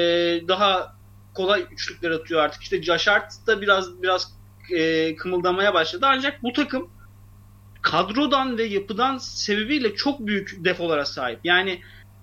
daha 0.48 0.97
kolay 1.38 1.66
üçlükler 1.72 2.10
atıyor 2.10 2.40
artık. 2.40 2.62
İşte 2.62 2.80
Hart 3.10 3.32
da 3.46 3.60
biraz 3.60 4.02
biraz 4.02 4.32
e, 4.76 5.16
kımıldamaya 5.16 5.74
başladı. 5.74 6.06
Ancak 6.08 6.42
bu 6.42 6.52
takım 6.52 6.90
kadrodan 7.82 8.58
ve 8.58 8.64
yapıdan 8.64 9.18
sebebiyle 9.18 9.94
çok 9.94 10.26
büyük 10.26 10.64
defolara 10.64 11.04
sahip. 11.04 11.40
Yani 11.44 11.80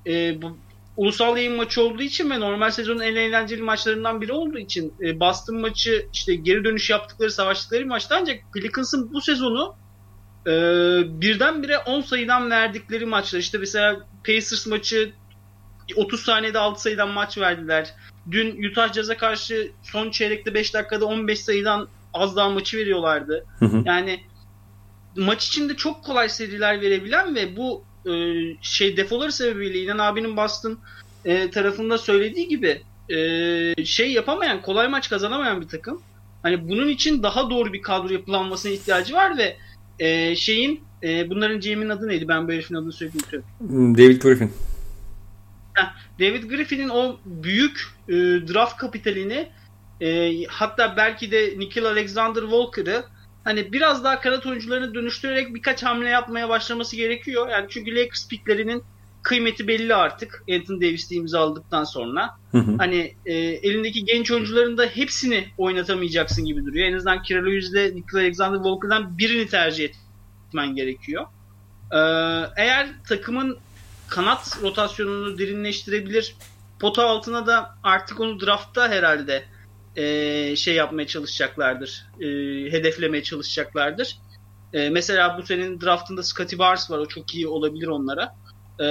e, 0.07 0.41
bu, 0.41 0.57
ulusal 0.97 1.37
yayın 1.37 1.55
maçı 1.55 1.81
olduğu 1.81 2.01
için 2.01 2.29
ve 2.29 2.39
normal 2.39 2.71
sezonun 2.71 2.99
en 2.99 3.15
eğlenceli 3.15 3.61
maçlarından 3.61 4.21
biri 4.21 4.33
olduğu 4.33 4.57
için 4.57 4.93
e, 5.01 5.19
Boston 5.19 5.61
maçı 5.61 6.07
işte 6.13 6.35
geri 6.35 6.63
dönüş 6.63 6.89
yaptıkları, 6.89 7.31
savaştıkları 7.31 7.85
maçta 7.85 8.17
ancak 8.21 8.37
Pelicans'ın 8.53 9.13
bu 9.13 9.21
sezonu 9.21 9.75
e, 10.47 10.51
birdenbire 11.21 11.77
10 11.77 12.01
sayıdan 12.01 12.49
verdikleri 12.49 13.05
maçlar. 13.05 13.39
İşte 13.39 13.57
mesela 13.57 13.99
Pacers 14.25 14.67
maçı 14.67 15.13
30 15.95 16.19
saniyede 16.19 16.59
6 16.59 16.81
sayıdan 16.81 17.09
maç 17.09 17.37
verdiler. 17.37 17.93
Dün 18.31 18.69
Utah 18.69 18.93
Jazz'a 18.93 19.17
karşı 19.17 19.71
son 19.83 20.11
çeyrekte 20.11 20.53
5 20.53 20.73
dakikada 20.73 21.05
15 21.05 21.39
sayıdan 21.39 21.87
az 22.13 22.35
daha 22.35 22.49
maçı 22.49 22.77
veriyorlardı. 22.77 23.45
Hı 23.59 23.65
hı. 23.65 23.83
Yani 23.85 24.19
maç 25.15 25.47
içinde 25.47 25.75
çok 25.75 26.03
kolay 26.03 26.29
seriler 26.29 26.81
verebilen 26.81 27.35
ve 27.35 27.57
bu 27.57 27.83
e, 28.05 28.13
şey 28.61 28.97
defoları 28.97 29.31
sebebiyle 29.31 29.79
İnan 29.79 29.97
abinin 29.97 30.37
Boston 30.37 30.79
e, 31.25 31.49
tarafında 31.49 31.97
söylediği 31.97 32.47
gibi 32.47 32.81
e, 33.09 33.85
şey 33.85 34.13
yapamayan, 34.13 34.61
kolay 34.61 34.87
maç 34.87 35.09
kazanamayan 35.09 35.61
bir 35.61 35.67
takım. 35.67 36.01
Hani 36.43 36.69
bunun 36.69 36.87
için 36.87 37.23
daha 37.23 37.49
doğru 37.49 37.73
bir 37.73 37.81
kadro 37.81 38.13
yapılanmasına 38.13 38.71
ihtiyacı 38.71 39.13
var 39.13 39.37
ve 39.37 39.57
e, 39.99 40.35
şeyin 40.35 40.81
e, 41.03 41.29
bunların 41.29 41.59
GM'in 41.59 41.89
adı 41.89 42.07
neydi? 42.07 42.27
Ben 42.27 42.47
bu 42.47 42.51
herifin 42.51 42.75
adını 42.75 42.93
söyleyeyim. 42.93 43.43
David 43.97 44.21
Griffin. 44.21 44.51
David 46.19 46.43
Griffin'in 46.43 46.89
o 46.89 47.17
büyük 47.25 47.87
e, 48.09 48.13
draft 48.13 48.77
kapitalini 48.77 49.49
e, 50.01 50.43
hatta 50.45 50.97
belki 50.97 51.31
de 51.31 51.53
Nickel 51.57 51.85
Alexander 51.85 52.41
Walker'ı 52.41 53.03
hani 53.43 53.71
biraz 53.71 54.03
daha 54.03 54.19
kanat 54.19 54.45
oyuncularını 54.45 54.93
dönüştürerek 54.93 55.55
birkaç 55.55 55.83
hamle 55.83 56.09
yapmaya 56.09 56.49
başlaması 56.49 56.95
gerekiyor. 56.95 57.49
Yani 57.49 57.65
çünkü 57.69 57.95
Lakers 57.95 58.27
picklerinin 58.27 58.83
kıymeti 59.23 59.67
belli 59.67 59.95
artık 59.95 60.43
Anthony 60.51 60.81
Davis'i 60.81 61.15
imzaladıktan 61.15 61.83
sonra. 61.83 62.29
Hı 62.51 62.57
hı. 62.57 62.75
Hani 62.77 63.15
e, 63.25 63.33
elindeki 63.33 64.05
genç 64.05 64.31
oyuncuların 64.31 64.77
da 64.77 64.85
hepsini 64.85 65.47
oynatamayacaksın 65.57 66.45
gibi 66.45 66.65
duruyor. 66.65 66.87
En 66.87 66.93
azından 66.93 67.21
Kira 67.23 67.43
Lewis'le 67.43 67.95
Nickel 67.95 68.19
Alexander 68.19 68.57
Walker'dan 68.57 69.17
birini 69.17 69.47
tercih 69.47 69.89
etmen 70.47 70.75
gerekiyor. 70.75 71.25
Ee, 71.91 71.97
eğer 72.55 72.87
takımın 73.07 73.57
kanat 74.07 74.57
rotasyonunu 74.61 75.37
derinleştirebilir. 75.37 76.35
Pota 76.79 77.05
altına 77.05 77.47
da 77.47 77.75
artık 77.83 78.19
onu 78.19 78.39
draftta 78.39 78.89
herhalde 78.89 79.45
e, 79.95 80.55
şey 80.55 80.75
yapmaya 80.75 81.07
çalışacaklardır. 81.07 82.07
E, 82.19 82.25
hedeflemeye 82.71 83.23
çalışacaklardır. 83.23 84.17
E, 84.73 84.89
mesela 84.89 85.37
bu 85.37 85.45
senin 85.45 85.81
draftında 85.81 86.23
Scotty 86.23 86.57
Barnes 86.57 86.91
var. 86.91 86.97
O 86.97 87.05
çok 87.05 87.35
iyi 87.35 87.47
olabilir 87.47 87.87
onlara. 87.87 88.35
E, 88.79 88.87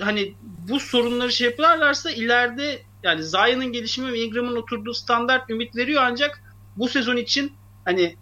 hani 0.00 0.34
bu 0.68 0.80
sorunları 0.80 1.32
şey 1.32 1.50
yaparlarsa 1.50 2.10
ileride 2.10 2.82
yani 3.02 3.22
Zion'ın 3.22 3.72
gelişimi 3.72 4.12
ve 4.12 4.20
Ingram'ın 4.20 4.56
oturduğu 4.56 4.94
standart 4.94 5.50
ümit 5.50 5.76
veriyor 5.76 6.02
ancak 6.04 6.42
bu 6.76 6.88
sezon 6.88 7.16
için 7.16 7.52
hani 7.84 8.16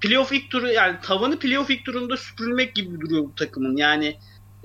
playoff 0.00 0.32
ilk 0.32 0.50
turu 0.50 0.68
yani 0.68 0.96
tavanı 1.02 1.38
playoff 1.38 1.70
ilk 1.70 1.84
turunda 1.84 2.16
süpürülmek 2.16 2.74
gibi 2.74 3.00
duruyor 3.00 3.24
bu 3.24 3.34
takımın. 3.34 3.76
Yani 3.76 4.16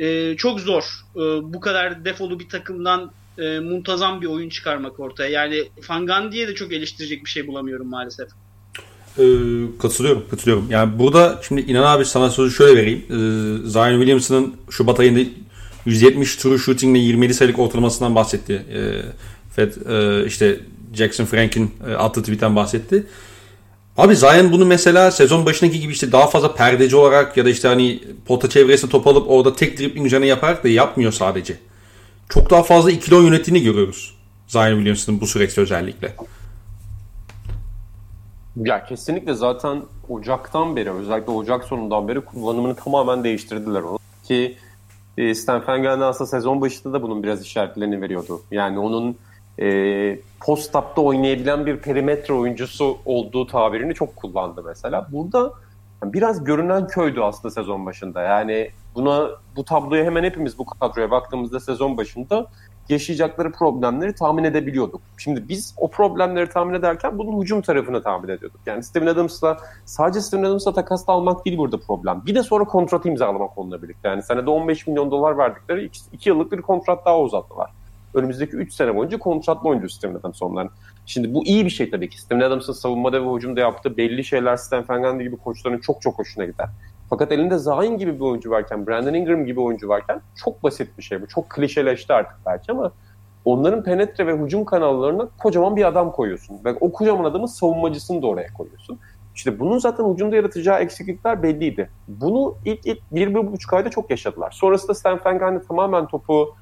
e, 0.01 0.37
çok 0.37 0.59
zor 0.59 0.83
e, 1.15 1.19
bu 1.53 1.59
kadar 1.59 2.05
defolu 2.05 2.39
bir 2.39 2.49
takımdan 2.49 3.11
e, 3.37 3.59
muntazam 3.59 4.21
bir 4.21 4.27
oyun 4.27 4.49
çıkarmak 4.49 4.99
ortaya. 4.99 5.29
Yani 5.29 5.63
Fangandi'ye 5.81 6.47
de 6.47 6.55
çok 6.55 6.73
eleştirecek 6.73 7.25
bir 7.25 7.29
şey 7.29 7.47
bulamıyorum 7.47 7.87
maalesef. 7.87 8.29
Ee, 9.17 9.23
katılıyorum, 9.81 10.23
katılıyorum. 10.31 10.67
Yani 10.69 10.99
burada 10.99 11.41
şimdi 11.47 11.61
İnan 11.61 11.83
abi 11.83 12.05
sana 12.05 12.29
sözü 12.29 12.55
şöyle 12.55 12.81
vereyim. 12.81 12.99
Ee, 13.09 13.69
Zion 13.69 13.97
Williamson'ın 13.97 14.55
Şubat 14.69 14.99
ayında 14.99 15.29
170 15.85 16.35
true 16.35 16.57
shooting 16.57 16.97
ile 16.97 17.03
27 17.03 17.33
sayılık 17.33 17.59
ortalamasından 17.59 18.15
bahsetti. 18.15 18.65
Ee, 18.73 19.01
Fed 19.55 19.73
e, 19.89 20.25
işte 20.25 20.59
Jackson 20.93 21.25
Frank'in 21.25 21.71
e, 21.87 21.93
attığı 21.93 22.21
tweetten 22.21 22.55
bahsetti. 22.55 23.05
Abi 23.97 24.15
Zion 24.15 24.51
bunu 24.51 24.65
mesela 24.65 25.11
sezon 25.11 25.45
başındaki 25.45 25.79
gibi 25.79 25.93
işte 25.93 26.11
daha 26.11 26.27
fazla 26.27 26.55
perdeci 26.55 26.95
olarak 26.95 27.37
ya 27.37 27.45
da 27.45 27.49
işte 27.49 27.67
hani 27.67 28.03
pota 28.25 28.49
çevresine 28.49 28.89
top 28.89 29.07
alıp 29.07 29.29
orada 29.29 29.55
tek 29.55 29.79
dribbling 29.79 30.05
üzerine 30.05 30.25
yaparak 30.25 30.63
da 30.63 30.67
yapmıyor 30.67 31.11
sadece. 31.11 31.59
Çok 32.29 32.49
daha 32.49 32.63
fazla 32.63 32.91
ikili 32.91 33.15
oyun 33.15 33.25
yönettiğini 33.25 33.63
görüyoruz. 33.63 34.15
Zion 34.47 34.75
Williamson'ın 34.75 35.21
bu 35.21 35.27
süreçte 35.27 35.61
özellikle. 35.61 36.15
Ya 38.55 38.85
kesinlikle 38.85 39.33
zaten 39.33 39.81
Ocak'tan 40.09 40.75
beri 40.75 40.91
özellikle 40.91 41.31
Ocak 41.31 41.63
sonundan 41.63 42.07
beri 42.07 42.21
kullanımını 42.21 42.75
tamamen 42.75 43.23
değiştirdiler 43.23 43.81
onu. 43.81 43.99
Ki 44.23 44.57
e, 45.17 45.35
Stan 45.35 45.65
Fengel'den 45.65 46.01
aslında 46.01 46.29
sezon 46.29 46.61
başında 46.61 46.93
da 46.93 47.01
bunun 47.01 47.23
biraz 47.23 47.41
işaretlerini 47.41 48.01
veriyordu. 48.01 48.41
Yani 48.51 48.79
onun 48.79 49.17
e, 49.59 50.19
post-up'ta 50.39 51.01
oynayabilen 51.01 51.65
bir 51.65 51.77
perimetre 51.77 52.33
oyuncusu 52.33 52.97
olduğu 53.05 53.47
tabirini 53.47 53.93
çok 53.93 54.15
kullandı 54.15 54.63
mesela. 54.65 55.07
Burada 55.11 55.53
biraz 56.03 56.43
görünen 56.43 56.87
köydü 56.87 57.21
aslında 57.21 57.53
sezon 57.53 57.85
başında. 57.85 58.21
Yani 58.21 58.69
buna 58.95 59.29
bu 59.55 59.65
tabloya 59.65 60.05
hemen 60.05 60.23
hepimiz 60.23 60.57
bu 60.57 60.65
kadroya 60.65 61.11
baktığımızda 61.11 61.59
sezon 61.59 61.97
başında 61.97 62.47
yaşayacakları 62.89 63.51
problemleri 63.51 64.15
tahmin 64.15 64.43
edebiliyorduk. 64.43 65.01
Şimdi 65.17 65.49
biz 65.49 65.75
o 65.77 65.89
problemleri 65.89 66.49
tahmin 66.49 66.73
ederken 66.73 67.17
bunun 67.17 67.41
hücum 67.41 67.61
tarafını 67.61 68.03
tahmin 68.03 68.29
ediyorduk. 68.29 68.59
Yani 68.65 68.83
Steven 68.83 69.07
Adams'la 69.07 69.57
sadece 69.85 70.21
Steven 70.21 70.43
Adams'la 70.43 70.73
takasla 70.73 71.13
almak 71.13 71.45
değil 71.45 71.57
burada 71.57 71.77
problem. 71.79 72.21
Bir 72.25 72.35
de 72.35 72.43
sonra 72.43 72.63
kontratı 72.63 73.09
imzalamak 73.09 73.57
onunla 73.57 73.81
birlikte. 73.81 74.09
Yani 74.09 74.23
senede 74.23 74.49
15 74.49 74.87
milyon 74.87 75.11
dolar 75.11 75.37
verdikleri 75.37 75.89
2 76.13 76.29
yıllık 76.29 76.51
bir 76.51 76.61
kontrat 76.61 77.05
daha 77.05 77.19
uzattılar. 77.19 77.69
Önümüzdeki 78.13 78.55
3 78.55 78.73
sene 78.73 78.95
boyunca 78.95 79.19
kontratlı 79.19 79.69
oyuncu 79.69 79.89
Steven 79.89 80.15
Adams 80.15 80.41
onların. 80.41 80.71
Şimdi 81.05 81.33
bu 81.33 81.45
iyi 81.45 81.65
bir 81.65 81.69
şey 81.69 81.89
tabii 81.89 82.09
ki. 82.09 82.21
Steven 82.21 82.41
Adams'ın 82.41 82.73
savunmada 82.73 83.25
ve 83.25 83.35
hücumda 83.35 83.59
yaptığı 83.59 83.97
belli 83.97 84.23
şeyler 84.23 84.57
Stan 84.57 84.85
Van 84.89 85.19
gibi 85.19 85.37
koçların 85.37 85.79
çok 85.79 86.01
çok 86.01 86.19
hoşuna 86.19 86.45
gider. 86.45 86.69
Fakat 87.09 87.31
elinde 87.31 87.57
Zion 87.57 87.97
gibi 87.97 88.15
bir 88.15 88.19
oyuncu 88.19 88.49
varken, 88.49 88.87
Brandon 88.87 89.13
Ingram 89.13 89.45
gibi 89.45 89.59
oyuncu 89.59 89.89
varken 89.89 90.21
çok 90.43 90.63
basit 90.63 90.97
bir 90.97 91.03
şey 91.03 91.21
bu. 91.21 91.27
Çok 91.27 91.49
klişeleşti 91.49 92.13
artık 92.13 92.37
belki 92.45 92.71
ama 92.71 92.91
onların 93.45 93.83
penetre 93.83 94.27
ve 94.27 94.37
hücum 94.37 94.65
kanallarına 94.65 95.29
kocaman 95.37 95.75
bir 95.75 95.87
adam 95.87 96.11
koyuyorsun. 96.11 96.59
Ve 96.65 96.73
o 96.81 96.91
kocaman 96.91 97.23
adamın 97.23 97.45
savunmacısını 97.45 98.21
da 98.21 98.27
oraya 98.27 98.53
koyuyorsun. 98.53 98.99
İşte 99.35 99.59
bunun 99.59 99.77
zaten 99.77 100.13
hücumda 100.13 100.35
yaratacağı 100.35 100.79
eksiklikler 100.79 101.43
belliydi. 101.43 101.89
Bunu 102.07 102.55
ilk, 102.65 102.85
ilk 102.85 102.99
bir, 103.11 103.29
bir 103.29 103.51
buçuk 103.51 103.73
ayda 103.73 103.89
çok 103.89 104.09
yaşadılar. 104.09 104.51
Sonrasında 104.51 104.93
Stan 104.93 105.19
Van 105.25 105.63
tamamen 105.67 106.07
topu 106.07 106.55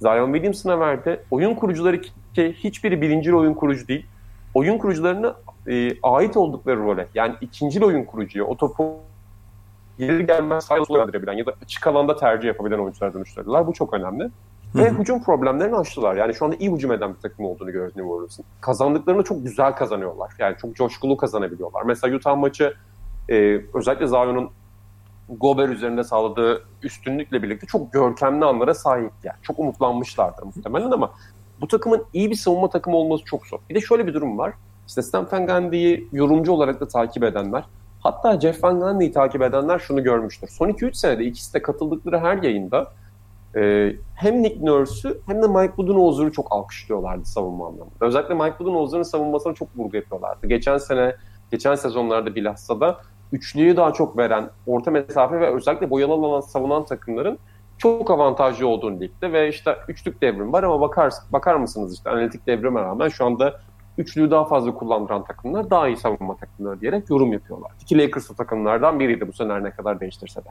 Zion 0.00 0.32
Williamson'a 0.32 0.80
verdi. 0.80 1.20
Oyun 1.30 1.54
kurucuları 1.54 2.00
ki 2.00 2.12
hiçbiri 2.52 3.00
birinci 3.00 3.34
oyun 3.34 3.54
kurucu 3.54 3.88
değil. 3.88 4.06
Oyun 4.54 4.78
kurucularına 4.78 5.34
e, 5.66 6.00
ait 6.02 6.36
oldukları 6.36 6.80
role 6.80 7.06
yani 7.14 7.34
ikinci 7.40 7.84
oyun 7.84 8.04
kurucuya 8.04 8.44
o 8.44 8.56
topu 8.56 8.96
gelir 9.98 10.20
gelmez 10.20 10.68
gönderebilen 10.88 11.32
ya 11.32 11.46
da 11.46 11.52
açık 11.62 11.86
alanda 11.86 12.16
tercih 12.16 12.48
yapabilen 12.48 12.78
oyunculara 12.78 13.14
dönüştürdüler. 13.14 13.66
Bu 13.66 13.72
çok 13.72 13.94
önemli. 13.94 14.30
Ve 14.74 14.90
hücum 14.90 15.22
problemlerini 15.22 15.76
aştılar. 15.76 16.16
Yani 16.16 16.34
şu 16.34 16.44
anda 16.44 16.56
iyi 16.56 16.72
hücum 16.72 16.92
eden 16.92 17.14
bir 17.14 17.20
takım 17.20 17.44
olduğunu 17.44 17.72
görüyoruz 17.72 17.96
New 17.96 18.12
Orleans'ın. 18.12 18.44
Kazandıklarını 18.60 19.24
çok 19.24 19.44
güzel 19.44 19.72
kazanıyorlar. 19.72 20.32
Yani 20.38 20.56
çok 20.56 20.76
coşkulu 20.76 21.16
kazanabiliyorlar. 21.16 21.82
Mesela 21.82 22.16
Utah 22.16 22.36
maçı 22.36 22.74
e, 23.28 23.60
özellikle 23.74 24.06
Zion'un 24.06 24.50
Gober 25.30 25.68
üzerinde 25.68 26.04
sağladığı 26.04 26.64
üstünlükle 26.82 27.42
birlikte 27.42 27.66
çok 27.66 27.92
görkemli 27.92 28.44
anlara 28.44 28.74
sahip. 28.74 29.12
Yani 29.24 29.36
çok 29.42 29.58
umutlanmışlardır 29.58 30.42
muhtemelen 30.42 30.90
ama 30.90 31.10
bu 31.60 31.68
takımın 31.68 32.04
iyi 32.12 32.30
bir 32.30 32.34
savunma 32.34 32.70
takımı 32.70 32.96
olması 32.96 33.24
çok 33.24 33.46
zor. 33.46 33.58
Bir 33.70 33.74
de 33.74 33.80
şöyle 33.80 34.06
bir 34.06 34.14
durum 34.14 34.38
var. 34.38 34.52
İşte 34.88 35.02
Stan 35.02 35.28
Van 35.32 35.46
Gundy'yi 35.46 36.08
yorumcu 36.12 36.52
olarak 36.52 36.80
da 36.80 36.88
takip 36.88 37.24
edenler, 37.24 37.64
hatta 38.00 38.40
Jeff 38.40 38.64
Van 38.64 38.80
Gundy'yi 38.80 39.12
takip 39.12 39.42
edenler 39.42 39.78
şunu 39.78 40.02
görmüştür. 40.02 40.48
Son 40.48 40.68
2-3 40.68 40.94
senede 40.94 41.24
ikisi 41.24 41.54
de 41.54 41.62
katıldıkları 41.62 42.18
her 42.18 42.42
yayında 42.42 42.92
e, 43.56 43.92
hem 44.14 44.42
Nick 44.42 44.66
Nurse'ü 44.66 45.20
hem 45.26 45.42
de 45.42 45.46
Mike 45.46 45.76
Budenholzer'ı 45.76 46.32
çok 46.32 46.46
alkışlıyorlardı 46.52 47.24
savunma 47.24 47.66
anlamında. 47.66 47.94
Özellikle 48.00 48.34
Mike 48.34 48.58
Budenholzer'ın 48.58 49.02
savunmasına 49.02 49.54
çok 49.54 49.68
vurgu 49.76 49.96
yapıyorlardı. 49.96 50.46
Geçen 50.46 50.78
sene, 50.78 51.16
geçen 51.50 51.74
sezonlarda 51.74 52.34
bilhassa 52.34 52.80
da 52.80 53.00
üçlüyü 53.32 53.76
daha 53.76 53.92
çok 53.92 54.18
veren, 54.18 54.50
orta 54.66 54.90
mesafe 54.90 55.40
ve 55.40 55.54
özellikle 55.54 55.90
boyalı 55.90 56.12
alan 56.12 56.40
savunan 56.40 56.84
takımların 56.84 57.38
çok 57.78 58.10
avantajlı 58.10 58.68
olduğunu 58.68 59.00
ligde 59.00 59.32
ve 59.32 59.48
işte 59.48 59.76
üçlük 59.88 60.22
devrim 60.22 60.52
var 60.52 60.62
ama 60.62 60.80
bakar, 60.80 61.12
bakar 61.32 61.54
mısınız 61.54 61.94
işte 61.94 62.10
analitik 62.10 62.46
devrime 62.46 62.80
rağmen 62.80 63.08
şu 63.08 63.24
anda 63.24 63.60
üçlüyü 63.98 64.30
daha 64.30 64.44
fazla 64.44 64.74
kullandıran 64.74 65.24
takımlar 65.24 65.70
daha 65.70 65.88
iyi 65.88 65.96
savunma 65.96 66.36
takımları 66.36 66.80
diyerek 66.80 67.10
yorum 67.10 67.32
yapıyorlar. 67.32 67.70
İki 67.80 67.98
Lakers'lı 67.98 68.34
takımlardan 68.34 69.00
biriydi 69.00 69.28
bu 69.28 69.32
sene 69.32 69.64
ne 69.64 69.70
kadar 69.70 70.00
değiştirse 70.00 70.44
de. 70.44 70.48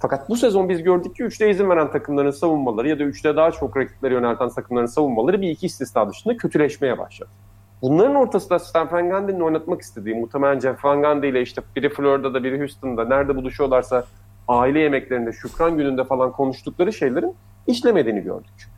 Fakat 0.00 0.28
bu 0.28 0.36
sezon 0.36 0.68
biz 0.68 0.82
gördük 0.82 1.16
ki 1.16 1.22
3'te 1.22 1.50
izin 1.50 1.70
veren 1.70 1.90
takımların 1.90 2.30
savunmaları 2.30 2.88
ya 2.88 2.98
da 2.98 3.02
3'te 3.02 3.36
daha 3.36 3.50
çok 3.50 3.76
rakipleri 3.76 4.14
yönelten 4.14 4.48
takımların 4.48 4.86
savunmaları 4.86 5.40
bir 5.40 5.50
iki 5.50 5.66
istisna 5.66 6.10
dışında 6.10 6.36
kötüleşmeye 6.36 6.98
başladı. 6.98 7.30
Bunların 7.82 8.14
ortasında 8.14 8.58
Stan 8.58 8.92
Van 8.92 9.10
Gundy'nin 9.10 9.40
oynatmak 9.40 9.80
istediği 9.80 10.14
muhtemelen 10.14 10.60
Jeff 10.60 10.84
Van 10.84 11.02
Gundy 11.02 11.28
ile 11.28 11.42
işte 11.42 11.62
biri 11.76 11.88
Florida'da 11.88 12.44
biri 12.44 12.58
Houston'da 12.58 13.04
nerede 13.04 13.36
buluşuyorlarsa 13.36 14.04
aile 14.48 14.80
yemeklerinde, 14.80 15.32
şükran 15.32 15.76
gününde 15.76 16.04
falan 16.04 16.32
konuştukları 16.32 16.92
şeylerin 16.92 17.34
işlemediğini 17.66 18.20
gördük. 18.20 18.68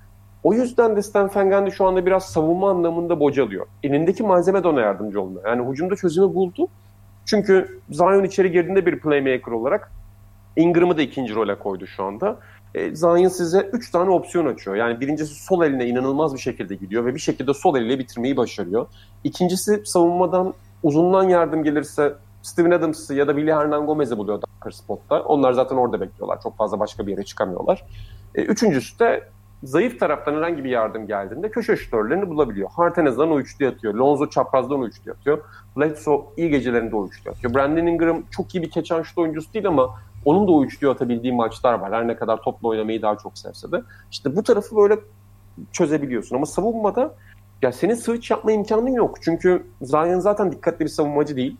O 0.42 0.54
yüzden 0.54 0.96
de 0.96 1.02
Stan 1.02 1.30
Van 1.34 1.50
Gundy 1.50 1.70
şu 1.70 1.86
anda 1.86 2.06
biraz 2.06 2.32
savunma 2.32 2.70
anlamında 2.70 3.20
bocalıyor. 3.20 3.66
Elindeki 3.82 4.22
malzeme 4.22 4.62
de 4.64 4.68
ona 4.68 4.80
yardımcı 4.80 5.20
olmuyor. 5.20 5.46
Yani 5.46 5.70
hücumda 5.70 5.96
çözümü 5.96 6.34
buldu. 6.34 6.68
Çünkü 7.26 7.80
Zion 7.90 8.24
içeri 8.24 8.52
girdiğinde 8.52 8.86
bir 8.86 9.00
playmaker 9.00 9.52
olarak 9.52 9.92
Ingram'ı 10.56 10.96
da 10.96 11.02
ikinci 11.02 11.34
role 11.34 11.54
koydu 11.54 11.86
şu 11.86 12.04
anda. 12.04 12.36
E, 12.74 12.94
Zion 12.94 13.28
size 13.28 13.60
3 13.72 13.90
tane 13.90 14.10
opsiyon 14.10 14.46
açıyor. 14.46 14.76
Yani 14.76 15.00
birincisi 15.00 15.44
sol 15.44 15.62
eline 15.64 15.86
inanılmaz 15.86 16.34
bir 16.34 16.38
şekilde 16.38 16.74
gidiyor 16.74 17.06
ve 17.06 17.14
bir 17.14 17.20
şekilde 17.20 17.54
sol 17.54 17.76
eliyle 17.76 17.98
bitirmeyi 17.98 18.36
başarıyor. 18.36 18.86
İkincisi 19.24 19.82
savunmadan 19.84 20.54
uzundan 20.82 21.28
yardım 21.28 21.64
gelirse 21.64 22.14
Steven 22.42 22.70
Adams'ı 22.70 23.14
ya 23.14 23.28
da 23.28 23.32
Willie 23.32 23.54
Hernan 23.54 23.86
Gomez'i 23.86 24.18
buluyor 24.18 24.42
Dunker 24.42 24.70
spotta. 24.70 25.22
Onlar 25.22 25.52
zaten 25.52 25.76
orada 25.76 26.00
bekliyorlar. 26.00 26.40
Çok 26.42 26.56
fazla 26.56 26.80
başka 26.80 27.06
bir 27.06 27.12
yere 27.12 27.24
çıkamıyorlar. 27.24 27.84
E, 28.34 28.42
üçüncüsü 28.42 28.98
de 28.98 29.28
zayıf 29.62 30.00
taraftan 30.00 30.34
herhangi 30.34 30.64
bir 30.64 30.70
yardım 30.70 31.06
geldiğinde 31.06 31.50
köşe 31.50 31.76
şutörlerini 31.76 32.28
bulabiliyor. 32.28 32.70
Hart 32.70 32.98
en 32.98 33.06
azından 33.06 33.30
o 33.30 33.40
üçlü 33.40 33.68
atıyor. 33.68 33.94
Lonzo 33.94 34.28
çaprazdan 34.28 34.80
o 34.80 34.86
üçlü 34.86 35.12
atıyor. 35.12 35.38
Bledsoe 35.76 36.24
iyi 36.36 36.50
gecelerinde 36.50 36.96
o 36.96 37.06
üçlü 37.06 37.30
atıyor. 37.30 37.54
Brandon 37.54 37.86
Ingram 37.86 38.22
çok 38.30 38.54
iyi 38.54 38.62
bir 38.62 38.70
keçen 38.70 39.02
şut 39.02 39.18
oyuncusu 39.18 39.52
değil 39.52 39.66
ama 39.66 39.94
onun 40.24 40.48
da 40.48 40.52
o 40.52 40.64
üçlüyü 40.64 40.92
atabildiği 40.92 41.32
maçlar 41.32 41.74
var. 41.74 41.92
Her 41.92 42.08
ne 42.08 42.16
kadar 42.16 42.42
topla 42.42 42.68
oynamayı 42.68 43.02
daha 43.02 43.16
çok 43.16 43.38
sevse 43.38 43.72
de. 43.72 43.82
İşte 44.10 44.36
bu 44.36 44.42
tarafı 44.42 44.76
böyle 44.76 44.98
çözebiliyorsun. 45.72 46.36
Ama 46.36 46.46
savunmada 46.46 47.14
ya 47.62 47.72
senin 47.72 47.94
switch 47.94 48.30
yapma 48.30 48.52
imkanın 48.52 48.90
yok. 48.90 49.22
Çünkü 49.22 49.66
Zion 49.82 50.18
zaten 50.18 50.52
dikkatli 50.52 50.84
bir 50.84 50.90
savunmacı 50.90 51.36
değil. 51.36 51.56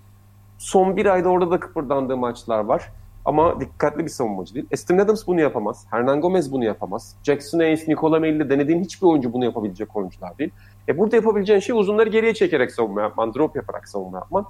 Son 0.59 0.97
bir 0.97 1.07
ayda 1.07 1.29
orada 1.29 1.51
da 1.51 1.61
kıpırdandığı 1.61 2.17
maçlar 2.17 2.65
var. 2.65 2.93
Ama 3.25 3.61
dikkatli 3.61 4.05
bir 4.05 4.11
savunmacı 4.11 4.55
değil. 4.55 4.67
Estin 4.71 4.99
Adams 4.99 5.27
bunu 5.27 5.41
yapamaz. 5.41 5.87
Hernan 5.91 6.21
Gomez 6.21 6.53
bunu 6.53 6.65
yapamaz. 6.65 7.17
Jackson 7.23 7.59
Hayes, 7.59 7.89
Nikola 7.89 8.21
Melli 8.21 8.51
denediğin 8.51 8.85
hiçbir 8.85 9.07
oyuncu 9.07 9.33
bunu 9.33 9.45
yapabilecek 9.45 9.97
oyuncular 9.97 10.39
değil. 10.39 10.51
E 10.89 10.99
burada 10.99 11.17
yapabileceğin 11.17 11.61
şey 11.61 11.77
uzunları 11.77 12.09
geriye 12.09 12.35
çekerek 12.35 12.73
savunma 12.73 13.01
yapman, 13.01 13.35
drop 13.35 13.57
yaparak 13.57 13.89
savunma 13.89 14.19
yapman. 14.19 14.47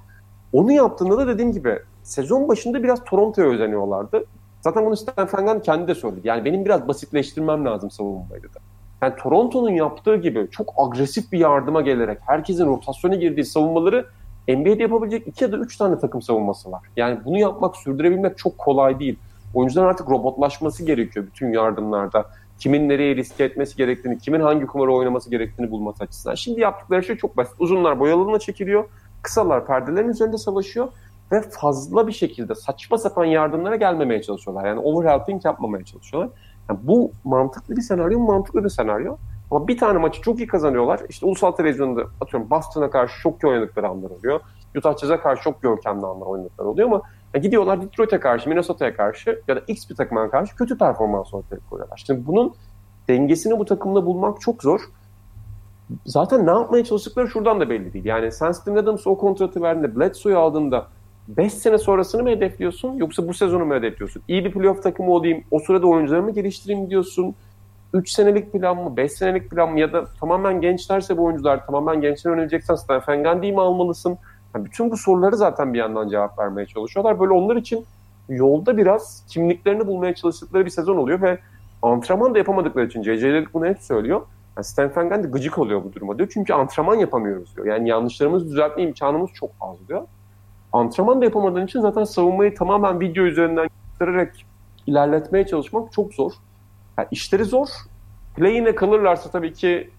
Onu 0.53 0.71
yaptığında 0.71 1.17
da 1.17 1.27
dediğim 1.27 1.51
gibi 1.51 1.79
sezon 2.03 2.47
başında 2.47 2.83
biraz 2.83 3.03
Toronto'ya 3.03 3.47
özeniyorlardı. 3.47 4.25
Zaten 4.61 4.85
bunu 4.85 4.97
Stan 4.97 5.27
Van 5.33 5.61
kendi 5.61 5.87
de 5.87 5.95
söyledi. 5.95 6.21
Yani 6.23 6.45
benim 6.45 6.65
biraz 6.65 6.87
basitleştirmem 6.87 7.65
lazım 7.65 7.91
savunmayı 7.91 8.43
da. 8.43 8.59
Yani 9.01 9.13
Toronto'nun 9.15 9.69
yaptığı 9.69 10.15
gibi 10.15 10.47
çok 10.51 10.73
agresif 10.77 11.31
bir 11.31 11.39
yardıma 11.39 11.81
gelerek 11.81 12.17
herkesin 12.25 12.67
rotasyona 12.67 13.15
girdiği 13.15 13.45
savunmaları 13.45 14.05
NBA'de 14.47 14.81
yapabilecek 14.81 15.27
iki 15.27 15.43
ya 15.43 15.51
da 15.51 15.57
üç 15.57 15.77
tane 15.77 15.99
takım 15.99 16.21
savunması 16.21 16.71
var. 16.71 16.81
Yani 16.97 17.19
bunu 17.25 17.37
yapmak, 17.37 17.75
sürdürebilmek 17.77 18.37
çok 18.37 18.57
kolay 18.57 18.99
değil. 18.99 19.19
Oyuncuların 19.53 19.87
artık 19.87 20.09
robotlaşması 20.09 20.85
gerekiyor 20.85 21.25
bütün 21.25 21.53
yardımlarda. 21.53 22.25
Kimin 22.59 22.89
nereye 22.89 23.15
riske 23.15 23.43
etmesi 23.43 23.77
gerektiğini, 23.77 24.19
kimin 24.19 24.39
hangi 24.39 24.65
kumarı 24.65 24.93
oynaması 24.93 25.29
gerektiğini 25.29 25.71
bulması 25.71 26.03
açısından. 26.03 26.35
Şimdi 26.35 26.61
yaptıkları 26.61 27.03
şey 27.03 27.17
çok 27.17 27.37
basit. 27.37 27.53
Uzunlar 27.59 27.99
boyalığına 27.99 28.39
çekiliyor, 28.39 28.85
kısalar 29.21 29.67
perdelerin 29.67 30.09
üzerinde 30.09 30.37
savaşıyor 30.37 30.87
ve 31.31 31.41
fazla 31.41 32.07
bir 32.07 32.11
şekilde 32.11 32.55
saçma 32.55 32.97
sapan 32.97 33.25
yardımlara 33.25 33.75
gelmemeye 33.75 34.21
çalışıyorlar. 34.21 34.67
Yani 34.67 34.79
overhelping 34.79 35.45
yapmamaya 35.45 35.85
çalışıyorlar. 35.85 36.29
Yani 36.69 36.79
bu 36.83 37.11
mantıklı 37.23 37.75
bir 37.75 37.81
senaryo, 37.81 38.19
mantıklı 38.19 38.63
bir 38.63 38.69
senaryo. 38.69 39.17
Ama 39.51 39.67
bir 39.67 39.77
tane 39.77 39.97
maçı 39.97 40.21
çok 40.21 40.39
iyi 40.39 40.47
kazanıyorlar. 40.47 41.01
İşte 41.09 41.25
ulusal 41.25 41.51
televizyonda 41.51 42.01
atıyorum 42.21 42.49
Boston'a 42.49 42.89
karşı 42.89 43.21
çok 43.21 43.43
iyi 43.43 43.47
oynadıkları 43.47 43.87
anlar 43.87 44.09
oluyor. 44.09 44.39
Utah 44.77 44.97
Jazz'a 44.97 45.21
karşı 45.21 45.43
çok 45.43 45.61
görkemli 45.61 46.05
anlar 46.05 46.25
oynadıkları 46.25 46.67
oluyor 46.67 46.87
ama 46.87 47.01
yani 47.33 47.43
gidiyorlar 47.43 47.81
Detroit'e 47.81 48.19
karşı, 48.19 48.49
Minnesota'ya 48.49 48.95
karşı 48.95 49.41
ya 49.47 49.55
da 49.55 49.61
X 49.67 49.89
bir 49.89 49.95
takıma 49.95 50.29
karşı 50.29 50.55
kötü 50.55 50.77
performans 50.77 51.33
ortaya 51.33 51.59
koyuyorlar. 51.69 52.03
Şimdi 52.05 52.27
bunun 52.27 52.53
dengesini 53.07 53.59
bu 53.59 53.65
takımda 53.65 54.05
bulmak 54.05 54.41
çok 54.41 54.63
zor. 54.63 54.81
Zaten 56.05 56.45
ne 56.45 56.51
yapmaya 56.51 56.83
çalıştıkları 56.83 57.27
şuradan 57.27 57.59
da 57.59 57.69
belli 57.69 57.93
değil. 57.93 58.05
Yani 58.05 58.31
sen 58.31 58.51
Steven 58.51 58.97
o 59.05 59.17
kontratı 59.17 59.61
verdiğinde, 59.61 59.95
Bledsoe'yu 59.95 60.39
aldığında 60.39 60.87
5 61.27 61.53
sene 61.53 61.77
sonrasını 61.77 62.23
mı 62.23 62.29
hedefliyorsun 62.29 62.93
yoksa 62.93 63.27
bu 63.27 63.33
sezonu 63.33 63.65
mu 63.65 63.73
hedefliyorsun? 63.73 64.21
İyi 64.27 64.45
bir 64.45 64.51
playoff 64.51 64.83
takımı 64.83 65.11
olayım, 65.11 65.43
o 65.51 65.59
sırada 65.59 65.87
oyuncularımı 65.87 66.31
geliştireyim 66.31 66.89
diyorsun. 66.89 67.35
3 67.93 68.11
senelik 68.11 68.53
plan 68.53 68.77
mı, 68.77 68.97
5 68.97 69.11
senelik 69.11 69.49
plan 69.49 69.71
mı 69.71 69.79
ya 69.79 69.93
da 69.93 70.05
tamamen 70.19 70.61
gençlerse 70.61 71.17
bu 71.17 71.23
oyuncular 71.23 71.65
tamamen 71.65 72.01
gençler 72.01 72.31
yöneleceksen 72.31 72.75
Stephen 72.75 73.23
Gandy'yi 73.23 73.53
mi 73.53 73.61
almalısın? 73.61 74.17
Yani 74.55 74.65
bütün 74.65 74.91
bu 74.91 74.97
soruları 74.97 75.37
zaten 75.37 75.73
bir 75.73 75.79
yandan 75.79 76.09
cevap 76.09 76.39
vermeye 76.39 76.65
çalışıyorlar. 76.65 77.19
Böyle 77.19 77.33
onlar 77.33 77.55
için 77.55 77.85
yolda 78.29 78.77
biraz 78.77 79.25
kimliklerini 79.29 79.87
bulmaya 79.87 80.15
çalıştıkları 80.15 80.65
bir 80.65 80.69
sezon 80.69 80.97
oluyor 80.97 81.21
ve 81.21 81.39
antrenman 81.81 82.33
da 82.33 82.37
yapamadıkları 82.37 82.85
için 82.85 83.01
CC 83.01 83.45
bunu 83.53 83.65
hep 83.65 83.81
söylüyor. 83.81 84.21
Yani 84.57 84.65
Stephen 84.65 85.09
Gandy 85.09 85.27
gıcık 85.27 85.57
oluyor 85.57 85.83
bu 85.83 85.93
duruma 85.93 86.17
diyor. 86.17 86.29
Çünkü 86.33 86.53
antrenman 86.53 86.95
yapamıyoruz 86.95 87.55
diyor. 87.55 87.67
Yani 87.67 87.89
yanlışlarımızı 87.89 88.49
düzeltme 88.49 88.83
imkanımız 88.83 89.29
çok 89.33 89.49
az 89.61 89.75
diyor. 89.87 90.01
Antrenman 90.73 91.21
da 91.21 91.25
yapamadığın 91.25 91.65
için 91.65 91.81
zaten 91.81 92.03
savunmayı 92.03 92.55
tamamen 92.55 92.99
video 92.99 93.23
üzerinden 93.23 93.67
göstererek 93.99 94.45
ilerletmeye 94.87 95.47
çalışmak 95.47 95.91
çok 95.91 96.13
zor. 96.13 96.31
Yani 96.97 97.07
işleri 97.11 97.45
zor. 97.45 97.67
Play'ine 98.35 98.75
kalırlarsa 98.75 99.31
tabii 99.31 99.53
ki 99.53 99.89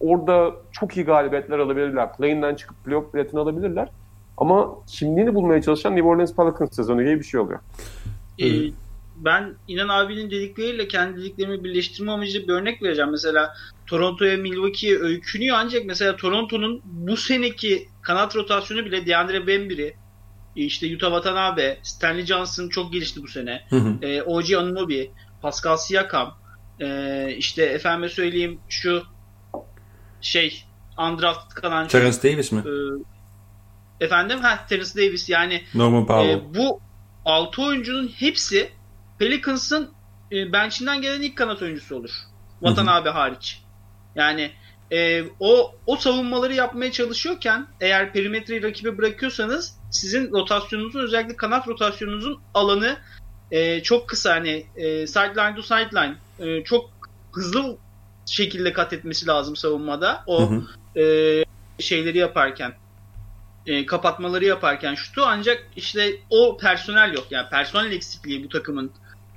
orada 0.00 0.52
çok 0.72 0.96
iyi 0.96 1.06
galibiyetler 1.06 1.58
alabilirler. 1.58 2.12
Play'inden 2.16 2.54
çıkıp 2.54 2.84
playoff 2.84 3.14
biletini 3.14 3.40
alabilirler. 3.40 3.88
Ama 4.36 4.74
kimliğini 4.86 5.34
bulmaya 5.34 5.62
çalışan 5.62 5.96
New 5.96 6.08
Orleans 6.08 6.34
Pelicans 6.36 6.76
sezonu 6.76 7.02
gibi 7.02 7.18
bir 7.18 7.24
şey 7.24 7.40
oluyor. 7.40 7.60
Ee, 8.38 8.72
ben 9.24 9.54
İnan 9.68 9.88
abinin 9.88 10.30
dedikleriyle 10.30 10.88
kendi 10.88 11.20
dediklerimi 11.20 11.64
birleştirme 11.64 12.12
amacıyla 12.12 12.48
bir 12.48 12.52
örnek 12.52 12.82
vereceğim. 12.82 13.10
Mesela 13.10 13.54
Toronto'ya 13.86 14.36
Milwaukee'ye 14.36 14.98
öykünüyor 14.98 15.56
ancak 15.60 15.84
mesela 15.84 16.16
Toronto'nun 16.16 16.80
bu 16.84 17.16
seneki 17.16 17.88
kanat 18.02 18.36
rotasyonu 18.36 18.84
bile 18.84 19.06
DeAndre 19.06 19.46
Bembry, 19.46 19.94
işte 20.56 20.96
Utah 20.96 21.08
Watanabe, 21.08 21.78
Stanley 21.82 22.26
Johnson 22.26 22.68
çok 22.68 22.92
gelişti 22.92 23.22
bu 23.22 23.28
sene. 23.28 23.62
Hı 23.70 23.76
hı. 23.76 24.06
E, 24.06 24.22
OG 24.22 24.52
Anunoby, 24.52 25.02
Pascal 25.42 25.76
Siakam, 25.76 26.38
e, 26.80 27.28
işte 27.38 27.62
efendime 27.62 28.08
söyleyeyim 28.08 28.60
şu 28.68 29.02
şey 30.20 30.64
undrafted 30.98 31.54
kalan 31.54 31.88
Terence 31.88 32.22
Davis 32.22 32.52
mi? 32.52 32.62
E, 34.00 34.04
efendim 34.04 34.38
ha 34.38 34.66
Terence 34.68 34.94
Davis 34.96 35.28
yani 35.28 35.62
Norman 35.74 36.06
Powell. 36.06 36.28
E, 36.28 36.54
bu 36.54 36.80
6 37.24 37.62
oyuncunun 37.62 38.08
hepsi 38.08 38.70
Pelicans'ın 39.18 39.90
e, 40.32 40.52
bench'inden 40.52 41.02
gelen 41.02 41.22
ilk 41.22 41.36
kanat 41.36 41.62
oyuncusu 41.62 41.96
olur. 41.96 42.10
Vatan 42.62 42.86
abi 42.86 43.08
hariç. 43.08 43.62
Yani 44.14 44.52
e, 44.92 45.24
o 45.40 45.74
o 45.86 45.96
savunmaları 45.96 46.54
yapmaya 46.54 46.92
çalışıyorken 46.92 47.66
eğer 47.80 48.12
perimetreyi 48.12 48.62
rakibe 48.62 48.98
bırakıyorsanız 48.98 49.76
sizin 49.90 50.30
rotasyonunuzun 50.32 51.00
özellikle 51.00 51.36
kanat 51.36 51.68
rotasyonunuzun 51.68 52.40
alanı 52.54 52.96
e, 53.50 53.82
çok 53.82 54.08
kısa 54.08 54.34
hani 54.34 54.66
e, 54.76 55.06
sideline 55.06 55.54
to 55.54 55.62
sideline 55.62 56.14
e, 56.38 56.64
çok 56.64 56.90
hızlı 57.32 57.76
şekilde 58.26 58.72
kat 58.72 58.92
etmesi 58.92 59.26
lazım 59.26 59.56
savunmada 59.56 60.24
o 60.26 60.50
hı 60.50 60.54
hı. 60.54 61.00
E, 61.00 61.44
şeyleri 61.78 62.18
yaparken 62.18 62.72
e, 63.66 63.86
kapatmaları 63.86 64.44
yaparken 64.44 64.94
şutu 64.94 65.22
ancak 65.26 65.66
işte 65.76 66.16
o 66.30 66.56
personel 66.56 67.12
yok 67.14 67.26
yani 67.30 67.48
personel 67.48 67.92
eksikliği 67.92 68.44
bu 68.44 68.48
takımın 68.48 68.92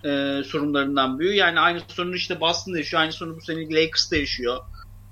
e, 0.06 0.44
sorunlarından 0.44 1.20
büyüyor. 1.20 1.36
Yani 1.36 1.60
aynı 1.60 1.82
sorunu 1.88 2.16
işte 2.16 2.40
Boston'da 2.40 2.78
yaşıyor. 2.78 3.02
Aynı 3.02 3.12
sorunu 3.12 3.38
bu 3.38 3.42
sene 3.42 3.70
Lakers'ta 3.70 4.16
yaşıyor. 4.16 4.58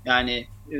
Yani 0.04 0.46
e, 0.72 0.76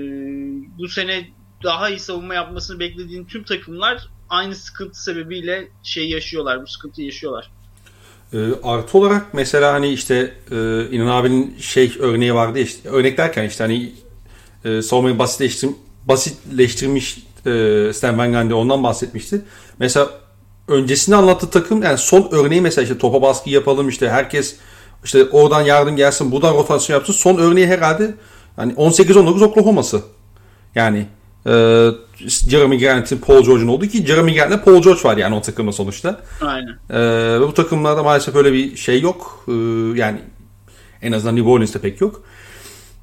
bu 0.79 0.89
sene 0.89 1.29
daha 1.65 1.91
iyi 1.91 1.99
savunma 1.99 2.35
yapmasını 2.35 2.81
beklediğin 2.81 3.25
tüm 3.25 3.45
takımlar 3.45 4.09
aynı 4.29 4.55
sıkıntı 4.55 5.03
sebebiyle 5.03 5.69
şey 5.83 6.09
yaşıyorlar. 6.09 6.63
Bu 6.63 6.67
sıkıntıyı 6.67 7.07
yaşıyorlar. 7.07 7.51
E, 8.33 8.39
artı 8.63 8.99
olarak 8.99 9.35
mesela 9.35 9.73
hani 9.73 9.89
işte 9.89 10.35
e, 10.51 10.57
İnan 10.91 11.07
abinin 11.07 11.59
şey 11.59 11.93
örneği 11.99 12.35
vardı 12.35 12.59
işte 12.59 12.89
örnek 12.89 13.19
derken 13.19 13.49
işte 13.49 13.65
hani 13.65 13.93
e, 14.65 14.83
savunmayı 14.83 15.19
basitleştir, 15.19 15.71
basitleştirmiş 16.05 17.19
e, 17.47 17.91
Stan 17.95 18.19
Van 18.19 18.33
Gundy 18.33 18.55
ondan 18.55 18.83
bahsetmişti. 18.83 19.43
Mesela 19.79 20.24
öncesinde 20.69 21.17
anlattığı 21.17 21.51
takım 21.51 21.83
yani 21.83 21.99
son 21.99 22.29
örneği 22.33 22.61
mesela 22.61 22.83
işte 22.83 22.99
topa 22.99 23.23
baskı 23.23 23.51
yapalım 23.51 23.89
işte 23.89 24.09
herkes 24.09 24.57
işte 25.05 25.25
oradan 25.25 25.63
yardım 25.63 25.97
gelsin 25.97 26.33
buradan 26.33 26.55
rotasyon 26.55 26.97
yapsın. 26.97 27.13
Son 27.13 27.37
örneği 27.39 27.67
herhalde 27.67 28.15
hani 28.57 28.73
18-19 28.73 29.45
Oklahoma'sı. 29.45 30.03
Yani 30.75 31.07
Ee, 31.47 31.91
Jeremy 32.49 32.79
Grant'in 32.79 33.19
Paul 33.19 33.45
George'un 33.45 33.69
olduğu 33.69 33.87
ki 33.87 34.07
Jeremy 34.07 34.35
Grant'le 34.35 34.65
Paul 34.65 34.83
George 34.83 35.03
var 35.05 35.17
yani 35.17 35.35
o 35.35 35.41
takımda 35.41 35.73
sonuçta. 35.73 36.21
Aynen. 36.41 36.79
Ee, 36.91 37.41
bu 37.41 37.55
takımlarda 37.55 38.03
maalesef 38.03 38.37
öyle 38.37 38.53
bir 38.53 38.77
şey 38.77 39.01
yok. 39.01 39.45
Ee, 39.49 39.53
yani 39.95 40.19
en 41.03 41.13
azından 41.13 41.37
New 41.37 41.51
Orleans'te 41.51 41.79
pek 41.79 42.01
yok. 42.01 42.23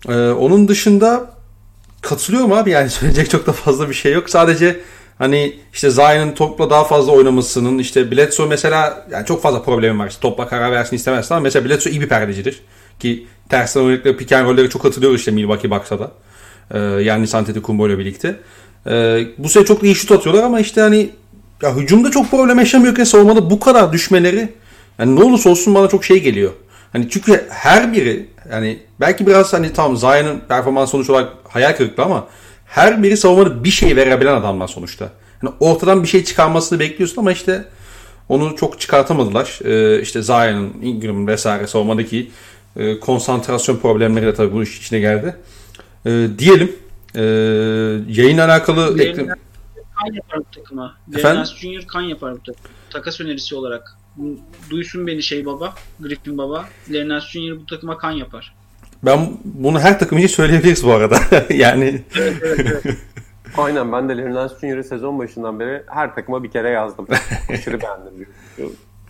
Ee, 0.09 0.29
onun 0.29 0.67
dışında 0.67 1.33
katılıyorum 2.01 2.51
abi 2.53 2.69
yani 2.69 2.89
söyleyecek 2.99 3.29
çok 3.29 3.47
da 3.47 3.51
fazla 3.51 3.89
bir 3.89 3.93
şey 3.93 4.13
yok. 4.13 4.29
Sadece 4.29 4.81
hani 5.21 5.53
işte 5.73 5.89
Zion'ın 5.89 6.31
topla 6.31 6.69
daha 6.69 6.83
fazla 6.83 7.11
oynamasının 7.11 7.77
işte 7.77 8.11
Bledsoe 8.11 8.47
mesela 8.47 9.07
yani 9.11 9.25
çok 9.25 9.41
fazla 9.41 9.63
problemi 9.63 9.99
var. 9.99 10.07
İşte 10.07 10.21
topla 10.21 10.47
karar 10.47 10.71
versin 10.71 10.95
istemezsin 10.95 11.35
ama 11.35 11.43
mesela 11.43 11.65
Bledsoe 11.65 11.91
iyi 11.91 12.01
bir 12.01 12.09
perdecidir. 12.09 12.61
Ki 12.99 13.27
tersten 13.49 13.81
oynadıkları 13.81 14.17
pick 14.17 14.31
and 14.31 14.45
roll'leri 14.45 14.69
çok 14.69 14.85
hatırlıyoruz 14.85 15.19
işte 15.19 15.31
Milwaukee 15.31 15.71
Bucks'a 15.71 15.99
da. 15.99 16.11
Ee, 16.71 16.79
yani 16.79 17.27
Antetokounmpo 17.33 17.87
ile 17.87 17.99
birlikte. 17.99 18.35
Ee, 18.87 19.27
bu 19.37 19.49
sene 19.49 19.65
çok 19.65 19.83
iyi 19.83 19.95
şut 19.95 20.11
atıyorlar 20.11 20.43
ama 20.43 20.59
işte 20.59 20.81
hani 20.81 21.09
ya 21.61 21.75
hücumda 21.75 22.11
çok 22.11 22.31
problem 22.31 22.59
yaşamıyorken 22.59 23.03
savunmada 23.03 23.49
bu 23.49 23.59
kadar 23.59 23.93
düşmeleri 23.93 24.49
yani 24.99 25.15
ne 25.15 25.23
olursa 25.23 25.49
olsun 25.49 25.75
bana 25.75 25.87
çok 25.87 26.05
şey 26.05 26.23
geliyor. 26.23 26.51
Hani 26.93 27.09
çünkü 27.09 27.45
her 27.49 27.93
biri 27.93 28.29
yani 28.51 28.79
belki 28.99 29.27
biraz 29.27 29.53
hani 29.53 29.73
tam 29.73 29.97
Zion'ın 29.97 30.39
performans 30.47 30.91
sonuç 30.91 31.09
olarak 31.09 31.29
hayal 31.49 31.75
kırıklığı 31.75 32.03
ama 32.03 32.27
her 32.71 33.03
biri 33.03 33.17
savunmada 33.17 33.63
bir 33.63 33.69
şey 33.69 33.95
verebilen 33.95 34.33
adamlar 34.33 34.67
sonuçta. 34.67 35.11
Yani 35.43 35.55
ortadan 35.59 36.03
bir 36.03 36.07
şey 36.07 36.23
çıkarmasını 36.23 36.79
bekliyorsun 36.79 37.21
ama 37.21 37.31
işte 37.31 37.65
onu 38.29 38.55
çok 38.55 38.79
çıkartamadılar. 38.79 39.59
Ee, 39.63 40.01
işte 40.01 40.21
Zion'ın, 40.21 40.73
Ingram'ın 40.81 41.27
vesaire 41.27 41.67
savunmadaki 41.67 42.31
e, 42.75 42.99
konsantrasyon 42.99 43.77
problemleri 43.77 44.25
de 44.25 44.33
tabii 44.33 44.53
bu 44.53 44.63
iş 44.63 44.79
içine 44.79 44.99
geldi. 44.99 45.35
Ee, 46.05 46.27
diyelim 46.37 46.75
e, 47.15 47.21
yayınla 48.21 48.45
alakalı 48.45 48.97
Lerner 48.97 49.35
kan 49.99 50.13
yapar 50.13 50.39
bu 50.39 50.45
takıma. 50.55 50.95
Lerner 51.15 51.55
Junior 51.61 51.81
kan 51.81 52.01
yapar 52.01 52.33
bu 52.33 52.43
takıma. 52.43 52.69
Takas 52.89 53.21
önerisi 53.21 53.55
olarak. 53.55 53.97
Duysun 54.69 55.07
beni 55.07 55.23
şey 55.23 55.45
baba, 55.45 55.73
Griffin 55.99 56.37
baba. 56.37 56.65
Lerner 56.93 57.29
Junior 57.31 57.57
bu 57.57 57.65
takıma 57.65 57.97
kan 57.97 58.11
yapar. 58.11 58.53
Ben 59.05 59.29
bunu 59.43 59.79
her 59.79 59.99
takım 59.99 60.17
için 60.17 60.27
söyleyebiliriz 60.27 60.85
bu 60.85 60.91
arada. 60.91 61.19
yani 61.53 62.01
Evet, 62.19 62.33
evet, 62.43 62.59
evet. 62.85 62.97
Aynen 63.57 63.91
ben 63.91 64.09
de 64.09 64.17
Lernance 64.17 64.53
Junior'ı 64.61 64.83
sezon 64.83 65.19
başından 65.19 65.59
beri 65.59 65.83
her 65.87 66.15
takıma 66.15 66.43
bir 66.43 66.51
kere 66.51 66.69
yazdım. 66.69 67.07
Aşırı 67.49 67.81
beğendim. 67.81 68.29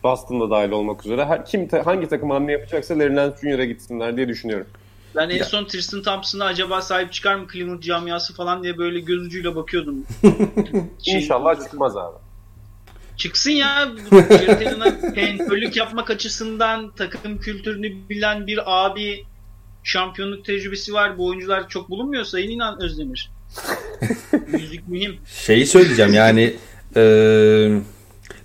Boston'da 0.03 0.49
dahil 0.49 0.72
olmak 0.72 1.05
üzere. 1.05 1.26
Her, 1.26 1.45
kim 1.45 1.68
ta- 1.68 1.85
hangi 1.85 2.07
takım 2.07 2.30
hamle 2.30 2.51
yapacaksa 2.51 2.93
Lernance 2.93 3.35
Junior'a 3.41 3.65
gitsinler 3.65 4.18
diye 4.18 4.27
düşünüyorum. 4.27 4.68
Ben 5.15 5.30
en 5.30 5.43
son 5.43 5.65
Tristan 5.65 6.01
Thompson'a 6.01 6.45
acaba 6.45 6.81
sahip 6.81 7.13
çıkar 7.13 7.35
mı 7.35 7.47
Cleveland 7.53 7.81
camiası 7.81 8.34
falan 8.35 8.63
diye 8.63 8.77
böyle 8.77 8.99
göz 8.99 9.22
ucuyla 9.26 9.55
bakıyordum. 9.55 10.05
Şey- 11.03 11.15
İnşallah 11.15 11.63
çıkmaz 11.63 11.97
abi. 11.97 12.18
Çıksın 13.18 13.51
ya. 13.51 13.88
Jared 14.11 14.61
Allen'a 14.68 15.13
pentörlük 15.13 15.77
yapmak 15.77 16.09
açısından 16.09 16.91
takım 16.97 17.38
kültürünü 17.38 18.09
bilen 18.09 18.47
bir 18.47 18.59
abi 18.85 19.23
şampiyonluk 19.84 20.45
tecrübesi 20.45 20.94
var. 20.94 21.18
Bu 21.18 21.28
oyuncular 21.28 21.70
çok 21.70 21.90
bulunmuyor 21.90 22.24
Sayın 22.24 22.49
İnan 22.49 22.82
Özdemir. 22.82 23.32
Müzik 24.48 24.88
mühim. 24.88 25.18
şeyi 25.26 25.68
söyleyeceğim 25.68 26.14
yani 26.14 26.53
e, 26.95 27.02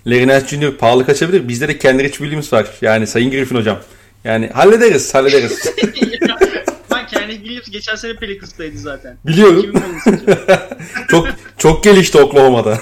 Larry 0.07 0.27
Nance 0.27 0.47
Jr. 0.47 0.71
pahalı 0.71 1.05
kaçabilir. 1.05 1.47
Bizde 1.47 1.67
de 1.67 1.77
Ken 1.77 1.99
Rich 1.99 2.17
Williams 2.17 2.53
var. 2.53 2.67
Yani 2.81 3.07
Sayın 3.07 3.31
Griffin 3.31 3.55
hocam. 3.55 3.79
Yani 4.23 4.47
hallederiz, 4.47 5.15
hallederiz. 5.15 5.73
ben 6.91 7.07
Kenny 7.07 7.35
Williams 7.35 7.69
geçen 7.69 7.95
sene 7.95 8.15
Pelicans'taydı 8.15 8.77
zaten. 8.77 9.17
Biliyorum. 9.27 9.73
Çok 11.07 11.27
çok 11.57 11.83
gelişti 11.83 12.17
Oklahoma'da. 12.17 12.79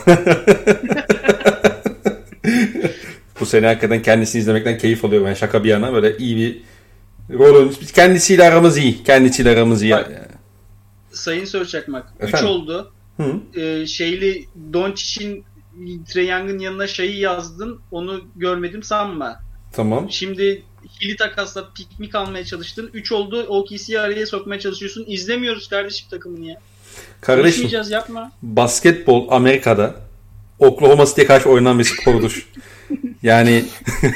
Bu 3.39 3.45
sene 3.45 3.67
hakikaten 3.67 4.01
kendisini 4.01 4.39
izlemekten 4.39 4.77
keyif 4.77 5.05
alıyorum. 5.05 5.27
Yani 5.27 5.37
şaka 5.37 5.63
bir 5.63 5.69
yana 5.69 5.93
böyle 5.93 6.17
iyi 6.17 6.37
bir 6.37 6.61
rol 7.29 7.55
oyuncusu. 7.55 7.81
Biz 7.81 7.91
Kendisiyle 7.91 8.43
aramız 8.43 8.77
iyi. 8.77 9.03
Kendisiyle 9.03 9.49
aramız 9.49 9.83
iyi. 9.83 9.91
Bak. 9.91 10.11
Sayın 11.11 11.45
Sör 11.45 11.65
Çakmak. 11.65 12.13
3 12.19 12.27
Efendim? 12.27 12.47
oldu. 12.47 12.91
Hı. 13.17 13.59
Ee, 13.59 13.87
şeyli 13.87 14.45
Doncic'in 14.73 15.45
Trae 16.07 16.23
Young'ın 16.25 16.59
yanına 16.59 16.87
şeyi 16.87 17.19
yazdın. 17.19 17.79
Onu 17.91 18.21
görmedim 18.35 18.83
sanma. 18.83 19.39
Tamam. 19.73 20.07
Şimdi 20.09 20.63
Hili 21.01 21.15
takasla 21.15 21.69
piknik 21.75 22.15
almaya 22.15 22.45
çalıştın. 22.45 22.89
3 22.93 23.11
oldu. 23.11 23.45
OKC'yi 23.47 23.99
araya 23.99 24.25
sokmaya 24.25 24.59
çalışıyorsun. 24.59 25.05
İzlemiyoruz 25.07 25.67
kardeşim 25.67 26.09
takımını 26.09 26.45
ya. 26.45 26.59
Kardeşim 27.21 27.69
yapma. 27.89 28.31
basketbol 28.41 29.27
Amerika'da 29.29 29.95
Oklahoma 30.59 31.05
City'ye 31.05 31.27
karşı 31.27 31.49
oynanan 31.49 31.79
bir 31.79 31.83
spordur. 31.83 32.49
yani 33.23 33.65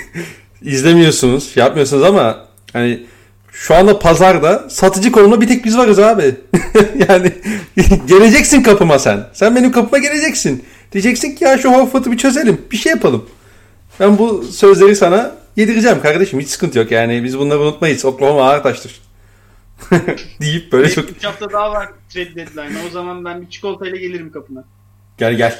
izlemiyorsunuz, 0.62 1.54
şey 1.54 1.64
yapmıyorsunuz 1.64 2.04
ama 2.04 2.49
hani 2.74 3.06
şu 3.52 3.76
anda 3.76 4.00
pazarda 4.00 4.70
satıcı 4.70 5.12
konumda 5.12 5.42
bir 5.42 5.48
tek 5.48 5.66
biz 5.66 5.78
varız 5.78 6.00
abi. 6.00 6.36
yani 7.10 7.32
geleceksin 8.08 8.64
kapıma 8.64 9.00
sen. 9.00 9.28
Sen 9.34 9.56
benim 9.56 9.72
kapıma 9.72 9.98
geleceksin. 9.98 10.66
Diyeceksin 10.92 11.36
ki 11.36 11.44
ya 11.44 11.58
şu 11.58 11.72
Horford'u 11.72 12.12
bir 12.12 12.18
çözelim. 12.18 12.62
Bir 12.72 12.78
şey 12.78 12.92
yapalım. 12.92 13.30
Ben 14.00 14.18
bu 14.18 14.44
sözleri 14.44 14.96
sana 14.96 15.36
yedireceğim 15.56 16.02
kardeşim. 16.02 16.40
Hiç 16.40 16.50
sıkıntı 16.50 16.80
yok. 16.80 16.92
Yani 16.92 17.24
biz 17.24 17.40
bunları 17.40 17.60
unutmayız. 17.60 18.06
Oklahoma 18.06 18.50
ağır 18.50 18.64
taştır. 18.64 19.02
deyip 20.42 20.72
böyle 20.72 20.90
çok 20.90 21.10
3 21.10 21.24
hafta 21.24 21.52
daha 21.52 21.72
var 21.72 21.90
trade 22.10 22.36
deadline. 22.36 22.78
O 22.88 22.90
zaman 22.90 23.26
ben 23.26 23.42
bir 23.42 23.50
çikolatayla 23.50 23.98
gelirim 23.98 24.32
kapına. 24.32 24.64
Gel 25.18 25.34
gel. 25.34 25.60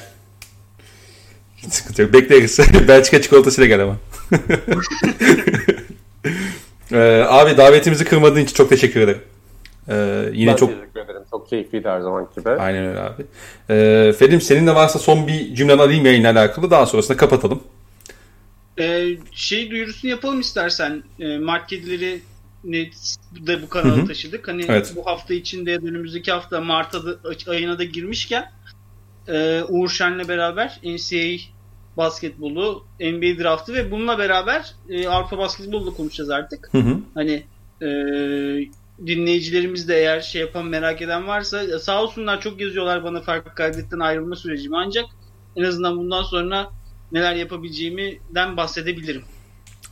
Hiç 1.58 1.74
sıkıntı 1.74 2.02
yok. 2.02 2.14
Bekleriz. 2.14 2.60
Belçika 2.88 3.22
çikolatasıyla 3.22 3.68
gel 3.68 3.84
ama. 3.84 3.98
Ee, 6.92 7.24
abi 7.28 7.58
davetimizi 7.58 8.06
kırmadığın 8.06 8.40
için 8.42 8.54
çok 8.54 8.70
teşekkür 8.70 9.02
ederim. 9.02 9.22
Ee, 9.90 10.30
yine 10.34 10.52
ben 10.52 10.56
çok 10.56 10.70
teşekkür 10.70 11.00
ederim. 11.00 11.22
Çok 11.32 11.50
keyifliydi 11.50 11.88
her 11.90 12.00
zaman 12.02 12.28
gibi. 12.38 12.50
aynen 12.50 12.86
öyle 12.86 13.00
abi. 13.00 13.24
Ee, 13.70 14.14
Fedim 14.20 14.42
senin 14.42 14.68
de 14.68 14.76
varsa 14.76 15.00
son 15.00 15.28
bir 15.28 15.56
cümlen 15.56 15.78
alayım 15.78 16.06
yayınla 16.06 16.30
alakalı. 16.32 16.72
Daha 16.72 16.86
sonrasında 16.86 17.18
kapatalım. 17.18 17.64
Ee, 18.80 19.08
şey 19.32 19.72
duyurusunu 19.72 20.12
yapalım 20.12 20.40
istersen. 20.40 21.04
Ee, 21.20 21.38
Mart 21.38 21.68
kedileri 21.68 22.22
de 23.48 23.62
bu 23.62 23.70
kanala 23.70 23.98
Hı 23.98 24.02
hı. 24.02 24.08
taşıdık. 24.08 24.48
Hani 24.48 24.66
Evet. 24.68 24.94
bu 24.96 25.06
hafta 25.06 25.34
içinde 25.34 25.76
önümüzdeki 25.78 26.32
hafta 26.32 26.62
Mart 26.62 26.96
ayına 27.48 27.80
da 27.80 27.84
girmişken 27.84 28.52
e, 29.28 29.64
Uğur 29.70 29.90
Şen'le 29.90 30.28
beraber 30.28 30.80
NCAA 30.84 31.38
basketbolu, 32.00 32.84
NBA 33.00 33.44
draftı 33.44 33.74
ve 33.74 33.92
bununla 33.92 34.18
beraber 34.18 34.74
e, 34.90 35.08
Avrupa 35.08 35.38
basketbolu 35.38 35.86
da 35.86 35.96
konuşacağız 35.96 36.30
artık. 36.30 36.70
Hı 36.72 36.78
hı. 36.78 36.98
Hani 37.14 37.44
e, 37.82 37.88
dinleyicilerimiz 39.08 39.90
de 39.90 39.98
eğer 39.98 40.22
şey 40.22 40.42
yapan 40.42 40.66
merak 40.66 41.02
eden 41.02 41.28
varsa 41.28 41.64
ya 41.64 41.80
sağ 41.80 42.04
olsunlar 42.04 42.42
çok 42.42 42.62
yazıyorlar 42.62 43.04
bana 43.04 43.22
farklı 43.22 43.56
kaydetten 43.56 44.00
ayrılma 44.00 44.36
sürecimi 44.36 44.78
ancak 44.78 45.06
en 45.56 45.64
azından 45.64 45.98
bundan 45.98 46.24
sonra 46.24 46.68
neler 47.12 47.36
yapabileceğimden 47.36 48.58
bahsedebilirim. 48.58 49.22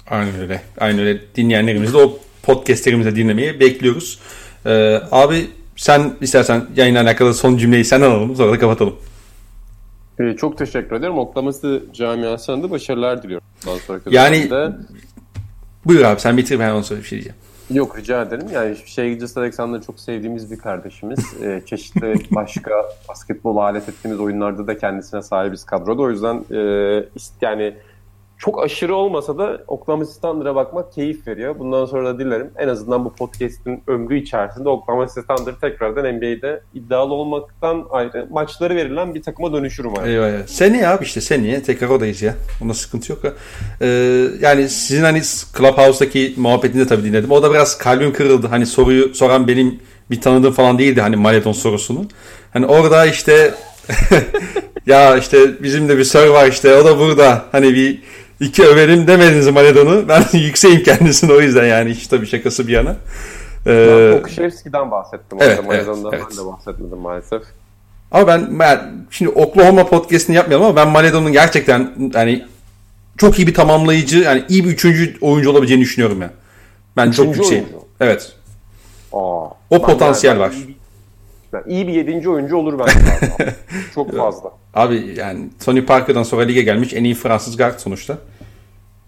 Aynen 0.07 0.39
öyle. 0.39 0.61
Aynen 0.77 0.99
öyle. 0.99 1.21
Dinleyenlerimiz 1.35 1.93
de 1.93 1.97
o 1.97 2.19
podcastlerimizi 2.43 3.15
dinlemeyi 3.15 3.59
bekliyoruz. 3.59 4.19
Ee, 4.65 5.01
abi 5.11 5.47
sen 5.75 6.13
istersen 6.21 6.65
yayınla 6.75 7.01
alakalı 7.01 7.33
son 7.33 7.57
cümleyi 7.57 7.85
sen 7.85 8.01
alalım. 8.01 8.35
Sonra 8.35 8.51
da 8.51 8.59
kapatalım. 8.59 8.95
Ee, 10.19 10.35
çok 10.35 10.57
teşekkür 10.57 10.95
ederim. 10.95 11.17
Oklahoma 11.17 11.51
City 11.53 11.75
camiasına 11.93 12.63
da 12.63 12.71
başarılar 12.71 13.23
diliyorum. 13.23 13.47
Yani- 14.11 14.49
dönemde. 14.49 14.77
Buyur 15.85 16.01
abi 16.01 16.19
sen 16.19 16.37
bitir 16.37 16.59
ben 16.59 16.69
ondan 16.69 16.81
sonra 16.81 16.99
bir 16.99 17.05
şey 17.05 17.17
diyeceğim. 17.17 17.37
Yok 17.71 17.97
rica 17.97 18.21
ederim. 18.21 18.47
Yani 18.53 18.75
şey 18.85 19.09
Gilgis 19.09 19.37
Alexander 19.37 19.81
çok 19.81 19.99
sevdiğimiz 19.99 20.51
bir 20.51 20.57
kardeşimiz. 20.57 21.19
Ee, 21.43 21.61
çeşitli 21.65 22.15
başka 22.31 22.71
basketbol 23.09 23.57
alet 23.57 23.89
ettiğimiz 23.89 24.19
oyunlarda 24.19 24.67
da 24.67 24.77
kendisine 24.77 25.21
sahibiz 25.21 25.63
kadroda. 25.63 26.01
O 26.01 26.09
yüzden 26.09 26.45
e, 26.51 26.59
yani 27.41 27.75
çok 28.37 28.63
aşırı 28.63 28.95
olmasa 28.95 29.37
da 29.37 29.61
Oklahoma 29.67 30.05
City 30.05 30.19
Thunder'a 30.19 30.55
bakmak 30.55 30.93
keyif 30.93 31.27
veriyor. 31.27 31.59
Bundan 31.59 31.85
sonra 31.85 32.07
da 32.07 32.19
dilerim 32.19 32.51
en 32.57 32.67
azından 32.67 33.05
bu 33.05 33.13
podcast'in 33.13 33.83
ömrü 33.87 34.19
içerisinde 34.19 34.69
Oklahoma 34.69 35.07
City 35.07 35.19
Thunder 35.19 35.53
tekrardan 35.61 36.15
NBA'de 36.15 36.61
iddialı 36.73 37.13
olmaktan 37.13 37.85
ayrı 37.89 38.27
maçları 38.29 38.75
verilen 38.75 39.15
bir 39.15 39.21
takıma 39.21 39.53
dönüşür 39.53 39.85
umarım. 39.85 40.09
Eyvah 40.09 40.27
eyvah. 40.27 40.47
Seneye 40.47 40.87
abi 40.87 41.03
işte 41.05 41.21
seneye 41.21 41.63
tekrar 41.63 41.89
oradayız 41.89 42.21
ya. 42.21 42.35
Onda 42.63 42.73
sıkıntı 42.73 43.11
yok. 43.11 43.19
Ee, 43.81 43.87
yani 44.41 44.69
sizin 44.69 45.03
hani 45.03 45.21
Clubhouse'daki 45.57 46.33
muhabbetini 46.37 46.81
de 46.81 46.87
tabii 46.87 47.03
dinledim. 47.03 47.31
O 47.31 47.43
da 47.43 47.51
biraz 47.51 47.77
kalbim 47.77 48.13
kırıldı. 48.13 48.47
Hani 48.47 48.65
soruyu 48.65 49.15
soran 49.15 49.47
benim 49.47 49.79
bir 50.11 50.21
tanıdığım 50.21 50.53
falan 50.53 50.79
değildi 50.79 51.01
hani 51.01 51.15
Maledon 51.15 51.51
sorusunu. 51.51 52.05
Hani 52.53 52.65
orada 52.65 53.05
işte 53.05 53.53
ya 54.85 55.17
işte 55.17 55.63
bizim 55.63 55.89
de 55.89 55.97
bir 55.97 56.03
sir 56.03 56.27
var 56.27 56.47
işte 56.47 56.75
o 56.75 56.85
da 56.85 56.99
burada. 56.99 57.45
Hani 57.51 57.73
bir 57.73 58.01
iki 58.39 58.63
överim 58.65 59.07
demediniz 59.07 59.47
Maledon'u. 59.47 60.07
Ben 60.07 60.23
yükseğim 60.39 60.83
kendisini 60.83 61.33
o 61.33 61.41
yüzden 61.41 61.65
yani 61.65 61.89
hiç 61.93 62.07
tabii 62.07 62.27
şakası 62.27 62.67
bir 62.67 62.73
yana. 62.73 62.95
Ben 63.65 63.71
Ee, 63.73 64.19
Okşevski'den 64.21 64.91
bahsettim. 64.91 65.37
evet, 65.41 65.59
orada. 65.59 65.73
evet, 65.73 65.87
Maledon'dan 65.87 66.13
evet. 66.13 66.25
ben 66.31 66.37
de 66.37 66.45
bahsetmedim 66.45 66.97
maalesef. 66.97 67.41
Ama 68.11 68.27
ben, 68.27 68.59
ben 68.59 68.79
şimdi 69.11 69.31
Oklahoma 69.31 69.85
podcast'ini 69.87 70.35
yapmayalım 70.35 70.65
ama 70.65 70.75
ben 70.75 70.87
Maledon'un 70.87 71.31
gerçekten 71.31 71.91
yani 72.13 72.45
çok 73.17 73.39
iyi 73.39 73.47
bir 73.47 73.53
tamamlayıcı 73.53 74.17
yani 74.19 74.43
iyi 74.49 74.65
bir 74.65 74.69
üçüncü 74.69 75.17
oyuncu 75.21 75.51
olabileceğini 75.51 75.81
düşünüyorum 75.83 76.21
ya. 76.21 76.29
Ben 76.97 77.11
çok 77.11 77.25
Üçüncü 77.25 77.37
yüksek. 77.39 77.57
oyuncu. 77.63 77.77
Evet. 77.99 78.31
Aa, 79.13 79.17
O 79.19 79.55
ben- 79.71 79.81
potansiyel 79.81 80.35
ben 80.35 80.41
var. 80.41 80.51
bir- 80.67 80.76
ben 81.53 81.63
iyi 81.67 81.87
bir 81.87 81.93
yedinci 81.93 82.29
oyuncu 82.29 82.57
olur 82.57 82.79
bence. 82.79 82.99
Çok 83.95 84.17
fazla. 84.17 84.51
Abi 84.73 85.13
yani 85.17 85.49
Tony 85.65 85.85
Parker'dan 85.85 86.23
sonra 86.23 86.41
lige 86.41 86.61
gelmiş 86.61 86.93
en 86.93 87.03
iyi 87.03 87.15
Fransız 87.15 87.57
guard 87.57 87.79
sonuçta. 87.79 88.17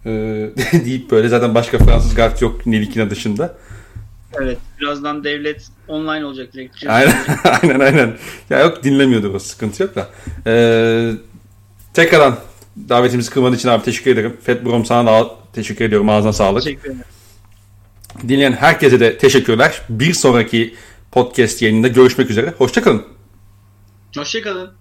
Ee, 0.05 0.09
deyip 0.85 1.11
böyle 1.11 1.27
zaten 1.27 1.55
başka 1.55 1.77
Fransız 1.77 2.15
guard 2.15 2.41
yok 2.41 2.65
Nilikina 2.65 3.09
dışında. 3.09 3.55
Evet. 4.41 4.57
Birazdan 4.79 5.23
devlet 5.23 5.67
online 5.87 6.25
olacak 6.25 6.53
direkt. 6.53 6.87
Aynen 6.87 7.15
aynen 7.61 7.79
aynen. 7.79 8.13
Ya 8.49 8.59
yok 8.59 8.83
dinlemiyordur 8.83 9.33
o 9.33 9.39
sıkıntı 9.39 9.83
yok 9.83 9.95
da. 9.95 10.07
Ee, 10.47 11.11
tekrardan 11.93 12.35
davetimizi 12.89 13.31
kırmadığın 13.31 13.55
için 13.55 13.69
abi 13.69 13.83
teşekkür 13.83 14.11
ederim. 14.11 14.37
Fed 14.43 14.65
Brom 14.65 14.85
sana 14.85 15.11
da 15.11 15.29
teşekkür 15.53 15.85
ediyorum. 15.85 16.09
Ağzına 16.09 16.33
sağlık. 16.33 16.63
Teşekkür 16.63 16.89
ederim. 16.89 17.03
Dinleyen 18.27 18.51
herkese 18.51 18.99
de 18.99 19.17
teşekkürler. 19.17 19.81
Bir 19.89 20.13
sonraki 20.13 20.75
podcast 21.11 21.61
yayınında 21.61 21.87
görüşmek 21.87 22.29
üzere. 22.29 22.53
Hoşçakalın. 22.57 23.05
Hoşçakalın. 24.17 24.78